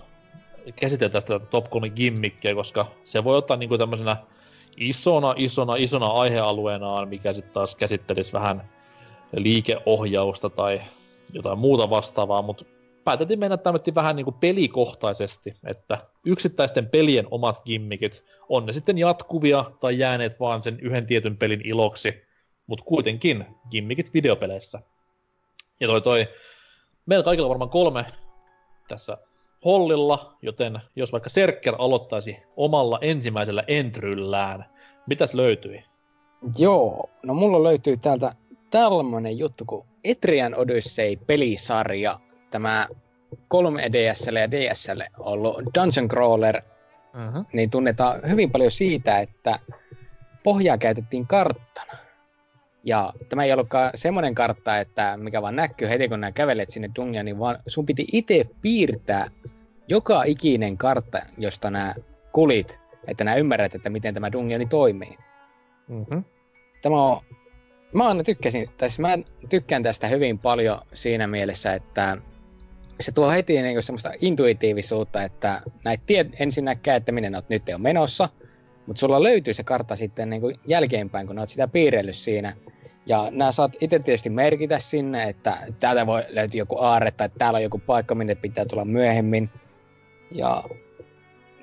käsiteltäisiin 0.76 1.40
tätä 1.40 1.50
top 1.50 1.70
3 1.70 1.90
gimmikkiä, 1.90 2.54
koska 2.54 2.86
se 3.04 3.24
voi 3.24 3.36
ottaa 3.36 3.56
niinku 3.56 3.78
tämmöisenä 3.78 4.16
isona, 4.76 5.34
isona, 5.36 5.76
isona 5.76 6.06
aihealueenaan, 6.06 7.08
mikä 7.08 7.32
sitten 7.32 7.52
taas 7.52 7.76
käsittelisi 7.76 8.32
vähän 8.32 8.70
liikeohjausta 9.36 10.50
tai 10.50 10.80
jotain 11.32 11.58
muuta 11.58 11.90
vastaavaa, 11.90 12.42
mutta 12.42 12.64
päätettiin 13.04 13.38
mennä 13.38 13.56
tämmöisesti 13.56 13.94
vähän 13.94 14.16
niin 14.16 14.24
kuin 14.24 14.36
pelikohtaisesti, 14.40 15.54
että 15.64 15.98
yksittäisten 16.26 16.88
pelien 16.88 17.26
omat 17.30 17.62
gimmikit, 17.64 18.24
on 18.48 18.66
ne 18.66 18.72
sitten 18.72 18.98
jatkuvia 18.98 19.64
tai 19.80 19.98
jääneet 19.98 20.40
vaan 20.40 20.62
sen 20.62 20.80
yhden 20.80 21.06
tietyn 21.06 21.36
pelin 21.36 21.60
iloksi, 21.64 22.22
mutta 22.66 22.84
kuitenkin 22.84 23.46
gimmikit 23.70 24.14
videopeleissä. 24.14 24.82
Ja 25.80 25.88
toi 25.88 26.00
toi, 26.00 26.28
meillä 27.06 27.24
kaikilla 27.24 27.48
varmaan 27.48 27.70
kolme 27.70 28.06
tässä 28.88 29.18
hollilla, 29.64 30.36
joten 30.42 30.80
jos 30.96 31.12
vaikka 31.12 31.30
Serker 31.30 31.74
aloittaisi 31.78 32.36
omalla 32.56 32.98
ensimmäisellä 33.00 33.64
entryllään, 33.66 34.64
mitäs 35.06 35.34
löytyi? 35.34 35.84
Joo, 36.58 37.10
no 37.22 37.34
mulla 37.34 37.62
löytyy 37.62 37.96
täältä 37.96 38.32
tällainen 38.72 39.38
juttu 39.38 39.64
kuin 39.66 39.86
Etrian 40.04 40.54
Odyssey-pelisarja. 40.54 42.18
Tämä 42.50 42.88
3DSL 43.34 44.38
ja 44.38 44.50
DSL 44.50 45.00
ollut 45.18 45.56
Dungeon 45.56 46.08
Crawler, 46.08 46.56
uh-huh. 46.56 47.46
niin 47.52 47.70
tunnetaan 47.70 48.20
hyvin 48.28 48.50
paljon 48.50 48.70
siitä, 48.70 49.18
että 49.18 49.58
pohjaa 50.42 50.78
käytettiin 50.78 51.26
karttana. 51.26 51.92
Ja 52.84 53.12
tämä 53.28 53.44
ei 53.44 53.52
ollutkaan 53.52 53.90
semmoinen 53.94 54.34
kartta, 54.34 54.78
että 54.78 55.16
mikä 55.16 55.42
vaan 55.42 55.56
näkyy 55.56 55.88
heti 55.88 56.08
kun 56.08 56.20
nämä 56.20 56.32
kävelet 56.32 56.70
sinne 56.70 56.90
dungeoniin, 56.96 57.38
vaan 57.38 57.58
sun 57.66 57.86
piti 57.86 58.06
itse 58.12 58.46
piirtää 58.62 59.30
joka 59.88 60.24
ikinen 60.24 60.78
kartta, 60.78 61.18
josta 61.38 61.70
nämä 61.70 61.94
kulit, 62.32 62.78
että 63.06 63.24
nämä 63.24 63.36
ymmärrät, 63.36 63.74
että 63.74 63.90
miten 63.90 64.14
tämä 64.14 64.32
dungeoni 64.32 64.66
toimii. 64.66 65.18
Mm-hmm. 65.88 66.24
Tämä 66.82 67.02
on, 67.02 67.20
mä 67.92 68.08
aina 68.08 68.24
tykkäsin, 68.24 68.70
tai 68.78 68.88
siis 68.88 68.98
mä 68.98 69.18
tykkään 69.48 69.82
tästä 69.82 70.06
hyvin 70.06 70.38
paljon 70.38 70.78
siinä 70.92 71.26
mielessä, 71.26 71.74
että 71.74 72.16
se 73.00 73.12
tuo 73.12 73.30
heti 73.30 73.62
niin 73.62 73.82
semmoista 73.82 74.12
intuitiivisuutta, 74.20 75.22
että 75.22 75.60
näet 75.84 76.00
tiet 76.06 76.26
ensinnäkään, 76.40 76.96
että 76.96 77.12
minne 77.12 77.30
oot 77.34 77.48
nyt 77.48 77.62
on 77.74 77.82
menossa, 77.82 78.28
mutta 78.86 79.00
sulla 79.00 79.22
löytyy 79.22 79.54
se 79.54 79.64
kartta 79.64 79.96
sitten 79.96 80.30
niin 80.30 80.40
kuin 80.40 80.56
jälkeenpäin, 80.66 81.26
kun 81.26 81.38
oot 81.38 81.48
sitä 81.48 81.68
piirrellyt 81.68 82.16
siinä. 82.16 82.56
Ja 83.06 83.28
nämä 83.30 83.52
saat 83.52 83.76
itse 83.80 83.98
tietysti 83.98 84.30
merkitä 84.30 84.78
sinne, 84.78 85.28
että 85.28 85.58
täältä 85.80 86.06
voi 86.06 86.22
löytyä 86.28 86.58
joku 86.58 86.78
aarre 86.78 87.10
tai 87.10 87.28
täällä 87.38 87.56
on 87.56 87.62
joku 87.62 87.78
paikka, 87.78 88.14
minne 88.14 88.34
pitää 88.34 88.64
tulla 88.64 88.84
myöhemmin. 88.84 89.50
Ja 90.30 90.64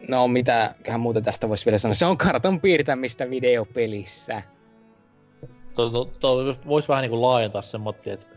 no 0.07 0.27
mitäköhän 0.27 0.99
muuta 0.99 1.21
tästä 1.21 1.49
voisi 1.49 1.65
vielä 1.65 1.77
sanoa. 1.77 1.93
Se 1.93 2.05
on 2.05 2.17
kartan 2.17 2.61
piirtämistä 2.61 3.29
videopelissä. 3.29 4.41
Tuo, 5.79 5.89
tuo, 5.89 6.05
tuo 6.19 6.55
voisi 6.67 6.87
vähän 6.87 7.01
niin 7.01 7.09
kuin 7.09 7.21
laajentaa 7.21 7.61
sen 7.61 7.81
että 8.05 8.27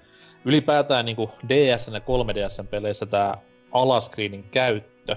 ylipäätään 0.44 1.04
niin 1.04 1.16
DS 1.48 1.88
ja 1.88 1.98
3DS 1.98 2.66
peleissä 2.70 3.06
tämä 3.06 3.34
alascreenin 3.72 4.44
käyttö, 4.50 5.16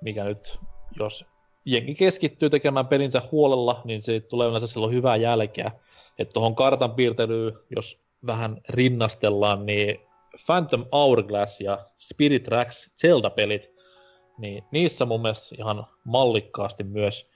mikä 0.00 0.24
nyt, 0.24 0.58
jos 0.98 1.24
jengi 1.64 1.94
keskittyy 1.94 2.50
tekemään 2.50 2.86
pelinsä 2.86 3.22
huolella, 3.32 3.80
niin 3.84 4.02
se 4.02 4.20
tulee 4.20 4.48
yleensä 4.48 4.66
silloin 4.66 4.94
hyvää 4.94 5.16
jälkeä. 5.16 5.70
Että 6.18 6.32
tuohon 6.32 6.54
kartan 6.54 6.94
piirtelyyn, 6.94 7.52
jos 7.76 8.00
vähän 8.26 8.60
rinnastellaan, 8.68 9.66
niin 9.66 10.00
Phantom 10.46 10.84
Hourglass 10.92 11.60
ja 11.60 11.78
Spirit 11.98 12.42
Tracks 12.42 12.94
Zelda-pelit, 13.00 13.70
niin 14.38 14.64
niissä 14.70 15.06
mun 15.06 15.22
mielestä 15.22 15.56
ihan 15.58 15.86
mallikkaasti 16.04 16.84
myös 16.84 17.29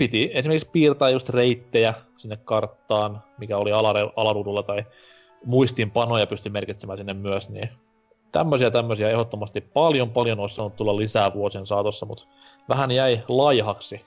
piti 0.00 0.30
esimerkiksi 0.34 0.68
piirtää 0.72 1.10
just 1.10 1.28
reittejä 1.28 1.94
sinne 2.16 2.36
karttaan, 2.36 3.22
mikä 3.38 3.58
oli 3.58 3.72
alaruudulla, 4.16 4.62
tai 4.62 4.84
muistiinpanoja 5.44 6.26
pystyi 6.26 6.52
merkitsemään 6.52 6.96
sinne 6.96 7.14
myös, 7.14 7.48
niin 7.48 7.68
tämmöisiä 8.32 8.70
tämmöisiä 8.70 9.10
ehdottomasti 9.10 9.60
paljon 9.60 10.10
paljon 10.10 10.40
olisi 10.40 10.56
saanut 10.56 10.76
tulla 10.76 10.96
lisää 10.96 11.34
vuosien 11.34 11.66
saatossa, 11.66 12.06
mutta 12.06 12.26
vähän 12.68 12.90
jäi 12.90 13.22
laihaksi 13.28 14.00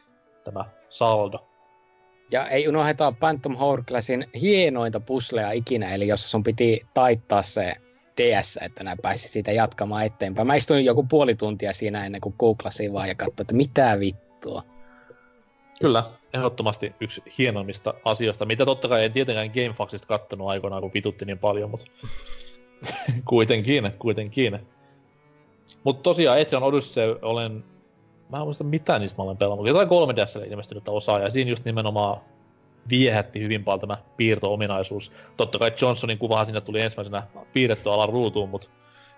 tämä 0.44 0.66
saldo. 0.90 1.48
Ja 2.32 2.48
ei 2.48 2.68
unohdeta 2.68 3.14
Phantom 3.20 3.56
Hourglassin 3.56 4.26
hienointa 4.42 5.00
puslea 5.00 5.52
ikinä, 5.52 5.94
eli 5.94 6.08
jos 6.08 6.32
sun 6.32 6.44
piti 6.44 6.82
taittaa 6.94 7.42
se 7.42 7.74
DS, 8.18 8.60
että 8.62 8.84
nää 8.84 8.96
pääsi 9.02 9.28
siitä 9.28 9.52
jatkamaan 9.52 10.06
eteenpäin. 10.06 10.48
Mä 10.48 10.56
istuin 10.56 10.86
joku 10.86 11.04
puoli 11.04 11.36
tuntia 11.36 11.74
siinä 11.74 12.06
ennen 12.06 12.22
kuin 12.22 12.36
googlasin 12.40 12.94
vaan 12.94 13.08
ja 13.08 13.16
katsoin, 13.16 13.42
että 13.42 13.56
mitä 13.56 14.00
vittua. 14.00 14.73
Kyllä, 15.80 16.04
ehdottomasti 16.34 16.94
yksi 17.00 17.24
hienoimmista 17.38 17.94
asioista, 18.06 18.46
mitä 18.46 18.66
totta 18.66 18.88
kai 18.88 19.06
en 19.06 19.12
tietenkään 19.12 19.52
Gamefaxista 19.54 20.08
kattonut 20.08 20.50
aikoinaan, 20.50 20.82
kun 20.82 20.92
vitutti 20.94 21.26
niin 21.26 21.40
paljon, 21.40 21.70
mutta 21.70 21.86
kuitenkin, 23.30 23.92
kuitenkin. 24.00 24.60
Mutta 25.84 26.04
tosiaan 26.04 26.40
Etrian 26.40 26.64
Odyssey 26.64 27.20
olen, 27.22 27.64
mä 28.32 28.38
en 28.38 28.44
muista 28.44 28.64
mitä 28.64 29.00
niistä 29.00 29.22
mä 29.22 29.24
olen 29.24 29.38
pelannut, 29.38 29.68
jotain 29.68 29.88
3DSlle 29.88 30.52
ilmestynyt 30.52 30.88
osaa, 30.88 31.20
ja 31.20 31.30
siinä 31.30 31.50
just 31.50 31.66
nimenomaan 31.66 32.22
viehätti 32.90 33.40
hyvin 33.40 33.64
paljon 33.64 33.80
tämä 33.80 33.98
piirto-ominaisuus. 34.18 35.12
Totta 35.38 35.60
kai 35.60 35.72
Johnsonin 35.82 36.18
kuvahan 36.18 36.46
sinne 36.46 36.62
tuli 36.62 36.82
ensimmäisenä 36.82 37.24
piirretty 37.54 37.90
alan 37.90 38.10
ruutuun, 38.10 38.50
mutta 38.50 38.70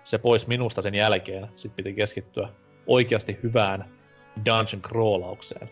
se 0.04 0.18
pois 0.18 0.46
minusta 0.46 0.82
sen 0.82 0.94
jälkeen. 0.94 1.48
Sitten 1.56 1.84
piti 1.84 1.94
keskittyä 1.94 2.48
oikeasti 2.86 3.38
hyvään 3.42 3.84
dungeon 4.36 4.82
crawlaukseen. 4.82 5.70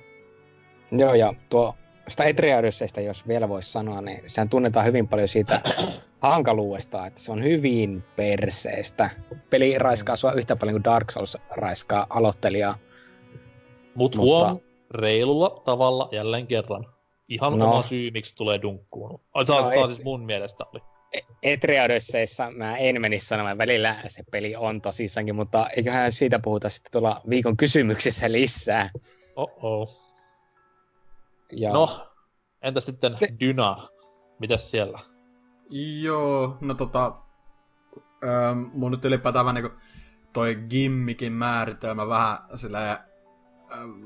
Joo, 0.92 1.14
ja 1.14 1.34
tuo 1.48 1.74
sitä 2.08 2.24
Etriaudysseista, 2.24 3.00
jos 3.00 3.28
vielä 3.28 3.48
voisi 3.48 3.72
sanoa, 3.72 4.00
niin 4.00 4.22
sehän 4.26 4.48
tunnetaan 4.48 4.86
hyvin 4.86 5.08
paljon 5.08 5.28
siitä 5.28 5.60
hankaluudesta, 6.20 7.06
että 7.06 7.20
se 7.20 7.32
on 7.32 7.42
hyvin 7.42 8.04
perseestä. 8.16 9.10
Peli 9.50 9.78
raiskaa 9.78 10.16
sua 10.16 10.32
yhtä 10.32 10.56
paljon 10.56 10.74
kuin 10.74 10.84
Dark 10.84 11.10
Souls 11.10 11.38
raiskaa 11.50 12.06
aloittelijaa. 12.10 12.78
Mut, 13.94 14.16
Mutta 14.16 14.18
huom, 14.18 14.60
reilulla 14.90 15.62
tavalla 15.64 16.08
jälleen 16.12 16.46
kerran. 16.46 16.86
Ihan 17.28 17.58
no. 17.58 17.70
oma 17.70 17.82
syy, 17.82 18.10
miksi 18.10 18.34
tulee 18.36 18.62
dunkkuun. 18.62 19.20
Ai, 19.34 19.44
no, 19.48 19.70
et... 19.70 19.86
siis 19.86 20.04
mun 20.04 20.24
mielestä 20.24 20.64
oli. 20.72 20.80
E- 21.12 21.52
Etriaudysseissa 21.52 22.50
mä 22.50 22.76
en 22.76 23.00
menisi 23.00 23.26
sanomaan, 23.26 23.58
välillä 23.58 23.96
se 24.06 24.22
peli 24.30 24.56
on 24.56 24.80
tosissaankin, 24.80 25.34
mutta 25.34 25.68
eiköhän 25.76 26.12
siitä 26.12 26.38
puhuta 26.38 26.68
sitten 26.68 26.92
tuolla 26.92 27.20
viikon 27.30 27.56
kysymyksissä 27.56 28.32
lisää. 28.32 28.90
Oh-oh. 29.36 30.03
Ja... 31.56 31.72
No, 31.72 32.12
entä 32.62 32.80
sitten 32.80 33.16
se... 33.16 33.28
Dyna? 33.40 33.88
Mitäs 34.38 34.70
siellä? 34.70 34.98
Joo, 36.00 36.58
no 36.60 36.74
tota... 36.74 37.16
Ähm, 38.24 38.58
mun 38.72 38.90
nyt 38.90 39.04
ylipäätään 39.04 39.44
vähän 39.44 39.54
niinku 39.54 39.78
toi 40.32 40.54
gimmikin 40.68 41.32
määritelmä 41.32 42.08
vähän 42.08 42.38
silleen 42.54 42.98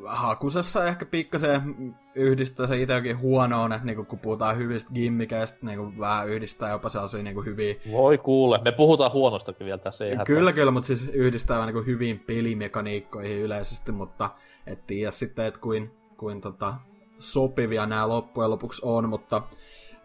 hakusessa 0.06 0.86
ehkä 0.86 1.06
pikkasen 1.06 1.94
yhdistää 2.14 2.66
se 2.66 2.82
itsekin 2.82 3.18
huonoon, 3.18 3.72
että 3.72 3.86
niinku, 3.86 4.04
kun 4.04 4.18
puhutaan 4.18 4.56
hyvistä 4.56 4.90
gimmikeistä, 4.94 5.58
niinku, 5.62 5.92
vähän 5.98 6.28
yhdistää 6.28 6.70
jopa 6.70 6.88
sellaisia 6.88 7.22
niinku, 7.22 7.42
hyviä... 7.42 7.74
Voi 7.92 8.18
kuule, 8.18 8.60
me 8.64 8.72
puhutaan 8.72 9.12
huonostakin 9.12 9.64
vielä 9.64 9.78
tässä. 9.78 10.04
Ei 10.04 10.16
kyllä, 10.26 10.40
hätää. 10.40 10.52
kyllä, 10.52 10.70
mutta 10.70 10.86
siis 10.86 11.02
yhdistää 11.12 11.66
niinku, 11.66 11.82
hyviin 11.82 12.18
pelimekaniikkoihin 12.26 13.38
yleisesti, 13.38 13.92
mutta 13.92 14.30
et 14.66 14.86
tiedä 14.86 15.10
sitten, 15.10 15.46
että 15.46 15.60
kuin, 15.60 15.90
kuin 16.16 16.40
tota, 16.40 16.74
sopivia 17.18 17.86
nämä 17.86 18.08
loppujen 18.08 18.50
lopuksi 18.50 18.82
on, 18.84 19.08
mutta 19.08 19.42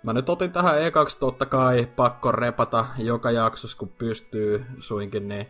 mä 0.04 0.14
nyt 0.14 0.30
otin 0.30 0.52
tähän 0.52 0.82
ekaksi 0.82 1.20
totta 1.20 1.46
kai 1.46 1.88
pakko 1.96 2.32
repata 2.32 2.86
joka 2.98 3.32
jaksossa, 3.32 3.78
kun 3.78 3.90
pystyy 3.90 4.66
suinkin, 4.80 5.28
niin 5.28 5.48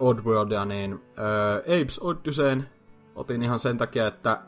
uh, 0.00 0.08
Oddworldia, 0.08 0.64
niin 0.64 0.94
uh, 0.94 1.80
Apes 1.80 2.00
Odysseyn. 2.02 2.68
Otin 3.14 3.42
ihan 3.42 3.58
sen 3.58 3.78
takia, 3.78 4.06
että 4.06 4.42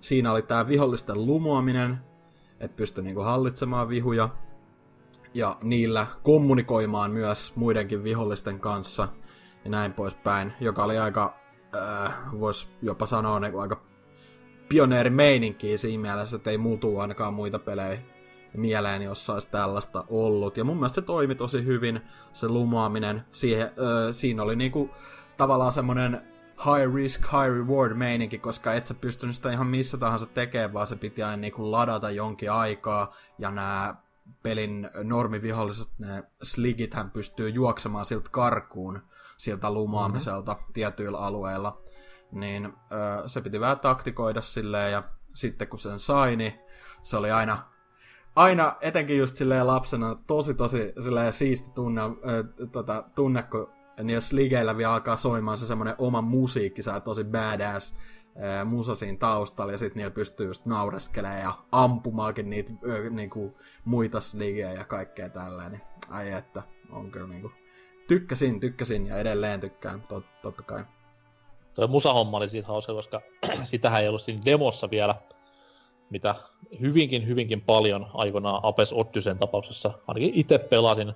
siinä 0.00 0.32
oli 0.32 0.42
tämä 0.42 0.68
vihollisten 0.68 1.26
lumoaminen, 1.26 1.98
että 2.60 2.76
pystyi 2.76 3.04
niinku 3.04 3.22
hallitsemaan 3.22 3.88
vihuja 3.88 4.28
ja 5.34 5.56
niillä 5.62 6.06
kommunikoimaan 6.22 7.10
myös 7.10 7.56
muidenkin 7.56 8.04
vihollisten 8.04 8.60
kanssa 8.60 9.08
ja 9.64 9.70
näin 9.70 9.92
poispäin, 9.92 10.52
joka 10.60 10.84
oli 10.84 10.98
aika, 10.98 11.34
äh, 11.74 12.14
voisi 12.40 12.68
jopa 12.82 13.06
sanoa 13.06 13.40
niin 13.40 13.60
aika 13.60 13.80
pioneerimeininkiä 14.74 15.78
siinä 15.78 16.02
mielessä, 16.02 16.36
että 16.36 16.50
ei 16.50 16.58
muutu 16.58 16.98
ainakaan 16.98 17.34
muita 17.34 17.58
pelejä 17.58 17.98
mieleeni, 18.56 19.04
jos 19.04 19.30
olisi 19.30 19.48
tällaista 19.50 20.04
ollut. 20.08 20.56
Ja 20.56 20.64
mun 20.64 20.76
mielestä 20.76 20.94
se 20.94 21.02
toimi 21.02 21.34
tosi 21.34 21.64
hyvin, 21.64 22.00
se 22.32 22.48
lumoaminen. 22.48 23.24
Siihen, 23.32 23.70
ö, 23.78 24.12
siinä 24.12 24.42
oli 24.42 24.56
niinku 24.56 24.90
tavallaan 25.36 25.72
semmoinen 25.72 26.22
high 26.64 26.94
risk, 26.94 27.22
high 27.22 27.54
reward 27.56 27.94
meininki, 27.94 28.38
koska 28.38 28.72
et 28.72 28.86
sä 28.86 28.94
pystynyt 28.94 29.36
sitä 29.36 29.52
ihan 29.52 29.66
missä 29.66 29.98
tahansa 29.98 30.26
tekemään, 30.26 30.72
vaan 30.72 30.86
se 30.86 30.96
piti 30.96 31.22
aina 31.22 31.36
niinku 31.36 31.72
ladata 31.72 32.10
jonkin 32.10 32.52
aikaa, 32.52 33.14
ja 33.38 33.50
nämä 33.50 33.94
pelin 34.42 34.90
normiviholliset, 35.02 35.88
ne 35.98 36.24
sligit 36.42 36.94
hän 36.94 37.10
pystyy 37.10 37.48
juoksemaan 37.48 38.04
siltä 38.04 38.28
karkuun, 38.30 39.00
siltä 39.36 39.74
lumaamiselta 39.74 40.52
mm-hmm. 40.52 40.72
tietyillä 40.72 41.18
alueilla. 41.18 41.82
Niin 42.34 42.66
ö, 42.66 43.28
se 43.28 43.40
piti 43.40 43.60
vähän 43.60 43.80
taktikoida 43.80 44.40
silleen, 44.42 44.92
ja 44.92 45.02
sitten 45.34 45.68
kun 45.68 45.78
sen 45.78 45.98
sai, 45.98 46.36
niin 46.36 46.52
se 47.02 47.16
oli 47.16 47.30
aina, 47.30 47.64
aina 48.36 48.76
etenkin 48.80 49.18
just 49.18 49.36
silleen 49.36 49.66
lapsena, 49.66 50.16
tosi 50.26 50.54
tosi 50.54 50.92
silleen 50.98 51.32
siisti 51.32 51.70
tunne, 51.74 52.02
äh, 52.02 52.68
tota, 52.72 53.04
tunne 53.14 53.42
kun 53.42 53.70
niillä 54.02 54.20
sligeillä 54.20 54.76
vielä 54.76 54.92
alkaa 54.92 55.16
soimaan 55.16 55.58
se 55.58 55.66
semmoinen 55.66 55.94
oma 55.98 56.20
musiikki, 56.20 56.82
saa 56.82 57.00
tosi 57.00 57.24
badass 57.24 57.94
äh, 57.94 58.66
musa 58.66 58.94
siinä 58.94 59.18
taustalla, 59.18 59.72
ja 59.72 59.78
sitten 59.78 59.96
niillä 59.96 60.14
pystyy 60.14 60.46
just 60.46 60.66
naureskelemaan 60.66 61.40
ja 61.40 61.54
ampumaakin 61.72 62.50
niitä 62.50 62.72
äh, 62.72 63.10
niinku, 63.10 63.58
muita 63.84 64.20
sligejä 64.20 64.72
ja 64.72 64.84
kaikkea 64.84 65.28
tälleen, 65.28 65.72
niin 65.72 65.82
ai 66.10 66.32
että, 66.32 66.62
on 66.90 67.10
kyllä 67.10 67.28
niinku, 67.28 67.52
tykkäsin, 68.08 68.60
tykkäsin 68.60 69.06
ja 69.06 69.16
edelleen 69.16 69.60
tykkään, 69.60 70.02
tot, 70.02 70.24
totta 70.42 70.62
kai. 70.62 70.84
Tuo 71.74 71.86
musahomma 71.86 72.36
oli 72.36 72.48
siitä 72.48 72.68
hauska, 72.68 72.92
koska 72.92 73.20
sitähän 73.64 74.02
ei 74.02 74.08
ollut 74.08 74.22
siinä 74.22 74.42
demossa 74.44 74.90
vielä, 74.90 75.14
mitä 76.10 76.34
hyvinkin, 76.80 77.26
hyvinkin 77.26 77.60
paljon 77.60 78.06
aikoinaan 78.14 78.60
Apes 78.62 78.92
Oddysen 78.92 79.38
tapauksessa, 79.38 79.92
ainakin 80.06 80.30
itse 80.34 80.58
pelasin, 80.58 81.12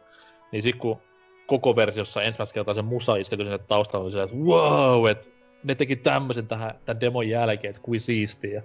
niin 0.52 0.62
sitten 0.62 0.80
kun 0.80 1.00
koko 1.46 1.76
versiossa 1.76 2.22
ensimmäistä 2.22 2.54
kertaa 2.54 2.74
se 2.74 2.82
musa 2.82 3.16
isketyi 3.16 3.46
sinne 3.46 3.58
taustalla, 3.58 4.04
oli 4.04 4.12
se, 4.12 4.22
että 4.22 4.36
wow, 4.36 5.08
että 5.08 5.26
ne 5.64 5.74
teki 5.74 5.96
tämmöisen 5.96 6.48
tähän, 6.48 6.74
tämän 6.84 7.00
demon 7.00 7.28
jälkeen, 7.28 7.70
että 7.70 7.82
kuin 7.82 8.00
siistiä. 8.00 8.54
Ja 8.54 8.62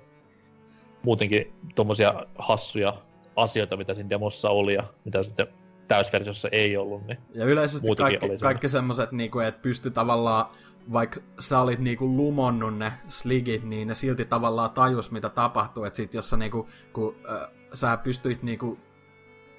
muutenkin 1.04 1.54
tommosia 1.76 2.14
hassuja 2.38 2.94
asioita, 3.36 3.78
mitä 3.78 3.94
siinä 3.94 4.10
demossa 4.10 4.50
oli 4.50 4.74
ja 4.74 4.84
mitä 5.06 5.24
sitten 5.24 5.48
täysversiossa 5.88 6.50
ei 6.52 6.78
ollut. 6.78 7.08
Niin 7.08 7.18
ja 7.34 7.46
yleisesti 7.46 7.88
kaikki, 7.98 8.38
kaikki 8.42 8.70
semmoset, 8.70 9.12
niinku, 9.12 9.40
että 9.40 9.62
pysty 9.62 9.92
tavallaan 9.92 10.46
vaikka 10.92 11.20
sä 11.40 11.60
olit 11.60 11.80
niinku 11.80 12.18
lumonnut 12.18 12.78
ne 12.78 12.94
sligit, 13.08 13.64
niin 13.64 13.88
ne 13.88 13.96
silti 13.96 14.26
tavallaan 14.26 14.72
tajus, 14.72 15.12
mitä 15.12 15.30
tapahtuu. 15.30 15.84
Että 15.84 15.98
sit 15.98 16.14
jos 16.14 16.30
sä 16.30 16.38
niinku, 16.38 16.70
kun 16.94 17.16
äh, 17.32 17.50
sä 17.74 17.98
pystyit 17.98 18.44
niinku, 18.44 18.80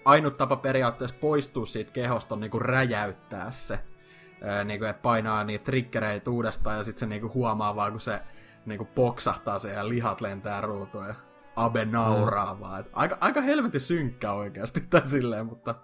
ainut 0.05 0.37
tapa 0.37 0.57
periaatteessa 0.57 1.17
poistua 1.21 1.67
siitä 1.67 1.93
kehosta 1.93 2.35
on 2.35 2.41
niinku 2.41 2.59
räjäyttää 2.59 3.51
se. 3.51 3.75
Äh, 3.75 4.65
niinku, 4.65 4.85
että 4.85 5.03
painaa 5.03 5.45
niitä 5.45 5.65
triggereitä 5.65 6.31
uudestaan 6.31 6.77
ja 6.77 6.83
sit 6.83 6.99
se 6.99 7.07
niinku 7.07 7.31
huomaa 7.35 7.77
vaan, 7.77 7.93
kun 7.93 8.01
se 8.01 8.21
niinku 8.67 8.85
poksahtaa 8.85 9.59
se 9.59 9.73
ja 9.73 9.89
lihat 9.89 10.21
lentää 10.21 10.61
ruutuun 10.61 11.07
ja 11.07 11.15
Abe 11.57 11.85
nauraa 11.85 12.55
mm. 12.55 12.61
vaan. 12.61 12.81
Et 12.81 12.91
aika, 12.93 13.19
aika 13.21 13.41
helvetin 13.41 13.81
synkkä 13.81 14.33
oikeasti 14.33 14.81
tää 14.81 15.07
silleen, 15.07 15.47
mutta 15.47 15.75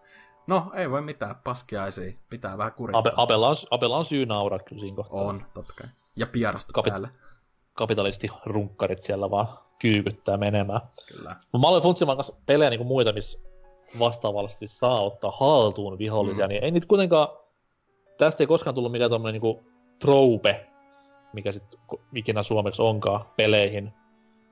No, 0.51 0.71
ei 0.75 0.91
voi 0.91 1.03
mitään, 1.03 1.37
paskiaisia. 1.45 2.13
Pitää 2.31 2.59
vähän 2.59 2.73
kurittaa. 2.73 2.99
Abe, 2.99 3.13
Abella, 3.17 3.49
on, 3.49 3.57
Abella 3.71 3.97
on 3.97 4.05
syy 4.07 4.27
nauraa 4.27 4.59
kyllä 4.59 4.81
siinä 4.81 4.97
kohtaa. 4.97 5.21
On, 5.21 5.43
totta 5.55 5.73
kai. 5.77 5.89
Ja 6.17 6.27
pierasta 6.27 6.73
Kapit- 6.81 6.91
päälle. 6.91 7.09
Kapitalisti 7.75 8.29
runkkarit 8.47 9.03
siellä 9.03 9.31
vaan 9.31 9.47
kyykyttää 9.79 10.37
menemään. 10.37 10.81
Kyllä. 11.09 11.37
Mä 11.61 11.69
olen 11.69 11.83
funtsimaan 11.83 12.17
kanssa 12.17 12.37
pelejä 12.47 12.71
niin 12.71 12.87
muita, 12.87 13.13
missä 13.13 13.39
vastaavallisesti 13.99 14.69
saa 14.69 15.01
ottaa 15.01 15.31
haltuun 15.31 15.99
vihollisia, 15.99 16.47
mm. 16.47 16.49
niin 16.49 16.65
ei 16.65 16.71
niitä 16.71 16.87
kuitenkaan, 16.87 17.29
tästä 18.19 18.43
ei 18.43 18.47
koskaan 18.47 18.75
tullut 18.75 18.93
mikään 18.93 19.11
tommonen 19.11 19.33
niinku 19.33 19.63
trope, 19.99 20.67
mikä 21.33 21.53
sit 21.53 21.81
ikinä 22.15 22.43
suomeksi 22.43 22.83
onkaan 22.83 23.25
peleihin. 23.37 23.93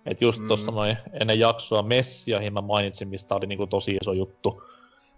Et 0.06 0.20
just 0.20 0.40
mm. 0.40 0.48
tossa 0.48 0.70
noin 0.70 0.96
ennen 1.12 1.38
jaksoa 1.38 1.82
Messiahin 1.82 2.52
mä 2.52 2.60
mainitsin, 2.60 3.08
mistä 3.08 3.34
oli 3.34 3.46
niinku 3.46 3.66
tosi 3.66 3.98
iso 4.02 4.12
juttu. 4.12 4.62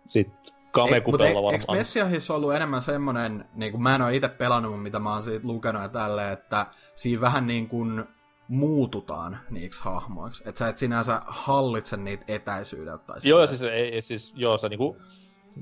Sitten 0.07 0.60
Kamekupella 0.73 1.43
varmaan. 1.43 1.55
Eikö 1.55 1.73
Messiahissa 1.73 2.35
ollut 2.35 2.55
enemmän 2.55 2.83
semmonen, 2.83 3.45
niin 3.55 3.73
kuin 3.73 3.83
mä 3.83 3.95
en 3.95 4.03
ole 4.03 4.17
itse 4.17 4.29
pelannut, 4.29 4.83
mitä 4.83 4.99
mä 4.99 5.13
oon 5.13 5.23
siitä 5.23 5.47
lukenut 5.47 5.83
ja 5.83 5.89
tälleen, 5.89 6.33
että 6.33 6.67
siinä 6.95 7.21
vähän 7.21 7.47
niin 7.47 7.69
kuin 7.69 8.05
muututaan 8.49 9.39
niiksi 9.51 9.85
hahmoiksi. 9.85 10.43
Että 10.47 10.59
sä 10.59 10.69
et 10.69 10.79
sinänsä 10.79 11.23
hallitse 11.27 11.97
niitä 11.97 12.25
etäisyydeltä. 12.29 13.05
Tai 13.05 13.17
joo, 13.23 13.47
siis, 13.47 13.63
ei, 13.63 14.03
siis 14.03 14.35
joo, 14.37 14.59
sä 14.59 14.69
niinku, 14.69 14.97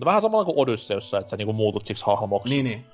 vähän 0.05 0.23
samalla 0.23 0.45
kuin 0.45 0.59
Odysseussa, 0.59 1.19
että 1.19 1.31
sä 1.31 1.37
niinku 1.37 1.53
muutut 1.53 1.87
siksi 1.87 2.07
hahmoksi. 2.07 2.49
Niin, 2.49 2.65
niin. 2.65 2.87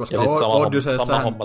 Koska 0.00 0.46
Odysseussahan, 0.46 1.36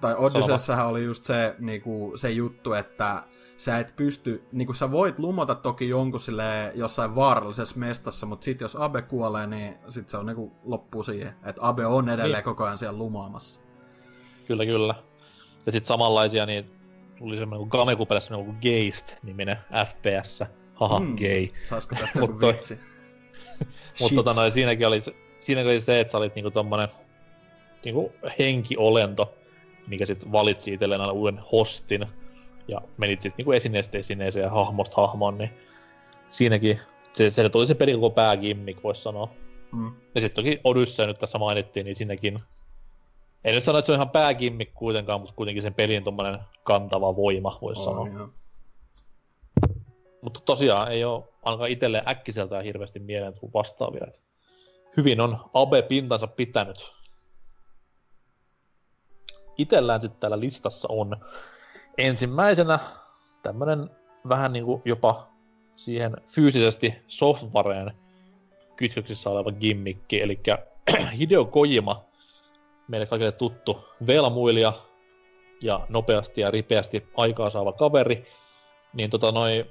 tai 0.00 0.14
Odysseussahan 0.18 0.86
oli 0.86 1.04
just 1.04 1.24
se, 1.24 1.54
niinku, 1.58 2.12
se 2.16 2.30
juttu, 2.30 2.72
että 2.72 3.22
sä 3.56 3.78
et 3.78 3.94
pysty, 3.96 4.44
niinku 4.52 4.74
sä 4.74 4.90
voit 4.90 5.18
lumota 5.18 5.54
toki 5.54 5.88
jonkun 5.88 6.20
sille 6.20 6.72
jossain 6.74 7.14
vaarallisessa 7.14 7.76
mestassa, 7.78 8.26
mutta 8.26 8.44
sit 8.44 8.60
jos 8.60 8.76
Abe 8.76 9.02
kuolee, 9.02 9.46
niin 9.46 9.74
sit 9.88 10.08
se 10.08 10.16
on 10.16 10.26
niinku 10.26 10.52
loppu 10.64 11.02
siihen. 11.02 11.34
Että 11.44 11.68
Abe 11.68 11.86
on 11.86 12.08
edelleen 12.08 12.32
niin. 12.32 12.44
koko 12.44 12.64
ajan 12.64 12.78
siellä 12.78 12.98
lumaamassa. 12.98 13.60
Kyllä, 14.46 14.66
kyllä. 14.66 14.94
Ja 15.66 15.72
sit 15.72 15.84
samanlaisia, 15.84 16.46
niin 16.46 16.70
tuli 17.18 17.36
semmoinen 17.36 17.68
kuin 17.68 17.80
Gameku-pelissä 17.80 18.28
semmoinen 18.28 18.54
kuin 18.54 18.62
Geist-niminen 18.62 19.56
FPS. 19.86 20.44
Haha, 20.74 21.00
mm, 21.00 21.16
gay. 21.16 21.48
Saisiko 21.68 21.94
tästä 21.94 22.18
joku 22.20 22.40
vitsi? 22.40 22.78
Mutta 24.00 24.14
tota 24.14 24.32
noin, 24.40 24.52
siinäkin 24.52 24.86
oli, 24.86 25.00
siinäkin 25.38 25.70
oli 25.70 25.80
se, 25.80 26.00
että 26.00 26.10
sä 26.10 26.18
olit 26.18 26.34
niinku 26.34 26.50
tommonen 26.50 26.88
niinku 27.84 28.12
henkiolento, 28.38 29.34
mikä 29.86 30.06
sitten 30.06 30.32
valitsi 30.32 30.72
itselleen 30.72 31.00
aina 31.00 31.12
uuden 31.12 31.40
hostin, 31.52 32.06
ja 32.68 32.80
menit 32.96 33.22
sitten 33.22 33.36
niinku 33.36 33.52
esineestä 33.52 33.98
esineeseen 33.98 34.44
ja 34.44 34.50
hahmosta 34.50 34.96
hahmoon, 34.96 35.38
niin 35.38 35.50
siinäkin 36.28 36.80
se, 37.12 37.30
se 37.30 37.50
oli 37.54 37.66
se 37.66 37.74
pelin 37.74 37.94
koko 37.94 38.10
päägimmik, 38.10 38.82
voisi 38.82 39.02
sanoa. 39.02 39.28
Mm. 39.72 39.92
Ja 40.14 40.20
sitten 40.20 40.44
toki 40.44 40.60
Odyssey 40.64 41.06
nyt 41.06 41.18
tässä 41.18 41.38
mainittiin, 41.38 41.86
niin 41.86 41.96
siinäkin 41.96 42.38
ei 43.44 43.54
nyt 43.54 43.64
sano, 43.64 43.78
että 43.78 43.86
se 43.86 43.92
on 43.92 43.96
ihan 43.96 44.10
päägimmik 44.10 44.74
kuitenkaan, 44.74 45.20
mutta 45.20 45.34
kuitenkin 45.36 45.62
sen 45.62 45.74
pelin 45.74 46.04
tommonen 46.04 46.38
kantava 46.62 47.16
voima, 47.16 47.58
voisi 47.62 47.80
oh, 47.80 47.84
sanoa. 47.84 48.08
Joo. 48.08 48.28
Mutta 50.22 50.40
tosiaan 50.40 50.92
ei 50.92 51.04
ole 51.04 51.24
ainakaan 51.42 51.70
itselleen 51.70 52.08
äkkiseltään 52.08 52.64
hirveästi 52.64 52.98
mieleen 52.98 53.34
tuu 53.34 53.50
vastaavia. 53.54 54.06
hyvin 54.96 55.20
on 55.20 55.38
Abe 55.54 55.82
pintansa 55.82 56.26
pitänyt 56.26 56.93
itellään 59.58 60.00
sitten 60.00 60.20
täällä 60.20 60.40
listassa 60.40 60.88
on 60.90 61.16
ensimmäisenä 61.98 62.78
tämmönen 63.42 63.90
vähän 64.28 64.52
niinku 64.52 64.82
jopa 64.84 65.28
siihen 65.76 66.16
fyysisesti 66.26 66.94
softwareen 67.08 67.92
kytköksissä 68.76 69.30
oleva 69.30 69.52
gimmikki, 69.52 70.22
eli 70.22 70.40
Hideo 71.18 71.44
Kojima, 71.44 72.04
meille 72.88 73.06
kaikille 73.06 73.32
tuttu 73.32 73.84
velmuilija 74.06 74.72
ja 75.60 75.86
nopeasti 75.88 76.40
ja 76.40 76.50
ripeästi 76.50 77.06
aikaa 77.16 77.50
saava 77.50 77.72
kaveri, 77.72 78.24
niin 78.92 79.10
tota 79.10 79.32
noi, 79.32 79.66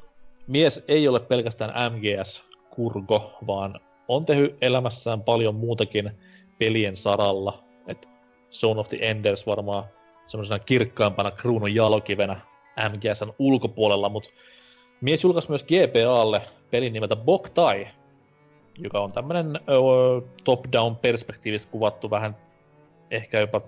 mies 0.47 0.83
ei 0.87 1.07
ole 1.07 1.19
pelkästään 1.19 1.91
MGS-kurgo, 1.93 3.37
vaan 3.47 3.79
on 4.07 4.25
tehnyt 4.25 4.57
elämässään 4.61 5.23
paljon 5.23 5.55
muutakin 5.55 6.11
pelien 6.57 6.97
saralla. 6.97 7.62
Zone 8.53 8.79
of 8.79 8.89
the 8.89 8.97
Enders 9.01 9.47
varmaan 9.47 9.83
semmoisena 10.25 10.59
kirkkaampana 10.59 11.31
kruunun 11.31 11.75
jalokivenä 11.75 12.39
MGSn 12.89 13.33
ulkopuolella, 13.39 14.09
mutta 14.09 14.29
mies 15.01 15.23
julkaisi 15.23 15.49
myös 15.49 15.63
GPAlle 15.63 16.41
pelin 16.71 16.93
nimeltä 16.93 17.15
Boktai, 17.15 17.87
joka 18.77 18.99
on 18.99 19.11
tämmönen 19.11 19.59
top-down 20.43 20.95
perspektiivistä 20.95 21.71
kuvattu 21.71 22.09
vähän 22.09 22.37
ehkä 23.11 23.39
jopa, 23.39 23.61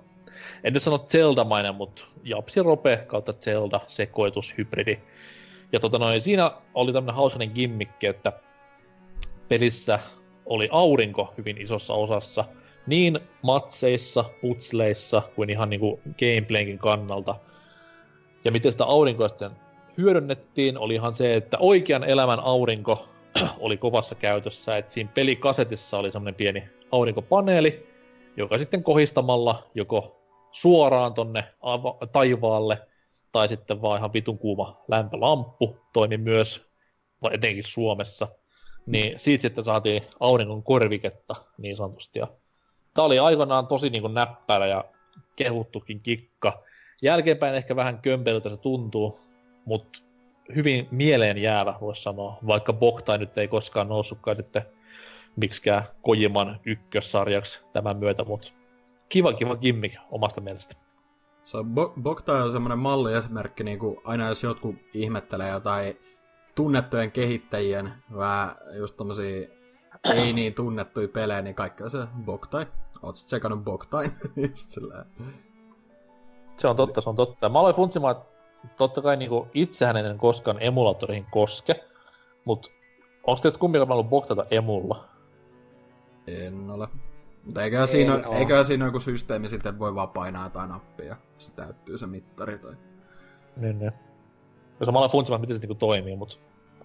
en 0.63 0.73
nyt 0.73 0.83
sano 0.83 1.05
Zelda-mainen, 1.09 1.75
mutta 1.75 2.05
Japsi 2.23 2.63
Rope 2.63 3.03
kautta 3.07 3.33
Zelda 3.33 3.79
sekoitushybridi. 3.87 4.99
Ja 5.71 5.79
tota 5.79 5.99
noin, 5.99 6.21
siinä 6.21 6.51
oli 6.73 6.93
tämmönen 6.93 7.15
hauskainen 7.15 7.51
gimmikki, 7.55 8.07
että 8.07 8.33
pelissä 9.47 9.99
oli 10.45 10.69
aurinko 10.71 11.33
hyvin 11.37 11.61
isossa 11.61 11.93
osassa– 11.93 12.45
niin 12.87 13.19
matseissa, 13.41 14.25
putsleissa 14.41 15.21
kuin 15.35 15.49
ihan 15.49 15.69
niinku 15.69 15.99
gameplayinkin 16.19 16.79
kannalta. 16.79 17.35
Ja 18.45 18.51
miten 18.51 18.71
sitä 18.71 18.85
aurinkoa 18.85 19.27
sitten 19.27 19.51
hyödynnettiin, 19.97 20.77
oli 20.77 20.93
ihan 20.93 21.15
se, 21.15 21.33
että 21.33 21.57
oikean 21.59 22.03
elämän 22.03 22.39
aurinko 22.39 23.09
oli 23.59 23.77
kovassa 23.77 24.15
käytössä, 24.15 24.77
että 24.77 24.93
siinä 24.93 25.09
pelikasetissa 25.13 25.97
oli 25.97 26.11
semmoinen 26.11 26.35
pieni 26.35 26.63
aurinkopaneeli, 26.91 27.87
joka 28.37 28.57
sitten 28.57 28.83
kohistamalla 28.83 29.63
joko 29.75 30.21
suoraan 30.51 31.13
tonne 31.13 31.43
ava- 31.61 32.07
taivaalle, 32.11 32.81
tai 33.31 33.47
sitten 33.47 33.81
vaan 33.81 33.97
ihan 33.97 34.13
vitun 34.13 34.37
kuuma 34.37 34.83
lämpölamppu 34.87 35.77
toimi 35.93 36.17
myös, 36.17 36.65
etenkin 37.31 37.63
Suomessa, 37.63 38.27
niin 38.85 39.19
siitä 39.19 39.41
sitten 39.41 39.63
saatiin 39.63 40.03
auringon 40.19 40.63
korviketta 40.63 41.35
niin 41.57 41.77
sanotusti. 41.77 42.19
Ja 42.19 42.27
tää 42.95 43.05
oli 43.05 43.19
aikanaan 43.19 43.67
tosi 43.67 43.89
niin 43.89 44.13
näppärä 44.13 44.67
ja 44.67 44.85
kehuttukin 45.35 45.99
kikka. 45.99 46.63
Jälkeenpäin 47.01 47.55
ehkä 47.55 47.75
vähän 47.75 48.01
kömpelyltä 48.01 48.49
se 48.49 48.57
tuntuu, 48.57 49.19
mutta 49.65 49.99
hyvin 50.55 50.87
mieleen 50.91 51.37
jäävä, 51.37 51.75
voisi 51.81 52.01
sanoa, 52.01 52.37
vaikka 52.47 52.73
Boktai 52.73 53.17
nyt 53.17 53.37
ei 53.37 53.47
koskaan 53.47 53.89
noussutkaan 53.89 54.37
sitten 54.37 54.61
miksikään 55.35 55.83
Kojiman 56.01 56.59
ykkössarjaksi 56.65 57.65
tämän 57.73 57.97
myötä, 57.97 58.23
mutta 58.23 58.53
kiva 59.09 59.33
kiva 59.33 59.55
gimmik 59.55 59.93
omasta 60.11 60.41
mielestä. 60.41 60.75
Se 61.43 61.57
on 61.57 61.65
Bo- 61.65 62.01
Boktai 62.01 62.41
on 62.41 62.51
semmoinen 62.51 62.79
malliesimerkki, 62.79 63.63
niin 63.63 63.79
kuin 63.79 63.97
aina 64.03 64.27
jos 64.27 64.43
jotkut 64.43 64.75
ihmettelee 64.93 65.49
jotain 65.49 65.99
tunnettujen 66.55 67.11
kehittäjien 67.11 67.93
vähän 68.17 68.55
just 68.77 68.97
tommosia 68.97 69.47
ei 70.13 70.33
niin 70.33 70.53
tunnettuja 70.53 71.07
pelejä, 71.07 71.41
niin 71.41 71.55
kaikki 71.55 71.83
on 71.83 71.89
se 71.89 71.97
Boktai. 72.25 72.67
Oot 73.01 73.15
sä 73.15 73.27
tsekannut 73.27 73.63
just 74.49 74.71
silleen. 74.71 75.05
Se 76.57 76.67
on 76.67 76.75
totta, 76.75 77.01
se 77.01 77.09
on 77.09 77.15
totta. 77.15 77.49
Mä 77.49 77.59
aloin 77.59 77.75
funtsimaan, 77.75 78.15
että 78.15 78.25
totta 78.77 79.01
kai 79.01 79.17
niinku 79.17 79.47
itsehän 79.53 79.97
en 79.97 80.17
koskaan 80.17 80.57
emulaattoreihin 80.59 81.27
koske, 81.31 81.83
mut 82.45 82.71
onko 83.27 83.41
teistä 83.41 83.59
kumminkaan 83.59 83.91
ollut 83.91 84.09
Boktata 84.09 84.45
emulla? 84.51 85.09
En 86.27 86.69
ole. 86.69 86.87
Mutta 87.45 87.63
eiköhän, 87.63 87.87
siinä, 87.87 88.23
eiköhän 88.31 88.65
siinä 88.65 88.85
joku 88.85 88.99
systeemi 88.99 89.47
sitten 89.47 89.79
voi 89.79 89.95
vaan 89.95 90.09
painaa 90.09 90.43
jotain 90.43 90.69
nappia, 90.69 91.15
se 91.37 91.51
täyttyy 91.51 91.97
se 91.97 92.07
mittari 92.07 92.59
tai... 92.59 92.73
Niin, 93.57 93.79
niin. 93.79 93.91
Jos 94.79 94.91
mä 94.91 94.97
aloin 94.97 95.11
funtsimaan, 95.11 95.41
miten 95.41 95.55
se 95.55 95.61
niinku 95.61 95.75
toimii, 95.75 96.15
mut 96.15 96.39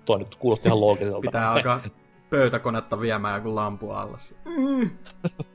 tuo 0.04 0.18
nyt 0.18 0.34
kuulosti 0.34 0.68
ihan 0.68 0.80
loogiselta. 0.80 1.20
Pitää 1.20 1.52
alkaa 1.52 1.80
pöytäkonetta 2.30 3.00
viemään 3.00 3.34
joku 3.34 3.54
lampu 3.54 3.90
alla. 3.90 4.18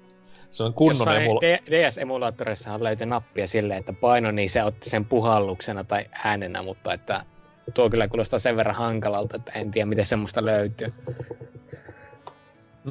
se 0.55 0.63
on 0.63 0.73
kunnon 0.73 1.15
emula... 1.15 1.39
DS-emulaattoreissahan 1.41 2.83
löytyi 2.83 3.07
nappia 3.07 3.47
silleen, 3.47 3.79
että 3.79 3.93
paino 3.93 4.31
niin 4.31 4.49
se 4.49 4.63
otti 4.63 4.89
sen 4.89 5.05
puhalluksena 5.05 5.83
tai 5.83 6.05
äänenä, 6.25 6.61
mutta 6.61 6.93
että 6.93 7.25
tuo 7.73 7.89
kyllä 7.89 8.07
kuulostaa 8.07 8.39
sen 8.39 8.57
verran 8.57 8.75
hankalalta, 8.75 9.35
että 9.35 9.51
en 9.55 9.71
tiedä 9.71 9.85
miten 9.85 10.05
semmoista 10.05 10.45
löytyy. 10.45 10.93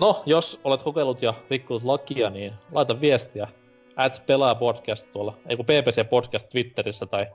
No, 0.01 0.23
jos 0.27 0.61
olet 0.65 0.82
kokeillut 0.82 1.23
ja 1.23 1.35
rikkunut 1.51 1.85
lakia, 1.85 2.31
niin 2.31 2.53
laita 2.73 3.01
viestiä 3.01 3.49
at 3.97 4.23
pelaa 4.27 4.55
podcast 4.55 5.12
tuolla, 5.12 5.39
ei 5.47 5.57
kun 5.57 5.66
PPC 5.66 6.09
podcast 6.11 6.49
Twitterissä 6.49 7.07
tai 7.07 7.27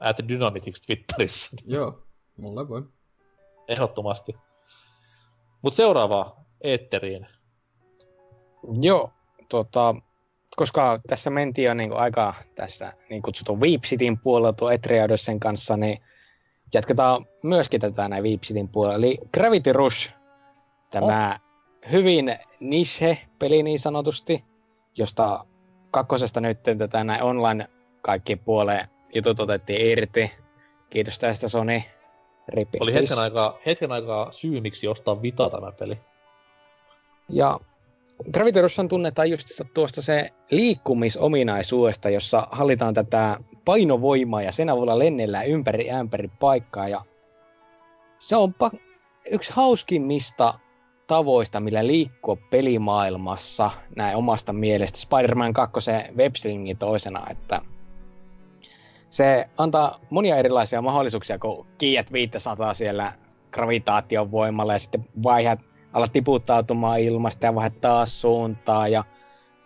at 0.00 0.16
Dynamitix 0.28 0.80
Twitterissä. 0.86 1.56
Joo, 1.76 2.02
mulle 2.36 2.68
voi. 2.68 2.82
Ehdottomasti. 3.68 4.36
Mut 5.62 5.74
seuraavaa 5.74 6.44
eetteriin. 6.60 7.26
Joo, 8.82 9.12
tota, 9.48 9.94
koska 10.56 11.00
tässä 11.06 11.30
mentiin 11.30 11.66
jo 11.66 11.74
niin 11.74 11.90
kuin 11.90 12.00
aika 12.00 12.34
tässä 12.54 12.92
niin 13.10 13.22
kutsutun 13.22 13.60
Weep 13.60 13.82
Cityn 13.82 14.18
puolella 14.18 14.52
tuo 14.52 14.70
Etriadossen 14.70 15.40
kanssa, 15.40 15.76
niin 15.76 15.98
jatketaan 16.74 17.26
myöskin 17.42 17.80
tätä 17.80 18.08
näin 18.08 18.24
Weep 18.24 18.42
Cityn 18.42 18.68
puolella. 18.68 18.96
Eli 18.96 19.18
Gravity 19.32 19.72
Rush, 19.72 20.12
tämä 20.90 21.38
oh 21.42 21.46
hyvin 21.92 22.36
niche-peli 22.60 23.62
niin 23.62 23.78
sanotusti, 23.78 24.44
josta 24.96 25.46
kakkosesta 25.90 26.40
nyt 26.40 26.62
tätä 26.62 27.04
näin 27.04 27.22
online 27.22 27.68
kaikki 28.02 28.36
puoleen 28.36 28.88
jutut 29.14 29.40
otettiin 29.40 29.86
irti. 29.86 30.32
Kiitos 30.90 31.18
tästä 31.18 31.48
Sony. 31.48 31.82
Ripi. 32.48 32.78
Oli 32.80 32.94
hetken 32.94 33.18
aikaa, 33.18 33.58
hetken 33.66 33.92
aikaa 33.92 34.32
syy, 34.32 34.60
miksi 34.60 34.88
ostaa 34.88 35.22
Vita 35.22 35.50
tämä 35.50 35.72
peli. 35.72 35.98
Ja 37.28 37.60
Gravity 38.32 38.62
Rush 38.62 38.80
tunnetaan 38.88 39.30
just 39.30 39.46
tuosta 39.74 40.02
se 40.02 40.30
liikkumisominaisuudesta, 40.50 42.10
jossa 42.10 42.48
hallitaan 42.50 42.94
tätä 42.94 43.38
painovoimaa 43.64 44.42
ja 44.42 44.52
sen 44.52 44.70
avulla 44.70 44.98
lennellään 44.98 45.48
ympäri 45.48 45.90
ämpäri 45.90 46.28
paikkaa. 46.40 46.88
Ja 46.88 47.02
se 48.18 48.36
on 48.36 48.54
pa- 48.64 48.78
yksi 49.30 49.52
hauskimmista 49.52 50.58
tavoista, 51.06 51.60
millä 51.60 51.86
liikkua 51.86 52.36
pelimaailmassa 52.50 53.70
näin 53.96 54.16
omasta 54.16 54.52
mielestä. 54.52 54.98
Spider-Man 54.98 55.52
2 55.52 55.90
webstringin 56.16 56.78
toisena, 56.78 57.26
että 57.30 57.60
se 59.10 59.48
antaa 59.58 60.00
monia 60.10 60.36
erilaisia 60.36 60.82
mahdollisuuksia, 60.82 61.38
kun 61.38 61.66
kiiät 61.78 62.12
500 62.12 62.74
siellä 62.74 63.12
gravitaation 63.52 64.30
voimalla 64.30 64.72
ja 64.72 64.78
sitten 64.78 65.06
vaihdat, 65.22 65.60
alat 65.96 66.12
tiputtautumaan 66.12 67.00
ilmasta 67.00 67.46
ja 67.46 67.54
vaihdat 67.54 67.80
taas 67.80 68.20
suuntaa 68.20 68.88
ja 68.88 69.04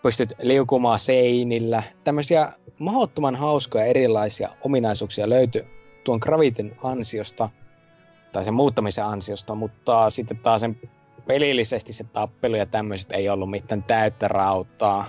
pystyt 0.03 0.33
liukumaan 0.43 0.99
seinillä. 0.99 1.83
Tämmöisiä 2.05 2.53
mahdottoman 2.79 3.37
hauskoja 3.37 3.85
erilaisia 3.85 4.49
ominaisuuksia 4.65 5.29
löytyy 5.29 5.67
tuon 6.05 6.19
gravitin 6.23 6.77
ansiosta 6.83 7.49
tai 8.33 8.45
sen 8.45 8.55
muuttamisen 8.55 9.05
ansiosta, 9.05 9.55
mutta 9.55 10.11
sitten 10.11 10.37
taas 10.39 10.61
sen 10.61 10.81
pelillisesti 11.27 11.93
se 11.93 12.05
tappelu 12.05 12.57
ja 12.57 12.67
tämmöiset 12.67 13.13
ei 13.13 13.29
ollut 13.29 13.51
mitään 13.51 13.83
täyttä 13.83 14.29
rautaa. 14.29 15.07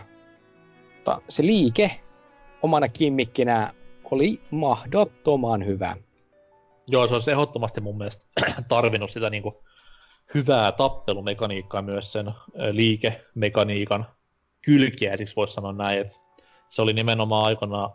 Mutta 0.95 1.21
se 1.29 1.43
liike 1.43 1.91
omana 2.61 2.87
kimmikkinä 2.87 3.73
oli 4.11 4.41
mahdottoman 4.51 5.65
hyvä. 5.65 5.95
Joo, 6.87 7.07
se 7.07 7.15
on 7.15 7.21
ehdottomasti 7.31 7.81
mun 7.81 7.97
mielestä 7.97 8.25
tarvinnut 8.69 9.11
sitä 9.11 9.29
niinku 9.29 9.63
hyvää 10.33 10.71
tappelumekaniikkaa 10.71 11.81
myös 11.81 12.11
sen 12.11 12.31
liikemekaniikan 12.71 14.05
kylkiä, 14.61 15.17
siksi 15.17 15.35
voisi 15.35 15.53
sanoa 15.53 15.73
näin, 15.73 16.01
että 16.01 16.13
se 16.69 16.81
oli 16.81 16.93
nimenomaan 16.93 17.45
aikana 17.45 17.89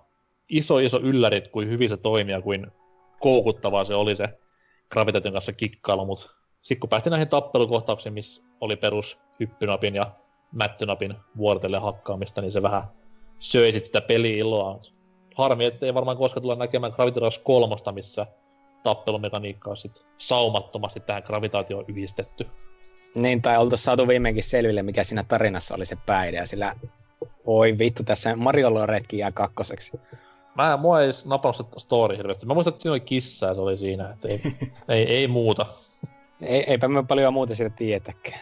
iso 0.48 0.78
iso 0.78 1.00
yllärit, 1.00 1.48
kuin 1.48 1.70
hyvin 1.70 1.90
se 1.90 1.96
toimii 1.96 2.32
ja 2.32 2.42
kuin 2.42 2.66
koukuttavaa 3.20 3.84
se 3.84 3.94
oli 3.94 4.16
se 4.16 4.28
Gravitation 4.90 5.32
kanssa 5.32 5.52
kikkailu, 5.52 6.06
mutta 6.06 6.30
sitten 6.62 6.80
kun 6.80 6.90
päästiin 6.90 7.10
näihin 7.10 7.28
tappelukohtauksiin, 7.28 8.12
missä 8.12 8.42
oli 8.60 8.76
perus 8.76 9.18
hyppynapin 9.40 9.94
ja 9.94 10.10
mättynapin 10.52 11.14
vuorotelle 11.36 11.78
hakkaamista, 11.78 12.40
niin 12.40 12.52
se 12.52 12.62
vähän 12.62 12.82
söi 13.38 13.72
sit 13.72 13.84
sitä 13.84 14.00
peli-iloa. 14.00 14.80
Harmi, 15.34 15.64
ettei 15.64 15.94
varmaan 15.94 16.16
koskaan 16.16 16.42
tulla 16.42 16.54
näkemään 16.54 16.92
Gravity 16.96 17.20
Rush 17.20 17.40
3, 17.42 17.76
missä 17.92 18.26
tappelumekaniikka 18.86 19.70
on 19.70 19.76
sit 19.76 20.06
saumattomasti 20.18 21.00
tähän 21.00 21.22
gravitaatioon 21.26 21.84
yhdistetty. 21.88 22.46
Niin, 23.14 23.42
tai 23.42 23.58
oltais 23.58 23.84
saatu 23.84 24.08
viimeinkin 24.08 24.44
selville, 24.44 24.82
mikä 24.82 25.04
siinä 25.04 25.22
tarinassa 25.22 25.74
oli 25.74 25.86
se 25.86 25.96
pääidea, 26.06 26.46
sillä 26.46 26.74
oi 27.44 27.78
vittu, 27.78 28.02
tässä 28.04 28.36
Mario 28.36 28.86
retki 28.86 29.18
jää 29.18 29.32
kakkoseksi. 29.32 30.00
Mä, 30.56 30.76
mua 30.76 31.00
ei 31.00 31.10
napannut 31.24 31.56
se 31.56 31.64
story 31.76 32.16
hirveästi. 32.16 32.46
Mä 32.46 32.54
muistan, 32.54 32.72
että 32.72 32.82
siinä 32.82 32.92
oli 32.92 33.00
kissa 33.00 33.46
ja 33.46 33.54
se 33.54 33.60
oli 33.60 33.76
siinä, 33.76 34.10
että 34.10 34.28
ei, 34.28 34.40
ei, 34.88 35.02
ei 35.14 35.28
muuta. 35.28 35.66
Ei, 36.40 36.70
eipä 36.70 36.88
me 36.88 37.02
paljon 37.02 37.32
muuta 37.32 37.54
siitä 37.54 37.76
tietäkään. 37.76 38.40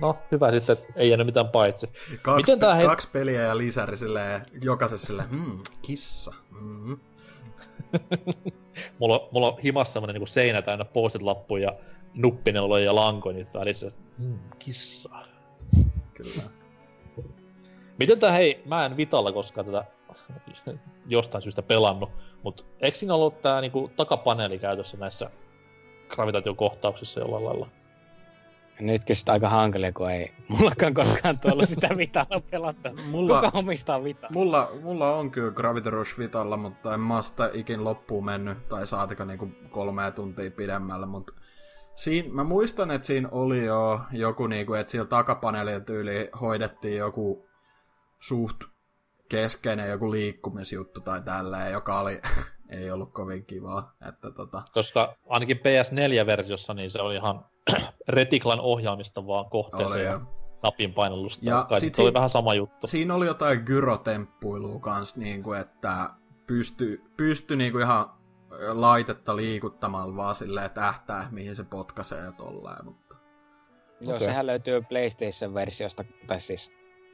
No, 0.00 0.18
hyvä 0.32 0.50
sitten, 0.50 0.72
että 0.72 0.92
ei 0.96 1.08
jäänyt 1.08 1.26
mitään 1.26 1.48
paitsi. 1.48 1.90
Kaksi, 2.22 2.42
Miten 2.42 2.58
tää 2.58 2.74
he... 2.74 2.84
kaksi 2.84 3.08
peliä 3.12 3.42
ja 3.42 3.58
lisäri 3.58 3.98
silleen, 3.98 4.42
jokaisessa 4.62 5.06
silleen, 5.06 5.30
hmm, 5.30 5.58
kissa. 5.82 6.34
Mm. 6.60 6.98
mulla, 8.98 9.28
mulla 9.30 9.52
on 9.52 9.58
himassa 9.58 9.92
semmonen 9.92 10.14
niinku 10.14 10.26
seinä 10.26 10.62
täynnä 10.62 10.84
postit 10.84 11.22
lappuja 11.22 11.62
ja 11.62 11.76
nuppineuloja 12.14 12.84
ja 12.84 12.94
lankoja 12.94 13.36
niitä 13.36 13.58
välissä. 13.58 13.90
Hmm, 14.18 14.38
kissa. 14.58 15.10
Kyllä. 16.14 16.42
Miten 17.98 18.18
tää 18.18 18.32
hei, 18.32 18.62
mä 18.64 18.86
en 18.86 18.96
Vitalla 18.96 19.32
koskaan 19.32 19.66
tätä 19.66 19.84
jostain 21.06 21.42
syystä 21.42 21.62
pelannut, 21.62 22.10
mutta 22.42 22.64
eikö 22.80 22.98
siinä 22.98 23.14
ollut 23.14 23.42
tää 23.42 23.60
niinku 23.60 23.90
takapaneeli 23.96 24.58
käytössä 24.58 24.96
näissä 24.96 25.30
gravitaatiokohtauksissa 26.08 27.20
jollain 27.20 27.44
lailla. 27.44 27.68
Nyt 28.80 29.04
kysyt 29.04 29.28
aika 29.28 29.48
hankalia, 29.48 29.92
kun 29.92 30.10
ei 30.10 30.32
mullakaan 30.48 30.94
koskaan 30.94 31.38
tullut 31.38 31.68
sitä 31.74 31.96
Vitalla 31.96 32.40
pelattu. 32.50 32.88
Mulla, 33.10 33.42
Kuka 33.42 33.58
omistaa 33.58 34.04
Vita? 34.04 34.28
Mulla, 34.30 34.68
mulla 34.82 35.14
on 35.14 35.30
kyllä 35.30 35.52
Gravity 35.52 35.90
Rush 35.90 36.18
Vitalla, 36.18 36.56
mutta 36.56 36.94
en 36.94 37.00
mä 37.00 37.22
sitä 37.22 37.50
ikin 37.52 37.84
loppuun 37.84 38.24
mennyt, 38.24 38.68
tai 38.68 38.86
saatika 38.86 39.24
niinku 39.24 39.48
kolme 39.70 40.10
tuntia 40.10 40.50
pidemmällä, 40.50 41.06
mutta 41.06 41.32
Siin, 41.98 42.34
mä 42.34 42.44
muistan, 42.44 42.90
että 42.90 43.06
siinä 43.06 43.28
oli 43.32 43.64
jo 43.64 44.00
joku, 44.12 44.46
niinku, 44.46 44.74
että 44.74 44.90
siellä 44.90 45.08
takapaneelilla 45.08 45.80
tyyli 45.80 46.30
hoidettiin 46.40 46.96
joku 46.96 47.48
suht 48.18 48.56
keskeinen 49.28 49.90
joku 49.90 50.10
liikkumisjuttu 50.10 51.00
tai 51.00 51.22
tälleen, 51.22 51.72
joka 51.72 52.00
oli 52.00 52.20
ei 52.78 52.90
ollut 52.90 53.12
kovin 53.12 53.44
kivaa. 53.46 53.96
Että 54.08 54.30
tota... 54.30 54.62
Koska 54.72 55.16
ainakin 55.28 55.56
PS4-versiossa 55.56 56.74
niin 56.74 56.90
se 56.90 57.00
oli 57.00 57.14
ihan 57.14 57.44
retiklan 58.08 58.60
ohjaamista 58.60 59.26
vaan 59.26 59.50
kohteeseen 59.50 59.92
oli, 59.92 60.04
ja 60.04 60.20
napin 60.62 60.94
painallusta. 60.94 61.44
Ja 61.46 61.66
Kai 61.68 61.80
sit 61.80 61.94
se 61.94 62.02
oli 62.02 62.14
vähän 62.14 62.30
sama 62.30 62.54
juttu. 62.54 62.86
Siinä 62.86 63.14
oli 63.14 63.26
jotain 63.26 63.62
gyrotemppuilua 63.64 64.80
kans, 64.80 65.16
niin 65.16 65.42
kuin, 65.42 65.60
että 65.60 66.10
pysty, 66.46 67.02
pysty 67.16 67.56
niin 67.56 67.72
kuin 67.72 67.82
ihan 67.82 68.10
laitetta 68.72 69.36
liikuttamalla 69.36 70.16
vaan 70.16 70.34
silleen 70.34 70.70
tähtää, 70.70 71.28
mihin 71.30 71.56
se 71.56 71.64
potkaisee 71.64 72.24
ja 72.24 72.32
tolleen, 72.32 72.84
mutta... 72.84 73.16
Joo, 74.00 74.16
Okei. 74.16 74.26
sehän 74.26 74.46
löytyy 74.46 74.82
PlayStation-versiosta, 74.82 76.04
tai 76.26 76.40
siis 76.40 76.72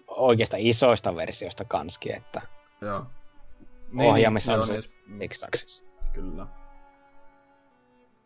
oikeasta 0.09 0.57
isoista 0.61 1.17
versioista 1.17 1.65
kanskin, 1.65 2.17
että 2.17 2.43
Joo. 2.81 3.07
ohjaamissa 3.99 4.53
joo, 4.53 4.61
on 4.61 4.67
se 4.67 4.73
niin, 4.73 5.19
six 5.19 5.45
axis. 5.45 5.87
Kyllä. 6.13 6.47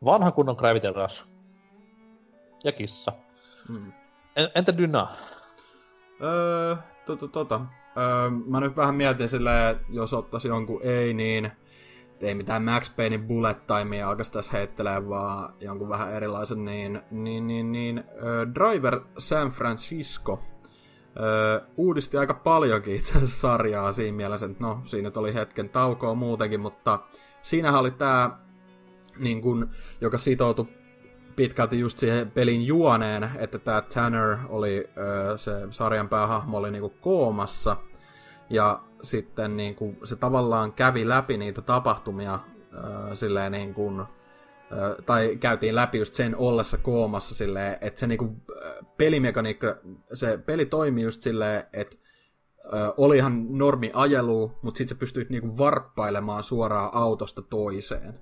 Vanha 0.05 0.31
kunnon 0.31 0.57
Gravity 0.59 0.93
Rush. 0.93 1.27
Ja 2.64 2.72
kissa. 2.72 3.12
Mm. 3.68 3.93
En, 4.36 4.48
entä 4.55 4.78
Dyna? 4.78 5.09
Öö, 6.22 6.76
tota, 7.06 7.28
tota. 7.28 7.60
Öö, 7.97 8.30
mä 8.30 8.60
nyt 8.60 8.76
vähän 8.76 8.94
mietin 8.94 9.28
silleen, 9.28 9.76
että 9.76 9.86
jos 9.90 10.14
ottaisi 10.14 10.48
jonkun 10.48 10.80
ei, 10.82 11.14
niin 11.14 11.52
ei 12.20 12.35
mitään 12.35 12.62
Max 12.62 12.97
Paynein 12.97 13.26
bullet 13.26 13.66
timea 13.66 14.09
alkaisi 14.09 14.32
tässä 14.32 14.52
heittelee, 14.52 15.09
vaan 15.09 15.55
jonkun 15.60 15.89
vähän 15.89 16.12
erilaisen, 16.12 16.64
niin, 16.64 17.01
niin, 17.10 17.47
niin, 17.47 17.72
niin 17.72 18.05
öö, 18.22 18.47
Driver 18.55 19.01
San 19.18 19.48
Francisco 19.48 20.43
öö, 21.20 21.60
uudisti 21.76 22.16
aika 22.16 22.35
paljonkin 22.35 22.97
itse 22.97 23.18
asiassa 23.18 23.40
sarjaa 23.40 23.93
siinä 23.93 24.16
mielessä, 24.16 24.47
että 24.47 24.64
no, 24.64 24.82
siinä 24.85 25.10
oli 25.16 25.35
hetken 25.35 25.68
taukoa 25.68 26.14
muutenkin, 26.14 26.60
mutta 26.60 26.98
siinähän 27.43 27.80
oli 27.80 27.90
tää, 27.90 28.39
niin 29.18 29.40
kun, 29.43 29.70
joka 30.01 30.18
sitoutui 30.18 30.66
pitkälti 31.39 31.78
just 31.78 31.98
siihen 31.98 32.31
pelin 32.31 32.66
juoneen, 32.66 33.31
että 33.39 33.59
tämä 33.59 33.82
Tanner 33.94 34.36
oli, 34.48 34.90
se 35.36 35.52
sarjan 35.70 36.09
päähahmo 36.09 36.59
oli 36.59 36.70
niinku 36.70 36.94
koomassa, 37.01 37.77
ja 38.51 38.81
sitten 39.02 39.56
niinku, 39.56 39.97
se 40.05 40.16
tavallaan 40.16 40.73
kävi 40.73 41.09
läpi 41.09 41.36
niitä 41.36 41.62
tapahtumia 41.62 42.39
ö, 43.10 43.15
silleen 43.15 43.52
niin 43.52 43.74
kuin, 43.74 44.02
tai 45.06 45.36
käytiin 45.36 45.74
läpi 45.74 45.98
just 45.98 46.15
sen 46.15 46.36
ollessa 46.36 46.78
koomassa 46.78 47.35
silleen, 47.35 47.78
että 47.81 48.01
se 48.01 48.06
niinku, 48.06 48.36
pelimekaniikka, 48.97 49.77
se 50.15 50.39
peli 50.39 50.66
toimi 50.66 51.02
just 51.02 51.23
silleen, 51.23 51.65
että 51.73 51.97
oli 52.97 53.16
ihan 53.16 53.47
normi 53.59 53.90
ajelu, 53.94 54.52
mutta 54.62 54.78
sitten 54.78 54.97
sä 54.97 55.01
pystyit 55.01 55.31
niinku 55.31 55.59
varppailemaan 55.59 56.43
suoraan 56.43 56.90
autosta 56.93 57.43
toiseen 57.43 58.20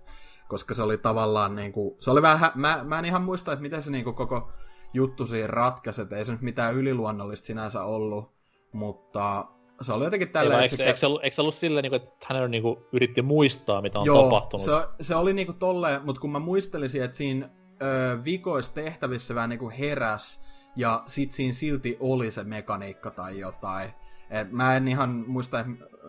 koska 0.48 0.74
se 0.74 0.82
oli 0.82 0.98
tavallaan 0.98 1.56
niinku, 1.56 1.97
se 2.01 2.10
oli 2.10 2.23
vähän, 2.23 2.39
hä- 2.39 2.52
mä, 2.55 2.85
mä 2.85 2.98
en 2.98 3.05
ihan 3.05 3.23
muista, 3.23 3.52
että 3.52 3.62
miten 3.62 3.82
se 3.82 3.90
niinku 3.90 4.12
koko 4.12 4.52
juttu 4.94 5.27
siinä 5.27 5.47
ratkaisi, 5.47 6.02
että 6.02 6.16
ei 6.16 6.24
se 6.24 6.32
nyt 6.32 6.43
mitään 6.43 6.74
yliluonnollista 6.74 7.47
sinänsä 7.47 7.85
ollut, 7.85 8.32
mutta 8.73 9.47
se 9.81 9.93
oli 9.93 10.05
jotenkin 10.05 10.28
tällä, 10.28 10.62
eikö, 10.62 10.77
se 10.77 10.85
eikö, 10.85 10.98
se 10.98 11.06
ollut, 11.06 11.24
eikö 11.24 11.35
se 11.35 11.40
ollut 11.40 11.55
silleen, 11.55 11.82
niinku, 11.82 11.97
että 11.97 12.27
hän 12.28 12.51
niinku, 12.51 12.86
yritti 12.93 13.23
muistaa, 13.23 13.82
mitä 13.82 13.98
on 13.98 14.06
Joo, 14.06 14.23
tapahtunut? 14.23 14.64
Se, 14.64 14.73
se 15.01 15.14
oli 15.14 15.32
niinku 15.32 15.52
tolleen, 15.52 16.05
mutta 16.05 16.20
kun 16.20 16.32
mä 16.32 16.39
muistelisin, 16.39 17.02
että 17.02 17.16
siinä 17.16 17.48
ö, 17.82 18.18
vikoissa 18.24 18.74
tehtävissä 18.74 19.35
vähän 19.35 19.51
niinku 19.51 19.73
heräs, 19.78 20.47
ja 20.77 21.02
sit 21.06 21.32
siinä 21.32 21.52
silti 21.52 21.97
oli 22.01 22.31
se 22.31 22.44
mekaniikka 22.44 23.10
tai 23.10 23.39
jotain. 23.39 23.90
Et 24.31 24.51
mä 24.51 24.77
en 24.77 24.89
ihan 24.89 25.24
muista, 25.27 25.64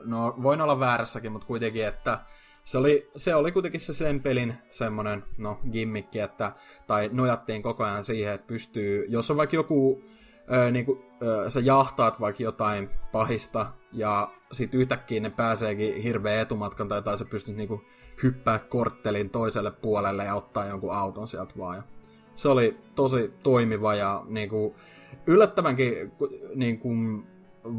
no 0.06 0.36
voin 0.44 0.62
olla 0.62 0.80
väärässäkin, 0.80 1.32
mutta 1.32 1.48
kuitenkin, 1.48 1.88
että 1.88 2.20
se 2.68 2.78
oli, 2.78 3.10
se 3.16 3.36
oli 3.36 3.52
kuitenkin 3.52 3.82
se 3.82 3.94
sen 3.94 4.22
pelin 4.22 4.54
semmonen, 4.72 5.24
no, 5.38 5.60
gimmikki, 5.72 6.20
että, 6.20 6.52
tai 6.88 7.10
nojattiin 7.14 7.62
koko 7.62 7.84
ajan 7.84 8.04
siihen, 8.04 8.34
että 8.34 8.48
pystyy, 8.48 9.06
jos 9.10 9.32
on 9.32 9.38
vaikka 9.38 9.56
joku, 9.56 10.04
ö, 10.54 10.72
niinku, 10.72 11.06
ö, 11.22 11.50
sä 11.50 11.60
jahtaat 11.60 12.20
vaikka 12.20 12.44
jotain 12.44 12.90
pahista, 13.12 13.74
ja 13.92 14.32
sit 14.52 14.74
yhtäkkiä 14.74 15.20
ne 15.20 15.30
pääseekin 15.30 16.02
hirveän 16.02 16.42
etumatkan, 16.42 16.88
tai, 16.88 17.02
tai 17.02 17.18
sä 17.18 17.26
pystyt 17.26 17.56
niinku 17.56 17.82
hyppää 18.24 18.60
korttelin 18.60 19.30
toiselle 19.30 19.72
puolelle 19.72 20.26
ja 20.26 20.36
ottaa 20.36 20.66
jonkun 20.66 20.94
auton 20.94 21.28
sieltä 21.28 21.54
vaan. 21.58 21.78
Ja 21.78 21.84
se 22.36 22.50
oli 22.50 22.78
tosi 22.96 23.34
toimiva 23.44 23.96
ja 23.96 24.24
niinku, 24.28 24.76
yllättävänkin 25.28 26.12
ku- 26.12 26.40
niinku, 26.56 26.90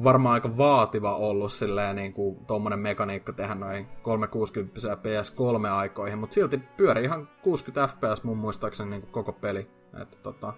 varmaan 0.04 0.34
aika 0.34 0.56
vaativa 0.56 1.16
ollut 1.16 1.52
silleen 1.52 1.96
niinku 1.96 2.42
tommonen 2.46 2.78
mekaniikka 2.78 3.32
tehdä 3.32 3.54
noin 3.54 3.86
360 4.02 4.80
PS3-aikoihin, 4.94 6.18
mutta 6.18 6.34
silti 6.34 6.58
pyöri 6.76 7.04
ihan 7.04 7.28
60 7.42 7.94
FPS 7.94 8.24
mun 8.24 8.36
muistaakseni 8.36 8.90
niinku 8.90 9.06
koko 9.10 9.32
peli. 9.32 9.70
Että 10.02 10.16
tota, 10.22 10.52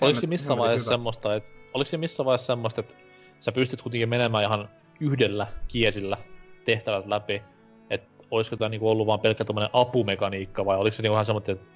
Oliko 0.00 0.20
se 0.20 0.26
missä 0.26 0.56
vaiheessa 0.56 0.90
hyvä. 0.90 0.94
semmoista, 0.94 1.34
että 1.34 1.52
oliko 1.74 1.88
se 1.88 1.96
missä 1.96 2.24
vaiheessa 2.24 2.46
semmoista, 2.46 2.80
että 2.80 2.94
sä 3.40 3.52
pystyt 3.52 3.82
kuitenkin 3.82 4.08
menemään 4.08 4.44
ihan 4.44 4.68
yhdellä 5.00 5.46
kiesillä 5.68 6.16
tehtävät 6.64 7.06
läpi, 7.06 7.42
että 7.90 8.24
olisiko 8.30 8.56
tämä 8.56 8.68
niinku 8.68 8.88
ollut 8.88 9.06
vaan 9.06 9.20
pelkkä 9.20 9.44
tommonen 9.44 9.70
apumekaniikka 9.72 10.64
vai 10.64 10.76
oliko 10.76 10.94
se 10.96 11.02
niinku 11.02 11.14
ihan 11.14 11.26
semmoinen, 11.26 11.56
että 11.56 11.68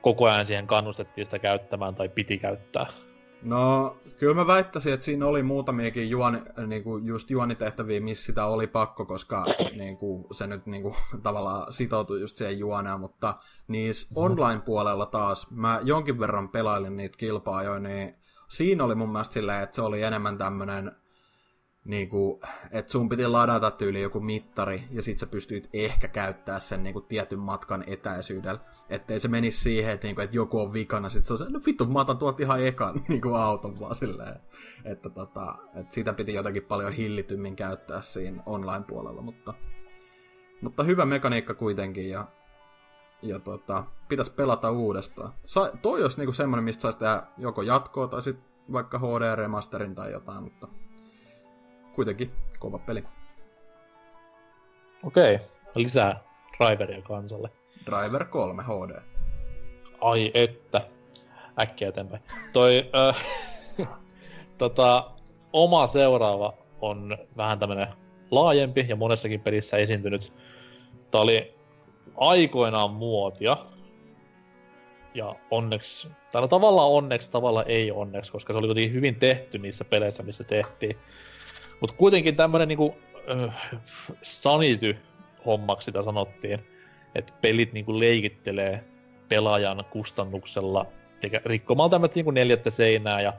koko 0.00 0.26
ajan 0.26 0.46
siihen 0.46 0.66
kannustettiin 0.66 1.26
sitä 1.26 1.38
käyttämään 1.38 1.94
tai 1.94 2.08
piti 2.08 2.38
käyttää? 2.38 2.86
No, 3.44 3.96
kyllä 4.18 4.34
mä 4.34 4.46
väittäisin, 4.46 4.92
että 4.92 5.04
siinä 5.04 5.26
oli 5.26 5.42
muutamiakin 5.42 6.10
juoni, 6.10 6.38
niinku, 6.66 6.98
just 6.98 7.30
juonitehtäviä, 7.30 8.00
missä 8.00 8.26
sitä 8.26 8.46
oli 8.46 8.66
pakko, 8.66 9.06
koska 9.06 9.44
niinku, 9.78 10.26
se 10.32 10.46
nyt 10.46 10.66
niinku, 10.66 10.96
tavallaan 11.22 11.72
sitoutui 11.72 12.20
just 12.20 12.36
siihen 12.36 12.58
juoneen, 12.58 13.00
mutta 13.00 13.36
niissä 13.68 14.08
online-puolella 14.14 15.06
taas, 15.06 15.50
mä 15.50 15.80
jonkin 15.82 16.18
verran 16.18 16.48
pelailin 16.48 16.96
niitä 16.96 17.18
kilpaajoja, 17.18 17.80
niin 17.80 18.14
siinä 18.48 18.84
oli 18.84 18.94
mun 18.94 19.12
mielestä 19.12 19.34
silleen, 19.34 19.62
että 19.62 19.76
se 19.76 19.82
oli 19.82 20.02
enemmän 20.02 20.38
tämmönen 20.38 20.92
niinku, 21.84 22.40
että 22.70 22.92
sun 22.92 23.08
piti 23.08 23.26
ladata 23.26 23.70
tyyli 23.70 24.00
joku 24.00 24.20
mittari, 24.20 24.84
ja 24.90 25.02
sit 25.02 25.18
sä 25.18 25.26
pystyit 25.26 25.68
ehkä 25.72 26.08
käyttää 26.08 26.60
sen 26.60 26.82
niinku 26.82 27.00
tietyn 27.00 27.38
matkan 27.38 27.84
etäisyydellä. 27.86 28.60
Ettei 28.88 29.20
se 29.20 29.28
menisi 29.28 29.60
siihen, 29.60 29.92
että, 29.92 30.06
niinku, 30.06 30.20
että 30.20 30.36
joku 30.36 30.60
on 30.60 30.72
vikana, 30.72 31.08
sit 31.08 31.26
se 31.26 31.32
on 31.32 31.38
se, 31.38 31.44
no 31.48 31.60
vittu, 31.66 31.86
mä 31.86 32.00
otan 32.00 32.18
tuolta 32.18 32.42
ihan 32.42 32.66
ekan 32.66 32.94
niinku 33.08 33.34
auton 33.34 33.80
vaan 33.80 33.94
silleen. 33.94 34.40
Että 34.84 35.10
tota, 35.10 35.56
et 35.74 35.92
sitä 35.92 36.12
piti 36.12 36.34
jotenkin 36.34 36.62
paljon 36.62 36.92
hillitymmin 36.92 37.56
käyttää 37.56 38.02
siinä 38.02 38.42
online-puolella, 38.46 39.22
mutta, 39.22 39.54
mutta 40.62 40.84
hyvä 40.84 41.04
mekaniikka 41.04 41.54
kuitenkin, 41.54 42.10
ja, 42.10 42.26
ja 43.22 43.38
tota, 43.38 43.84
pitäisi 44.08 44.34
pelata 44.34 44.70
uudestaan. 44.70 45.32
Sa, 45.46 45.70
toi 45.82 46.02
olisi 46.02 46.18
niinku 46.18 46.32
semmonen, 46.32 46.64
mistä 46.64 46.80
saisi 46.80 46.98
tehdä 46.98 47.22
joko 47.38 47.62
jatkoa 47.62 48.08
tai 48.08 48.22
sit 48.22 48.38
vaikka 48.72 48.98
HD-remasterin 48.98 49.94
tai 49.94 50.12
jotain, 50.12 50.42
mutta 50.42 50.68
kuitenkin 51.94 52.32
kova 52.58 52.78
peli. 52.78 53.04
Okei, 55.02 55.38
lisää 55.74 56.20
driveria 56.58 57.02
kansalle. 57.02 57.50
Driver 57.86 58.24
3 58.24 58.62
HD. 58.62 59.02
Ai 60.00 60.30
että. 60.34 60.80
Äkkiä 61.60 61.88
eteenpäin. 61.88 62.22
Toi, 62.52 62.90
ö, 62.94 63.14
tota, 64.58 65.10
oma 65.52 65.86
seuraava 65.86 66.54
on 66.80 67.18
vähän 67.36 67.58
tämmönen 67.58 67.88
laajempi 68.30 68.86
ja 68.88 68.96
monessakin 68.96 69.40
pelissä 69.40 69.76
esiintynyt. 69.76 70.32
Tää 71.10 71.20
oli 71.20 71.54
aikoinaan 72.16 72.90
muotia. 72.90 73.56
Ja 75.14 75.34
onneksi, 75.50 76.08
tai 76.32 76.42
no 76.42 76.48
tavallaan 76.48 76.90
onneksi, 76.90 77.30
tavallaan 77.30 77.68
ei 77.68 77.90
onneksi, 77.90 78.32
koska 78.32 78.52
se 78.52 78.58
oli 78.58 78.66
kuitenkin 78.66 78.92
hyvin 78.92 79.16
tehty 79.16 79.58
niissä 79.58 79.84
peleissä, 79.84 80.22
missä 80.22 80.44
tehtiin. 80.44 80.96
Mut 81.80 81.92
kuitenkin 81.92 82.36
tämmönen 82.36 82.68
niinku 82.68 82.96
äh, 83.30 83.54
sanity 84.22 84.96
hommaksi 85.46 85.84
sitä 85.84 86.02
sanottiin, 86.02 86.60
että 87.14 87.32
pelit 87.40 87.72
niinku 87.72 87.98
leikittelee 88.00 88.84
pelaajan 89.28 89.84
kustannuksella, 89.90 90.86
eikä 91.22 91.40
rikkomalla 91.44 91.90
tämmöistä 91.90 92.14
niinku 92.14 92.30
neljättä 92.30 92.70
seinää 92.70 93.20
ja 93.20 93.32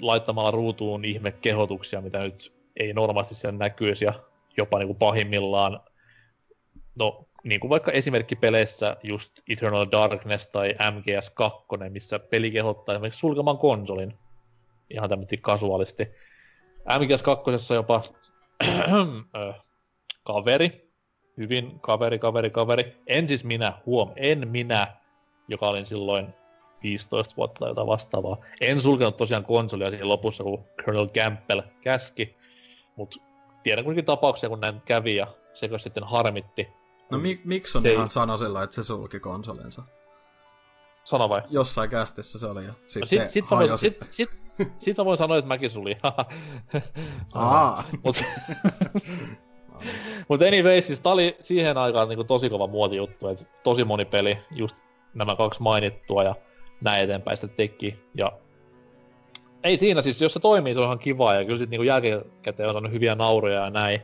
laittamalla 0.00 0.50
ruutuun 0.50 1.04
ihme 1.04 1.32
kehotuksia, 1.32 2.00
mitä 2.00 2.18
nyt 2.18 2.52
ei 2.76 2.92
normaalisti 2.92 3.34
siellä 3.34 3.58
näkyisi 3.58 4.04
ja 4.04 4.12
jopa 4.56 4.78
niinku 4.78 4.94
pahimmillaan, 4.94 5.80
no 6.94 7.28
niin 7.44 7.60
kuin 7.60 7.68
vaikka 7.68 7.92
esimerkkipeleissä 7.92 8.96
just 9.02 9.32
Eternal 9.48 9.86
Darkness 9.92 10.46
tai 10.46 10.72
MGS2, 10.72 11.90
missä 11.90 12.18
peli 12.18 12.50
kehottaa 12.50 12.94
esimerkiksi 12.94 13.20
sulkemaan 13.20 13.58
konsolin 13.58 14.14
ihan 14.90 15.08
tämmöisesti 15.08 15.36
kasuaalisti. 15.36 16.08
MGS2 16.88 17.74
jopa 17.74 18.02
ö, 19.36 19.52
kaveri, 20.26 20.90
hyvin 21.36 21.80
kaveri, 21.80 22.18
kaveri, 22.18 22.50
kaveri. 22.50 22.96
En 23.06 23.28
siis 23.28 23.44
minä, 23.44 23.72
huom, 23.86 24.12
en 24.16 24.48
minä, 24.48 24.86
joka 25.48 25.68
olin 25.68 25.86
silloin 25.86 26.34
15 26.82 27.36
vuotta 27.36 27.58
tai 27.58 27.68
jotain 27.70 27.86
vastaavaa. 27.86 28.36
En 28.60 28.82
sulkenut 28.82 29.16
tosiaan 29.16 29.44
konsolia 29.44 29.90
siinä 29.90 30.08
lopussa, 30.08 30.44
kun 30.44 30.64
Colonel 30.84 31.08
Campbell 31.08 31.60
käski, 31.82 32.36
mutta 32.96 33.16
tiedän 33.62 33.84
kuitenkin 33.84 34.04
tapauksia, 34.04 34.48
kun 34.48 34.60
näin 34.60 34.80
kävi 34.80 35.16
ja 35.16 35.26
sekö 35.54 35.78
sitten 35.78 36.04
harmitti. 36.04 36.68
No 37.10 37.18
mi- 37.18 37.40
miksi 37.44 37.78
on 37.78 37.82
Se 37.82 37.92
ihan 37.92 38.10
sano 38.10 38.36
sillä, 38.38 38.62
että 38.62 38.74
se 38.74 38.84
sulki 38.84 39.20
konsolinsa? 39.20 39.82
Sano 41.04 41.28
vai? 41.28 41.42
Jossain 41.50 41.90
kästissä 41.90 42.38
se 42.38 42.46
oli 42.46 42.64
ja 42.64 42.68
No 42.72 42.76
sitten 42.86 43.08
sit, 43.08 43.30
sit, 43.30 43.50
voin, 43.50 43.58
hajosi. 43.58 43.80
sit, 43.86 44.08
sit, 44.10 44.30
sit 44.78 44.96
mä 44.96 45.04
voin 45.04 45.18
sanoa, 45.18 45.36
että 45.36 45.48
mäkin 45.48 45.70
sulin. 45.70 45.96
Aa. 47.34 47.84
Mut, 50.28 50.42
anyways, 50.42 50.86
siis 50.86 51.00
tää 51.00 51.12
oli 51.12 51.36
siihen 51.40 51.78
aikaan 51.78 52.08
niinku 52.08 52.24
tosi 52.24 52.50
kova 52.50 52.66
muotijuttu, 52.66 53.28
että 53.28 53.44
tosi 53.64 53.84
moni 53.84 54.04
peli, 54.04 54.38
just 54.50 54.76
nämä 55.14 55.36
kaksi 55.36 55.62
mainittua, 55.62 56.24
ja 56.24 56.34
näin 56.80 57.04
eteenpäin 57.04 57.36
sitten 57.36 57.56
teki. 57.56 57.98
Ja 58.14 58.32
ei 59.64 59.78
siinä 59.78 60.02
siis, 60.02 60.20
jos 60.20 60.32
se 60.32 60.40
toimii, 60.40 60.74
se 60.74 60.80
on 60.80 60.86
ihan 60.86 60.98
kiva 60.98 61.34
ja 61.34 61.44
kyllä 61.44 61.58
sitten 61.58 61.70
niinku 61.70 61.82
jälkikäteen 61.82 62.76
on 62.76 62.92
hyviä 62.92 63.14
nauroja 63.14 63.64
ja 63.64 63.70
näin. 63.70 64.00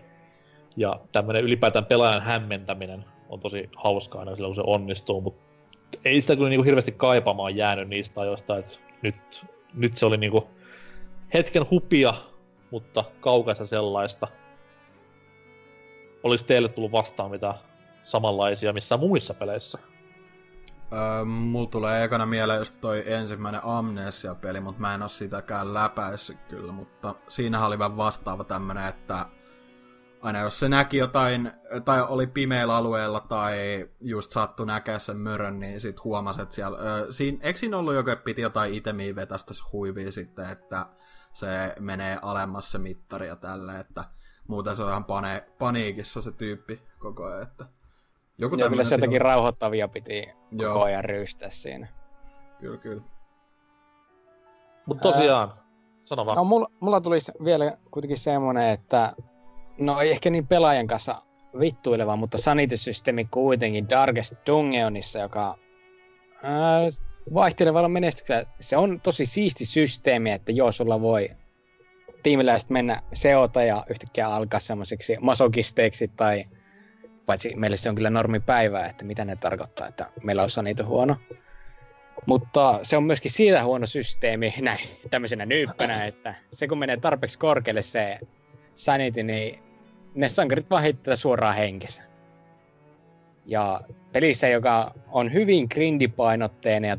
Ja 0.76 1.00
tämmönen 1.12 1.44
ylipäätään 1.44 1.84
pelaajan 1.84 2.22
hämmentäminen 2.22 3.04
on 3.28 3.40
tosi 3.40 3.70
hauskaa 3.76 4.20
aina 4.20 4.34
silloin, 4.34 4.54
kun 4.54 4.64
se 4.64 4.66
onnistuu, 4.66 5.20
mutta 5.20 5.44
ei 6.04 6.22
sitä 6.22 6.36
kyllä 6.36 6.48
niinku 6.48 6.64
hirveästi 6.64 6.92
kaipaamaan 6.92 7.56
jäänyt 7.56 7.88
niistä 7.88 8.20
ajoista, 8.20 8.58
että 8.58 8.78
nyt, 9.02 9.46
nyt 9.74 9.96
se 9.96 10.06
oli 10.06 10.16
niinku 10.16 10.50
hetken 11.34 11.70
hupia, 11.70 12.14
mutta 12.70 13.04
kaukaista 13.20 13.66
sellaista. 13.66 14.28
Olis 16.22 16.44
teille 16.44 16.68
tullut 16.68 16.92
vastaan 16.92 17.30
mitä 17.30 17.54
samanlaisia 18.04 18.72
missä 18.72 18.96
muissa 18.96 19.34
peleissä? 19.34 19.78
Öö, 20.92 21.24
mulla 21.24 21.70
tulee 21.70 22.04
ekana 22.04 22.26
mieleen 22.26 22.58
just 22.58 22.80
toi 22.80 23.12
ensimmäinen 23.12 23.64
Amnesia-peli, 23.64 24.60
mutta 24.60 24.80
mä 24.80 24.94
en 24.94 25.02
oo 25.02 25.08
sitäkään 25.08 25.74
läpäissyt 25.74 26.38
kyllä, 26.48 26.72
mutta 26.72 27.14
siinä 27.28 27.66
oli 27.66 27.78
vähän 27.78 27.96
vastaava 27.96 28.44
tämmönen, 28.44 28.86
että 28.88 29.26
aina 30.24 30.38
jos 30.38 30.60
se 30.60 30.68
näki 30.68 30.96
jotain, 30.96 31.52
tai 31.84 32.02
oli 32.02 32.26
pimeällä 32.26 32.76
alueella, 32.76 33.20
tai 33.20 33.88
just 34.00 34.30
sattu 34.30 34.64
näkeä 34.64 34.98
sen 34.98 35.16
mörön, 35.16 35.60
niin 35.60 35.80
sit 35.80 36.04
huomasi, 36.04 36.42
että 36.42 36.54
siellä, 36.54 36.78
öö, 36.78 37.12
siinä, 37.12 37.38
eikö 37.42 37.58
siinä 37.58 37.78
ollut 37.78 37.94
joku, 37.94 38.10
että 38.10 38.24
piti 38.24 38.42
jotain 38.42 38.74
itemiä 38.74 39.14
vetästä 39.14 39.54
huivia 39.72 40.12
sitten, 40.12 40.50
että 40.50 40.86
se 41.32 41.74
menee 41.80 42.18
alemmas 42.22 42.72
se 42.72 42.78
mittari 42.78 43.28
ja 43.28 43.36
tälleen, 43.36 43.80
että 43.80 44.04
muuten 44.48 44.76
se 44.76 44.82
on 44.82 44.90
ihan 44.90 45.04
pane, 45.04 45.44
paniikissa 45.58 46.22
se 46.22 46.32
tyyppi 46.32 46.82
koko 46.98 47.24
ajan, 47.24 47.42
että 47.42 47.66
joku 48.38 48.56
Joo, 48.56 48.68
kyllä 48.68 48.84
se 48.84 48.94
jotenkin 48.94 49.20
rauhoittavia 49.20 49.88
piti 49.88 50.28
Joo. 50.50 50.72
koko 50.72 50.84
ajan 50.84 51.04
ryystää 51.04 51.50
siinä. 51.50 51.88
Kyllä, 52.60 52.78
kyllä. 52.78 53.02
Mutta 54.86 55.02
tosiaan, 55.02 55.48
Ää, 55.48 55.64
sano 56.04 56.26
vaan. 56.26 56.36
No, 56.36 56.44
mulla, 56.44 56.70
mulla 56.80 57.00
tulisi 57.00 57.32
vielä 57.44 57.76
kuitenkin 57.90 58.18
semmonen, 58.18 58.70
että 58.70 59.12
no 59.78 60.00
ei 60.00 60.10
ehkä 60.10 60.30
niin 60.30 60.46
pelaajan 60.46 60.86
kanssa 60.86 61.16
vittuileva, 61.60 62.16
mutta 62.16 62.38
sanity-systeemi 62.38 63.24
kuitenkin 63.30 63.88
Darkest 63.88 64.34
Dungeonissa, 64.46 65.18
joka 65.18 65.58
ää, 66.42 66.90
vaihtelevalla 67.34 67.88
menestyksellä, 67.88 68.44
se 68.60 68.76
on 68.76 69.00
tosi 69.00 69.26
siisti 69.26 69.66
systeemi, 69.66 70.30
että 70.30 70.52
joo, 70.52 70.72
sulla 70.72 71.00
voi 71.00 71.30
tiimiläiset 72.22 72.70
mennä 72.70 73.02
seota 73.12 73.62
ja 73.62 73.84
yhtäkkiä 73.90 74.28
alkaa 74.28 74.60
semmoisiksi 74.60 75.16
masokisteiksi 75.20 76.08
tai 76.08 76.44
paitsi 77.26 77.52
meille 77.56 77.76
se 77.76 77.88
on 77.88 77.94
kyllä 77.94 78.10
normipäivää, 78.10 78.86
että 78.86 79.04
mitä 79.04 79.24
ne 79.24 79.36
tarkoittaa, 79.36 79.88
että 79.88 80.10
meillä 80.22 80.42
on 80.58 80.64
niitä 80.64 80.84
huono. 80.84 81.16
Mutta 82.26 82.78
se 82.82 82.96
on 82.96 83.04
myöskin 83.04 83.30
siitä 83.30 83.64
huono 83.64 83.86
systeemi, 83.86 84.54
näin 84.60 84.80
tämmöisenä 85.10 85.46
nyyppänä, 85.46 86.04
että 86.04 86.34
se 86.52 86.68
kun 86.68 86.78
menee 86.78 86.96
tarpeeksi 86.96 87.38
korkealle 87.38 87.82
se 87.82 88.18
sanity, 88.74 89.22
niin 89.22 89.63
ne 90.14 90.28
sankarit 90.28 90.70
vaan 90.70 90.82
heittää 90.82 91.16
suoraan 91.16 91.54
henkensä. 91.54 92.02
Ja 93.46 93.80
pelissä, 94.12 94.48
joka 94.48 94.94
on 95.08 95.32
hyvin 95.32 95.66
grindipainotteinen 95.70 96.88
ja 96.88 96.98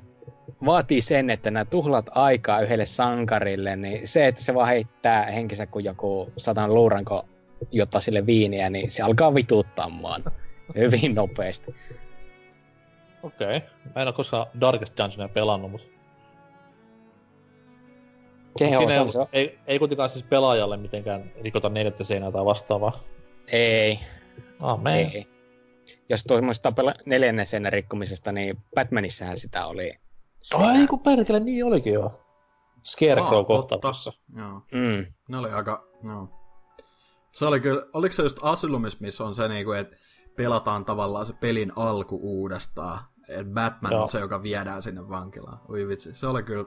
vaatii 0.66 1.02
sen, 1.02 1.30
että 1.30 1.52
nämä 1.52 1.66
tuhlat 1.66 2.10
aikaa 2.16 2.62
yhdelle 2.62 2.86
sankarille, 2.86 3.76
niin 3.76 4.08
se, 4.08 4.28
että 4.28 4.42
se 4.42 4.54
vaan 4.54 4.68
heittää 4.68 5.26
henkensä 5.26 5.66
kuin 5.66 5.86
joku 5.86 6.32
satan 6.38 6.74
luuranko 6.74 7.26
jotta 7.72 8.00
sille 8.00 8.26
viiniä, 8.26 8.70
niin 8.70 8.92
se 8.92 9.04
alkaa 9.04 9.36
vituuttamaan 9.36 10.24
hyvin 10.76 11.16
nopeasti. 11.16 11.76
Okei. 13.24 13.58
Okay. 13.58 13.70
Mä 13.96 14.02
en 14.02 14.08
ole 14.08 14.14
koskaan 14.14 14.48
Darkest 14.62 14.98
Dungeonia 14.98 15.34
pelannut, 15.34 15.72
mutta... 15.72 15.95
Keho, 18.60 18.82
Mut 18.82 19.30
ei, 19.34 19.42
ei, 19.42 19.60
ei, 19.68 19.80
kuitenkaan 19.80 20.10
siis 20.10 20.26
pelaajalle 20.26 20.78
mitenkään 20.78 21.32
rikota 21.42 21.70
neljättä 21.70 22.04
seinää 22.04 22.32
tai 22.32 22.46
vastaavaa. 22.46 23.04
Ei. 23.52 24.00
Ah, 24.60 24.82
me 24.82 25.02
ei. 25.02 25.28
Jos 26.10 26.24
tuossa 26.24 26.74
neljännen 27.06 27.46
seinän 27.46 27.74
rikkomisesta, 27.74 28.32
niin 28.32 28.58
Batmanissähän 28.76 29.38
sitä 29.38 29.68
oli. 29.68 29.92
Ai 30.54 30.88
kun 30.88 31.00
perkele, 31.00 31.40
niin 31.40 31.66
olikin 31.66 31.94
jo. 31.94 32.22
Scarecrow 32.86 33.46
kohta 33.46 33.78
tuossa. 33.78 34.14
Joo. 34.38 34.62
Mm. 34.72 35.06
Ne 35.30 35.38
oli 35.38 35.50
aika, 35.50 35.88
no. 36.04 36.30
Se 37.32 37.46
oli 37.46 37.60
kyllä, 37.60 37.86
oliko 37.94 38.14
se 38.14 38.24
just 38.24 38.38
Asylumis, 38.42 39.00
missä 39.00 39.24
on 39.24 39.36
se 39.36 39.48
niinku, 39.48 39.72
että 39.72 39.96
pelataan 40.36 40.86
tavallaan 40.86 41.26
se 41.26 41.34
pelin 41.34 41.72
alku 41.76 42.20
uudestaan. 42.22 43.00
Et 43.28 43.48
Batman 43.48 43.92
Joo. 43.92 44.04
on 44.04 44.10
se, 44.10 44.20
joka 44.20 44.44
viedään 44.44 44.82
sinne 44.82 45.10
vankilaan. 45.10 45.60
Ui 45.70 45.88
vitsi, 45.88 46.14
se 46.14 46.28
oli 46.28 46.44
kyllä, 46.44 46.66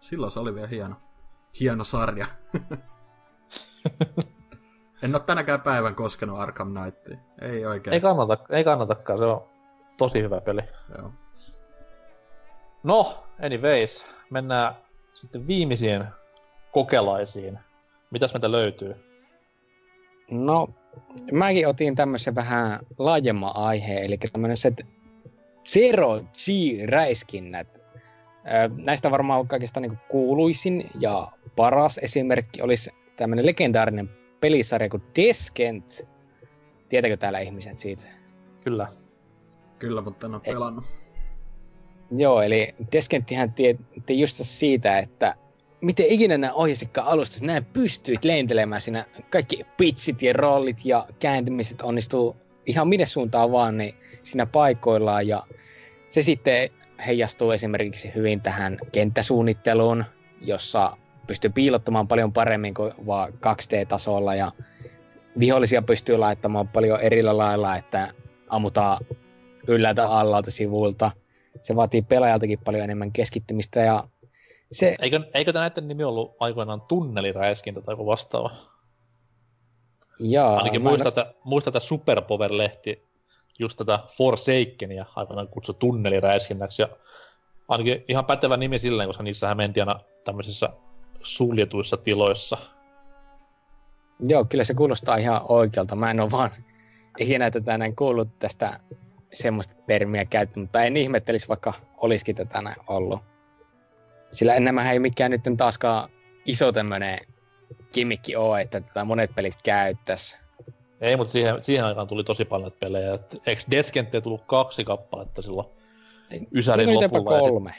silloin 0.00 0.32
se 0.32 0.40
oli 0.40 0.54
vielä 0.54 0.66
hieno, 0.66 0.96
hieno 1.60 1.84
sarja. 1.84 2.26
en 5.02 5.14
ole 5.14 5.22
tänäkään 5.22 5.60
päivän 5.60 5.94
koskenut 5.94 6.38
Arkham 6.38 6.74
Knightiin. 6.74 7.18
Ei 7.40 7.66
oikein. 7.66 7.94
Ei, 7.94 8.00
kannata, 8.00 8.38
ei 8.50 8.64
kannatakaan, 8.64 9.18
se 9.18 9.24
on 9.24 9.44
tosi 9.98 10.22
hyvä 10.22 10.40
peli. 10.40 10.62
Joo. 10.98 11.12
No, 12.82 13.24
anyways, 13.42 14.06
mennään 14.30 14.74
sitten 15.14 15.46
viimeisiin 15.46 16.04
kokelaisiin. 16.72 17.58
Mitäs 18.10 18.34
meitä 18.34 18.52
löytyy? 18.52 18.94
No, 20.30 20.68
mäkin 21.32 21.68
otin 21.68 21.94
tämmöisen 21.94 22.34
vähän 22.34 22.80
laajemman 22.98 23.56
aiheen, 23.56 24.04
eli 24.04 24.18
tämmöinen 24.32 24.56
se 24.56 24.72
Zero 25.66 26.20
G-räiskinnät. 26.20 27.85
Näistä 28.76 29.10
varmaan 29.10 29.48
kaikista 29.48 29.80
niin 29.80 29.98
kuuluisin 30.08 30.90
ja 31.00 31.32
paras 31.56 31.98
esimerkki 31.98 32.62
olisi 32.62 32.90
tämmöinen 33.16 33.46
legendaarinen 33.46 34.10
pelisarja 34.40 34.88
kuin 34.88 35.02
Descent. 35.16 36.06
Tietääkö 36.88 37.16
täällä 37.16 37.38
ihmiset 37.38 37.78
siitä? 37.78 38.02
Kyllä. 38.64 38.88
Kyllä, 39.78 40.02
mutta 40.02 40.26
en 40.26 40.34
ole 40.34 40.42
pelannut. 40.44 40.84
E- 40.84 40.96
Joo, 42.10 42.42
eli 42.42 42.74
Descenttihän 42.92 43.52
tietti 43.52 44.20
just 44.20 44.36
siitä, 44.42 44.98
että 44.98 45.34
miten 45.80 46.06
ikinä 46.06 46.38
nämä 46.38 46.52
ohjasikkaan 46.52 47.06
alusta, 47.06 47.46
nämä 47.46 47.60
pystyit 47.60 48.24
lentelemään 48.24 48.80
siinä, 48.80 49.06
kaikki 49.30 49.66
pitsit 49.76 50.22
ja 50.22 50.32
rollit 50.32 50.84
ja 50.84 51.06
kääntymiset 51.18 51.82
onnistuu 51.82 52.36
ihan 52.66 52.88
minne 52.88 53.06
suuntaan 53.06 53.52
vaan 53.52 53.78
niin 53.78 53.94
siinä 54.22 54.46
paikoillaan 54.46 55.28
ja 55.28 55.46
se 56.08 56.22
sitten 56.22 56.70
heijastuu 57.06 57.50
esimerkiksi 57.50 58.12
hyvin 58.14 58.40
tähän 58.40 58.78
kenttäsuunnitteluun, 58.92 60.04
jossa 60.40 60.96
pystyy 61.26 61.50
piilottamaan 61.50 62.08
paljon 62.08 62.32
paremmin 62.32 62.74
kuin 62.74 62.92
vaan 63.06 63.32
2D-tasolla 63.32 64.34
ja 64.34 64.52
vihollisia 65.38 65.82
pystyy 65.82 66.18
laittamaan 66.18 66.68
paljon 66.68 67.00
erillä 67.00 67.36
lailla, 67.36 67.76
että 67.76 68.12
ammutaan 68.48 69.04
yllätä 69.68 70.08
allalta 70.08 70.50
sivuilta. 70.50 71.10
Se 71.62 71.76
vaatii 71.76 72.02
pelaajaltakin 72.02 72.58
paljon 72.64 72.84
enemmän 72.84 73.12
keskittymistä 73.12 73.80
ja 73.80 74.04
se... 74.72 74.94
Eikö, 75.00 75.20
eikö 75.34 75.52
näiden 75.52 75.88
nimi 75.88 76.04
ollut 76.04 76.36
aikoinaan 76.40 76.80
tunneliräiskintä 76.80 77.80
tai 77.80 77.96
vastaava? 77.98 78.50
Jaa, 80.18 80.56
Ainakin 80.56 80.82
muista, 80.82 81.04
en... 81.04 81.08
että, 81.08 81.34
muista, 81.44 81.70
että 81.70 81.80
Superpower-lehti 81.80 83.05
just 83.58 83.78
tätä 83.78 83.98
Forsakenia 84.16 85.06
aikoinaan 85.16 85.48
kutsui 85.48 85.74
tunneliräiskinnäksi. 85.78 86.82
Ja 86.82 86.88
ainakin 87.68 88.04
ihan 88.08 88.24
pätevä 88.24 88.56
nimi 88.56 88.78
silleen, 88.78 89.08
koska 89.08 89.22
niissähän 89.22 89.56
mentiin 89.56 89.88
aina 89.88 90.00
tämmöisissä 90.24 90.68
suljetuissa 91.22 91.96
tiloissa. 91.96 92.56
Joo, 94.20 94.44
kyllä 94.44 94.64
se 94.64 94.74
kuulostaa 94.74 95.16
ihan 95.16 95.40
oikealta. 95.48 95.96
Mä 95.96 96.10
en 96.10 96.20
ole 96.20 96.30
vaan 96.30 96.50
ikinä 97.18 97.50
tätä 97.50 97.78
näin 97.78 97.96
kuullut 97.96 98.38
tästä 98.38 98.80
semmoista 99.32 99.74
termiä 99.86 100.24
käyttänyt, 100.24 100.66
mutta 100.66 100.82
en 100.82 100.96
ihmettelisi, 100.96 101.48
vaikka 101.48 101.72
olisikin 101.96 102.36
tätä 102.36 102.62
näin 102.62 102.76
ollut. 102.86 103.20
Sillä 104.32 104.54
enemmän 104.54 104.86
ei 104.86 104.98
mikään 104.98 105.30
nyt 105.30 105.40
taaskaan 105.56 106.10
iso 106.44 106.72
tämmönen 106.72 107.18
kimmikki 107.92 108.36
ole, 108.36 108.60
että 108.60 108.80
tätä 108.80 109.04
monet 109.04 109.34
pelit 109.34 109.56
käyttäisi. 109.64 110.38
Ei, 111.00 111.16
mutta 111.16 111.32
siihen, 111.32 111.62
siihen 111.62 111.84
aikaan 111.84 112.06
tuli 112.06 112.24
tosi 112.24 112.44
paljon 112.44 112.72
pelejä. 112.80 113.14
Et, 113.14 113.42
eikö 113.46 113.62
Descenttiä 113.70 114.20
tullut 114.20 114.42
kaksi 114.46 114.84
kappaletta 114.84 115.42
silloin 115.42 115.66
Ysärin 116.54 116.94
lopulla? 116.94 117.40
kolme. 117.40 117.74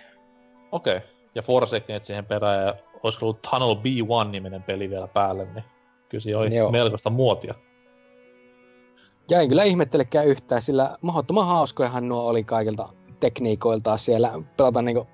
Okei. 0.72 0.98
Okay. 0.98 1.10
Ja 1.35 1.41
Forsaken 1.41 2.03
siihen 2.03 2.26
perään 2.26 2.65
ja 2.65 2.76
olisiko 3.03 3.26
ollut 3.26 3.41
Tunnel 3.41 3.76
B1-niminen 3.76 4.64
peli 4.64 4.89
vielä 4.89 5.07
päälle, 5.07 5.45
niin 5.45 5.64
kyllä 6.10 6.22
siinä 6.22 6.39
oli 6.39 6.56
Joo. 6.56 6.72
melkoista 6.72 7.10
muotia. 7.10 7.53
Ja 9.31 9.41
en 9.41 9.49
kyllä 9.49 9.64
ihmettelekään 9.64 10.27
yhtään, 10.27 10.61
sillä 10.61 10.98
mahdottoman 11.02 11.48
hauskojahan 11.48 12.07
nuo 12.07 12.22
oli 12.23 12.44
kaikilta 12.44 12.89
tekniikoiltaan 13.19 13.99
siellä 13.99 14.31
pelata 14.57 14.81
niinku 14.81 15.07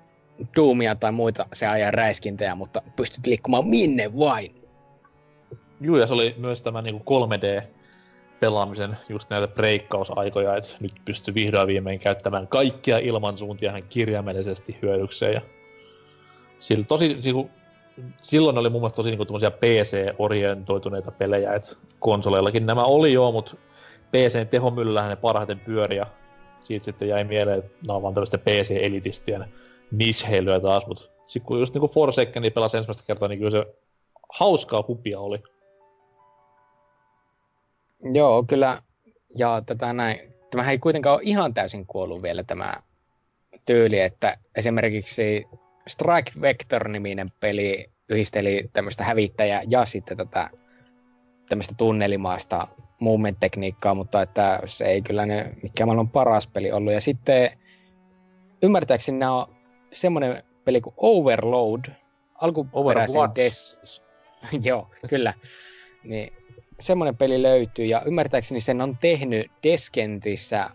Doomia 0.56 0.94
tai 0.94 1.12
muita 1.12 1.46
se 1.52 1.66
ajan 1.66 1.94
räiskintejä, 1.94 2.54
mutta 2.54 2.82
pystyt 2.96 3.26
liikkumaan 3.26 3.68
minne 3.68 4.18
vain. 4.18 4.54
Joo, 5.80 5.96
ja 5.96 6.06
se 6.06 6.14
oli 6.14 6.34
myös 6.38 6.62
tämä 6.62 6.82
niinku 6.82 7.20
3D 7.20 7.64
pelaamisen 8.40 8.96
just 9.08 9.30
näitä 9.30 9.48
breikkausaikoja, 9.48 10.56
että 10.56 10.76
nyt 10.80 10.92
pystyy 11.04 11.34
vihdoin 11.34 11.66
viimein 11.66 11.98
käyttämään 11.98 12.48
kaikkia 12.48 12.98
ilmansuuntia 12.98 13.72
hän 13.72 13.82
kirjaimellisesti 13.82 14.78
hyödykseen. 14.82 15.34
Ja 15.34 15.40
sillä 16.58 16.84
tosi, 16.84 17.18
silloin 18.22 18.58
oli 18.58 18.70
mun 18.70 18.80
mielestä 18.80 18.96
tosi 18.96 19.10
niinku 19.10 19.26
PC-orientoituneita 19.60 21.12
pelejä, 21.12 21.54
että 21.54 21.76
konsoleillakin 21.98 22.66
nämä 22.66 22.84
oli 22.84 23.12
joo, 23.12 23.32
mutta 23.32 23.56
PCn 24.10 24.48
tehomyllähän 24.50 25.10
ne 25.10 25.16
parhaiten 25.16 25.60
pyöri 25.60 25.96
ja 25.96 26.06
siitä 26.60 26.84
sitten 26.84 27.08
jäi 27.08 27.24
mieleen, 27.24 27.58
että 27.58 27.70
nämä 27.86 27.96
on 27.96 28.02
vaan 28.02 28.14
tällaisten 28.14 28.40
PC-elitistien 28.40 29.44
nisheilyä 29.90 30.60
taas, 30.60 30.86
mutta 30.86 31.04
sitten 31.26 31.46
kun 31.46 31.58
just 31.58 31.74
niinku 31.74 31.88
Forsakeni 31.88 32.50
pelasi 32.50 32.76
ensimmäistä 32.76 33.06
kertaa, 33.06 33.28
niin 33.28 33.38
kyllä 33.38 33.50
se 33.50 33.66
hauskaa 34.32 34.84
hupia 34.88 35.20
oli. 35.20 35.42
Joo, 38.02 38.44
kyllä. 38.48 38.82
Ja 39.38 39.62
tätä 39.66 39.92
näin. 39.92 40.18
Tämähän 40.50 40.72
ei 40.72 40.78
kuitenkaan 40.78 41.14
ole 41.14 41.22
ihan 41.24 41.54
täysin 41.54 41.86
kuollut 41.86 42.22
vielä 42.22 42.42
tämä 42.42 42.74
tyyli, 43.66 44.00
että 44.00 44.36
esimerkiksi 44.56 45.44
Strike 45.86 46.32
Vector-niminen 46.40 47.32
peli 47.40 47.86
yhdisteli 48.08 48.70
tämmöistä 48.72 49.04
hävittäjää 49.04 49.62
ja 49.68 49.84
sitten 49.84 50.16
tätä 50.16 50.50
tämmöistä 51.48 51.74
tunnelimaista 51.78 52.68
movement-tekniikkaa, 53.00 53.94
mutta 53.94 54.22
että 54.22 54.60
se 54.64 54.84
ei 54.84 55.02
kyllä 55.02 55.26
ne 55.26 55.54
mikä 55.62 55.86
maailman 55.86 56.08
paras 56.08 56.46
peli 56.46 56.72
ollut. 56.72 56.92
Ja 56.92 57.00
sitten 57.00 57.50
ymmärtääkseni 58.62 59.18
nämä 59.18 59.34
on 59.34 59.56
semmoinen 59.92 60.42
peli 60.64 60.80
kuin 60.80 60.94
Overload, 60.96 61.84
alkuperäisen 62.34 63.20
Des... 63.36 63.80
Joo, 64.64 64.90
kyllä. 65.08 65.34
Niin, 66.04 66.32
semmoinen 66.84 67.16
peli 67.16 67.42
löytyy 67.42 67.84
ja 67.84 68.02
ymmärtääkseni 68.06 68.60
sen 68.60 68.80
on 68.80 68.98
tehnyt 69.00 69.50
Deskentissä, 69.62 70.70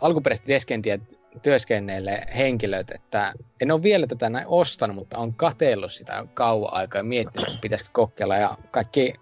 alkuperäisesti 0.00 0.52
Deskentiä 0.52 0.98
työskennelleille 1.42 2.26
henkilöt, 2.36 2.90
että 2.90 3.32
en 3.60 3.70
ole 3.70 3.82
vielä 3.82 4.06
tätä 4.06 4.30
näin 4.30 4.46
ostanut, 4.46 4.96
mutta 4.96 5.18
on 5.18 5.34
katellut 5.34 5.92
sitä 5.92 6.26
kauan 6.34 6.74
aikaa 6.74 6.98
ja 6.98 7.04
miettinyt, 7.04 7.48
että 7.48 7.60
pitäisikö 7.60 7.90
kokeilla 7.92 8.36
ja 8.36 8.56
kaikki 8.70 9.14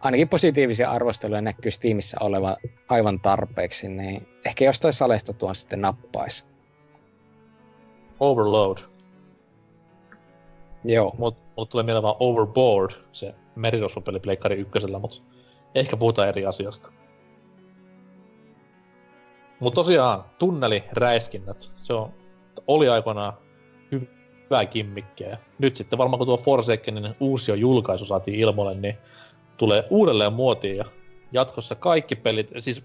ainakin 0.00 0.28
positiivisia 0.28 0.90
arvosteluja 0.90 1.40
näkyy 1.40 1.70
Steamissa 1.70 2.16
oleva 2.20 2.56
aivan 2.88 3.20
tarpeeksi, 3.20 3.88
niin 3.88 4.28
ehkä 4.46 4.64
jostain 4.64 4.94
salesta 4.94 5.32
tuon 5.32 5.54
sitten 5.54 5.80
nappaisi. 5.80 6.44
Overload. 8.20 8.78
Joo. 10.84 11.14
Mut, 11.18 11.36
mut 11.56 11.70
tulee 11.70 11.84
mieleen 11.84 12.02
vaan 12.02 12.16
Overboard, 12.20 12.90
se 13.12 13.34
merirosvopeli 13.56 14.20
Pleikkari 14.20 14.56
ykkösellä, 14.56 14.98
mutta 14.98 15.16
ehkä 15.74 15.96
puhutaan 15.96 16.28
eri 16.28 16.46
asiasta. 16.46 16.92
Mutta 19.60 19.74
tosiaan, 19.74 20.24
tunneliräiskinnät, 20.38 21.70
se 21.76 21.94
on, 21.94 22.12
oli 22.66 22.88
aikoinaan 22.88 23.32
hyvää 23.90 24.66
kimmikkiä. 24.66 25.38
Nyt 25.58 25.76
sitten 25.76 25.98
varmaan 25.98 26.18
kun 26.18 26.26
tuo 26.26 26.36
Forsakenin 26.36 27.14
uusi 27.20 27.60
julkaisu 27.60 28.04
saatiin 28.04 28.38
ilmoille, 28.38 28.74
niin 28.74 28.98
tulee 29.56 29.84
uudelleen 29.90 30.32
muotiin 30.32 30.76
ja 30.76 30.84
jatkossa 31.32 31.74
kaikki 31.74 32.16
pelit, 32.16 32.50
siis 32.60 32.84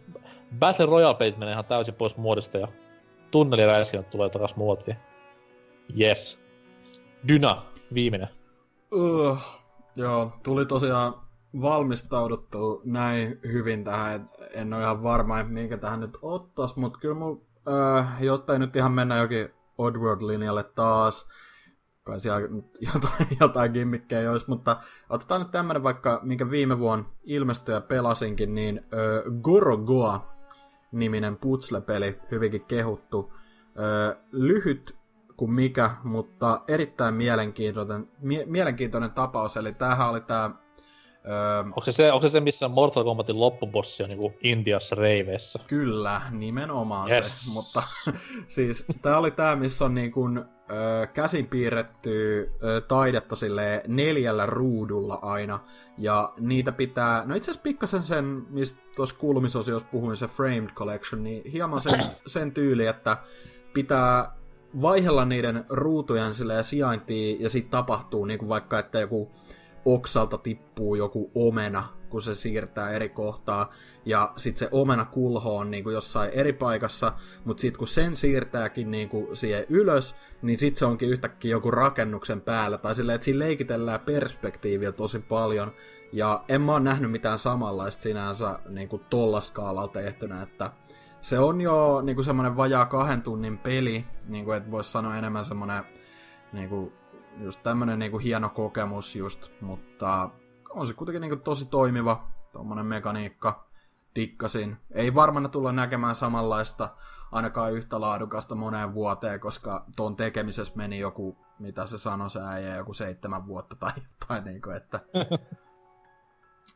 Battle 0.59 0.85
Royale-pelit 0.85 1.37
menee 1.37 1.51
ihan 1.51 1.65
täysin 1.65 1.93
pois 1.93 2.17
muodista 2.17 2.57
ja 2.57 2.67
tunneliräiskinnät 3.31 4.09
tulee 4.09 4.29
takas 4.29 4.55
muotiin. 4.55 4.97
Yes. 5.99 6.39
Dyna, 7.27 7.65
viimeinen. 7.93 8.29
Uh, 8.91 9.37
joo, 9.99 10.31
tuli 10.43 10.65
tosiaan 10.65 11.13
valmistauduttu 11.61 12.81
näin 12.85 13.39
hyvin 13.43 13.83
tähän, 13.83 14.29
en 14.53 14.73
ole 14.73 14.81
ihan 14.83 15.03
varma, 15.03 15.43
minkä 15.43 15.77
tähän 15.77 15.99
nyt 15.99 16.17
ottais, 16.21 16.75
mutta 16.75 16.99
kyllä 16.99 17.15
mun, 17.15 17.45
äh, 17.67 18.23
jotta 18.23 18.53
ei 18.53 18.59
nyt 18.59 18.75
ihan 18.75 18.91
mennä 18.91 19.17
jokin 19.17 19.49
Oddworld-linjalle 19.77 20.63
taas, 20.75 21.27
kai 22.03 22.19
siellä 22.19 22.39
jotain, 22.93 23.27
jotain 23.39 23.71
gimmikkejä 23.71 24.31
olisi, 24.31 24.45
mutta 24.47 24.77
otetaan 25.09 25.41
nyt 25.41 25.51
tämmönen 25.51 25.83
vaikka, 25.83 26.19
minkä 26.23 26.49
viime 26.49 26.79
vuonna 26.79 27.09
ilmestyi 27.23 27.75
ja 27.75 27.81
pelasinkin, 27.81 28.55
niin 28.55 28.77
äh, 28.77 28.83
Gorogoa-niminen 29.41 31.37
putsle-peli, 31.37 32.19
hyvinkin 32.31 32.65
kehuttu. 32.65 33.33
Äh, 33.33 34.17
lyhyt 34.31 34.98
kuin 35.39 35.51
mikä, 35.51 35.91
mutta 36.03 36.61
erittäin 36.67 37.13
mielenkiintoinen, 37.13 38.07
mie- 38.21 38.45
mielenkiintoinen 38.45 39.11
tapaus. 39.11 39.57
Eli 39.57 39.73
tämähän 39.73 40.09
oli 40.09 40.21
tämä... 40.21 40.51
Öö, 41.25 41.59
onko, 41.59 41.81
se 41.85 41.91
se, 41.91 42.11
onko 42.11 42.27
se 42.27 42.31
se, 42.31 42.39
missä 42.39 42.67
Mortal 42.67 43.03
Kombatin 43.03 43.39
loppubossi 43.39 44.03
on 44.03 44.09
niin 44.09 44.33
Intiassa 44.43 44.95
reiveessä? 44.95 45.59
Kyllä, 45.67 46.21
nimenomaan 46.31 47.11
yes. 47.11 47.45
se. 47.45 47.53
Mutta 47.53 47.83
siis 48.47 48.85
tämä 49.01 49.17
oli 49.17 49.31
tämä, 49.31 49.55
missä 49.55 49.85
on 49.85 49.95
niin 49.95 50.11
kuin, 50.11 50.37
ö, 50.37 51.07
käsin 51.07 51.47
piirretty 51.47 52.41
ö, 52.63 52.81
taidetta 52.81 53.35
sille 53.35 53.83
neljällä 53.87 54.45
ruudulla 54.45 55.19
aina. 55.21 55.59
Ja 55.97 56.33
niitä 56.39 56.71
pitää, 56.71 57.23
no 57.25 57.35
itse 57.35 57.51
asiassa 57.51 57.63
pikkasen 57.63 58.01
sen, 58.01 58.25
mistä 58.49 58.79
tuossa 58.95 59.15
kuulumisosiossa 59.15 59.87
puhuin, 59.91 60.17
se 60.17 60.27
Framed 60.27 60.69
Collection, 60.69 61.23
niin 61.23 61.51
hieman 61.51 61.81
sen, 61.81 61.99
sen 62.25 62.51
tyyli, 62.51 62.87
että 62.87 63.17
pitää 63.73 64.38
vaihella 64.81 65.25
niiden 65.25 65.65
ruutujen 65.69 66.33
silleen 66.33 66.63
sijaintiin 66.63 67.41
ja 67.41 67.49
sitten 67.49 67.71
tapahtuu 67.71 68.25
niin 68.25 68.39
kuin 68.39 68.49
vaikka, 68.49 68.79
että 68.79 68.99
joku 68.99 69.31
oksalta 69.85 70.37
tippuu 70.37 70.95
joku 70.95 71.31
omena, 71.35 71.87
kun 72.09 72.21
se 72.21 72.35
siirtää 72.35 72.89
eri 72.89 73.09
kohtaa, 73.09 73.71
ja 74.05 74.33
sitten 74.35 74.59
se 74.59 74.69
omena 74.71 75.05
kulho 75.05 75.57
on 75.57 75.71
niin 75.71 75.83
kuin 75.83 75.93
jossain 75.93 76.31
eri 76.33 76.53
paikassa, 76.53 77.13
mutta 77.45 77.61
sitten 77.61 77.79
kun 77.79 77.87
sen 77.87 78.15
siirtääkin 78.15 78.91
niin 78.91 79.09
kuin 79.09 79.35
siihen 79.35 79.65
ylös, 79.69 80.15
niin 80.41 80.59
sitten 80.59 80.79
se 80.79 80.85
onkin 80.85 81.09
yhtäkkiä 81.09 81.51
joku 81.51 81.71
rakennuksen 81.71 82.41
päällä, 82.41 82.77
tai 82.77 82.95
silleen, 82.95 83.15
että 83.15 83.25
siinä 83.25 83.39
leikitellään 83.39 83.99
perspektiiviä 83.99 84.91
tosi 84.91 85.19
paljon, 85.19 85.71
ja 86.11 86.43
en 86.49 86.61
mä 86.61 86.71
oon 86.71 86.83
nähnyt 86.83 87.11
mitään 87.11 87.37
samanlaista 87.37 88.03
sinänsä 88.03 88.59
niin 88.69 88.89
kuin 88.89 89.01
tolla 89.09 89.41
skaalalla 89.41 89.87
tehtynä, 89.87 90.41
että 90.41 90.71
se 91.21 91.39
on 91.39 91.61
jo 91.61 92.01
niinku 92.01 92.23
semmoinen 92.23 92.57
vajaa 92.57 92.85
kahden 92.85 93.21
tunnin 93.21 93.57
peli, 93.57 94.05
niinku 94.27 94.51
että 94.51 94.71
voisi 94.71 94.91
sanoa 94.91 95.15
enemmän 95.15 95.45
semmoinen 95.45 95.83
niinku, 96.53 96.93
just 97.37 97.63
tämmönen 97.63 97.99
niinku 97.99 98.17
hieno 98.17 98.49
kokemus 98.49 99.15
just, 99.15 99.51
mutta 99.61 100.29
on 100.69 100.87
se 100.87 100.93
kuitenkin 100.93 101.21
niinku 101.21 101.35
tosi 101.35 101.65
toimiva 101.65 102.27
tommonen 102.51 102.85
mekaniikka. 102.85 103.69
Dikkasin. 104.15 104.77
Ei 104.91 105.15
varmaan 105.15 105.51
tulla 105.51 105.71
näkemään 105.71 106.15
samanlaista, 106.15 106.89
ainakaan 107.31 107.73
yhtä 107.73 108.01
laadukasta 108.01 108.55
moneen 108.55 108.93
vuoteen, 108.93 109.39
koska 109.39 109.85
tuon 109.95 110.15
tekemisessä 110.15 110.73
meni 110.75 110.99
joku, 110.99 111.37
mitä 111.59 111.85
se 111.85 111.97
sanoi 111.97 112.29
se 112.29 112.39
äijä, 112.41 112.75
joku 112.75 112.93
seitsemän 112.93 113.47
vuotta 113.47 113.75
tai 113.75 113.91
jotain, 113.95 114.43
niin 114.43 114.61
kuin, 114.61 114.75
että 114.75 114.99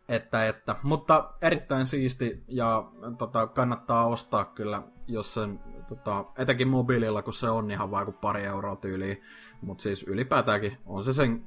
Että, 0.09 0.47
että. 0.47 0.75
Mutta 0.84 1.34
erittäin 1.41 1.85
siisti 1.85 2.43
ja 2.47 2.91
tota, 3.17 3.47
kannattaa 3.47 4.07
ostaa 4.07 4.45
kyllä, 4.45 4.84
jos 5.07 5.34
sen, 5.34 5.59
tota, 5.88 6.25
etenkin 6.38 6.67
mobiililla, 6.67 7.21
kun 7.21 7.34
se 7.34 7.49
on 7.49 7.71
ihan 7.71 7.91
vaikka 7.91 8.11
pari 8.11 8.45
euroa 8.45 8.75
tyyliin. 8.75 9.21
Mutta 9.61 9.81
siis 9.81 10.03
ylipäätäänkin 10.03 10.77
on 10.85 11.03
se 11.03 11.13
sen, 11.13 11.45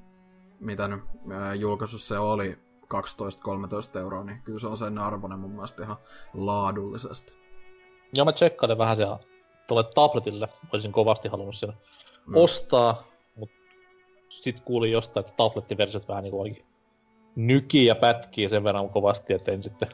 mitä 0.61 0.89
nyt 0.89 1.01
julkaisussa 1.59 2.15
se 2.15 2.19
oli, 2.19 2.59
12-13 3.97 3.99
euroa, 3.99 4.25
niin 4.25 4.43
kyllä 4.43 4.59
se 4.59 4.67
on 4.67 4.77
sen 4.77 4.99
arvoinen 4.99 5.39
mun 5.39 5.51
mielestä 5.51 5.83
ihan 5.83 5.97
laadullisesti. 6.35 7.37
Joo, 8.17 8.25
mä 8.25 8.33
tsekkailin 8.33 8.79
vähän 8.79 8.97
siellä 8.97 9.19
tuolle 9.69 9.91
tabletille, 9.95 10.49
olisin 10.73 10.93
kovasti 10.93 11.29
halunnut 11.29 11.57
sen 11.57 11.73
mm. 12.27 12.35
ostaa, 12.35 13.03
mutta 13.37 13.57
sit 14.29 14.61
kuulin 14.61 14.93
jostain, 14.93 15.27
että 15.27 15.37
tablettiversiot 15.37 16.09
vähän 16.09 16.23
niinku 16.23 16.41
olikin 16.41 16.67
nykii 17.37 17.87
ja 17.87 17.95
pätkii 17.95 18.49
sen 18.49 18.65
verran 18.65 18.89
kovasti, 18.89 19.35
että 19.35 19.53
en 19.53 19.63
sitten 19.63 19.89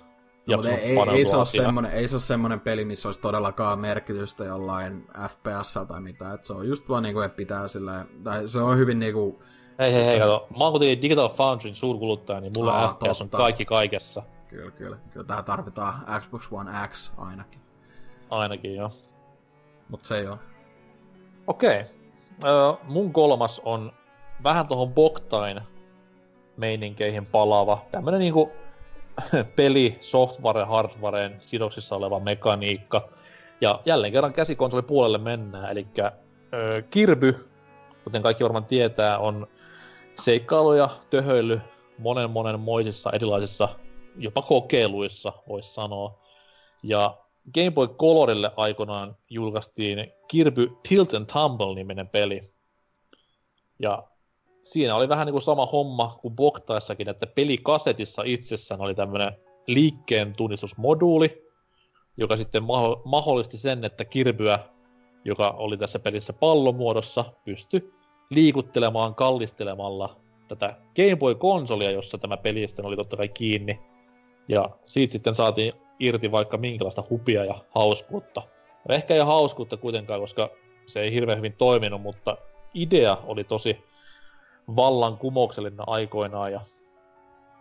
No, 0.47 0.57
mutta 0.57 0.71
ei, 0.71 0.97
ei, 1.13 1.25
se 1.25 1.37
ole 1.37 1.45
semmonen, 1.45 1.93
ei 1.93 2.09
se 2.09 2.15
ole 2.15 2.21
semmonen 2.21 2.61
peli, 2.61 2.85
missä 2.85 3.09
olisi 3.09 3.21
todellakaan 3.21 3.79
merkitystä 3.79 4.45
jollain 4.45 5.07
FPS 5.29 5.79
tai 5.89 6.01
mitä. 6.01 6.33
Et 6.33 6.45
se 6.45 6.53
on 6.53 6.69
just 6.69 6.89
vaan 6.89 7.03
niinku, 7.03 7.21
että 7.21 7.37
pitää 7.37 7.69
sillä, 7.69 8.05
tai 8.25 8.49
se 8.49 8.59
on 8.59 8.79
hyvin 8.79 8.99
niinku... 8.99 9.43
Hei 9.79 9.93
hei 9.93 10.05
hei, 10.05 10.19
kato. 10.19 10.47
Mä 10.59 10.65
oon 10.65 10.73
kuitenkin 10.73 11.03
Digital 11.03 11.29
Foundryn 11.29 11.77
suurkuluttaja, 11.77 12.41
niin 12.41 12.53
mulla 12.57 12.73
Aa, 12.73 12.89
FPS 12.89 13.19
totta. 13.19 13.23
on 13.23 13.43
kaikki 13.43 13.65
kaikessa. 13.65 14.23
Kyllä, 14.49 14.71
kyllä. 14.71 14.97
Kyllä 15.11 15.27
tähän 15.27 15.45
tarvitaan 15.45 15.95
Xbox 16.21 16.49
One 16.53 16.71
X 16.89 17.13
ainakin. 17.17 17.61
Ainakin, 18.31 18.75
joo. 18.75 18.93
Mut 19.89 20.05
se 20.05 20.19
ei 20.19 20.27
oo. 20.27 20.39
Okei. 21.47 21.81
Okay. 21.81 22.77
mun 22.85 23.13
kolmas 23.13 23.61
on 23.65 23.93
vähän 24.43 24.69
tohon 24.69 24.95
Boktain 24.95 25.61
meininkeihin 26.63 27.27
palaava. 27.27 27.85
Tämmönen 27.91 28.21
niinku 28.21 28.53
peli, 29.57 29.99
software, 30.01 30.65
hardwareen 30.65 31.37
sidoksissa 31.41 31.97
oleva 31.97 32.21
mekaniikka. 32.21 33.09
Ja 33.61 33.81
jälleen 33.85 34.13
kerran 34.13 34.33
käsikonsoli 34.33 34.83
puolelle 34.83 35.19
mennään, 35.19 35.71
eli 35.71 35.87
Kirby, 36.91 37.49
kuten 38.05 38.23
kaikki 38.23 38.45
varmaan 38.45 38.65
tietää, 38.65 39.19
on 39.19 39.47
seikkailu 40.21 40.73
ja 40.73 40.89
töhöily 41.11 41.61
monen 41.99 42.31
monen 42.31 42.61
moisissa 42.61 43.11
erilaisissa 43.11 43.69
jopa 44.17 44.43
kokeiluissa, 44.43 45.33
voisi 45.49 45.75
sanoa. 45.75 46.19
Ja 46.83 47.19
Game 47.55 47.71
Boy 47.71 47.89
Colorille 47.89 48.51
aikoinaan 48.57 49.17
julkaistiin 49.31 50.13
Kirby 50.29 50.71
Tilt 50.89 51.15
and 51.15 51.27
Tumble-niminen 51.27 52.09
peli. 52.09 52.55
Ja 53.79 54.09
siinä 54.63 54.95
oli 54.95 55.09
vähän 55.09 55.27
niin 55.27 55.33
kuin 55.33 55.43
sama 55.43 55.67
homma 55.67 56.19
kuin 56.23 56.37
Boktaissakin, 56.37 57.09
että 57.09 57.27
pelikasetissa 57.27 58.23
itsessään 58.25 58.81
oli 58.81 58.95
tämmöinen 58.95 59.33
liikkeen 59.67 60.35
tunnistusmoduuli, 60.37 61.49
joka 62.17 62.37
sitten 62.37 62.63
mahdollisti 63.05 63.57
sen, 63.57 63.85
että 63.85 64.05
Kirbyä, 64.05 64.59
joka 65.25 65.51
oli 65.51 65.77
tässä 65.77 65.99
pelissä 65.99 66.33
pallomuodossa, 66.33 67.25
pystyi 67.45 67.93
liikuttelemaan 68.31 69.15
kallistelemalla 69.15 70.17
tätä 70.49 70.77
Game 70.97 71.17
Boy-konsolia, 71.17 71.91
jossa 71.91 72.19
tämä 72.19 72.37
peli 72.37 72.69
sitten 72.69 72.85
oli 72.85 72.97
totta 72.97 73.17
kai 73.17 73.29
kiinni. 73.29 73.81
Ja 74.49 74.71
siitä 74.87 75.13
sitten 75.13 75.35
saatiin 75.35 75.73
irti 75.99 76.33
vaikka 76.33 76.57
minkälaista 76.57 77.05
hupia 77.11 77.45
ja 77.45 77.55
hauskuutta. 77.75 78.43
Ehkä 78.89 79.15
ei 79.15 79.21
hauskuutta 79.21 79.77
kuitenkaan, 79.77 80.21
koska 80.21 80.51
se 80.87 81.01
ei 81.01 81.13
hirveän 81.13 81.39
hyvin 81.39 81.55
toiminut, 81.59 82.03
mutta 82.03 82.37
idea 82.75 83.17
oli 83.27 83.45
tosi 83.45 83.85
vallankumouksellinen 84.77 85.89
aikoinaan. 85.89 86.53
Ja 86.53 86.61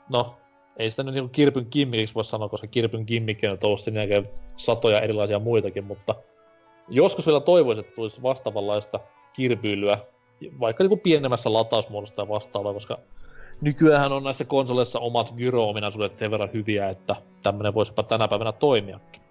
no, 0.10 0.36
ei 0.78 0.92
sitä 0.92 1.04
nyt 1.04 1.14
niin 1.14 1.30
Kirpyn 1.30 1.66
kimmikiksi 1.66 2.16
voi 2.16 2.26
sanoa, 2.26 2.50
koska 2.50 2.68
Kirpyn 2.68 3.06
kimmikki 3.06 3.48
on 3.48 3.58
ollut 3.64 3.82
sen 3.82 3.96
jälkeen 3.96 4.30
satoja 4.58 5.02
erilaisia 5.02 5.40
muitakin, 5.40 5.84
mutta 5.84 6.16
joskus 6.88 7.26
vielä 7.26 7.40
toivoisin, 7.40 7.84
että 7.84 7.96
tulisi 7.96 8.22
vastaavanlaista 8.22 9.00
kirpyilyä, 9.34 9.98
vaikka 10.60 10.84
niin 10.84 11.00
pienemmässä 11.00 11.54
latausmuodossa 11.54 12.16
tai 12.16 12.28
vastaavaa, 12.28 12.74
koska 12.74 12.98
nykyään 13.62 14.12
on 14.12 14.24
näissä 14.24 14.46
konsoleissa 14.46 15.00
omat 15.00 15.34
gyro-ominaisuudet 15.38 16.18
sen 16.18 16.32
verran 16.32 16.54
hyviä, 16.54 16.90
että 16.90 17.16
tämmönen 17.44 17.74
voisi 17.74 17.94
tänä 18.08 18.28
päivänä 18.28 18.52
toimiakin. 18.52 19.22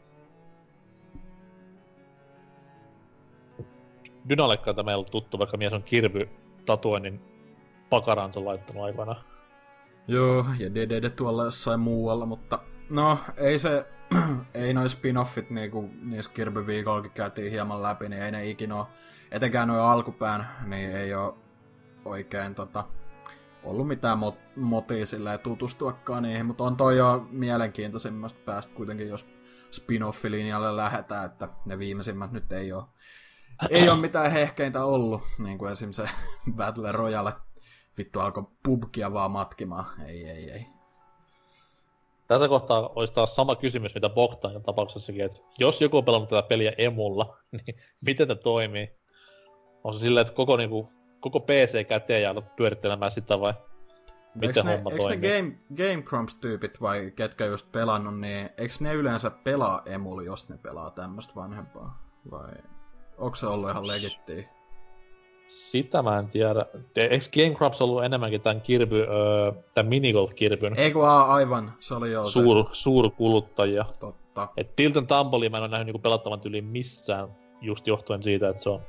Dynalekka 4.28 4.82
meillä 4.82 5.00
on 5.00 5.10
tuttu, 5.10 5.38
vaikka 5.38 5.56
mies 5.56 5.72
on 5.72 5.82
kirpy 5.82 6.28
tatuoinnin 6.66 7.20
pakaransa 7.90 8.44
laittanut 8.44 8.84
aikana. 8.84 9.16
Joo, 10.08 10.46
ja 10.58 10.74
DDD 10.74 11.10
tuolla 11.10 11.44
jossain 11.44 11.80
muualla, 11.80 12.26
mutta 12.26 12.58
no, 12.90 13.18
ei 13.36 13.58
se, 13.58 13.86
ei 14.54 14.74
noin 14.74 14.90
spin-offit 14.90 15.50
niinku 15.50 15.90
niissä 16.02 16.30
Kirby 16.34 16.66
viikollakin 16.66 17.10
käytiin 17.10 17.52
hieman 17.52 17.82
läpi, 17.82 18.08
niin 18.08 18.22
ei 18.22 18.30
ne 18.30 18.48
ikinä 18.48 18.76
ole, 18.76 18.86
etenkään 19.30 19.68
noin 19.68 19.80
alkupään, 19.80 20.48
niin 20.66 20.90
ei 20.90 21.14
ole 21.14 21.34
oikein 22.04 22.54
tota, 22.54 22.84
ollut 23.62 23.88
mitään 23.88 24.18
mot- 24.18 24.60
motia 24.60 25.04
tutustuakaan 25.42 26.22
niihin, 26.22 26.46
mutta 26.46 26.64
on 26.64 26.76
toi 26.76 26.96
jo 26.96 27.26
mielenkiintoisimmasta 27.30 28.40
päästä 28.44 28.74
kuitenkin, 28.74 29.08
jos 29.08 29.26
spin-off-linjalle 29.70 30.76
lähdetään, 30.76 31.24
että 31.24 31.48
ne 31.66 31.78
viimeisimmät 31.78 32.32
nyt 32.32 32.52
ei 32.52 32.72
ole, 32.72 32.84
ei 33.70 33.88
ole 33.88 34.00
mitään 34.00 34.32
hehkeintä 34.32 34.84
ollut, 34.84 35.22
niin 35.38 35.58
kuin 35.58 35.72
esim. 35.72 35.92
se 35.92 36.08
Battle 36.56 36.92
Royale 36.92 37.32
vittu 38.00 38.20
alkoi 38.20 38.44
pubkia 38.62 39.12
vaan 39.12 39.30
matkimaan. 39.30 39.84
Ei, 40.06 40.30
ei, 40.30 40.50
ei. 40.50 40.66
Tässä 42.26 42.48
kohtaa 42.48 42.90
olisi 42.94 43.14
taas 43.14 43.36
sama 43.36 43.56
kysymys, 43.56 43.94
mitä 43.94 44.08
Bogdanin 44.08 44.62
tapauksessakin, 44.62 45.24
että 45.24 45.42
jos 45.58 45.80
joku 45.80 45.96
on 45.96 46.04
pelannut 46.04 46.28
tätä 46.28 46.48
peliä 46.48 46.72
emulla, 46.78 47.36
niin 47.52 47.76
miten 48.00 48.28
tämä 48.28 48.40
toimii? 48.40 48.90
On 49.84 49.94
se 49.94 50.00
silleen, 50.00 50.26
että 50.26 50.34
koko, 50.34 50.56
niinku, 50.56 50.88
koko 51.20 51.40
PC 51.40 51.88
käteen 51.88 52.22
ja 52.22 52.42
pyörittelemään 52.56 53.10
sitä 53.10 53.40
vai 53.40 53.54
miten 54.34 54.68
eikö 54.68 54.76
homma 54.76 54.90
ne, 54.90 54.96
toimii? 54.96 55.30
Eikö 55.30 55.42
ne 55.42 55.42
Game, 55.42 55.58
Game 55.76 56.02
Grumps-tyypit 56.02 56.80
vai 56.80 57.12
ketkä 57.16 57.44
just 57.44 57.72
pelannut, 57.72 58.20
niin 58.20 58.50
eikö 58.58 58.74
ne 58.80 58.94
yleensä 58.94 59.30
pelaa 59.30 59.82
emuli, 59.86 60.24
jos 60.24 60.48
ne 60.48 60.58
pelaa 60.58 60.90
tämmöistä 60.90 61.32
vanhempaa? 61.34 62.02
Vai 62.30 62.52
onko 63.18 63.36
se 63.36 63.46
ollut 63.46 63.70
ihan 63.70 63.86
legittiä? 63.86 64.59
Sitä 65.50 66.02
mä 66.02 66.18
en 66.18 66.28
tiedä. 66.28 66.66
Eikö 66.96 67.24
Game 67.34 67.54
Grumps 67.54 67.82
ollut 67.82 68.04
enemmänkin 68.04 68.40
tämän 68.40 68.60
Kirby, 68.60 69.00
öö, 69.00 69.52
tämän 69.74 69.92
minigolf-Kirbyn? 69.92 70.74
Ei 70.76 70.90
kun 70.90 71.08
aivan, 71.08 71.72
se 71.78 71.94
oli 71.94 72.12
jo 72.12 72.26
suur, 72.26 72.66
suurkuluttajia. 72.72 73.84
Totta. 74.00 74.48
Et 74.56 74.76
Tilt 74.76 74.94
Tumble 74.94 75.48
mä 75.48 75.56
en 75.56 75.62
ole 75.62 75.70
nähnyt 75.70 75.86
niinku 75.86 75.98
pelattavan 75.98 76.40
tyyliin 76.40 76.64
missään, 76.64 77.28
just 77.60 77.86
johtuen 77.86 78.22
siitä, 78.22 78.48
että 78.48 78.62
se 78.62 78.70
on 78.70 78.80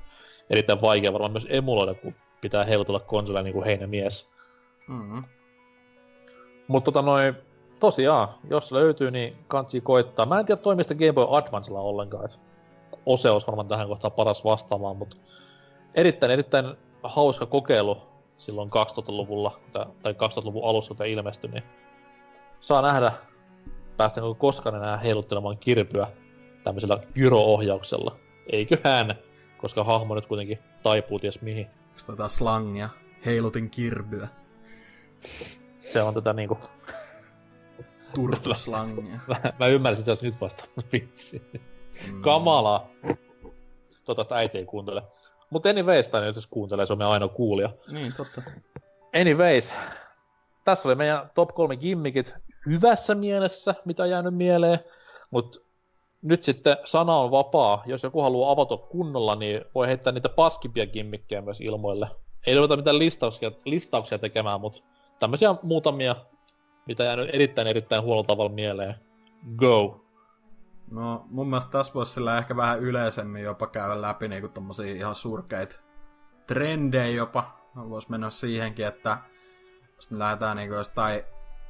erittäin 0.50 0.82
vaikea 0.82 1.14
varmaan 1.14 1.32
myös 1.32 1.48
emuloida, 1.50 1.94
kun 1.94 2.16
pitää 2.42 2.64
heilutella 2.64 3.00
konsoleja 3.00 3.44
niinku 3.44 3.64
heinämies. 3.64 4.32
Mm-hmm. 4.88 5.24
Mutta 6.68 6.92
tota 6.92 7.06
noin, 7.06 7.36
tosiaan, 7.80 8.28
jos 8.50 8.72
löytyy, 8.72 9.12
niin 9.12 9.38
kansi 9.48 9.82
koittaa. 9.82 10.26
Mä 10.26 10.40
en 10.40 10.46
tiedä 10.46 10.62
toimista 10.62 10.96
Game 10.96 11.14
Boy 11.14 11.38
Advancella 11.38 11.80
ollenkaan, 11.80 12.26
että 12.26 12.38
Ose 13.06 13.30
olisi 13.30 13.48
varmaan 13.48 13.68
tähän 13.68 13.88
kohtaan 13.88 14.12
paras 14.12 14.44
vastaamaan, 14.44 14.98
mutta 14.98 15.18
erittäin, 15.96 16.32
erittäin 16.32 16.66
hauska 17.04 17.46
kokeilu 17.46 18.02
silloin 18.38 18.70
2000-luvulla, 18.70 19.60
tai 19.72 20.14
2000-luvun 20.14 20.70
alussa 20.70 20.96
tämä 20.96 21.08
ilmestyi, 21.08 21.52
niin 21.52 21.64
saa 22.60 22.82
nähdä, 22.82 23.12
päästäänkö 23.98 24.34
koskaan 24.34 24.76
enää 24.76 24.98
heiluttelemaan 24.98 25.58
kirpyä 25.58 26.08
tämmöisellä 26.64 27.00
gyro-ohjauksella. 27.16 28.16
Eiköhän, 28.52 29.16
koska 29.58 29.84
hahmo 29.84 30.16
nyt 30.16 30.26
kuitenkin 30.26 30.60
taipuu 30.84 31.20
ties 31.20 31.42
mihin. 31.42 31.68
Tätä 32.08 32.28
slangia, 32.28 32.90
heilutin 33.26 33.70
kirpyä. 33.70 34.28
Se 35.80 36.02
on 36.02 36.14
tätä 36.14 36.34
niinku... 36.34 36.58
Turtuslangia. 38.16 39.20
mä, 39.28 39.36
mä 39.60 39.68
ymmärsin 39.68 40.06
se 40.06 40.26
nyt 40.26 40.42
vasta. 40.42 40.64
Vitsi. 40.94 41.42
Mm. 42.12 42.22
Kamalaa. 42.22 42.88
Toivottavasti 44.06 44.34
äiti 44.34 44.58
ei 44.58 44.66
kuuntele. 44.66 45.04
Mutta 45.52 45.70
anyways, 45.70 46.08
tai 46.08 46.26
jos 46.26 46.48
kuuntelee, 46.48 46.86
se 46.86 46.94
on 46.94 46.98
meidän 47.00 47.12
ainoa 47.12 47.30
kuulija. 47.30 47.70
Niin, 47.92 48.14
totta. 48.18 48.42
Anyways, 49.22 49.72
tässä 50.66 50.90
oli 50.90 50.96
meidän 50.96 51.32
top 51.36 51.50
kolme 51.56 51.78
gimmikit 51.78 52.36
hyvässä 52.66 53.16
mielessä, 53.16 53.76
mitä 53.86 54.04
on 54.04 54.10
jäänyt 54.10 54.36
mieleen, 54.36 54.80
mutta 55.32 55.60
nyt 56.22 56.44
sitten 56.44 56.78
sana 56.86 57.18
on 57.18 57.32
vapaa. 57.32 57.84
Jos 57.86 58.04
joku 58.04 58.22
haluaa 58.22 58.52
avata 58.52 58.78
kunnolla, 58.78 59.36
niin 59.36 59.66
voi 59.76 59.88
heittää 59.88 60.14
niitä 60.14 60.30
paskimpia 60.30 60.88
gimmikkejä 60.88 61.42
myös 61.42 61.62
ilmoille. 61.62 62.08
Ei 62.48 62.56
ruveta 62.56 62.78
mitään 62.78 63.00
listauksia, 63.00 63.52
listauksia 63.66 64.20
tekemään, 64.20 64.62
mutta 64.62 64.84
tämmöisiä 65.20 65.56
muutamia, 65.64 66.16
mitä 66.86 67.04
jäänyt 67.04 67.30
erittäin 67.34 67.68
erittäin 67.68 68.04
huonolla 68.04 68.28
tavalla 68.28 68.52
mieleen. 68.52 68.96
Go! 69.56 70.01
No 70.92 71.26
mun 71.30 71.50
mielestä 71.50 71.72
tässä 71.72 71.94
voisi 71.94 72.12
sillä 72.12 72.38
ehkä 72.38 72.56
vähän 72.56 72.80
yleisemmin 72.80 73.44
jopa 73.44 73.68
käydä 73.68 74.02
läpi 74.02 74.28
niinku 74.28 74.48
tommosia 74.48 74.96
ihan 74.96 75.16
surkeita 75.16 75.80
trendejä 76.48 77.08
jopa. 77.08 77.62
Voisi 77.76 78.12
mennä 78.12 78.30
siihenkin, 78.30 78.86
että 78.86 79.18
jos 79.96 80.12
lähdetään 80.12 80.58
niinku 80.58 80.76
jostain, 80.76 81.24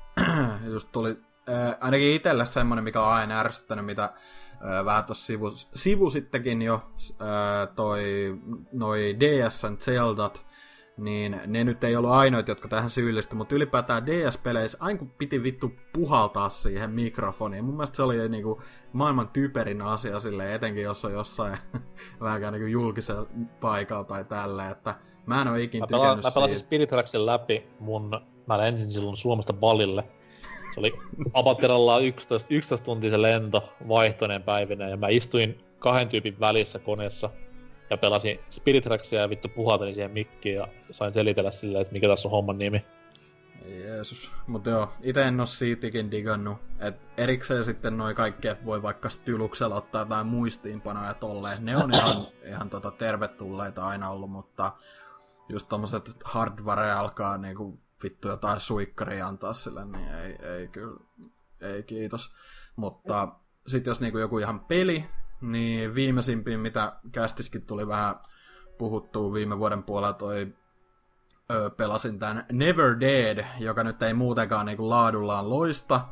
just 0.73 0.91
tuli 0.91 1.19
äh, 1.49 1.77
ainakin 1.81 2.13
itselle 2.15 2.45
semmonen, 2.45 2.83
mikä 2.83 3.01
on 3.01 3.13
aina 3.13 3.39
ärsyttänyt, 3.39 3.85
mitä 3.85 4.03
äh, 4.03 4.85
vähän 4.85 5.03
tuossa 5.03 5.25
sivu, 5.25 5.51
sivu 5.75 6.09
sittenkin 6.09 6.61
jo, 6.61 6.91
äh, 7.11 7.75
toi, 7.75 8.03
noi 8.71 9.15
DSn 9.19 9.77
Zeldat, 9.77 10.45
niin 11.01 11.39
ne 11.47 11.63
nyt 11.63 11.83
ei 11.83 11.95
ollut 11.95 12.11
ainoit, 12.11 12.47
jotka 12.47 12.67
tähän 12.67 12.89
syyllistyi, 12.89 13.37
mutta 13.37 13.55
ylipäätään 13.55 14.05
DS-peleissä 14.05 14.77
aina 14.81 14.99
kun 14.99 15.11
piti 15.17 15.43
vittu 15.43 15.71
puhaltaa 15.93 16.49
siihen 16.49 16.91
mikrofoniin. 16.91 17.65
Mun 17.65 17.75
mielestä 17.75 17.95
se 17.95 18.03
oli 18.03 18.29
niinku 18.29 18.61
maailman 18.93 19.27
typerin 19.27 19.81
asia 19.81 20.19
sille, 20.19 20.55
etenkin 20.55 20.83
jos 20.83 21.05
on 21.05 21.13
jossain 21.13 21.57
vähänkään 22.21 22.53
niinku 22.53 22.67
julkisella 22.67 23.27
paikalla 23.61 24.03
tai 24.03 24.23
tällä, 24.25 24.69
että 24.69 24.95
mä 25.25 25.41
en 25.41 25.47
oo 25.47 25.55
ikin 25.55 25.79
mä 25.79 25.87
tykännyt 25.87 26.23
Mä 26.25 26.31
pelasin 26.31 26.59
Spirit 26.59 26.89
Tracksin 26.89 27.25
läpi 27.25 27.63
mun, 27.79 28.21
mä 28.47 28.57
lensin 28.57 28.91
silloin 28.91 29.17
Suomesta 29.17 29.53
Balille. 29.53 30.03
Se 30.73 30.79
oli 30.79 30.93
Abateralla 31.33 31.99
11, 31.99 32.47
11 32.53 32.85
tuntisen 32.85 33.21
lento 33.21 33.73
vaihtoinen 33.87 34.43
päivinä 34.43 34.89
ja 34.89 34.97
mä 34.97 35.07
istuin 35.07 35.57
kahden 35.79 36.07
tyypin 36.07 36.39
välissä 36.39 36.79
koneessa 36.79 37.29
ja 37.91 37.97
pelasin 37.97 38.39
Spirit 38.49 38.83
Tracksia 38.83 39.21
ja 39.21 39.29
vittu 39.29 39.49
puhaltelin 39.49 39.95
siihen 39.95 40.11
mikkiin 40.11 40.55
ja 40.55 40.67
sain 40.91 41.13
selitellä 41.13 41.51
silleen, 41.51 41.81
että 41.81 41.93
mikä 41.93 42.07
tässä 42.07 42.27
on 42.27 42.31
homman 42.31 42.57
nimi. 42.57 42.85
Jeesus. 43.65 44.31
Mutta 44.47 44.69
joo, 44.69 44.93
ite 45.03 45.21
en 45.21 45.39
oo 45.39 45.45
siitäkin 45.45 46.11
digannut. 46.11 46.57
Et 46.79 46.95
erikseen 47.17 47.65
sitten 47.65 47.97
noin 47.97 48.15
kaikki, 48.15 48.47
että 48.47 48.65
voi 48.65 48.81
vaikka 48.81 49.09
styluksella 49.09 49.75
ottaa 49.75 50.01
jotain 50.01 50.27
muistiinpanoja 50.27 51.13
tolleen. 51.13 51.65
Ne 51.65 51.77
on 51.77 51.93
ihan, 51.93 52.15
ihan 52.51 52.69
tota 52.69 52.91
tervetulleita 52.91 53.87
aina 53.87 54.09
ollut, 54.09 54.31
mutta 54.31 54.73
just 55.49 55.69
tommoset 55.69 56.11
hardware 56.23 56.91
alkaa 56.91 57.37
niinku 57.37 57.79
vittu 58.03 58.27
jotain 58.27 58.59
suikkaria 58.59 59.27
antaa 59.27 59.53
sille, 59.53 59.85
niin 59.85 60.15
ei, 60.15 60.35
ei 60.45 60.67
kyllä, 60.67 60.99
ei 61.61 61.83
kiitos. 61.83 62.33
Mutta 62.75 63.27
sitten 63.67 63.91
jos 63.91 64.01
niinku 64.01 64.17
joku 64.17 64.37
ihan 64.37 64.59
peli, 64.59 65.05
niin 65.41 65.95
viimeisimpiin, 65.95 66.59
mitä 66.59 66.93
kästiskin 67.11 67.65
tuli 67.65 67.87
vähän 67.87 68.15
puhuttua 68.77 69.33
viime 69.33 69.59
vuoden 69.59 69.83
puolella, 69.83 70.13
toi 70.13 70.53
ö, 71.51 71.69
pelasin 71.69 72.19
tämän 72.19 72.45
Never 72.51 72.99
Dead, 72.99 73.45
joka 73.59 73.83
nyt 73.83 74.01
ei 74.01 74.13
muutenkaan 74.13 74.65
niinku 74.65 74.89
laadullaan 74.89 75.49
loista, 75.49 76.07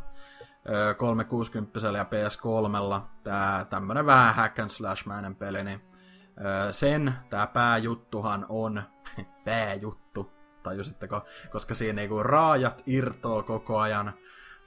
ö, 0.69 0.93
360 0.93 1.80
ja 1.97 2.03
PS3. 2.03 3.01
Tää 3.23 3.65
tämmönen 3.65 4.06
vähän 4.06 4.35
hack 4.35 4.60
and 4.60 4.69
slash 4.69 5.07
mäinen 5.07 5.35
peli, 5.35 5.64
niin 5.64 5.81
ö, 6.68 6.73
sen 6.73 7.14
tää 7.30 7.47
pääjuttuhan 7.47 8.45
on 8.49 8.84
pääjuttu, 9.45 10.31
tajusitteko? 10.64 11.22
Koska 11.51 11.76
siinä 11.76 11.95
niinku 11.95 12.23
raajat 12.23 12.84
irtoo 12.85 13.43
koko 13.43 13.80
ajan. 13.80 14.14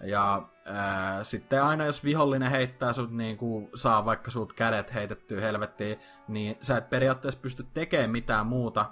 Ja 0.05 0.49
ää, 0.65 1.25
sitten 1.25 1.63
aina 1.63 1.85
jos 1.85 2.05
vihollinen 2.05 2.51
heittää 2.51 2.93
sut 2.93 3.13
niinku, 3.13 3.71
saa 3.75 4.05
vaikka 4.05 4.31
sut 4.31 4.53
kädet 4.53 4.95
heitettyä 4.95 5.41
helvettiin, 5.41 5.99
niin 6.29 6.59
sä 6.61 6.77
et 6.77 6.91
periaatteessa 6.91 7.41
pysty 7.41 7.67
tekemään 7.75 8.11
mitään 8.11 8.47
muuta. 8.47 8.87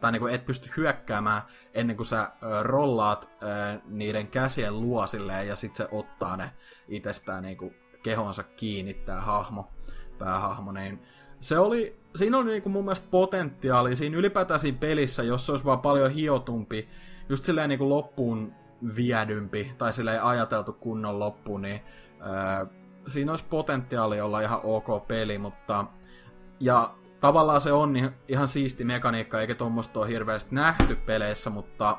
Tai 0.00 0.12
niinku 0.12 0.26
et 0.26 0.46
pysty 0.46 0.70
hyökkäämään 0.76 1.42
ennen 1.74 1.96
kuin 1.96 2.06
sä 2.06 2.30
rollaat 2.62 3.30
niiden 3.84 4.28
käsien 4.28 4.80
luo 4.80 5.06
silleen, 5.06 5.48
ja 5.48 5.56
sit 5.56 5.76
se 5.76 5.88
ottaa 5.90 6.36
ne 6.36 6.50
itsestään 6.88 7.42
niinku 7.42 7.72
kehonsa 8.02 8.42
kiinni, 8.42 8.94
tää 8.94 9.20
hahmo, 9.20 9.72
päähahmo, 10.18 10.72
niin 10.72 11.02
se 11.40 11.58
oli, 11.58 12.00
siinä 12.14 12.38
oli 12.38 12.50
niinku 12.50 12.68
mun 12.68 12.84
mielestä 12.84 13.08
potentiaali, 13.10 13.96
siinä 13.96 14.16
ylipäätään 14.16 14.60
siinä 14.60 14.78
pelissä, 14.78 15.22
jos 15.22 15.46
se 15.46 15.52
olisi 15.52 15.64
vaan 15.64 15.80
paljon 15.80 16.10
hiotumpi, 16.10 16.88
just 17.28 17.44
silleen 17.44 17.68
niinku 17.68 17.88
loppuun 17.88 18.54
viedympi, 18.96 19.72
tai 19.78 19.92
silleen 19.92 20.22
ajateltu 20.22 20.72
kunnon 20.72 21.18
loppuun, 21.18 21.62
niin 21.62 21.80
ää, 22.20 22.66
siinä 23.06 23.32
olisi 23.32 23.44
potentiaali 23.50 24.20
olla 24.20 24.40
ihan 24.40 24.60
ok 24.62 25.06
peli, 25.06 25.38
mutta 25.38 25.84
ja 26.60 26.94
tavallaan 27.20 27.60
se 27.60 27.72
on 27.72 27.96
ihan 28.28 28.48
siisti 28.48 28.84
mekaniikka, 28.84 29.40
eikä 29.40 29.54
tuommoista 29.54 30.00
ole 30.00 30.08
hirveästi 30.08 30.54
nähty 30.54 30.96
peleissä, 30.96 31.50
mutta 31.50 31.98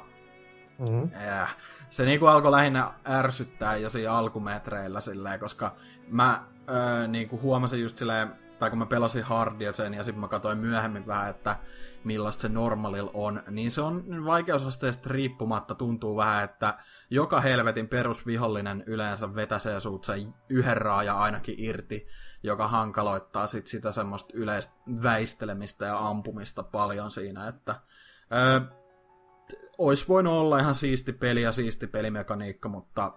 mm-hmm. 0.80 1.10
äh, 1.30 1.56
se 1.90 2.06
niinku 2.06 2.26
alkoi 2.26 2.52
lähinnä 2.52 2.94
ärsyttää 3.08 3.76
jo 3.76 3.90
siinä 3.90 4.14
alkumetreillä 4.14 5.02
silleen, 5.02 5.40
koska 5.40 5.76
mä 6.08 6.32
äh, 6.32 7.08
niinku 7.08 7.42
huomasin 7.42 7.82
just 7.82 7.98
silleen, 7.98 8.45
tai 8.60 8.70
kun 8.70 8.80
mä 8.80 8.86
pelasin 8.86 9.24
hardia 9.24 9.74
sen 9.74 9.94
ja 9.94 10.04
sitten 10.04 10.20
mä 10.20 10.28
katsoin 10.28 10.58
myöhemmin 10.58 11.08
vähän, 11.08 11.30
että 11.30 11.58
millaista 12.04 12.42
se 12.42 12.50
normalil 12.50 13.10
on, 13.14 13.44
niin 13.50 13.72
se 13.72 13.82
on 13.82 14.26
vaikeusasteesta 14.26 15.10
riippumatta 15.10 15.76
tuntuu 15.76 16.18
vähän, 16.18 16.44
että 16.44 16.78
joka 17.10 17.42
helvetin 17.42 17.88
perusvihollinen 17.88 18.84
yleensä 18.88 19.36
vetäsee 19.36 19.80
suut 19.80 20.04
sen 20.04 20.34
yhden 20.50 20.78
raaja 20.78 21.18
ainakin 21.18 21.56
irti, 21.58 22.08
joka 22.44 22.68
hankaloittaa 22.68 23.48
sit 23.48 23.68
sitä 23.68 23.92
semmoista 23.92 24.34
yleistä 24.34 24.74
väistelemistä 25.04 25.86
ja 25.86 26.08
ampumista 26.08 26.64
paljon 26.64 27.12
siinä, 27.12 27.48
että 27.48 27.76
öö, 28.34 28.62
olisi 29.78 30.08
voinut 30.08 30.34
olla 30.34 30.60
ihan 30.60 30.76
siisti 30.76 31.14
peli 31.14 31.42
ja 31.42 31.52
siisti 31.52 31.88
pelimekaniikka, 31.88 32.70
mutta 32.70 33.14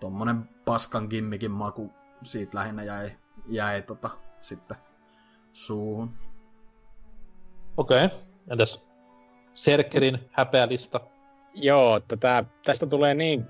tommonen 0.00 0.48
paskan 0.64 1.06
gimmikin 1.10 1.50
maku 1.50 1.92
siitä 2.22 2.58
lähinnä 2.58 2.82
jäi, 2.82 3.10
jäi 3.46 3.82
tota, 3.82 4.10
sitten 4.42 4.76
suuhun. 5.52 6.10
Okei, 7.76 8.04
okay. 8.04 8.18
entäs 8.50 8.84
Serkerin 9.54 10.18
häpeälista? 10.30 11.00
Joo, 11.54 12.00
tätä, 12.00 12.44
tästä 12.64 12.86
tulee 12.86 13.14
niin 13.14 13.46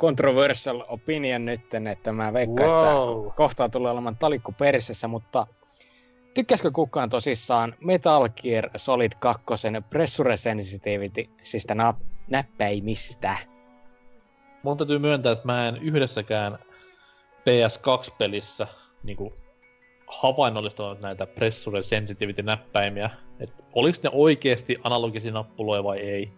controversial 0.00 0.84
opinion 0.88 1.44
nytten, 1.44 1.86
että 1.86 2.12
mä 2.12 2.32
veikkaan, 2.32 2.96
wow. 2.96 3.26
että 3.26 3.36
kohtaa 3.36 3.68
tulee 3.68 3.92
olemaan 3.92 4.16
talikku 4.16 4.52
persessä, 4.52 5.08
mutta 5.08 5.46
tykkäskö 6.34 6.70
kukaan 6.70 7.10
tosissaan 7.10 7.74
Metal 7.80 8.28
Gear 8.28 8.70
Solid 8.76 9.12
2 9.18 9.44
pressure 9.90 10.36
sensitivity, 10.36 11.28
siis 11.42 11.66
nap- 11.72 12.04
näppäimistä? 12.30 13.36
Mun 14.62 14.76
täytyy 14.76 14.98
myöntää, 14.98 15.32
että 15.32 15.46
mä 15.46 15.68
en 15.68 15.76
yhdessäkään 15.76 16.58
PS2-pelissä 17.40 18.66
niin 19.02 19.16
havainnollistanut 20.20 21.00
näitä 21.00 21.26
pressure 21.26 21.82
sensitivity 21.82 22.42
näppäimiä. 22.42 23.10
Että 23.40 23.64
oliks 23.72 24.02
ne 24.02 24.10
oikeesti 24.12 24.76
analogisia 24.84 25.32
nappuloja 25.32 25.84
vai 25.84 25.98
ei? 25.98 26.32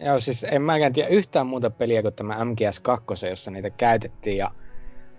Joo, 0.00 0.20
siis 0.20 0.44
en 0.44 0.62
mäkään 0.62 0.92
tiedä 0.92 1.08
yhtään 1.08 1.46
muuta 1.46 1.70
peliä 1.70 2.02
kuin 2.02 2.14
tämä 2.14 2.34
MGS2, 2.34 3.28
jossa 3.30 3.50
niitä 3.50 3.70
käytettiin. 3.70 4.36
Ja... 4.36 4.50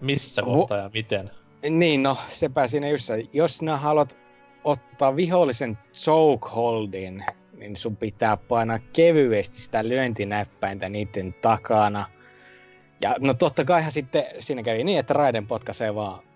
Missä 0.01 0.41
kohtaa 0.41 0.77
ja 0.77 0.89
miten? 0.93 1.31
Niin, 1.69 2.03
no 2.03 2.17
sepä 2.29 2.67
siinä 2.67 2.89
just. 2.89 3.09
Jos 3.33 3.57
sinä 3.57 3.77
haluat 3.77 4.17
ottaa 4.63 5.15
vihollisen 5.15 5.77
chokeholdin, 5.93 7.25
niin 7.57 7.75
sun 7.75 7.97
pitää 7.97 8.37
painaa 8.37 8.79
kevyesti 8.93 9.57
sitä 9.57 9.87
lyöntinäppäintä 9.87 10.89
niiden 10.89 11.33
takana. 11.33 12.05
Ja 13.01 13.15
no 13.19 13.33
totta 13.33 13.65
kaihan 13.65 13.91
sitten 13.91 14.25
siinä 14.39 14.63
kävi 14.63 14.83
niin, 14.83 14.99
että 14.99 15.13
Raiden 15.13 15.47
potkaisee 15.47 15.95
vaan 15.95 16.26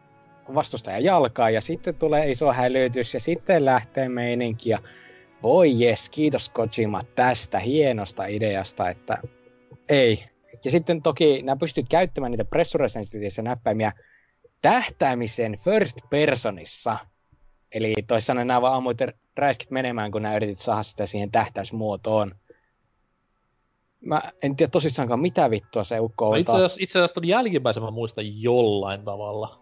vastustajan 0.55 1.03
jalkaa 1.03 1.49
ja 1.49 1.61
sitten 1.61 1.95
tulee 1.95 2.29
iso 2.29 2.51
hälytys 2.51 3.13
ja 3.13 3.19
sitten 3.19 3.65
lähtee 3.65 4.09
meininki 4.09 4.69
ja 4.69 4.79
voi 5.43 5.79
jes, 5.79 6.09
kiitos 6.09 6.49
Kojima 6.49 7.01
tästä 7.15 7.59
hienosta 7.59 8.25
ideasta, 8.25 8.89
että 8.89 9.17
ei. 9.89 10.23
Ja 10.65 10.71
sitten 10.71 11.01
toki 11.01 11.41
nämä 11.41 11.55
pystyt 11.55 11.85
käyttämään 11.89 12.31
niitä 12.31 12.45
pressure 12.45 12.87
näppäimiä 13.41 13.93
tähtäämisen 14.61 15.57
first 15.63 15.97
personissa. 16.09 16.97
Eli 17.71 17.93
toisin 18.07 18.25
sanoen 18.25 18.47
nämä 18.47 18.61
vaan 18.61 18.73
ammuit 18.73 18.97
räiskit 19.37 19.71
menemään, 19.71 20.11
kun 20.11 20.21
nämä 20.21 20.35
yritit 20.35 20.59
saada 20.59 20.83
sitä 20.83 21.05
siihen 21.05 21.31
tähtäysmuotoon. 21.31 22.35
Mä 24.05 24.21
en 24.43 24.55
tiedä 24.55 24.71
tosissaankaan 24.71 25.19
mitä 25.19 25.49
vittua 25.49 25.83
se 25.83 25.99
ukko 25.99 26.25
on. 26.25 26.31
No 26.31 26.37
itse 26.37 26.53
asiassa, 26.53 26.77
itse 26.81 26.99
asiassa 26.99 27.21
jälkimmäisen 27.23 27.83
mä 27.83 27.91
muistan 27.91 28.41
jollain 28.41 29.05
tavalla. 29.05 29.60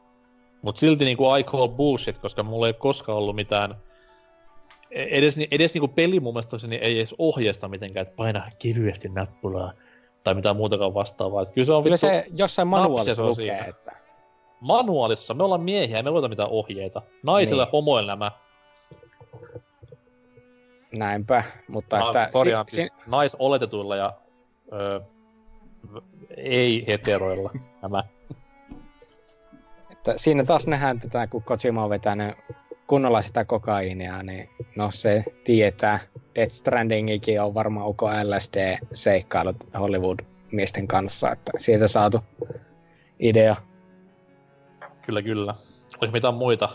Mut 0.61 0.77
silti 0.77 1.06
niinku 1.06 1.36
I 1.36 1.44
call 1.44 1.68
bullshit, 1.68 2.18
koska 2.18 2.44
mulla 2.44 2.68
ei 2.68 2.73
koskaan 2.73 3.18
ollut 3.18 3.36
mitään 3.36 3.76
edes, 4.91 5.36
edes 5.52 5.73
niinku 5.73 5.88
peli 5.88 6.19
mun 6.19 6.34
mielestä 6.34 6.68
niin 6.68 6.84
ei 6.84 6.98
edes 6.98 7.15
ohjeista 7.18 7.68
mitenkään, 7.68 8.02
että 8.02 8.15
paina 8.15 8.52
kevyesti 8.64 9.10
nappulaa 9.10 9.73
tai 10.23 10.34
mitään 10.34 10.56
muutakaan 10.56 10.94
vastaavaa. 10.94 11.41
Että 11.41 11.53
kyllä 11.53 11.65
se 11.65 11.73
on 11.73 11.84
kyllä 11.84 11.98
se 11.98 12.26
jossain 12.36 12.68
manuaalissa 12.68 13.26
lukee, 13.26 13.45
siinä. 13.45 13.65
että... 13.65 13.91
Manuaalissa? 14.61 15.34
Me 15.34 15.44
ollaan 15.44 15.61
miehiä, 15.61 16.03
me 16.03 16.11
luota 16.11 16.27
mitään 16.30 16.49
ohjeita. 16.49 17.02
Naisilla 17.23 17.64
niin. 17.64 17.72
homoilla 17.72 18.11
nämä. 18.11 18.31
Näinpä, 20.94 21.44
mutta 21.68 21.99
Na, 21.99 22.07
että... 22.07 22.30
Korjaan, 22.34 22.65
si- 22.68 22.76
siis 22.76 22.88
si- 22.88 23.10
naisoletetuilla 23.10 23.95
ja 23.95 24.14
öö, 24.73 24.99
ei-heteroilla 26.38 27.52
nämä. 27.81 28.03
Että 30.10 30.22
siinä 30.22 30.44
taas 30.44 30.68
nähdään 30.68 30.99
tätä, 30.99 31.27
kun 31.27 31.44
Kojima 31.44 31.84
on 31.84 31.90
vetänyt 31.90 32.36
kunnolla 32.88 33.22
sitä 33.22 33.45
kokaiinia, 33.45 34.23
niin 34.23 34.49
no 34.76 34.91
se 34.91 35.23
tietää. 35.44 35.99
Death 36.36 36.53
Strandingikin 36.53 37.41
on 37.41 37.53
varmaan 37.53 37.88
uko 37.88 38.10
LSD-seikkailut 38.10 39.68
Hollywood-miesten 39.80 40.88
kanssa, 40.88 41.31
että 41.31 41.52
siitä 41.57 41.88
saatu 41.88 42.19
idea. 43.19 43.56
Kyllä, 45.06 45.22
kyllä. 45.22 45.56
Oliko 46.02 46.11
mitään 46.11 46.34
muita 46.34 46.69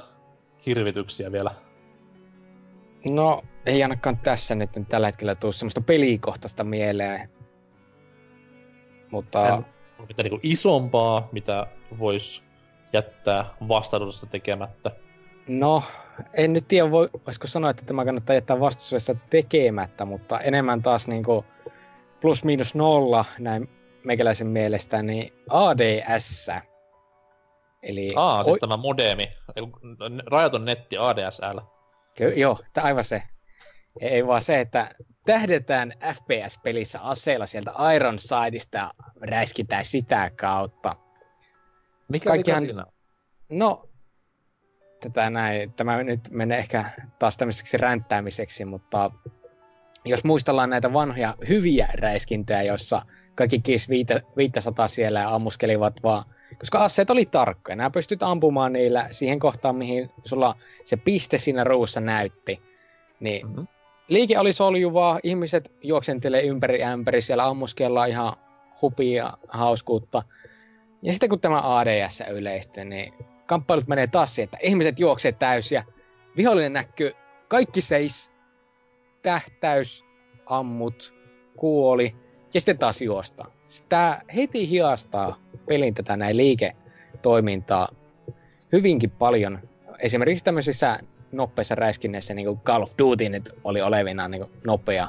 hirvityksiä 0.66 1.32
vielä? 1.32 1.55
No, 3.11 3.43
ei 3.66 3.82
ainakaan 3.82 4.19
tässä 4.19 4.55
nyt 4.55 4.70
tällä 4.89 5.06
hetkellä 5.06 5.35
tuu 5.35 5.52
semmoista 5.52 5.81
pelikohtaista 5.81 6.65
mieleen. 6.65 7.28
Mutta... 9.11 9.48
En, 9.48 9.65
mitä 10.09 10.23
niinku 10.23 10.40
isompaa, 10.43 11.28
mitä 11.32 11.66
voisi 11.98 12.44
jättää 12.95 13.45
vastaudusta 13.69 14.27
tekemättä? 14.27 14.91
No, 15.49 15.83
en 16.35 16.53
nyt 16.53 16.69
tiedä, 16.69 16.91
voisiko 16.91 17.47
sanoa, 17.47 17.71
että 17.71 17.85
tämä 17.85 18.05
kannattaa 18.05 18.35
jättää 18.35 18.61
vastuullisessa 18.61 19.15
tekemättä, 19.31 20.05
mutta 20.05 20.41
enemmän 20.41 20.83
taas 20.83 21.09
niin 21.09 21.25
kuin 21.25 21.45
plus 22.21 22.45
miinus 22.45 22.75
nolla 22.75 23.25
näin 23.39 23.69
meikäläisen 24.05 24.47
mielestä, 24.47 25.03
niin 25.03 25.33
ADS. 25.51 26.51
Eli 27.83 28.12
Aa, 28.16 28.45
siis 28.45 28.57
o- 28.57 28.59
tämä 28.59 28.77
modemi, 28.77 29.33
rajaton 30.27 30.65
netti 30.65 30.99
ADSL. 30.99 31.59
Ky- 32.15 32.33
joo, 32.37 32.59
aivan 32.77 33.05
se. 33.05 33.23
Ei 34.01 34.27
vaan 34.27 34.43
se, 34.43 34.61
että 34.61 34.89
tähdetään 35.27 35.93
FPS-pelissä 36.12 37.01
aseella 37.01 37.47
sieltä 37.47 37.73
Iron 37.95 38.19
Sideista 38.19 38.79
ja 38.79 38.91
räiskitään 39.21 39.85
sitä 39.85 40.31
kautta. 40.37 40.97
Mikä 42.09 42.28
Kaikkihan... 42.28 42.66
siinä 42.66 42.85
No, 43.51 43.89
tätä 45.01 45.31
näin. 45.31 45.72
Tämä 45.72 46.02
nyt 46.02 46.20
menee 46.31 46.59
ehkä 46.59 46.85
taas 47.18 47.36
tämmöiseksi 47.36 47.76
ränttäämiseksi, 47.76 48.64
mutta 48.64 49.10
jos 50.05 50.24
muistellaan 50.24 50.70
näitä 50.70 50.93
vanhoja 50.93 51.35
hyviä 51.48 51.89
räiskintöjä, 51.94 52.62
joissa 52.62 53.02
kaikki 53.35 53.59
kiis 53.59 53.89
500 54.36 54.89
siellä 54.89 55.20
ja 55.20 55.35
ammuskelivat 55.35 56.02
vaan, 56.02 56.24
koska 56.59 56.78
asseet 56.78 57.10
oli 57.10 57.26
tarkkoja. 57.26 57.76
Nämä 57.76 57.90
pystyt 57.90 58.22
ampumaan 58.22 58.72
niillä 58.72 59.09
siihen 59.10 59.39
kohtaan, 59.39 59.76
mihin 59.76 60.10
sulla 60.24 60.56
se 60.85 60.97
piste 60.97 61.39
siinä 61.39 61.64
ruussa 61.64 62.01
näytti. 62.01 62.62
Niin 63.20 63.47
mm-hmm. 63.47 63.66
liike 64.09 64.39
oli 64.39 64.52
soljuvaa, 64.52 65.20
ihmiset 65.22 65.72
juoksentelee 65.82 66.43
ympäri 66.43 66.85
ämpäri, 66.85 67.20
siellä 67.20 67.47
ammuskellaan 67.47 68.09
ihan 68.09 68.32
hupia 68.82 69.32
hauskuutta. 69.48 70.22
Ja 71.05 71.12
sitten 71.12 71.28
kun 71.28 71.40
tämä 71.40 71.78
ADS 71.78 72.22
yleistyy, 72.31 72.85
niin 72.85 73.14
kamppailut 73.47 73.86
menee 73.86 74.06
taas 74.06 74.35
siihen, 74.35 74.44
että 74.44 74.59
ihmiset 74.62 75.01
juoksee 75.01 75.32
täysiä. 75.32 75.85
Vihollinen 76.36 76.72
näkyy, 76.72 77.12
kaikki 77.48 77.81
seis, 77.81 78.32
tähtäys, 79.22 80.05
ammut, 80.47 81.14
kuoli, 81.56 82.16
ja 82.55 82.60
sitten 82.60 82.78
taas 82.78 83.02
juosta. 83.02 83.44
Tämä 83.89 84.20
heti 84.35 84.70
hiastaa 84.70 85.39
pelin 85.66 85.94
tätä 85.94 86.16
näin 86.16 86.36
liiketoimintaa 86.36 87.89
hyvinkin 88.72 89.10
paljon. 89.10 89.59
Esimerkiksi 89.98 90.44
tämmöisissä 90.44 90.98
nopeissa 91.32 91.74
räiskinneissä, 91.74 92.35
niin 92.35 92.47
kuin 92.47 92.60
Call 92.60 92.82
of 92.82 92.93
Duty 92.98 93.28
nyt 93.28 93.51
oli 93.64 93.82
olevina 93.82 94.28
niin 94.28 94.47
nopea. 94.66 95.09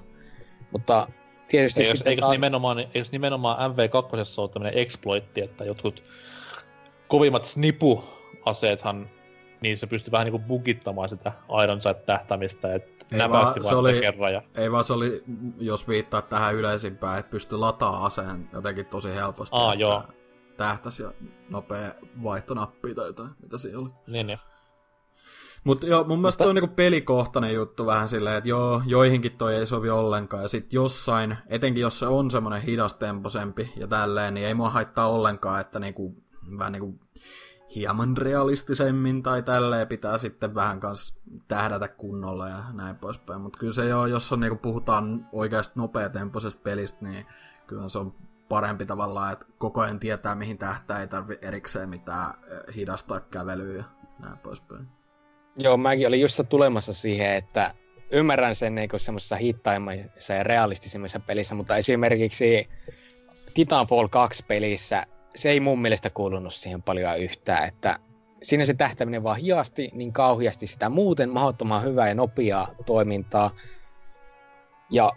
Mutta 0.71 1.07
tietysti 1.47 1.81
eikös, 1.81 1.97
sitten... 1.97 2.11
eikös, 2.11 2.29
nimenomaan, 2.29 2.79
eikös 2.79 3.11
nimenomaan 3.11 3.71
MV2 3.71 4.39
ole 4.41 4.49
tämmöinen 4.49 4.79
exploitti, 4.79 5.41
että 5.41 5.63
jotkut 5.63 6.03
kovimmat 7.07 7.45
snipu-aseethan, 7.45 9.09
niin 9.61 9.77
se 9.77 9.87
pystyy 9.87 10.11
vähän 10.11 10.25
niinku 10.25 10.47
bugittamaan 10.47 11.09
sitä 11.09 11.31
Iron 11.63 11.81
Sight-tähtämistä, 11.81 12.75
että 12.75 13.05
Ei 13.11 13.17
näpäytti 13.17 13.63
vaan, 13.63 13.63
vaan, 13.63 13.63
se 13.63 13.75
oli- 13.75 13.99
kerran. 14.01 14.33
Ja... 14.33 14.41
Ei 14.55 14.71
vaan 14.71 14.83
se 14.83 14.93
oli, 14.93 15.23
jos 15.59 15.87
viittaa 15.87 16.21
tähän 16.21 16.55
yleisimpään, 16.55 17.19
että 17.19 17.29
pystyy 17.29 17.57
lataa 17.57 18.05
aseen 18.05 18.49
jotenkin 18.53 18.85
tosi 18.85 19.15
helposti. 19.15 19.55
Aa, 19.55 19.73
joo. 19.73 20.03
Tähtäsi 20.57 21.03
ja 21.03 21.11
nopea 21.49 21.91
vaihtonappi 22.23 22.95
tai 22.95 23.07
jotain, 23.07 23.29
mitä 23.41 23.57
siinä 23.57 23.79
oli. 23.79 23.89
Niin, 24.07 24.27
niin. 24.27 24.39
Mutta 25.65 25.87
joo, 25.87 26.03
mun 26.03 26.19
mielestä 26.21 26.43
toi 26.43 26.49
on 26.49 26.55
niinku 26.55 26.75
pelikohtainen 26.75 27.53
juttu 27.53 27.85
vähän 27.85 28.09
silleen, 28.09 28.37
että 28.37 28.49
joo, 28.49 28.81
joihinkin 28.85 29.37
toi 29.37 29.55
ei 29.55 29.67
sovi 29.67 29.89
ollenkaan. 29.89 30.43
Ja 30.43 30.49
sit 30.49 30.73
jossain, 30.73 31.37
etenkin 31.47 31.81
jos 31.81 31.99
se 31.99 32.07
on 32.07 32.31
semmonen 32.31 32.61
hidastemposempi 32.61 33.73
ja 33.75 33.87
tälleen, 33.87 34.33
niin 34.33 34.47
ei 34.47 34.53
mua 34.53 34.69
haittaa 34.69 35.09
ollenkaan, 35.09 35.61
että 35.61 35.79
niinku, 35.79 36.23
vähän 36.57 36.71
niinku 36.71 36.99
hieman 37.75 38.17
realistisemmin 38.17 39.23
tai 39.23 39.43
tälleen 39.43 39.87
pitää 39.87 40.17
sitten 40.17 40.55
vähän 40.55 40.79
kans 40.79 41.17
tähdätä 41.47 41.87
kunnolla 41.87 42.49
ja 42.49 42.63
näin 42.73 42.95
poispäin. 42.95 43.41
Mutta 43.41 43.59
kyllä 43.59 43.73
se 43.73 43.85
joo, 43.85 44.05
jos 44.05 44.33
on 44.33 44.39
niinku 44.39 44.57
puhutaan 44.57 45.29
oikeasti 45.31 45.73
nopeatempoisesta 45.79 46.61
pelistä, 46.61 47.05
niin 47.05 47.25
kyllä 47.67 47.89
se 47.89 47.99
on 47.99 48.15
parempi 48.49 48.85
tavallaan, 48.85 49.33
että 49.33 49.45
koko 49.57 49.81
ajan 49.81 49.99
tietää 49.99 50.35
mihin 50.35 50.57
tähtää, 50.57 50.99
ei 50.99 51.07
tarvi 51.07 51.37
erikseen 51.41 51.89
mitään 51.89 52.33
hidastaa 52.75 53.19
kävelyä 53.19 53.77
ja 53.77 53.83
näin 54.19 54.37
poispäin. 54.37 54.87
Joo, 55.57 55.77
mäkin 55.77 56.07
olin 56.07 56.21
just 56.21 56.41
tulemassa 56.49 56.93
siihen, 56.93 57.35
että 57.35 57.73
ymmärrän 58.11 58.55
sen 58.55 58.75
niin 58.75 58.89
semmoisessa 58.97 59.35
hittaimmissa 59.35 60.33
ja 60.33 60.43
realistisimmissa 60.43 61.19
pelissä, 61.19 61.55
mutta 61.55 61.77
esimerkiksi 61.77 62.69
Titanfall 63.53 64.07
2 64.07 64.43
pelissä 64.47 65.05
se 65.35 65.49
ei 65.49 65.59
mun 65.59 65.81
mielestä 65.81 66.09
kuulunut 66.09 66.53
siihen 66.53 66.81
paljon 66.83 67.19
yhtään, 67.19 67.67
että 67.67 67.99
siinä 68.43 68.65
se 68.65 68.73
tähtäminen 68.73 69.23
vaan 69.23 69.39
hiasti 69.39 69.89
niin 69.93 70.13
kauheasti 70.13 70.67
sitä 70.67 70.89
muuten 70.89 71.29
mahdottoman 71.29 71.83
hyvää 71.83 72.07
ja 72.07 72.15
nopeaa 72.15 72.75
toimintaa. 72.85 73.55
Ja 74.89 75.11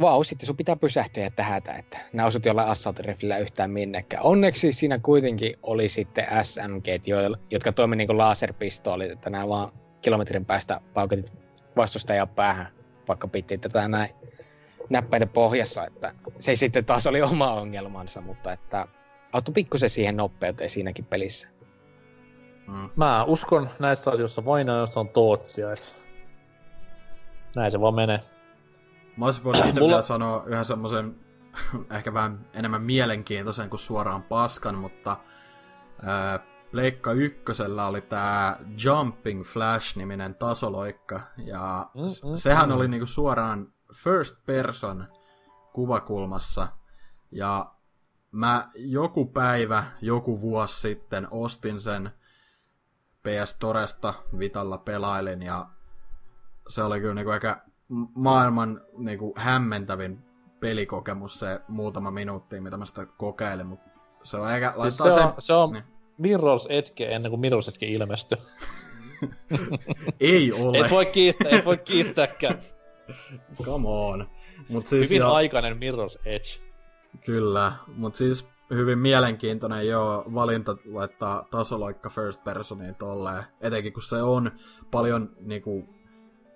vau, 0.00 0.24
sitten 0.24 0.46
sun 0.46 0.56
pitää 0.56 0.76
pysähtyä 0.76 1.22
ja 1.22 1.30
tähätä, 1.30 1.72
että 1.74 1.98
nämä 2.12 2.26
osut 2.26 2.44
jollain 2.44 2.68
assault 2.68 2.98
riflillä 2.98 3.38
yhtään 3.38 3.70
minnekään. 3.70 4.22
Onneksi 4.22 4.72
siinä 4.72 4.98
kuitenkin 4.98 5.54
oli 5.62 5.88
sitten 5.88 6.26
SMG, 6.42 6.86
jotka 7.50 7.72
toimi 7.72 7.96
niin 7.96 8.06
kuin 8.06 8.18
laserpistoolit, 8.18 9.10
että 9.10 9.30
nämä 9.30 9.48
vaan 9.48 9.70
kilometrin 10.02 10.44
päästä 10.44 10.80
pauketit 10.94 11.32
vastustajaa 11.76 12.26
päähän, 12.26 12.66
vaikka 13.08 13.28
piti 13.28 13.58
tätä 13.58 13.88
näin 13.88 14.10
näppäitä 14.90 15.26
pohjassa, 15.26 15.86
että 15.86 16.14
se 16.38 16.54
sitten 16.54 16.84
taas 16.84 17.06
oli 17.06 17.22
oma 17.22 17.52
ongelmansa, 17.52 18.20
mutta 18.20 18.52
että 18.52 18.86
auttoi 19.32 19.52
pikkusen 19.52 19.90
siihen 19.90 20.16
nopeuteen 20.16 20.70
siinäkin 20.70 21.04
pelissä. 21.04 21.48
Mm. 22.68 22.90
Mä 22.96 23.24
uskon 23.24 23.70
näissä 23.78 24.10
asioissa 24.10 24.44
vain 24.44 24.68
jos 24.68 24.96
on 24.96 25.08
tootsia, 25.08 25.72
että 25.72 25.86
näin 27.56 27.72
se 27.72 27.80
vaan 27.80 27.94
menee. 27.94 28.20
Mä 29.16 29.24
olisin 29.24 29.44
voinut 29.44 29.66
itse 29.66 29.80
Mulla- 29.80 30.02
sanoa 30.02 30.42
yhden 30.46 30.64
semmoisen 30.64 31.16
ehkä 31.96 32.14
vähän 32.14 32.46
enemmän 32.54 32.82
mielenkiintoisen 32.82 33.70
kuin 33.70 33.80
suoraan 33.80 34.22
paskan, 34.22 34.74
mutta 34.74 35.16
ää, 36.02 36.40
Pleikka 36.72 37.12
ykkösellä 37.12 37.86
oli 37.86 38.00
tää 38.00 38.56
Jumping 38.84 39.44
Flash-niminen 39.44 40.34
tasoloikka, 40.34 41.20
ja 41.36 41.90
Mm, 41.94 42.06
s- 42.08 42.24
mm, 42.24 42.36
sehän 42.36 42.68
mm. 42.68 42.74
oli 42.74 42.88
niinku 42.88 43.06
suoraan 43.06 43.72
first 43.94 44.46
person 44.46 45.04
kuvakulmassa, 45.72 46.68
ja 47.30 47.72
mä 48.32 48.70
joku 48.74 49.26
päivä, 49.26 49.84
joku 50.00 50.40
vuosi 50.40 50.80
sitten 50.80 51.28
ostin 51.30 51.80
sen 51.80 52.10
PS 53.22 53.54
Toresta 53.58 54.14
Vitalla 54.38 54.78
pelailin, 54.78 55.42
ja 55.42 55.66
se 56.68 56.82
oli 56.82 57.00
kyllä 57.00 57.14
niinku 57.14 57.30
ehkä 57.30 57.62
m- 57.88 58.04
maailman 58.14 58.80
niinku 58.98 59.34
hämmentävin 59.36 60.24
pelikokemus 60.60 61.38
se 61.38 61.60
muutama 61.68 62.10
minuutti, 62.10 62.60
mitä 62.60 62.76
mä 62.76 62.84
sitä 62.84 63.06
kokeilin, 63.06 63.66
mutta 63.66 63.90
se 64.24 64.36
on 64.36 64.50
eikä 64.52 64.68
Siis 64.68 64.78
laittaa 64.78 65.10
se, 65.10 65.20
on, 65.20 65.34
se 65.38 65.52
on 65.52 65.72
niin. 65.72 65.84
Mirror's 66.22 66.66
Edge 66.68 67.14
ennen 67.14 67.30
kuin 67.30 67.40
Mirror's 67.40 67.68
Edge 67.68 67.86
ilmestyi. 67.86 68.38
Ei 70.20 70.52
ole, 70.52 70.78
Et 70.78 70.90
voi 70.90 71.06
kiistää, 71.06 71.50
et 71.50 71.64
voi 71.64 71.76
kiistääkään. 71.76 72.58
come 73.64 73.88
on. 73.88 74.26
Mut 74.68 74.86
siis 74.86 75.10
Hyvin 75.10 75.20
joo, 75.20 75.32
aikainen 75.32 75.76
Mirror's 75.76 76.20
Edge. 76.24 76.72
Kyllä, 77.24 77.72
mutta 77.86 78.16
siis 78.16 78.48
hyvin 78.70 78.98
mielenkiintoinen 78.98 79.88
jo 79.88 80.24
valinta 80.34 80.76
laittaa 80.92 81.48
tasoloikka 81.50 82.10
first 82.10 82.44
personiin 82.44 82.94
tolleen. 82.94 83.44
Etenkin 83.60 83.92
kun 83.92 84.02
se 84.02 84.22
on 84.22 84.50
paljon 84.90 85.30
niinku, 85.40 85.88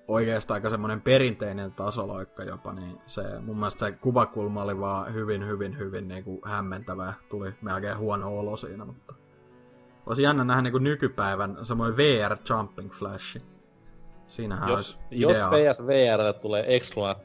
oikeastaan 0.09 0.57
aika 0.57 0.71
semmoinen 0.71 1.01
perinteinen 1.01 1.73
tasoloikka 1.73 2.45
jopa, 2.45 2.73
niin 2.73 2.99
se 3.07 3.23
mun 3.41 3.57
mielestä 3.57 3.87
se 3.87 3.93
kuvakulma 3.93 4.63
oli 4.63 4.81
vaan 4.81 5.15
hyvin, 5.15 5.47
hyvin, 5.47 5.79
hyvin 5.79 6.09
niinku 6.09 6.41
hämmentävää. 6.45 7.15
Tuli 7.29 7.53
melkein 7.61 7.99
huono 7.99 8.39
olo 8.39 8.57
siinä, 8.57 8.85
mutta 8.85 9.15
olisi 10.07 10.23
jännä 10.23 10.45
nähdä 10.45 10.63
niinku 10.63 10.79
nykypäivän 10.79 11.59
samoin 11.63 11.97
VR 11.97 12.37
Jumping 12.51 12.93
Flash. 12.93 13.41
Siinähän 14.27 14.69
Jos, 14.69 14.79
olisi 14.79 14.99
jos 15.11 15.37
idea. 15.37 15.51
PSVRlle 15.51 16.33
tulee 16.33 16.77
Excluna 16.77 17.17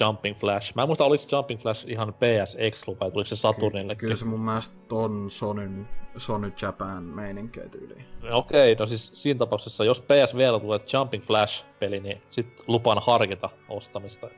Jumping 0.00 0.38
Flash. 0.38 0.74
Mä 0.74 0.82
en 0.82 0.88
muista, 0.88 1.04
oliko 1.04 1.24
Jumping 1.32 1.60
Flash 1.60 1.88
ihan 1.88 2.14
PS 2.14 2.56
Exclu 2.58 2.96
vai 3.00 3.10
tuliko 3.10 3.28
se 3.28 3.36
Saturnillekin? 3.36 3.98
Kyllä 3.98 4.16
se 4.16 4.24
mun 4.24 4.40
mielestä 4.40 4.76
on 4.90 5.30
Sonyn, 5.30 5.88
Sony 6.16 6.52
Japan 6.62 7.02
meininkiä 7.02 7.68
tyyliin. 7.68 8.04
Okei, 8.32 8.74
no 8.74 8.86
siis 8.86 9.10
siinä 9.14 9.38
tapauksessa, 9.38 9.84
jos 9.84 10.00
PSVllä 10.00 10.60
tulee 10.60 10.80
Jumping 10.92 11.24
Flash-peli, 11.24 12.00
niin 12.00 12.22
sit 12.30 12.64
lupaan 12.66 13.02
harkita 13.06 13.50
ostamista. 13.68 14.28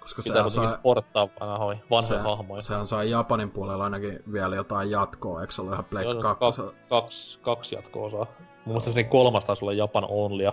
Koska 0.00 0.22
Pitää 0.22 0.48
sehän 0.48 0.68
saa, 0.68 0.78
sporttaa 0.78 1.28
vanhoja, 1.40 1.78
vanhoja 1.90 2.18
se, 2.22 2.28
hahmoja. 2.28 2.60
sehän 2.60 2.86
saa 2.86 3.04
Japanin 3.04 3.50
puolella 3.50 3.84
ainakin 3.84 4.18
vielä 4.32 4.56
jotain 4.56 4.90
jatkoa, 4.90 5.40
eikö 5.40 5.52
se 5.52 5.62
ole 5.62 5.72
ihan 5.72 5.84
Black 5.84 6.04
Joo, 6.04 6.22
2? 6.22 6.62
kak- 6.62 6.74
kaksi, 6.88 7.38
kaksi 7.40 7.74
jatko-osaa. 7.74 8.26
Mun 8.40 8.56
mielestä 8.66 8.92
se 8.92 9.04
kolmas 9.04 9.44
taisi 9.44 9.64
olla 9.64 9.72
Japan 9.72 10.04
Only 10.08 10.42
ja 10.42 10.52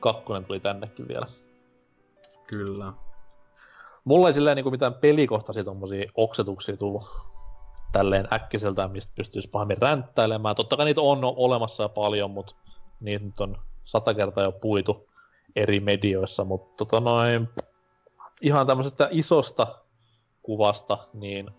kakkonen 0.00 0.44
tuli 0.44 0.60
tännekin 0.60 1.08
vielä. 1.08 1.26
Kyllä. 2.46 2.92
Mulla 4.04 4.26
ei 4.28 4.32
silleen 4.32 4.56
niinku 4.56 4.70
mitään 4.70 4.94
pelikohtaisia 4.94 5.64
tommosia 5.64 6.06
oksetuksia 6.14 6.76
tullut 6.76 7.20
tälleen 7.92 8.28
äkkiseltään, 8.32 8.90
mistä 8.90 9.12
pystyisi 9.16 9.48
pahemmin 9.50 9.78
ränttäilemään. 9.82 10.56
Totta 10.56 10.76
kai 10.76 10.84
niitä 10.86 11.00
on 11.00 11.20
olemassa 11.24 11.82
jo 11.82 11.88
paljon, 11.88 12.30
mutta 12.30 12.54
niitä 13.00 13.24
nyt 13.24 13.40
on 13.40 13.56
sata 13.84 14.14
kertaa 14.14 14.44
jo 14.44 14.52
puitu 14.52 15.08
eri 15.56 15.80
medioissa, 15.80 16.44
mutta 16.44 16.84
tota 16.84 17.00
noin, 17.00 17.48
ihan 18.42 18.66
tämmöisestä 18.66 19.08
isosta 19.10 19.66
kuvasta, 20.42 20.98
niin 21.12 21.50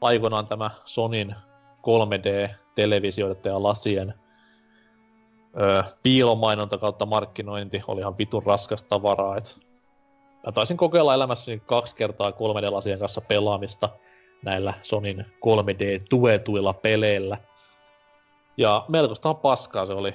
aikoinaan 0.00 0.46
tämä 0.46 0.70
Sonin 0.84 1.34
3D-televisioiden 1.78 3.50
ja 3.50 3.62
lasien 3.62 4.14
ö, 5.60 5.84
piilomainonta 6.02 6.78
kautta 6.78 7.06
markkinointi 7.06 7.82
oli 7.88 8.00
ihan 8.00 8.18
vitun 8.18 8.42
raskas 8.46 8.82
tavaraa, 8.82 9.36
et 9.36 9.58
mä 10.46 10.52
taisin 10.52 10.76
kokeilla 10.76 11.14
elämässäni 11.14 11.62
kaksi 11.66 11.96
kertaa 11.96 12.30
3D-lasien 12.30 12.98
kanssa 12.98 13.20
pelaamista 13.20 13.88
näillä 14.44 14.74
Sonin 14.82 15.26
3D-tuetuilla 15.46 16.72
peleillä. 16.72 17.38
Ja 18.56 18.84
melkoista 18.88 19.34
paskaa 19.34 19.86
se 19.86 19.92
oli 19.92 20.14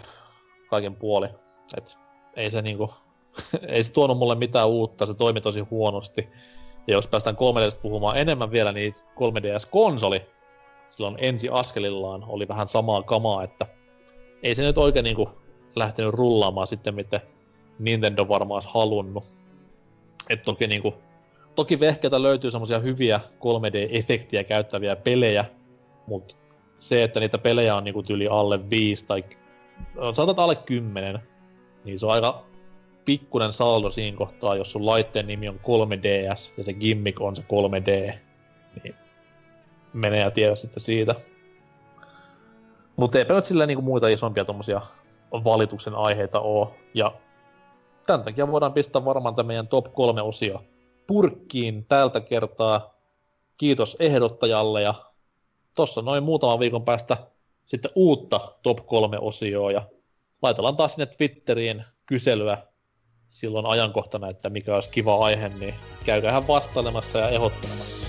kaiken 0.69 0.95
puoli. 0.95 1.29
Et 1.77 1.99
ei 2.35 2.51
se 2.51 2.61
niinku, 2.61 2.93
ei 3.67 3.83
se 3.83 3.91
tuonut 3.91 4.17
mulle 4.17 4.35
mitään 4.35 4.67
uutta, 4.67 5.05
se 5.05 5.13
toimi 5.13 5.41
tosi 5.41 5.59
huonosti. 5.59 6.29
Ja 6.87 6.93
jos 6.93 7.07
päästään 7.07 7.35
3Dstä 7.35 7.81
puhumaan 7.81 8.17
enemmän 8.17 8.51
vielä, 8.51 8.71
niin 8.71 8.93
3DS-konsoli 8.93 10.21
silloin 10.89 11.15
ensi 11.19 11.49
askelillaan 11.49 12.23
oli 12.27 12.47
vähän 12.47 12.67
samaa 12.67 13.03
kamaa, 13.03 13.43
että 13.43 13.65
ei 14.43 14.55
se 14.55 14.63
nyt 14.63 14.77
oikein 14.77 15.03
niinku 15.03 15.29
lähtenyt 15.75 16.13
rullaamaan 16.13 16.67
sitten, 16.67 16.95
miten 16.95 17.21
Nintendo 17.79 18.27
varmaan 18.27 18.55
olisi 18.55 18.69
halunnut. 18.71 19.23
Et 20.29 20.41
toki 20.43 20.67
niinku, 20.67 20.93
toki 21.55 21.79
vehkeitä 21.79 22.21
löytyy 22.21 22.51
semmosia 22.51 22.79
hyviä 22.79 23.19
3D-efektiä 23.39 24.43
käyttäviä 24.43 24.95
pelejä, 24.95 25.45
mut 26.07 26.37
se, 26.77 27.03
että 27.03 27.19
niitä 27.19 27.37
pelejä 27.37 27.75
on 27.75 27.83
niinku 27.83 28.03
tyli 28.03 28.27
alle 28.27 28.69
5 28.69 29.05
tai 29.05 29.23
sanotaan 30.13 30.43
alle 30.43 30.55
10, 30.55 31.19
niin 31.85 31.99
se 31.99 32.05
on 32.05 32.11
aika 32.11 32.43
pikkunen 33.05 33.53
saldo 33.53 33.91
siinä 33.91 34.17
kohtaa, 34.17 34.55
jos 34.55 34.71
sun 34.71 34.85
laitteen 34.85 35.27
nimi 35.27 35.49
on 35.49 35.59
3DS 35.59 36.53
ja 36.57 36.63
se 36.63 36.73
gimmick 36.73 37.21
on 37.21 37.35
se 37.35 37.41
3D, 37.41 38.15
niin 38.83 38.95
menee 39.93 40.19
ja 40.19 40.31
tiedä 40.31 40.55
sitten 40.55 40.83
siitä. 40.83 41.15
Mutta 42.95 43.17
eipä 43.17 43.33
nyt 43.33 43.45
silleen 43.45 43.67
niinku 43.67 43.81
muita 43.81 44.07
isompia 44.07 44.45
tommosia 44.45 44.81
valituksen 45.31 45.95
aiheita 45.95 46.39
oo. 46.39 46.75
Ja 46.93 47.13
tämän 48.07 48.23
takia 48.23 48.51
voidaan 48.51 48.73
pistää 48.73 49.05
varmaan 49.05 49.35
tämä 49.35 49.47
meidän 49.47 49.67
top 49.67 49.93
3 49.93 50.21
osio 50.21 50.63
purkkiin 51.07 51.85
tältä 51.85 52.21
kertaa. 52.21 52.95
Kiitos 53.57 53.97
ehdottajalle 53.99 54.81
ja 54.81 54.93
tossa 55.75 56.01
noin 56.01 56.23
muutaman 56.23 56.59
viikon 56.59 56.85
päästä 56.85 57.17
sitten 57.65 57.91
uutta 57.95 58.39
top 58.61 58.85
3 58.85 59.17
osioa 59.19 59.71
ja 59.71 59.81
laitellaan 60.41 60.77
taas 60.77 60.93
sinne 60.93 61.05
Twitteriin 61.05 61.83
kyselyä 62.05 62.57
silloin 63.35 63.65
ajankohtana, 63.65 64.29
että 64.29 64.49
mikä 64.49 64.75
olisi 64.75 64.89
kiva 64.89 65.25
aihe, 65.25 65.49
niin 65.49 65.73
käykää 66.05 66.47
vastailemassa 66.47 67.19
ja 67.19 67.29
ehdottelemassa. 67.29 68.07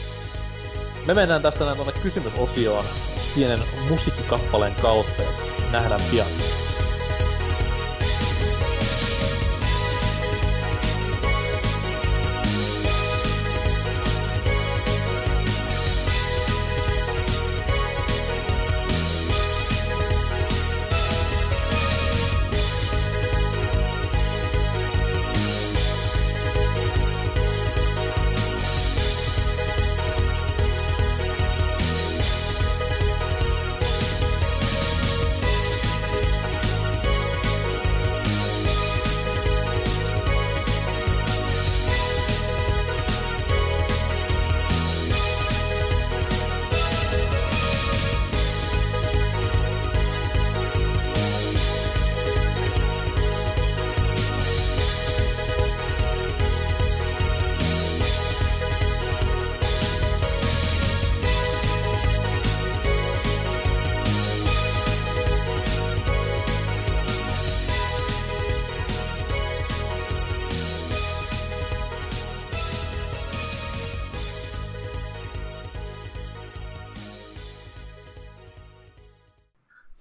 Me 1.06 1.14
mennään 1.14 1.42
tästä 1.42 1.64
näin 1.64 1.76
tuonne 1.76 1.92
kysymysosioon 2.02 2.84
pienen 3.34 3.58
musiikkikappaleen 3.88 4.76
kautta 4.82 5.22
ja 5.22 5.30
nähdään 5.72 6.00
pian. 6.10 6.65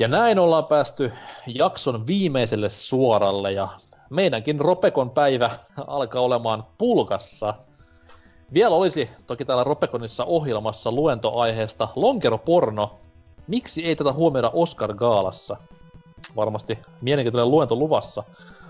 Ja 0.05 0.09
näin 0.09 0.39
ollaan 0.39 0.65
päästy 0.65 1.11
jakson 1.47 2.07
viimeiselle 2.07 2.69
suoralle 2.69 3.51
ja 3.51 3.67
meidänkin 4.09 4.59
Ropekon 4.59 5.09
päivä 5.09 5.49
alkaa 5.87 6.21
olemaan 6.21 6.65
pulkassa. 6.77 7.53
Vielä 8.53 8.75
olisi 8.75 9.09
toki 9.27 9.45
täällä 9.45 9.63
Ropekonissa 9.63 10.25
ohjelmassa 10.25 10.91
luentoaiheesta 10.91 11.87
lonkeroporno. 11.95 12.99
Miksi 13.47 13.85
ei 13.85 13.95
tätä 13.95 14.13
huomioida 14.13 14.51
Oscar-gaalassa? 14.53 15.57
Varmasti 16.35 16.79
mielenkiintoinen 17.01 17.51
luento 17.51 17.75
luvassa. 17.75 18.23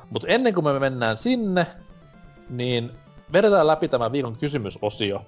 Mutta 0.10 0.28
ennen 0.28 0.54
kuin 0.54 0.64
me 0.64 0.80
mennään 0.80 1.18
sinne, 1.18 1.68
niin 2.50 2.92
vedetään 3.34 3.68
läpi 3.68 3.88
tämä 3.88 4.12
viikon 4.12 4.38
kysymysosio. 4.38 5.22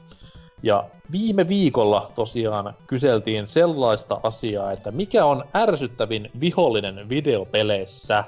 Ja 0.63 0.83
viime 1.11 1.47
viikolla 1.47 2.11
tosiaan 2.15 2.73
kyseltiin 2.87 3.47
sellaista 3.47 4.19
asiaa, 4.23 4.71
että 4.71 4.91
mikä 4.91 5.25
on 5.25 5.43
ärsyttävin 5.55 6.31
vihollinen 6.39 7.09
videopeleissä. 7.09 8.23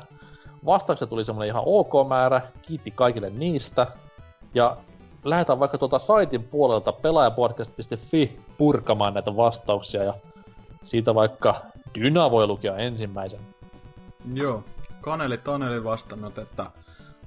Vastaukset 0.66 1.10
tuli 1.10 1.26
semmoinen 1.26 1.50
ihan 1.50 1.64
ok 1.66 2.08
määrä, 2.08 2.42
kiitti 2.62 2.92
kaikille 2.92 3.30
niistä. 3.30 3.88
Ja 4.54 4.78
lähdetään 5.24 5.60
vaikka 5.60 5.78
tuota 5.78 6.00
saitin 6.00 6.44
puolelta 6.44 6.92
pelaajapodcast.fi 6.92 8.40
purkamaan 8.58 9.14
näitä 9.14 9.36
vastauksia 9.36 10.04
ja 10.04 10.14
siitä 10.84 11.16
vaikka 11.16 11.56
Dyna 11.96 12.32
voi 12.32 12.48
lukea 12.48 12.78
ensimmäisen. 12.78 13.40
Joo, 14.34 14.64
Kaneli 15.02 15.38
Taneli 15.38 15.84
vastannut, 15.84 16.38
että 16.38 16.66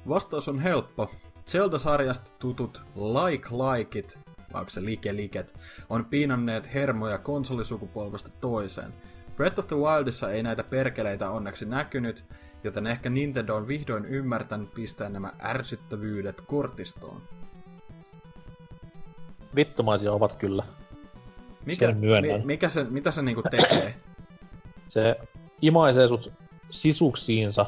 vastaus 0.09 0.49
on 0.49 0.59
helppo. 0.59 1.11
Zelda-sarjasta 1.47 2.31
tutut 2.39 2.83
Like 2.97 3.49
Like 4.53 4.53
It 4.53 4.55
vai 4.55 4.61
onko 4.61 4.71
se 4.71 4.85
Like 4.85 5.17
Liket, 5.17 5.55
on 5.89 6.05
piinanneet 6.05 6.75
hermoja 6.75 7.19
konsolisukupolvesta 7.19 8.31
toiseen. 8.41 8.93
Breath 9.37 9.59
of 9.59 9.67
the 9.67 9.77
Wildissa 9.77 10.31
ei 10.31 10.43
näitä 10.43 10.65
perkeleitä 10.65 11.31
onneksi 11.31 11.67
näkynyt, 11.67 12.25
joten 12.65 12.87
ehkä 12.87 13.11
Nintendo 13.11 13.57
on 13.57 13.69
vihdoin 13.69 14.05
ymmärtänyt 14.05 14.75
pistää 14.75 15.09
nämä 15.09 15.33
ärsyttävyydet 15.43 16.41
kortistoon. 16.41 17.23
Vittumaisia 19.55 20.13
ovat 20.13 20.35
kyllä. 20.35 20.65
Mikä, 21.67 21.93
mi, 21.93 22.45
mikä 22.45 22.69
se, 22.69 22.85
mitä 22.85 23.11
se 23.11 23.23
niinku 23.23 23.43
tekee? 23.51 23.95
se 24.87 25.17
imaisee 25.63 26.09
sut 26.09 26.33
sisuksiinsa, 26.71 27.67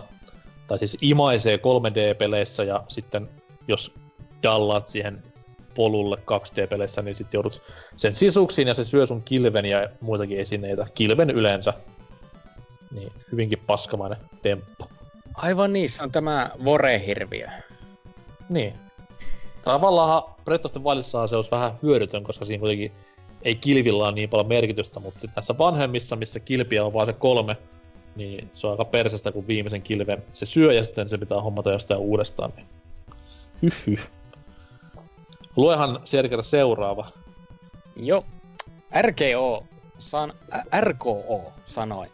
tai 0.67 0.79
siis 0.79 0.99
imaisee 1.01 1.57
3D-peleissä 1.57 2.65
ja 2.65 2.85
sitten 2.89 3.29
jos 3.69 3.95
dallaat 4.43 4.89
siihen 4.89 5.23
polulle 5.75 6.17
2D-peleissä, 6.17 7.03
niin 7.03 7.15
sitten 7.15 7.39
joudut 7.39 7.63
sen 7.97 8.15
sisuksiin 8.15 8.69
ja 8.69 8.75
se 8.75 8.85
syö 8.85 9.07
sun 9.07 9.23
kilven 9.23 9.65
ja 9.65 9.89
muitakin 10.01 10.39
esineitä. 10.39 10.87
Kilven 10.95 11.31
yleensä. 11.31 11.75
Niin, 12.91 13.13
hyvinkin 13.33 13.63
paskamainen 13.67 14.19
temppu. 14.43 14.85
Aivan 15.35 15.73
niin, 15.73 15.91
se 15.91 16.03
on 16.03 16.13
tämä 16.13 16.51
vorehirviö. 16.65 17.49
Niin. 18.49 18.75
Tavallaan 19.65 20.23
Breath 20.45 20.67
of 20.67 20.73
the 20.73 20.83
Wildissa 20.83 21.27
se 21.27 21.37
olisi 21.37 21.51
vähän 21.51 21.73
hyödytön, 21.83 22.25
koska 22.25 22.45
siinä 22.45 22.61
kuitenkin 22.61 22.93
ei 23.43 23.55
kilvillä 23.55 24.05
ole 24.05 24.13
niin 24.13 24.29
paljon 24.29 24.49
merkitystä, 24.49 25.01
mutta 25.01 25.21
sitten 25.21 25.35
näissä 25.37 25.59
vanhemmissa, 25.59 26.17
missä 26.17 26.41
kilpiä 26.41 26.85
on 26.85 26.93
vaan 26.93 27.07
se 27.07 27.13
kolme, 27.13 27.57
niin 28.17 28.51
se 28.55 28.67
on 28.67 28.71
aika 28.71 28.85
persestä, 28.85 29.33
kun 29.33 29.47
viimeisen 29.47 29.83
kilven 29.83 30.25
se 30.33 30.47
syö 30.47 30.73
ja 30.73 30.85
sitten 30.85 31.09
se 31.09 31.19
pitää 31.19 31.41
hommata 31.41 31.73
jostain 31.73 32.01
uudestaan. 32.01 32.53
Niin. 32.57 32.67
Hyh, 33.63 33.87
hyh. 33.87 34.09
Luehan 35.57 36.01
Serger 36.05 36.45
seuraava. 36.45 37.11
Joo. 37.97 38.25
RKO, 39.03 39.65
san, 39.99 40.33
RKO 40.81 41.53
sanoi. 41.67 42.07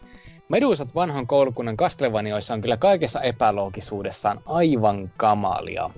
Medusat 0.49 0.95
vanhan 0.95 1.27
koulukunnan 1.27 1.77
Castlevaniaissa 1.77 2.53
on 2.53 2.61
kyllä 2.61 2.77
kaikessa 2.77 3.21
epäloogisuudessaan 3.21 4.39
aivan 4.45 5.11
kamalia. 5.17 5.89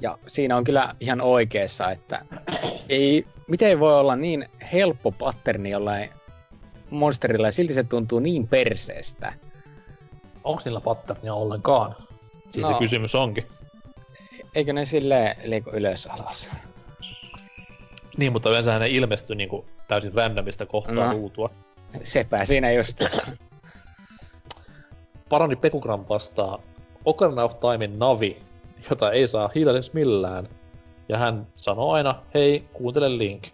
Ja 0.00 0.18
siinä 0.26 0.56
on 0.56 0.64
kyllä 0.64 0.94
ihan 1.00 1.20
oikeassa, 1.20 1.90
että 1.90 2.24
ei, 2.88 3.26
miten 3.48 3.80
voi 3.80 4.00
olla 4.00 4.16
niin 4.16 4.48
helppo 4.72 5.12
patterni 5.12 5.70
jollain 5.70 6.10
monsterilla 6.90 7.48
ja 7.48 7.52
silti 7.52 7.74
se 7.74 7.84
tuntuu 7.84 8.18
niin 8.18 8.48
perseestä. 8.48 9.32
Onko 10.44 10.60
sillä 10.60 10.80
patternia 10.80 11.34
ollenkaan? 11.34 11.96
Siinä 12.50 12.70
no, 12.70 12.78
kysymys 12.78 13.14
onkin 13.14 13.46
eikö 14.54 14.72
ne 14.72 14.84
sille 14.84 15.36
liiku 15.44 15.70
ylös 15.70 16.06
alas? 16.06 16.50
Niin, 18.16 18.32
mutta 18.32 18.50
yleensä 18.50 18.78
ne 18.78 18.88
ilmestyy 18.88 19.36
niinku 19.36 19.64
täysin 19.88 20.14
randomista 20.14 20.66
kohtaa 20.66 20.94
no. 20.94 21.12
ruutua. 21.12 21.50
Sepä 22.02 22.44
siinä 22.44 22.72
just. 22.72 23.00
Parani 25.28 25.56
Pekugram 25.56 26.04
vastaa 26.08 26.58
Ocarina 27.04 27.44
of 27.44 27.60
Timein 27.60 27.98
Navi, 27.98 28.36
jota 28.90 29.12
ei 29.12 29.28
saa 29.28 29.50
hiljaiseksi 29.54 29.90
millään. 29.94 30.48
Ja 31.08 31.18
hän 31.18 31.46
sanoo 31.56 31.92
aina, 31.92 32.22
hei, 32.34 32.68
kuuntele 32.72 33.18
Link. 33.18 33.46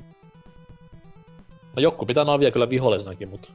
No 1.76 1.82
joku 1.82 2.06
pitää 2.06 2.24
Navia 2.24 2.50
kyllä 2.50 2.70
vihollisenakin, 2.70 3.28
mutta 3.28 3.52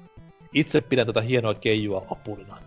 itse 0.53 0.82
pidän 0.82 1.07
tätä 1.07 1.22
hienoa 1.22 1.53
keijua 1.53 2.06
apurina. 2.11 2.57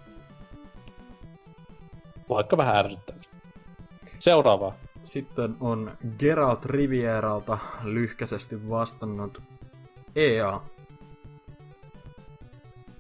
Vaikka 2.29 2.57
vähän 2.57 2.77
ärsyttää. 2.77 3.17
Seuraava. 4.23 4.75
Sitten 5.05 5.57
on 5.61 5.93
Geralt 6.19 6.65
Rivieralta 6.65 7.59
lyhkäisesti 7.83 8.69
vastannut 8.69 9.43
EA. 10.17 10.61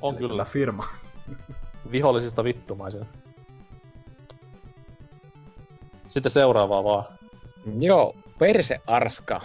On 0.01 0.15
Eli 0.15 0.28
kyllä. 0.28 0.44
firma. 0.44 0.85
Vihollisista 1.93 2.44
vittumaisin. 2.44 3.07
Sitten 6.09 6.32
seuraavaa 6.32 6.85
vaan. 6.85 7.05
Joo, 7.78 8.16
Perse 8.39 8.81
Arska 8.86 9.40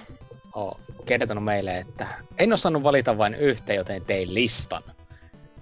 on 0.55 0.71
kertonut 1.05 1.43
meille, 1.43 1.77
että 1.77 2.07
en 2.37 2.53
osannut 2.53 2.83
valita 2.83 3.17
vain 3.17 3.35
yhtä, 3.35 3.73
joten 3.73 4.05
tein 4.05 4.33
listan. 4.33 4.83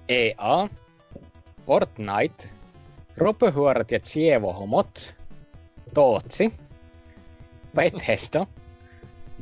EA, 0.09 0.69
Fortnite, 1.65 2.49
Ropehuorat 3.17 3.91
ja 3.91 3.99
Tsievohomot, 3.99 5.15
Tootsi, 5.95 6.53
Bethesda, 7.75 8.45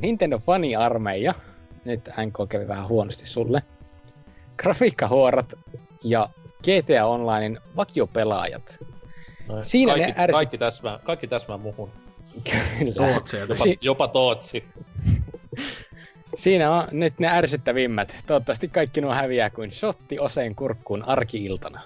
Nintendo 0.01 0.39
Fani-armeija, 0.39 1.33
nyt 1.85 2.09
NK 2.25 2.49
kävi 2.49 2.67
vähän 2.67 2.87
huonosti 2.87 3.25
sulle, 3.25 3.63
Grafiikkahuorat 4.57 5.53
ja 6.03 6.29
GTA 6.63 7.05
Onlinein 7.05 7.59
vakiopelaajat. 7.75 8.79
Noin. 9.47 9.65
Siinä 9.65 9.91
kaikki, 9.93 10.11
ne 10.11 10.17
ärsyt- 10.23 10.31
kaikki, 10.33 10.57
täsmää, 10.57 10.99
kaikki 11.03 11.27
täsmää 11.27 11.57
muhun. 11.57 11.89
Kyllä. 12.79 12.93
Tootsi 13.13 13.37
Jopa, 13.37 13.55
Si- 13.55 13.77
jopa 13.81 14.07
Tootsi. 14.07 14.63
Siinä 16.35 16.71
on 16.71 16.87
nyt 16.91 17.19
ne 17.19 17.27
ärsyttävimmät. 17.27 18.15
Toivottavasti 18.27 18.67
kaikki 18.67 19.01
nuo 19.01 19.13
häviää 19.13 19.49
kuin 19.49 19.71
shotti 19.71 20.19
oseen 20.19 20.55
kurkkuun 20.55 21.03
arkiiltana. 21.03 21.81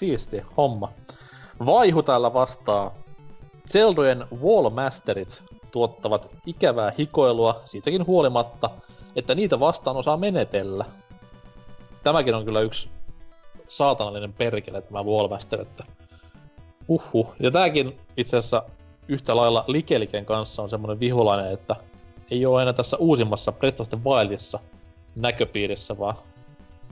Siisti 0.00 0.42
homma. 0.56 0.92
Vaihu 1.66 2.02
täällä 2.02 2.34
vastaa. 2.34 2.94
Zeldojen 3.72 4.26
Wallmasterit 4.42 5.42
tuottavat 5.70 6.30
ikävää 6.46 6.92
hikoilua 6.98 7.60
siitäkin 7.64 8.06
huolimatta, 8.06 8.70
että 9.16 9.34
niitä 9.34 9.60
vastaan 9.60 9.96
osaa 9.96 10.16
menetellä. 10.16 10.84
Tämäkin 12.04 12.34
on 12.34 12.44
kyllä 12.44 12.60
yksi 12.60 12.90
saatanallinen 13.68 14.32
perkele 14.32 14.82
tämä 14.82 15.04
Wallmaster, 15.04 15.60
että 15.60 15.84
uhuh. 16.88 17.34
Ja 17.40 17.50
tääkin 17.50 18.00
itse 18.16 18.36
asiassa 18.36 18.62
yhtä 19.08 19.36
lailla 19.36 19.64
Likeliken 19.66 20.26
kanssa 20.26 20.62
on 20.62 20.70
semmonen 20.70 21.00
vihulainen, 21.00 21.52
että 21.52 21.76
ei 22.30 22.46
ole 22.46 22.62
enää 22.62 22.72
tässä 22.72 22.96
uusimmassa 22.96 23.52
Breath 23.52 23.80
of 23.80 23.88
the 23.88 23.98
Wildissa 24.04 24.58
näköpiirissä, 25.16 25.98
vaan 25.98 26.16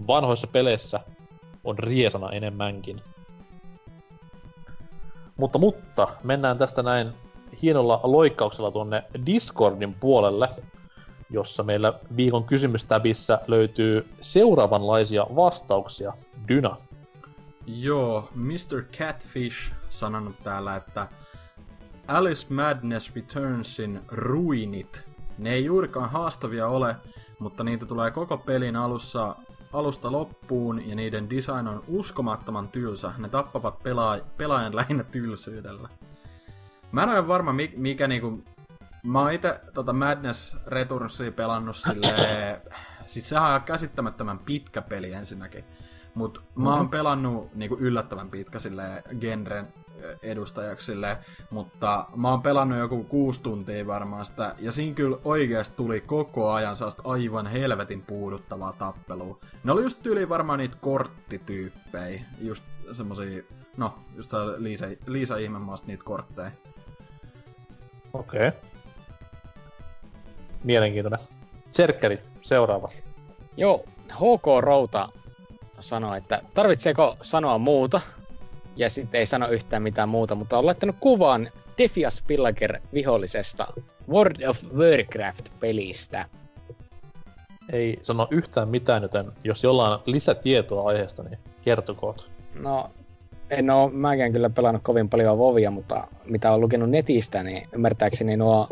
vanhoissa 0.07 0.47
peleissä 0.47 1.01
on 1.65 1.79
riesana 1.79 2.31
enemmänkin. 2.31 3.01
Mutta, 5.37 5.59
mutta, 5.59 6.09
mennään 6.25 6.59
tästä 6.59 6.83
näin 6.83 7.13
hienolla 7.63 8.01
loikkauksella 8.03 8.71
tuonne 8.71 9.05
Discordin 9.27 9.95
puolelle, 9.95 10.49
jossa 11.31 11.63
meillä 11.63 11.93
viikon 12.17 12.45
kysymystäbissä 12.45 13.41
löytyy 13.47 14.09
seuraavanlaisia 14.21 15.27
vastauksia. 15.37 16.13
Dyna. 16.49 16.77
Joo, 17.67 18.29
Mr. 18.35 18.83
Catfish 18.99 19.73
sanonut 19.89 20.37
täällä, 20.45 20.77
että 20.77 21.09
Alice 22.09 22.55
Madness 22.55 23.15
Returnsin 23.17 24.01
ruinit. 24.09 25.07
Ne 25.39 25.53
ei 25.53 25.65
juurikaan 25.65 26.11
haastavia 26.11 26.69
ole, 26.69 26.97
mutta 27.39 27.65
niitä 27.65 27.87
tulee 27.87 28.11
koko 28.11 28.39
pelin 28.39 28.77
alussa 28.77 29.37
alusta 29.73 30.13
loppuun 30.13 30.89
ja 30.89 30.97
niiden 30.97 31.31
design 31.31 31.69
on 31.69 31.85
uskomattoman 31.89 32.69
tylsä. 32.69 33.13
Ne 33.19 33.29
tappavat 33.29 33.83
pelaa- 33.83 34.21
pelaajan 34.37 34.77
lähinnä 34.77 35.05
tylsyydellä. 35.05 35.89
Mä 36.93 37.03
en 37.03 37.09
ole 37.09 37.29
varma 37.29 37.53
mi- 37.53 37.75
mikä 37.77 38.09
niinku... 38.09 38.43
Mä 39.03 39.21
oon 39.21 39.33
ite 39.33 39.61
tota 39.75 39.93
Madness 39.93 40.57
Returnsia 40.67 41.33
pelannut 41.33 41.77
silleen... 41.77 42.61
Siis 43.07 43.29
sehän 43.29 43.55
on 43.55 43.63
käsittämättömän 43.63 44.39
pitkä 44.39 44.83
peli 44.83 45.13
ensinnäkin. 45.13 45.65
Mut 46.15 46.43
mä 46.55 46.75
oon 46.75 46.89
pelannut 46.89 47.55
niinku 47.55 47.77
yllättävän 47.81 48.31
pitkä 48.31 48.59
silleen 48.59 49.03
genren 49.21 49.69
edustajaksi 50.23 50.87
silleen, 50.87 51.17
mutta 51.51 52.07
mä 52.17 52.31
oon 52.31 52.43
pelannut 52.43 52.79
joku 52.79 53.05
kuusi 53.05 53.43
tuntia 53.43 53.87
varmaan 53.87 54.27
sitä, 54.27 54.55
ja 54.59 54.73
siinä 54.73 54.95
kyllä 54.95 55.17
oikeasti 55.25 55.77
tuli 55.77 56.01
koko 56.01 56.53
ajan 56.53 56.77
sellaista 56.77 57.03
aivan 57.07 57.47
helvetin 57.47 58.03
puuduttavaa 58.03 58.73
tappelua. 58.73 59.39
Ne 59.65 59.73
oli 59.73 59.83
just 59.83 60.03
tyyli 60.03 60.29
varmaan 60.29 60.59
niitä 60.59 60.77
korttityyppejä, 60.81 62.21
just 62.41 62.65
semmosia, 62.93 63.43
no, 63.77 63.99
just 64.17 64.33
Liisa, 64.57 64.87
Liisa 65.07 65.37
Ihmemaasta 65.37 65.87
niitä 65.87 66.05
kortteja. 66.05 66.51
Okei. 68.13 68.49
Okay. 68.49 68.61
Mielenkiintoinen. 70.65 71.21
Serkkeri, 71.71 72.19
seuraava. 72.43 72.89
Joo, 73.57 73.85
HK 74.13 74.47
Routa 74.61 75.09
sanoi, 75.81 76.19
että 76.19 76.43
tarvitseeko 76.55 77.17
sanoa 77.23 77.59
muuta? 77.59 78.01
Ja 78.79 78.91
sitten 78.91 79.19
ei 79.19 79.27
sano 79.27 79.49
yhtään 79.49 79.83
mitään 79.83 80.09
muuta, 80.09 80.35
mutta 80.35 80.59
on 80.59 80.67
laittanut 80.67 80.97
kuvan 81.01 81.51
Defias 81.79 82.25
Pillager 82.27 82.81
vihollisesta 82.93 83.67
World 84.09 84.43
of 84.49 84.65
Warcraft-pelistä. 84.77 86.25
Ei 87.73 87.99
sano 88.03 88.29
yhtään 88.31 88.69
mitään, 88.69 89.03
joten 89.03 89.33
jos 89.45 89.65
jollain 89.65 89.93
on 89.93 90.03
lisätietoa 90.07 90.89
aiheesta, 90.89 91.23
niin 91.23 91.39
kertokoot. 91.63 92.31
No, 92.55 92.91
en 93.51 93.71
oo 93.71 93.89
mäkään 93.89 94.33
kyllä 94.33 94.51
pelannut 94.51 94.83
kovin 94.83 95.09
paljon 95.09 95.39
Vovia, 95.39 95.71
mutta 95.71 96.09
mitä 96.25 96.53
on 96.53 96.61
lukenut 96.61 96.91
netistä, 96.91 97.43
niin 97.43 97.69
ymmärtääkseni 97.73 98.37
nuo 98.37 98.69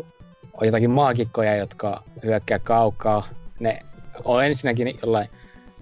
on 0.53 0.67
jotakin 0.67 0.91
maagikkoja, 0.91 1.55
jotka 1.55 2.03
hyökkää 2.23 2.59
kaukaa. 2.59 3.27
Ne 3.59 3.79
on 4.23 4.45
ensinnäkin 4.45 4.99
jollain 5.01 5.27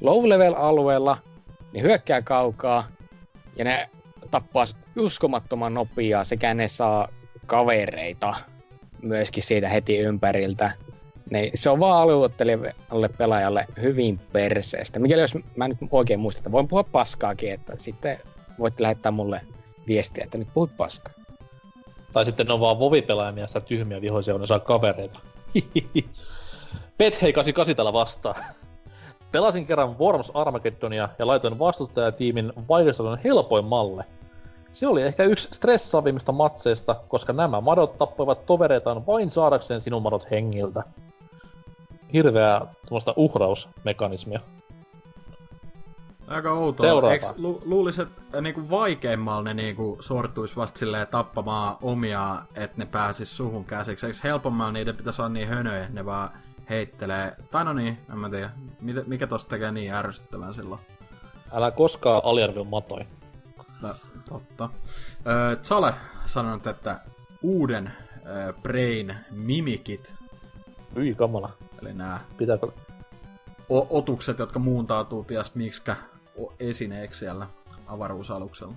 low 0.01 0.29
level 0.29 0.53
alueella, 0.57 1.17
ne 1.73 1.81
hyökkää 1.81 2.21
kaukaa 2.21 2.87
ja 3.55 3.65
ne 3.65 3.89
tappaa 4.31 4.65
uskomattoman 4.99 5.73
nopeaa 5.73 6.23
sekä 6.23 6.53
ne 6.53 6.67
saa 6.67 7.07
kavereita 7.45 8.35
myöskin 9.01 9.43
siitä 9.43 9.69
heti 9.69 9.97
ympäriltä. 9.97 10.71
Niin 11.31 11.51
se 11.55 11.69
on 11.69 11.79
vaan 11.79 12.01
alueottelijalle 12.01 13.09
pelaajalle 13.17 13.65
hyvin 13.81 14.19
perseestä. 14.19 14.99
Mikäli 14.99 15.21
jos 15.21 15.33
mä 15.55 15.67
nyt 15.67 15.77
oikein 15.91 16.19
muistan, 16.19 16.39
että 16.39 16.51
voin 16.51 16.67
puhua 16.67 16.83
paskaakin, 16.83 17.53
että 17.53 17.73
sitten 17.77 18.19
voitte 18.59 18.83
lähettää 18.83 19.11
mulle 19.11 19.41
viestiä, 19.87 20.23
että 20.23 20.37
nyt 20.37 20.47
puhut 20.53 20.77
paskaa. 20.77 21.13
Tai 22.13 22.25
sitten 22.25 22.51
on 22.51 22.59
vaan 22.59 22.79
vovipelaajia 22.79 23.47
sitä 23.47 23.61
tyhmiä 23.61 24.01
vihoisia, 24.01 24.33
kun 24.33 24.41
ne 24.41 24.47
saa 24.47 24.59
kavereita. 24.59 25.19
Pet 26.97 27.21
hei 27.21 27.33
88 27.33 27.75
täällä 27.75 27.93
vastaan. 27.93 28.35
Pelasin 29.35 29.65
kerran 29.65 29.99
Worms 29.99 30.31
Armageddonia 30.33 31.09
ja 31.19 31.27
laitoin 31.27 31.59
vastustajatiimin 31.59 32.53
helpoin 33.23 33.65
malle. 33.65 34.05
Se 34.71 34.87
oli 34.87 35.01
ehkä 35.01 35.23
yksi 35.23 35.49
stressaavimmista 35.51 36.31
matseista, 36.31 36.95
koska 37.07 37.33
nämä 37.33 37.61
madot 37.61 37.97
tappoivat 37.97 38.45
tovereitaan 38.45 39.05
vain 39.07 39.31
saadakseen 39.31 39.81
sinun 39.81 40.01
madot 40.01 40.31
hengiltä. 40.31 40.83
Hirveää 42.13 42.59
tuommoista 42.59 43.13
uhrausmekanismia. 43.15 44.39
Aika 46.27 46.51
outoa. 46.51 46.85
Seuraava. 46.85 47.13
Eiks 47.13 47.33
lu- 47.37 47.61
luulis, 47.65 47.99
että 47.99 48.21
äh, 48.35 48.41
niinku 48.41 48.69
vaikeimmalla 48.69 49.43
ne 49.43 49.53
niinku 49.53 49.97
sortuis 49.99 50.57
vasta 50.57 50.79
silleen 50.79 51.07
tappamaan 51.07 51.77
omia, 51.81 52.35
että 52.55 52.77
ne 52.77 52.85
pääsis 52.85 53.37
suhun 53.37 53.65
käsiksi. 53.65 54.05
Eiks 54.05 54.23
helpommalla 54.23 54.71
niiden 54.71 54.95
pitäisi 54.95 55.21
olla 55.21 55.29
niin 55.29 55.47
hönöjä, 55.47 55.87
ne 55.89 56.05
vaan 56.05 56.29
heittelee. 56.69 57.35
Tai 57.51 57.65
no 57.65 57.73
niin, 57.73 57.97
en 58.11 58.17
mä 58.19 58.29
tiedä. 58.29 58.49
Mitä, 58.81 59.03
mikä 59.07 59.27
tosta 59.27 59.49
tekee 59.49 59.71
niin 59.71 59.93
ärsyttävän 59.93 60.53
silloin? 60.53 60.81
Älä 61.53 61.71
koskaan 61.71 62.21
aliarvioi 62.25 62.65
matoi. 62.65 63.05
No, 63.81 63.95
totta. 64.29 64.69
Öö, 65.27 65.55
Zale 65.63 65.93
sanonut, 66.25 66.67
että 66.67 66.99
uuden 67.41 67.91
öö, 68.25 68.53
Brain 68.53 69.15
Mimikit, 69.31 70.15
Hyi 70.95 71.15
kamala. 71.15 71.49
eli 71.81 71.93
nämä 71.93 72.19
Pitääkö... 72.37 72.67
o- 73.69 73.97
otukset, 73.97 74.39
jotka 74.39 74.59
muuntautuu 74.59 75.23
ties 75.23 75.55
miksikä 75.55 75.95
esineeksi 76.59 77.19
siellä 77.19 77.47
avaruusaluksella. 77.87 78.73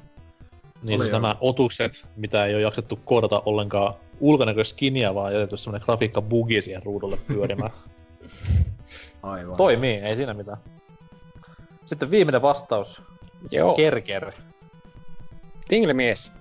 Niin 0.82 0.94
Oli 0.94 0.98
siis 0.98 1.10
joo. 1.10 1.20
nämä 1.20 1.36
otukset, 1.40 2.09
mitä 2.16 2.44
ei 2.44 2.55
ole 2.55 2.62
jaksettu 2.62 2.98
koodata 3.05 3.43
ollenkaan 3.47 3.94
ulkonäköskiniä, 4.20 5.15
vaan 5.15 5.32
jätetty 5.32 5.57
semmonen 5.57 5.85
grafiikka 5.85 6.23
bugi 6.23 6.62
siihen 6.62 6.82
ruudulle 6.82 7.19
pyörimään. 7.27 7.70
Aivan. 9.23 9.57
Toimii, 9.57 9.95
ei 9.95 10.16
siinä 10.16 10.35
mitään. 10.35 10.59
Sitten 11.86 12.11
viimeinen 12.11 12.43
vastaus. 12.43 13.03
Joo, 13.51 13.74
Kerker. 13.74 14.32
Tinglemies. 15.69 16.32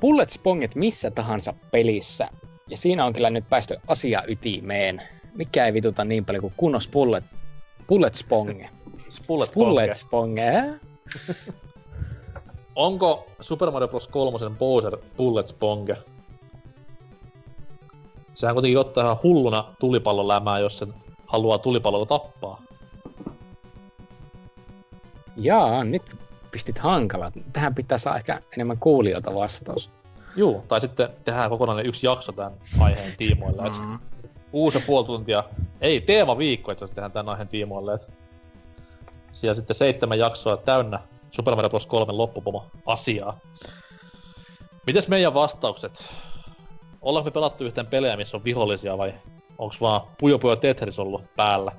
Bullet 0.00 0.30
spongit 0.30 0.74
missä 0.74 1.10
tahansa 1.10 1.54
pelissä. 1.70 2.28
Ja 2.68 2.76
siinä 2.76 3.04
on 3.04 3.12
kyllä 3.12 3.30
nyt 3.30 3.48
päästy 3.48 3.76
asia 3.86 4.22
ytimeen. 4.28 5.02
Mikä 5.34 5.66
ei 5.66 5.72
vituta 5.72 6.04
niin 6.04 6.24
paljon 6.24 6.40
kuin 6.40 6.54
kunnos 6.56 6.88
bullet, 6.88 7.24
bullet 7.88 8.14
sponge. 8.14 8.70
Spullet 9.10 9.52
Bullet 9.54 9.84
Ponge. 9.84 9.94
sponge? 9.94 10.52
Onko 12.74 13.26
Super 13.40 13.70
Mario 13.70 13.88
Bros. 13.88 14.08
3 14.08 14.38
Bowser 14.58 14.96
Bullet 15.16 15.48
Sponge? 15.48 15.96
Sehän 18.38 18.54
kuitenkin 18.54 18.78
ottaa 18.78 19.04
ihan 19.04 19.18
hulluna 19.22 19.64
tulipallon 19.80 20.28
lämää, 20.28 20.58
jos 20.58 20.78
sen 20.78 20.94
haluaa 21.26 21.58
tulipalolla 21.58 22.06
tappaa. 22.06 22.62
Jaa, 25.36 25.84
nyt 25.84 26.16
pistit 26.50 26.78
hankalat. 26.78 27.34
Tähän 27.52 27.74
pitää 27.74 27.98
saa 27.98 28.16
ehkä 28.16 28.42
enemmän 28.52 28.78
kuulijoita 28.78 29.34
vastaus. 29.34 29.90
Juu, 30.36 30.64
tai 30.68 30.80
sitten 30.80 31.08
tehdään 31.24 31.50
kokonainen 31.50 31.86
yksi 31.86 32.06
jakso 32.06 32.32
tämän 32.32 32.52
aiheen 32.80 33.16
tiimoille. 33.16 33.62
Mm. 33.62 33.98
Uusi 34.52 34.80
puoli 34.86 35.06
tuntia, 35.06 35.44
ei 35.80 36.00
teema 36.00 36.38
viikko 36.38 36.72
että 36.72 36.86
tehdään 36.86 37.12
tämän 37.12 37.28
aiheen 37.28 37.48
tiimoille. 37.48 37.94
Et 37.94 38.08
siellä 39.32 39.54
sitten 39.54 39.76
seitsemän 39.76 40.18
jaksoa 40.18 40.56
täynnä 40.56 41.00
Super 41.30 41.54
Mario 41.54 41.70
Bros. 41.70 41.86
3 41.86 42.12
loppupomo 42.12 42.66
asiaa. 42.86 43.38
Mites 44.86 45.08
meidän 45.08 45.34
vastaukset? 45.34 46.08
Ollaanko 47.02 47.30
me 47.30 47.32
pelattu 47.32 47.64
yhteen 47.64 47.86
pelejä, 47.86 48.16
missä 48.16 48.36
on 48.36 48.44
vihollisia 48.44 48.98
vai 48.98 49.14
onks 49.58 49.80
vaan 49.80 50.00
Puyo 50.18 50.38
Puyo 50.38 50.56
Tetris 50.56 50.98
ollut 50.98 51.34
päällä? 51.36 51.72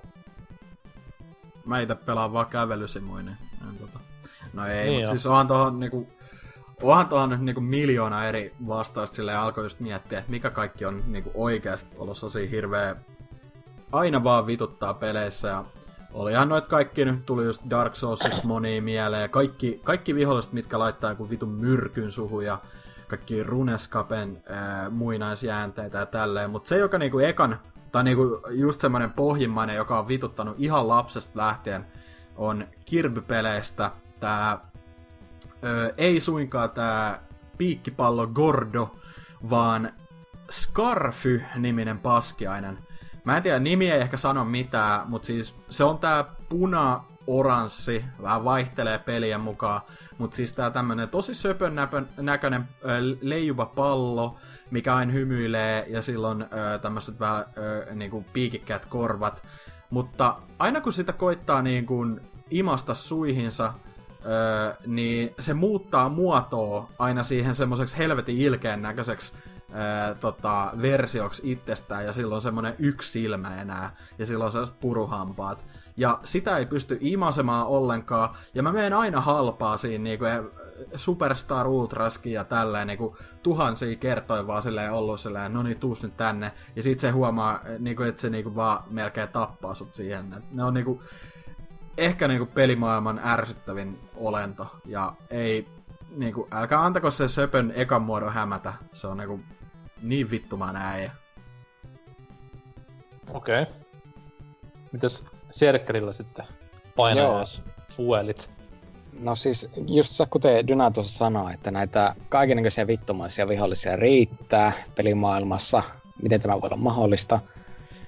Mä 1.65 1.79
itse 1.79 1.95
pelaan 1.95 2.33
vaan 2.33 2.45
kävelysimuinen. 2.45 3.37
Tota... 3.79 3.99
No 4.53 4.67
ei, 4.67 4.85
niin 4.85 4.93
mutta 4.93 5.09
siis 5.09 5.25
onhan 5.25 5.47
tohon 5.47 5.79
niinku... 5.79 6.07
Onhan 6.83 7.09
tuohon 7.09 7.29
nyt 7.29 7.41
niinku 7.41 7.61
miljoona 7.61 8.25
eri 8.25 8.55
vastausta 8.67 9.15
sille 9.15 9.35
alkoi 9.35 9.65
just 9.65 9.79
miettiä, 9.79 10.19
että 10.19 10.31
mikä 10.31 10.49
kaikki 10.49 10.85
on 10.85 11.03
niinku 11.07 11.31
oikeasti 11.33 11.95
ollut 11.97 12.19
tosi 12.19 12.51
hirveä... 12.51 12.95
Aina 13.91 14.23
vaan 14.23 14.47
vituttaa 14.47 14.93
peleissä 14.93 15.47
ja 15.47 15.65
Olihan 16.13 16.49
noit 16.49 16.67
kaikki 16.67 17.05
nyt 17.05 17.25
tuli 17.25 17.45
just 17.45 17.61
Dark 17.69 17.95
Soulsista 17.95 18.41
moni 18.43 18.81
mieleen. 18.81 19.29
Kaikki, 19.29 19.81
kaikki 19.83 20.15
viholliset, 20.15 20.53
mitkä 20.53 20.79
laittaa 20.79 21.09
joku 21.09 21.29
vitun 21.29 21.49
myrkyn 21.49 22.11
suhu 22.11 22.41
ja 22.41 22.57
kaikki 23.09 23.43
runeskapen 23.43 24.43
ää, 24.49 24.89
muinaisjäänteitä 24.89 25.97
ja 25.97 26.05
tälleen. 26.05 26.49
Mutta 26.49 26.69
se, 26.69 26.77
joka 26.77 26.97
niinku 26.97 27.19
ekan, 27.19 27.59
tai 27.91 28.03
niinku 28.03 28.41
just 28.49 28.81
semmonen 28.81 29.13
pohjimmainen, 29.13 29.75
joka 29.75 29.99
on 29.99 30.07
vituttanut 30.07 30.55
ihan 30.57 30.87
lapsesta 30.87 31.39
lähtien, 31.39 31.85
on 32.35 32.67
Kirby-peleistä 32.85 33.91
tää, 34.19 34.59
ei 35.97 36.19
suinkaan 36.19 36.69
tää 36.69 37.23
piikkipallo 37.57 38.27
Gordo, 38.27 38.95
vaan 39.49 39.91
Scarfy-niminen 40.51 41.99
paskiainen. 41.99 42.77
Mä 43.23 43.37
en 43.37 43.43
tiedä, 43.43 43.59
nimi 43.59 43.91
ei 43.91 44.01
ehkä 44.01 44.17
sano 44.17 44.45
mitään, 44.45 45.09
mutta 45.09 45.25
siis 45.25 45.55
se 45.69 45.83
on 45.83 45.97
tää 45.97 46.25
puna 46.49 47.03
oranssi, 47.29 48.05
vähän 48.21 48.43
vaihtelee 48.43 48.97
pelien 48.97 49.41
mukaan, 49.41 49.81
mutta 50.17 50.35
siis 50.35 50.53
tää 50.53 50.71
tämmönen 50.71 51.09
tosi 51.09 51.33
söpön 51.33 51.75
näköinen 52.17 52.67
leijuva 53.21 53.65
pallo, 53.65 54.37
mikä 54.71 54.95
aina 54.95 55.11
hymyilee 55.11 55.85
ja 55.87 56.01
silloin 56.01 56.45
tämmöiset 56.81 57.19
vähän 57.19 57.45
niinku 57.93 58.25
piikikkäät 58.33 58.85
korvat. 58.85 59.43
Mutta 59.89 60.37
aina 60.59 60.81
kun 60.81 60.93
sitä 60.93 61.13
koittaa 61.13 61.61
niin 61.61 61.85
kuin 61.85 62.21
imasta 62.49 62.93
suihinsa, 62.93 63.73
öö, 64.25 64.73
niin 64.87 65.35
se 65.39 65.53
muuttaa 65.53 66.09
muotoa 66.09 66.89
aina 66.99 67.23
siihen 67.23 67.55
semmoiseksi 67.55 67.97
helvetin 67.97 68.37
ilkeän 68.37 68.81
näköiseksi 68.81 69.33
ää, 69.71 70.15
tota, 70.15 70.71
versioksi 70.81 71.51
itsestään 71.51 72.05
ja 72.05 72.13
silloin 72.13 72.41
semmonen 72.41 72.75
yksi 72.79 73.11
silmä 73.11 73.61
enää 73.61 73.95
ja 74.17 74.25
silloin 74.25 74.51
sellaiset 74.51 74.79
puruhampaat. 74.79 75.65
Ja 75.99 76.19
sitä 76.23 76.57
ei 76.57 76.65
pysty 76.65 76.97
imasemaan 77.01 77.67
ollenkaan 77.67 78.35
ja 78.53 78.63
mä 78.63 78.71
menen 78.71 78.93
aina 78.93 79.21
halpaa 79.21 79.77
siinä 79.77 80.03
niinku, 80.03 80.25
Superstar 80.95 81.67
Ultraskin 81.67 82.33
ja 82.33 82.43
tälleen 82.43 82.87
niinku, 82.87 83.17
tuhansia 83.43 83.95
kertoja 83.95 84.47
vaan 84.47 84.61
silleen 84.61 84.93
ollut 84.93 85.19
silleen, 85.19 85.53
no 85.53 85.63
niin 85.63 85.79
tuus 85.79 86.03
nyt 86.03 86.17
tänne. 86.17 86.51
Ja 86.75 86.83
sit 86.83 86.99
se 86.99 87.09
huomaa, 87.09 87.59
niinku, 87.79 88.03
että 88.03 88.21
se 88.21 88.29
niinku 88.29 88.55
vaan 88.55 88.83
melkein 88.89 89.29
tappaa 89.29 89.73
sut 89.73 89.95
siihen. 89.95 90.43
Ne 90.51 90.63
on 90.63 90.73
niinku, 90.73 91.03
ehkä 91.97 92.27
niinku 92.27 92.45
pelimaailman 92.45 93.21
ärsyttävin 93.25 93.99
olento. 94.15 94.75
Ja 94.85 95.13
ei, 95.29 95.67
niinku, 96.09 96.47
älkää 96.51 96.85
antako 96.85 97.11
se 97.11 97.27
söpön 97.27 97.73
ekan 97.75 98.01
muodon 98.01 98.33
hämätä. 98.33 98.73
Se 98.93 99.07
on 99.07 99.17
niinku 99.17 99.39
niin 100.01 100.31
vittumaan 100.31 100.75
äijä. 100.75 101.11
Okei. 103.33 103.61
Okay. 103.61 103.73
Mitäs 104.91 105.25
Serkkerillä 105.51 106.13
sitten 106.13 106.45
painajas 106.95 107.61
fuelit? 107.91 108.49
No 109.19 109.35
siis 109.35 109.69
just 109.87 110.21
kuten 110.29 110.67
Dyna 110.67 110.91
tuossa 110.91 111.17
sanoi, 111.17 111.53
että 111.53 111.71
näitä 111.71 112.15
kaikenlaisia 112.29 112.87
vittumaisia 112.87 113.47
vihollisia 113.47 113.95
riittää 113.95 114.71
pelimaailmassa, 114.95 115.83
miten 116.21 116.41
tämä 116.41 116.61
voi 116.61 116.67
olla 116.67 116.77
mahdollista. 116.77 117.39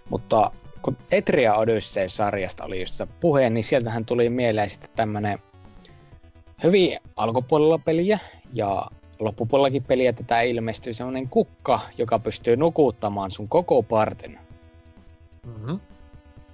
Mutta 0.09 0.51
kun 0.81 0.97
Etria 1.11 1.55
Odyssey-sarjasta 1.55 2.63
oli 2.63 2.79
just 2.79 2.93
se 2.93 3.07
puhe, 3.19 3.49
niin 3.49 3.63
sieltähän 3.63 4.05
tuli 4.05 4.29
mieleen 4.29 4.69
sitten 4.69 4.89
tämmönen 4.95 5.39
hyvin 6.63 6.97
alkupuolella 7.15 7.77
peliä 7.77 8.19
ja 8.53 8.87
loppupuolellakin 9.19 9.83
peliä 9.83 10.13
tätä 10.13 10.41
ilmestyy 10.41 10.93
semmonen 10.93 11.29
kukka, 11.29 11.79
joka 11.97 12.19
pystyy 12.19 12.55
nukuttamaan 12.55 13.31
sun 13.31 13.47
koko 13.47 13.83
partin. 13.83 14.39
Mm-hmm. 15.45 15.79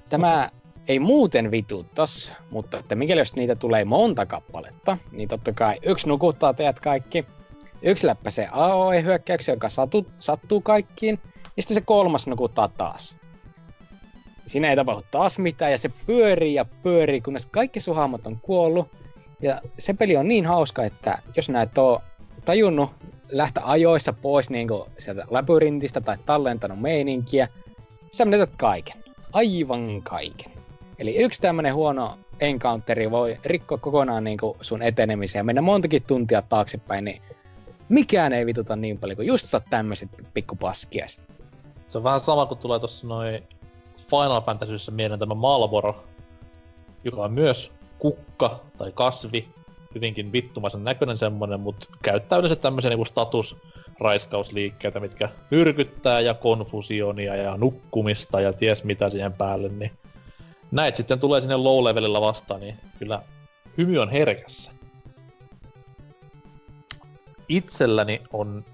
Tämä 0.09 0.49
ei 0.88 0.99
muuten 0.99 1.51
vituttas, 1.51 2.34
mutta 2.49 2.80
että 2.80 2.95
mikäli 2.95 3.22
jos 3.22 3.35
niitä 3.35 3.55
tulee 3.55 3.85
monta 3.85 4.26
kappaletta, 4.26 4.97
niin 5.11 5.30
totta 5.30 5.53
kai 5.53 5.80
yksi 5.84 6.07
nukuttaa 6.07 6.53
teidät 6.53 6.80
kaikki, 6.80 7.26
yksi 7.81 8.07
läppäsee 8.07 8.47
AOE-hyökkäyksiä, 8.51 9.53
joka 9.53 9.69
satu, 9.69 10.07
sattuu 10.19 10.61
kaikkiin, 10.61 11.19
ja 11.57 11.64
sitten 11.64 11.76
se 11.76 11.81
kolmas 11.81 12.27
nukuttaa 12.27 12.68
taas. 12.68 13.18
Siinä 14.45 14.69
ei 14.69 14.76
tapahdu 14.76 15.03
taas 15.11 15.39
mitään, 15.39 15.72
ja 15.72 15.77
se 15.77 15.91
pyörii 16.05 16.53
ja 16.53 16.65
pyörii, 16.65 17.22
kunnes 17.22 17.45
kaikki 17.45 17.80
suhaamat 17.80 18.27
on 18.27 18.39
kuollut. 18.41 18.88
Ja 19.41 19.61
se 19.80 19.93
peli 19.93 20.18
on 20.18 20.27
niin 20.27 20.45
hauska, 20.45 20.84
että 20.84 21.19
jos 21.35 21.49
näet 21.49 21.77
oo 21.77 22.01
tajunnut 22.45 22.89
lähteä 23.30 23.64
ajoissa 23.65 24.14
pois 24.14 24.49
niin 24.49 24.68
sieltä 24.99 25.26
labyrintistä 25.30 26.01
tai 26.01 26.18
tallentanut 26.26 26.81
meininkiä, 26.81 27.47
sä 28.11 28.26
menetät 28.26 28.55
kaiken. 28.57 29.03
Aivan 29.34 30.01
kaiken. 30.01 30.56
Eli 30.99 31.15
yksi 31.15 31.41
tämmönen 31.41 31.76
huono 31.76 32.18
encounteri 32.40 33.11
voi 33.11 33.38
rikkoa 33.45 33.78
kokonaan 33.78 34.24
niin 34.24 34.38
sun 34.61 34.82
etenemisen 34.82 35.40
ja 35.40 35.44
mennä 35.44 35.61
montakin 35.61 36.03
tuntia 36.03 36.41
taaksepäin, 36.41 37.06
niin 37.06 37.22
mikään 37.90 38.34
ei 38.34 38.45
vituta 38.45 38.76
niin 38.76 38.98
paljon 38.98 39.15
kuin 39.15 39.28
just 39.28 39.45
sä 39.45 39.61
tämmöiset 39.69 40.10
pikkupaskia. 40.34 41.06
Se 41.88 41.98
on 41.98 42.03
vähän 42.03 42.19
sama 42.19 42.45
kuin 42.45 42.57
tulee 42.57 42.80
tossa 42.80 43.07
noin 43.07 43.44
Final 44.10 44.41
Fantasyssä 44.41 44.91
mieleen 44.91 45.19
tämä 45.19 45.34
Malboro, 45.34 46.03
joka 47.03 47.22
on 47.22 47.32
myös 47.32 47.72
kukka 47.99 48.60
tai 48.78 48.91
kasvi, 48.91 49.48
hyvinkin 49.95 50.32
vittumaisen 50.32 50.84
näköinen 50.84 51.18
semmonen, 51.18 51.60
mutta 51.60 51.90
käyttää 52.03 52.38
yleensä 52.38 52.56
tämmöisiä 52.56 52.90
niinku 52.90 53.06
statusraiskausliikkeitä, 53.06 54.99
mitkä 54.99 55.30
myrkyttää 55.52 56.19
ja 56.19 56.34
konfusionia 56.34 57.36
ja 57.36 57.57
nukkumista 57.57 58.41
ja 58.41 58.53
ties 58.53 58.84
mitä 58.84 59.10
siihen 59.10 59.34
päälle, 59.34 59.69
niin 59.69 59.91
näet 60.72 60.95
sitten 60.95 61.19
tulee 61.19 61.41
sinne 61.41 61.56
low 61.56 61.84
levelillä 61.84 62.22
vastaan, 62.22 62.61
niin 62.61 62.77
kyllä 62.99 63.22
hymy 63.77 63.98
on 63.98 64.10
herkässä. 64.10 64.72
Itselläni 67.49 68.22
on 68.34 68.65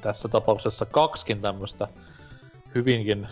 tässä 0.00 0.28
tapauksessa 0.28 0.86
kaksikin 0.86 1.40
tämmöistä 1.40 1.88
hyvinkin 2.74 3.28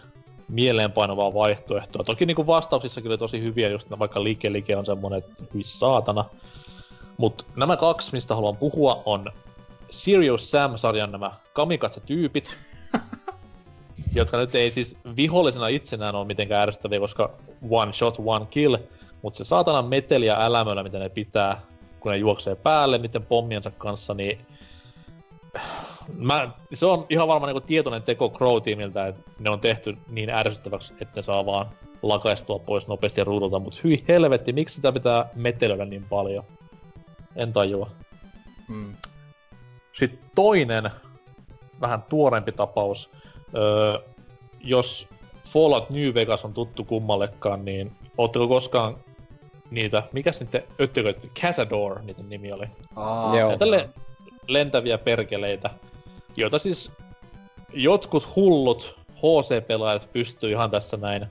mieleenpainavaa 0.48 1.35
vaihtoehtoa. 1.35 2.05
Toki 2.05 2.26
niin 2.26 2.35
kuin 2.35 2.47
vastauksissa 2.47 3.01
kyllä 3.01 3.16
tosi 3.16 3.43
hyviä, 3.43 3.68
just 3.68 3.90
vaikka 3.98 4.24
Like 4.24 4.52
Like 4.52 4.76
on 4.76 4.86
semmonen, 4.86 5.18
että 5.18 5.44
hyi 5.55 5.64
saatana. 5.64 6.24
Mut 7.16 7.47
nämä 7.56 7.76
kaksi, 7.76 8.12
mistä 8.12 8.35
haluan 8.35 8.56
puhua, 8.56 9.02
on 9.05 9.32
Serious 9.90 10.51
Sam-sarjan 10.51 11.12
nämä 11.12 11.32
kamikatse-tyypit, 11.52 12.56
jotka 14.14 14.36
nyt 14.36 14.55
ei 14.55 14.70
siis 14.70 14.97
vihollisena 15.16 15.68
itsenään 15.68 16.14
ole 16.14 16.26
mitenkään 16.26 16.62
ärsyttäviä, 16.62 17.01
koska 17.01 17.30
one 17.70 17.93
shot, 17.93 18.16
one 18.24 18.47
kill, 18.51 18.76
mutta 19.22 19.36
se 19.36 19.44
saatana 19.44 19.82
meteli 19.82 20.26
ja 20.26 20.44
älämöllä, 20.44 20.82
mitä 20.82 20.98
ne 20.98 21.09
pitää, 21.09 21.60
kun 22.01 22.12
ne 22.12 22.18
juoksee 22.18 22.55
päälle 22.55 22.98
niiden 22.98 23.26
pommiensa 23.26 23.70
kanssa, 23.70 24.14
niin 24.14 24.39
mä, 26.16 26.51
se 26.74 26.86
on 26.86 27.06
ihan 27.10 27.28
varmaan 27.28 27.55
niinku 27.55 27.66
tietoinen 27.66 28.02
teko 28.02 28.28
Crow-tiimiltä, 28.28 29.06
että 29.06 29.30
ne 29.39 29.51
on 29.51 29.60
tehty 29.60 29.98
niin 30.09 30.30
ärsyttäväksi, 30.30 30.93
että 31.01 31.20
ne 31.20 31.22
saa 31.22 31.47
vaan 31.47 31.66
lakaistua 32.02 32.59
pois 32.59 32.89
nopeasti 32.89 33.24
ruudulta, 33.24 33.59
mutta 33.59 33.80
hyi 33.85 34.05
helvetti, 34.09 34.52
miksi 34.52 34.74
sitä 34.74 34.93
pitää 34.93 35.28
metelöidä 35.35 35.85
niin 35.85 36.05
paljon? 36.05 36.44
En 37.36 37.52
tajua. 37.52 37.90
Hmm. 38.68 38.97
Sitten 39.98 40.20
toinen, 40.35 40.90
vähän 41.80 42.02
tuorempi 42.02 42.52
tapaus. 42.52 43.10
Öö, 43.56 43.98
jos 44.60 45.09
Fallout 45.52 45.90
New 45.90 46.14
Vegas 46.14 46.44
on 46.44 46.54
tuttu 46.54 46.84
kummallekaan, 46.84 47.64
niin 47.64 47.92
ootteko 48.18 48.48
koskaan 48.48 48.96
niitä, 49.70 50.02
mikäs 50.12 50.40
niiden 50.40 50.62
öttököitä, 50.80 51.28
Casador 51.40 52.02
niiden 52.02 52.28
nimi 52.28 52.52
oli. 52.52 52.66
Aa, 52.96 53.38
Joo. 53.38 53.56
Tälle 53.58 53.88
lentäviä 54.48 54.98
perkeleitä, 54.98 55.70
joita 56.36 56.58
siis 56.58 56.92
jotkut 57.72 58.36
hullut 58.36 58.98
HC-pelaajat 59.14 60.08
pystyy 60.12 60.50
ihan 60.50 60.70
tässä 60.70 60.96
näin 60.96 61.26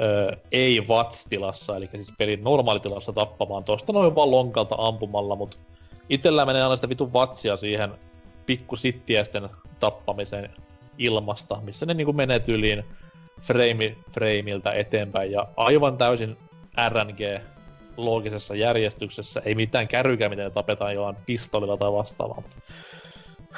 öö, 0.00 0.36
ei 0.52 0.88
VATS-tilassa, 0.88 1.76
eli 1.76 1.88
siis 1.92 2.12
pelin 2.18 2.44
normaalitilassa 2.44 3.12
tappamaan 3.12 3.64
tosta 3.64 3.92
noin 3.92 4.14
vaan 4.14 4.30
lonkalta 4.30 4.74
ampumalla, 4.78 5.36
mut 5.36 5.60
itellä 6.10 6.46
menee 6.46 6.62
aina 6.62 6.76
sitä 6.76 6.88
vitun 6.88 7.12
vatsia 7.12 7.56
siihen 7.56 7.92
pikku 8.46 8.76
sittiäisten 8.76 9.48
tappamiseen 9.80 10.50
ilmasta, 10.98 11.60
missä 11.62 11.86
ne 11.86 11.94
niinku 11.94 12.12
menee 12.12 12.40
tyliin 12.40 12.84
frame, 13.40 13.96
frameiltä 14.12 14.72
eteenpäin 14.72 15.32
ja 15.32 15.48
aivan 15.56 15.98
täysin 15.98 16.36
RNG 16.88 17.42
loogisessa 17.96 18.54
järjestyksessä, 18.54 19.42
ei 19.44 19.54
mitään 19.54 19.88
kärrykää, 19.88 20.28
miten 20.28 20.44
ne 20.44 20.50
tapetaan 20.50 20.94
jollain 20.94 21.16
pistolilla 21.26 21.76
tai 21.76 21.92
vastaavaa, 21.92 22.40
mutta 22.40 22.56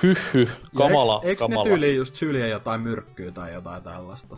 hyh, 0.02 0.34
hyh 0.34 0.60
kamala, 0.76 1.20
ja 1.22 1.28
eikö, 1.28 1.38
kamala. 1.38 1.64
ne 1.64 1.70
tyyliin 1.70 1.96
just 1.96 2.16
syliä 2.16 2.46
jotain 2.46 2.80
myrkkyä 2.80 3.30
tai 3.30 3.52
jotain 3.52 3.82
tällaista? 3.82 4.36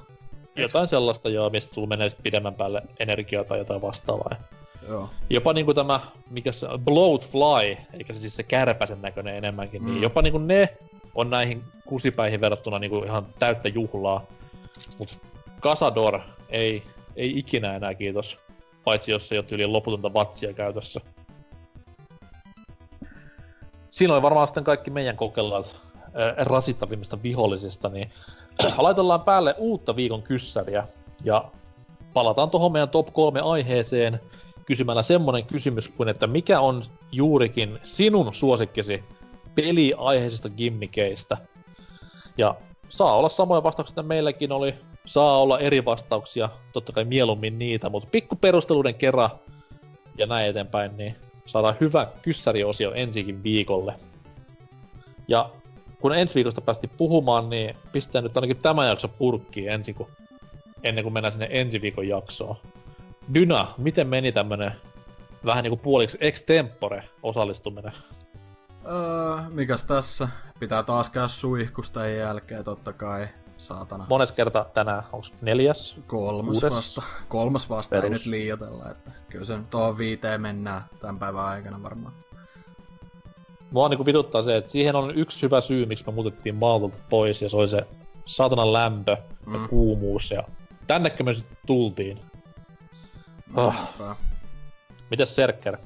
Jotain 0.56 0.88
sellaista 0.88 1.28
joo, 1.28 1.50
mistä 1.50 1.74
sulla 1.74 1.88
menee 1.88 2.08
pidemmän 2.22 2.54
päälle 2.54 2.82
energiaa 2.98 3.44
tai 3.44 3.58
jotain 3.58 3.82
vastaavaa. 3.82 4.36
Joo. 4.88 5.10
Jopa 5.30 5.52
niinku 5.52 5.74
tämä, 5.74 6.00
mikä 6.30 6.52
se 6.52 6.66
Bloatfly, 6.84 7.76
eikä 7.98 8.14
se 8.14 8.20
siis 8.20 8.36
se 8.36 8.42
kärpäsen 8.42 9.02
näköinen 9.02 9.36
enemmänkin, 9.36 9.80
niin 9.80 9.88
mm. 9.88 9.94
niin 9.94 10.02
jopa 10.02 10.22
niinku 10.22 10.38
ne 10.38 10.76
on 11.14 11.30
näihin 11.30 11.64
kusipäihin 11.86 12.40
verrattuna 12.40 12.78
niinku 12.78 13.04
ihan 13.04 13.26
täyttä 13.38 13.68
juhlaa. 13.68 14.26
Mut 14.98 15.18
Casador 15.60 16.20
ei, 16.48 16.82
ei 17.16 17.38
ikinä 17.38 17.76
enää 17.76 17.94
kiitos. 17.94 18.38
Paitsi 18.84 19.12
jos 19.12 19.32
ei 19.32 19.38
ole 19.38 19.46
yli 19.50 19.66
loputonta 19.66 20.14
vatsia 20.14 20.52
käytössä. 20.52 21.00
Siinä 23.90 24.14
oli 24.14 24.22
varmaan 24.22 24.48
sitten 24.48 24.64
kaikki 24.64 24.90
meidän 24.90 25.16
kokeillat 25.16 25.80
rasittavimmista 26.36 27.22
vihollisista, 27.22 27.88
niin 27.88 28.10
laitellaan 28.78 29.20
päälle 29.20 29.54
uutta 29.58 29.96
viikon 29.96 30.22
kyssäriä. 30.22 30.88
Ja 31.24 31.44
palataan 32.12 32.50
tuohon 32.50 32.72
meidän 32.72 32.88
top 32.88 33.12
3 33.12 33.40
aiheeseen 33.40 34.20
kysymällä 34.66 35.02
semmonen 35.02 35.46
kysymys 35.46 35.88
kuin, 35.88 36.08
että 36.08 36.26
mikä 36.26 36.60
on 36.60 36.84
juurikin 37.12 37.78
sinun 37.82 38.34
suosikkisi 38.34 39.04
peliaiheisista 39.54 40.48
gimmikeistä. 40.48 41.36
Ja 42.38 42.54
saa 42.88 43.16
olla 43.16 43.28
samoja 43.28 43.62
vastauksia, 43.62 43.92
että 43.92 44.02
meilläkin 44.02 44.52
oli. 44.52 44.74
Saa 45.06 45.40
olla 45.40 45.58
eri 45.58 45.84
vastauksia, 45.84 46.48
totta 46.72 46.92
kai 46.92 47.04
mieluummin 47.04 47.58
niitä, 47.58 47.88
mutta 47.88 48.08
pikku 48.12 48.36
perusteluiden 48.36 48.94
kerran 48.94 49.30
ja 50.18 50.26
näin 50.26 50.50
eteenpäin, 50.50 50.96
niin 50.96 51.16
saadaan 51.46 51.76
hyvä 51.80 52.06
kyssäriosio 52.22 52.92
ensikin 52.92 53.42
viikolle. 53.42 53.94
Ja 55.28 55.50
kun 56.00 56.14
ensi 56.14 56.34
viikosta 56.34 56.60
päästi 56.60 56.88
puhumaan, 56.88 57.50
niin 57.50 57.76
pistää 57.92 58.22
nyt 58.22 58.36
ainakin 58.36 58.56
tämä 58.56 58.86
jakso 58.86 59.08
purkkiin 59.08 59.68
ensin, 59.70 59.94
kun, 59.94 60.08
ennen 60.82 61.04
kuin 61.04 61.12
mennään 61.12 61.32
sinne 61.32 61.48
ensi 61.50 61.82
viikon 61.82 62.08
jaksoon. 62.08 62.56
Dyna, 63.34 63.74
miten 63.78 64.06
meni 64.06 64.32
tämmönen 64.32 64.72
vähän 65.44 65.62
niinku 65.62 65.76
puoliksi 65.76 66.18
extempore 66.20 67.04
osallistuminen? 67.22 67.92
Öö, 68.86 69.50
mikäs 69.50 69.84
tässä? 69.84 70.28
Pitää 70.60 70.82
taas 70.82 71.10
käydä 71.10 71.28
suihkusta 71.28 72.06
jälkeen 72.06 72.64
totta 72.64 72.92
kai. 72.92 73.28
Saatana. 73.60 74.06
Mones 74.08 74.32
kerta 74.32 74.66
tänään, 74.74 75.02
onks 75.12 75.32
neljäs? 75.40 75.96
Kolmas 76.06 76.60
Kuudes? 76.60 76.76
vasta. 76.76 77.02
Kolmas 77.28 77.68
vasta, 77.70 77.96
ei 77.96 78.02
Perus. 78.02 78.12
nyt 78.12 78.26
liioitella, 78.26 78.90
että 78.90 79.10
kyllä 79.28 79.44
se 79.44 79.58
tuohon 79.70 79.98
viiteen 79.98 80.40
mennään 80.40 80.82
tämän 81.00 81.18
päivän 81.18 81.44
aikana 81.44 81.82
varmaan. 81.82 82.14
Mua 83.70 83.88
niinku 83.88 84.06
vituttaa 84.06 84.42
se, 84.42 84.56
että 84.56 84.70
siihen 84.70 84.96
on 84.96 85.14
yksi 85.18 85.42
hyvä 85.42 85.60
syy, 85.60 85.86
miksi 85.86 86.04
me 86.06 86.12
muutettiin 86.12 86.54
maalta 86.54 86.98
pois, 87.10 87.42
ja 87.42 87.48
se 87.48 87.56
oli 87.56 87.68
se 87.68 87.86
saatanan 88.24 88.72
lämpö 88.72 89.10
ja 89.52 89.58
Mm. 89.58 89.68
kuumuus, 89.68 90.30
ja 90.30 90.42
tännekö 90.86 91.22
me 91.24 91.34
sitten 91.34 91.56
tultiin. 91.66 92.20
Oh. 93.56 93.74
Niinpä. 93.74 94.16
Mitäs 95.10 95.34
Serker? 95.34 95.76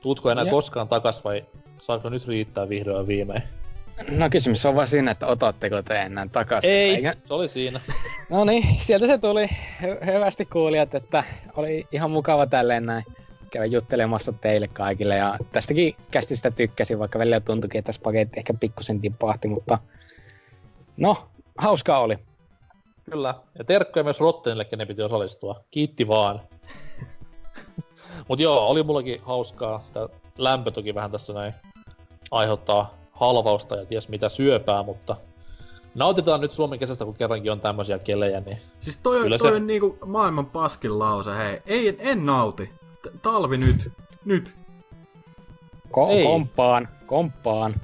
Tuutko 0.00 0.30
enää 0.30 0.44
Ja- 0.44 0.50
koskaan 0.50 0.88
takas 0.88 1.24
vai 1.24 1.46
saako 1.80 2.08
nyt 2.08 2.26
riittää 2.26 2.68
vihdoin 2.68 3.06
viimein? 3.06 3.42
No 4.10 4.30
kysymys 4.30 4.66
on 4.66 4.74
vaan 4.74 4.86
siinä, 4.86 5.10
että 5.10 5.26
otatteko 5.26 5.82
te 5.82 6.02
enää 6.02 6.26
takaisin. 6.32 6.70
Ei, 6.70 6.94
Eikä... 6.94 7.14
se 7.24 7.34
oli 7.34 7.48
siinä. 7.48 7.80
No 8.30 8.44
niin, 8.44 8.64
sieltä 8.80 9.06
se 9.06 9.18
tuli. 9.18 9.46
Hy- 9.82 10.06
hyvästi 10.06 10.46
kuulijat, 10.46 10.94
että 10.94 11.24
oli 11.56 11.86
ihan 11.92 12.10
mukava 12.10 12.46
tälleen 12.46 12.86
näin 12.86 13.04
käydä 13.50 13.66
juttelemassa 13.66 14.32
teille 14.32 14.68
kaikille. 14.68 15.16
Ja 15.16 15.36
tästäkin 15.52 15.94
kästistä 16.10 16.50
tykkäsin, 16.50 16.98
vaikka 16.98 17.18
välillä 17.18 17.40
tuntuikin, 17.40 17.78
että 17.78 17.86
tässä 17.86 18.00
paketti 18.04 18.40
ehkä 18.40 18.54
pikkusen 18.54 19.00
tipahti, 19.00 19.48
mutta 19.48 19.78
no, 20.96 21.28
hauskaa 21.58 22.00
oli. 22.00 22.18
Kyllä. 23.10 23.34
Ja 23.58 23.64
terkkoja 23.64 24.04
myös 24.04 24.20
Rottenille, 24.20 24.64
kenen 24.64 24.88
piti 24.88 25.02
osallistua. 25.02 25.64
Kiitti 25.70 26.08
vaan. 26.08 26.40
Mut 28.28 28.40
joo, 28.40 28.66
oli 28.66 28.82
mullakin 28.82 29.20
hauskaa. 29.22 29.84
Tää 29.92 30.08
lämpö 30.38 30.70
toki 30.70 30.94
vähän 30.94 31.10
tässä 31.10 31.32
näin 31.32 31.54
aiheuttaa 32.30 32.97
halvausta 33.20 33.76
ja 33.76 33.86
ties 33.86 34.08
mitä 34.08 34.28
syöpää, 34.28 34.82
mutta 34.82 35.16
nautitaan 35.94 36.40
nyt 36.40 36.50
Suomen 36.50 36.78
kesästä, 36.78 37.04
kun 37.04 37.14
kerrankin 37.14 37.52
on 37.52 37.60
tämmöisiä 37.60 37.98
kelejä, 37.98 38.40
niin 38.40 38.58
Siis 38.80 38.96
toi, 38.96 39.20
Kyllä 39.20 39.38
toi 39.38 39.50
se- 39.50 39.56
on 39.56 39.66
niinku 39.66 39.98
maailman 40.06 40.46
paskin 40.46 40.98
lause, 40.98 41.36
hei. 41.36 41.62
Ei, 41.66 41.96
en 41.98 42.26
nauti. 42.26 42.70
T- 43.02 43.22
Talvi 43.22 43.56
nyt. 43.56 43.92
Nyt. 44.24 44.54
Ko- 45.96 46.10
Ei. 46.10 46.24
komppaan, 46.24 46.88
komppaan. 47.06 47.74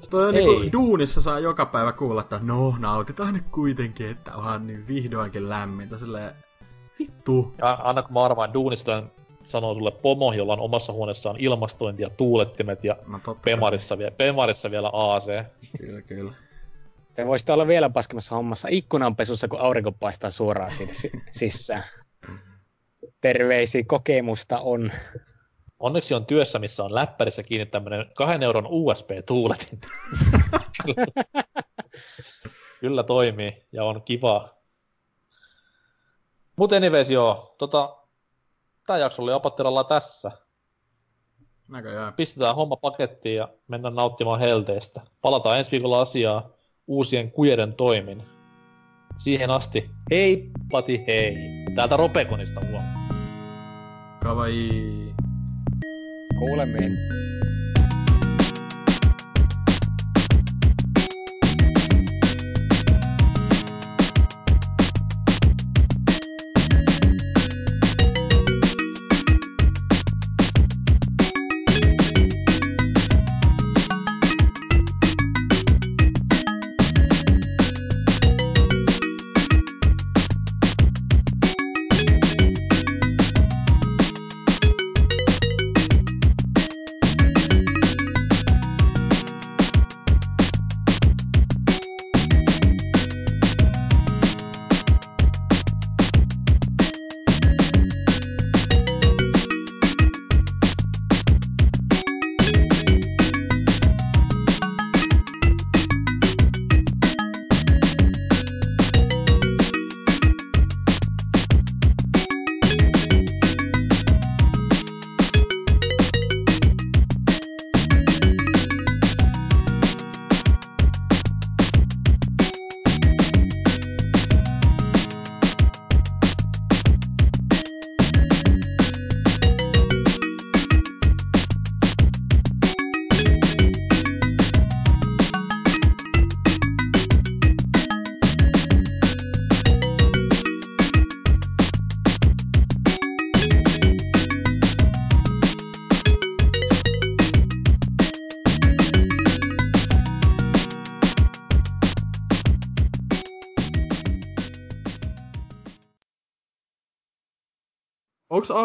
Se 0.00 0.10
toi 0.10 0.28
on 0.28 0.34
Ei. 0.36 0.46
niinku 0.46 0.72
duunissa 0.72 1.20
saa 1.20 1.38
joka 1.40 1.66
päivä 1.66 1.92
kuulla, 1.92 2.20
että 2.20 2.40
no 2.42 2.74
nautitaan 2.78 3.34
nyt 3.34 3.44
kuitenkin, 3.52 4.10
että 4.10 4.34
onhan 4.36 4.66
nyt 4.66 4.88
vihdoinkin 4.88 5.48
lämmintä. 5.48 5.98
Silleen, 5.98 6.34
vittu. 6.98 7.54
ja 7.58 7.78
anna 7.82 8.02
kun 8.02 8.12
mä 8.12 8.22
arvaan, 8.24 8.54
duunista 8.54 9.02
sanoo 9.46 9.74
sulle 9.74 9.90
pomo, 9.90 10.32
jolla 10.32 10.52
on 10.52 10.60
omassa 10.60 10.92
huoneessaan 10.92 11.36
ilmastointi 11.38 12.02
ja 12.02 12.10
tuulettimet 12.10 12.84
ja 12.84 12.96
No 13.06 13.34
Pemarissa, 13.44 13.98
vie, 13.98 14.10
Pemarissa 14.10 14.70
vielä 14.70 14.90
AC. 14.92 15.26
Kyllä, 15.78 16.02
kyllä. 16.02 16.32
Te 17.14 17.26
voisitte 17.26 17.52
olla 17.52 17.66
vielä 17.66 17.90
paskemmassa 17.90 18.34
hommassa 18.34 18.68
ikkunanpesussa, 18.70 19.48
kun 19.48 19.60
aurinko 19.60 19.92
paistaa 19.92 20.30
suoraan 20.30 20.72
siitä 20.72 20.92
si- 20.94 21.12
sisään. 21.30 21.84
Terveisiä 23.20 23.84
kokemusta 23.86 24.60
on. 24.60 24.92
Onneksi 25.80 26.14
on 26.14 26.26
työssä, 26.26 26.58
missä 26.58 26.84
on 26.84 26.94
läppärissä 26.94 27.42
kiinni 27.42 27.66
tämmönen 27.66 28.06
kahden 28.14 28.42
euron 28.42 28.66
USB-tuuletin. 28.70 29.80
Kyllä 32.80 33.02
toimii 33.02 33.66
ja 33.72 33.84
on 33.84 34.02
kiva. 34.02 34.48
Mut 36.56 36.72
anyways 36.72 37.10
joo, 37.10 37.54
tota, 37.58 37.96
tää 38.86 38.98
jakso 38.98 39.22
oli 39.22 39.32
apattelalla 39.32 39.84
tässä. 39.84 40.30
Näköjään. 41.68 42.12
Pistetään 42.12 42.56
homma 42.56 42.76
pakettiin 42.76 43.36
ja 43.36 43.48
mennään 43.68 43.94
nauttimaan 43.94 44.40
helteestä. 44.40 45.00
Palataan 45.20 45.58
ensi 45.58 45.70
viikolla 45.70 46.00
asiaa 46.00 46.48
uusien 46.86 47.32
kujeiden 47.32 47.74
toimin. 47.74 48.22
Siihen 49.18 49.50
asti, 49.50 49.90
hei 50.10 50.50
pati 50.70 51.04
hei. 51.06 51.36
Täältä 51.74 51.96
Ropekonista 51.96 52.60
huomioon. 52.60 52.84
Kawaii. 54.22 55.14
Kuulemiin. 56.38 57.25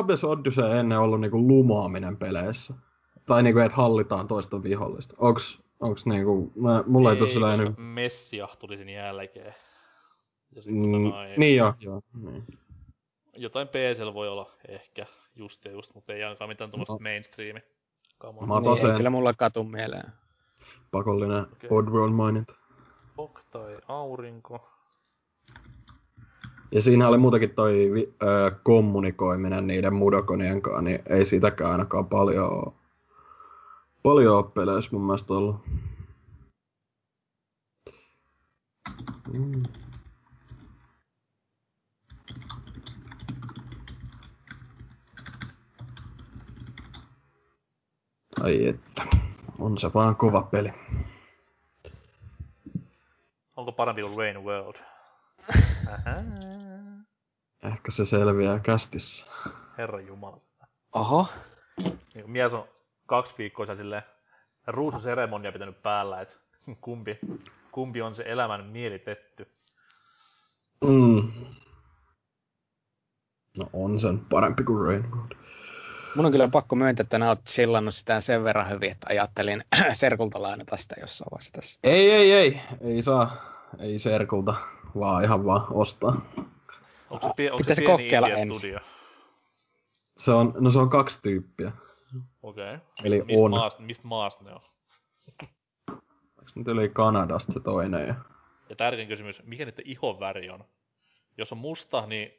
Abyss 0.02 0.24
Odyssey 0.24 0.78
ennen 0.78 1.00
ollut 1.00 1.22
niinku 1.22 1.38
lumaaminen 1.48 2.18
peleissä? 2.18 2.74
Tai 3.26 3.44
niinku, 3.44 3.60
että 3.60 3.76
hallitaan 3.76 4.28
toista 4.28 4.64
vihollista. 4.64 5.16
Onks, 5.20 5.62
onks 5.80 6.06
niinku, 6.06 6.52
mä, 6.56 6.84
mulla 6.88 7.10
ei, 7.10 7.14
ei 7.14 7.20
tuu 7.20 7.28
sellainen... 7.30 7.68
koska 7.68 7.82
Messia 7.82 8.48
tuli 8.60 8.78
sen 8.78 8.90
jälkeen. 8.90 9.56
Ja 10.56 10.62
sit, 10.62 10.74
Mm, 10.76 11.04
tota 11.12 11.24
niin 11.38 11.58
joo, 11.58 11.74
joo. 11.80 12.02
Niin. 12.24 12.44
Jotain 13.38 13.68
PCllä 13.68 14.14
voi 14.14 14.30
olla 14.30 14.52
ehkä, 14.68 15.06
just 15.36 15.66
ja 15.66 15.72
just, 15.72 15.96
mutta 15.96 16.14
ei 16.14 16.24
ainakaan 16.24 16.50
mitään 16.50 16.70
tuommoista 16.72 16.94
No. 16.94 17.00
mainstreami. 17.00 17.60
Mä 18.24 18.30
Niin, 18.32 18.54
ei 18.58 18.64
toseen 18.64 18.96
kyllä 18.98 19.10
mulla 19.10 19.34
katu 19.34 19.64
mieleen. 19.64 20.12
pakollinen 20.92 21.42
Okei. 21.54 21.70
Oddworld 21.72 22.14
maininta. 22.14 22.56
Fog 23.16 23.40
tai 23.52 23.78
aurinko. 23.88 24.71
Ja 26.72 26.82
siinä 26.82 27.08
oli 27.08 27.18
muutenkin 27.18 27.50
toi 27.50 27.92
ö, 28.24 28.52
kommunikoiminen 28.64 29.68
niiden 29.68 29.96
mudokonien 29.96 30.62
kanssa, 30.62 30.82
niin 30.82 31.00
ei 31.10 31.26
sitäkään 31.26 31.72
ainakaan 31.72 32.06
paljon 32.06 32.74
paljon 34.04 34.36
oo 34.36 34.44
peleissä 34.44 34.90
mun 34.94 35.02
mielestä 35.02 35.34
ollut. 35.34 35.56
Mm. 39.34 39.64
Ai 48.44 48.68
että, 48.68 49.04
on 49.60 49.78
se 49.78 49.94
vaan 49.94 50.16
kova 50.16 50.42
peli. 50.42 50.74
Onko 53.56 53.72
parempi 53.72 54.02
kuin 54.02 54.18
Rain 54.18 54.44
World? 54.44 54.76
Ähä. 55.88 56.61
Ehkä 57.64 57.92
se 57.92 58.06
selviää 58.06 58.60
kästissä. 58.60 59.28
Herran 59.78 60.08
jumala. 60.08 60.38
Oho. 60.96 61.28
Niin 62.14 62.30
mies 62.32 62.54
on 62.54 62.68
kaksi 63.06 63.34
viikkoa 63.38 63.76
silleen 63.76 64.04
ruususeremonia 64.68 65.52
pitänyt 65.52 65.84
päällä, 65.84 66.22
että 66.22 66.36
kumpi, 66.82 67.20
kumpi 67.72 68.02
on 68.02 68.16
se 68.16 68.24
elämän 68.28 68.66
mielitetty. 68.66 69.48
Mm. 70.82 71.32
No 73.58 73.70
on 73.74 74.00
sen 74.00 74.20
parempi 74.20 74.64
kuin 74.64 74.86
Rainbow. 74.86 75.20
Mun 76.16 76.26
on 76.26 76.32
kyllä 76.32 76.48
pakko 76.48 76.76
myöntää, 76.76 77.04
että 77.04 77.20
nää 77.20 77.30
oot 77.30 77.46
chillannut 77.46 77.96
sitä 77.96 78.22
sen 78.22 78.44
verran 78.44 78.70
hyvin, 78.70 78.92
että 78.92 79.08
ajattelin 79.10 79.64
Serkulta 79.94 80.42
lainata 80.42 80.78
sitä 80.78 80.96
jossain 81.02 81.28
vaiheessa 81.32 81.52
tässä. 81.54 81.80
Ei, 81.84 82.12
ei, 82.12 82.32
ei. 82.32 82.62
Ei 82.82 83.02
saa. 83.02 83.52
Ei 83.80 84.00
serkulta, 84.00 84.56
vaan 85.00 85.24
ihan 85.24 85.46
vaan 85.46 85.68
ostaa. 85.70 86.22
Onko 87.12 87.28
se, 87.28 87.34
pie- 87.38 87.52
onko 87.52 87.64
se 87.64 87.74
pieni 87.76 87.86
kokeilla 88.04 88.30
ensin. 88.30 88.60
studio? 88.60 88.80
Se 90.18 90.32
on, 90.32 90.54
no 90.60 90.72
se 90.72 90.80
on 90.80 90.90
kaksi 90.90 91.20
tyyppiä. 91.22 91.72
Okei. 92.44 92.78
Eli 93.04 93.24
Mistä 93.24 93.44
on. 93.44 93.52
maasta, 93.52 93.82
mistä 93.82 94.08
maasta 94.08 94.44
ne 94.44 94.52
on? 94.54 94.62
Onks 96.40 96.56
nyt 96.56 96.68
yli 96.68 96.90
Kanadasta 96.90 97.52
se 97.52 97.60
toinen? 97.60 98.08
Ja... 98.08 98.16
Ja 98.70 98.76
tärkein 98.76 99.08
kysymys, 99.08 99.44
mikä 99.44 99.66
niiden 99.66 99.88
ihon 99.88 100.20
väri 100.20 100.50
on? 100.50 100.66
Jos 101.38 101.52
on 101.52 101.58
musta, 101.58 102.08
niin 102.08 102.32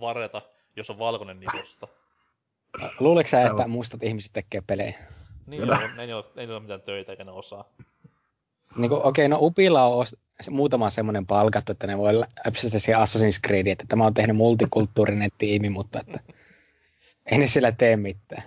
vareta. 0.00 0.42
Jos 0.76 0.90
on 0.90 0.98
valkoinen, 0.98 1.40
niin 1.40 1.50
musta. 1.56 1.86
Luuleeko 3.00 3.28
sä, 3.28 3.46
että 3.46 3.68
mustat 3.68 4.02
ihmiset 4.02 4.32
tekee 4.32 4.60
pelejä? 4.66 4.98
Niin, 5.46 5.66
joo, 5.68 5.78
ei, 5.98 6.12
ole, 6.12 6.24
ei 6.36 6.46
ole 6.46 6.60
mitään 6.60 6.82
töitä 6.82 7.12
eikä 7.12 7.24
ne 7.24 7.30
osaa. 7.30 7.64
Niin 8.76 8.92
okei, 8.92 9.28
no 9.28 9.38
Upilla 9.40 9.84
on 9.84 10.06
muutama 10.50 10.90
semmoinen 10.90 11.26
palkattu, 11.26 11.72
että 11.72 11.86
ne 11.86 11.98
voi 11.98 12.18
läpsästä 12.18 12.78
siihen 12.78 13.00
Assassin's 13.00 13.46
Creed, 13.46 13.66
että 13.66 13.84
tämä 13.88 14.06
on 14.06 14.14
tehnyt 14.14 14.36
multikulttuurinen 14.36 15.30
tiimi, 15.38 15.68
mutta 15.68 16.00
että 16.00 16.20
ei 17.26 17.38
ne 17.38 17.46
sillä 17.46 17.72
tee 17.72 17.96
mitään. 17.96 18.42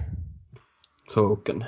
Token. 1.13 1.65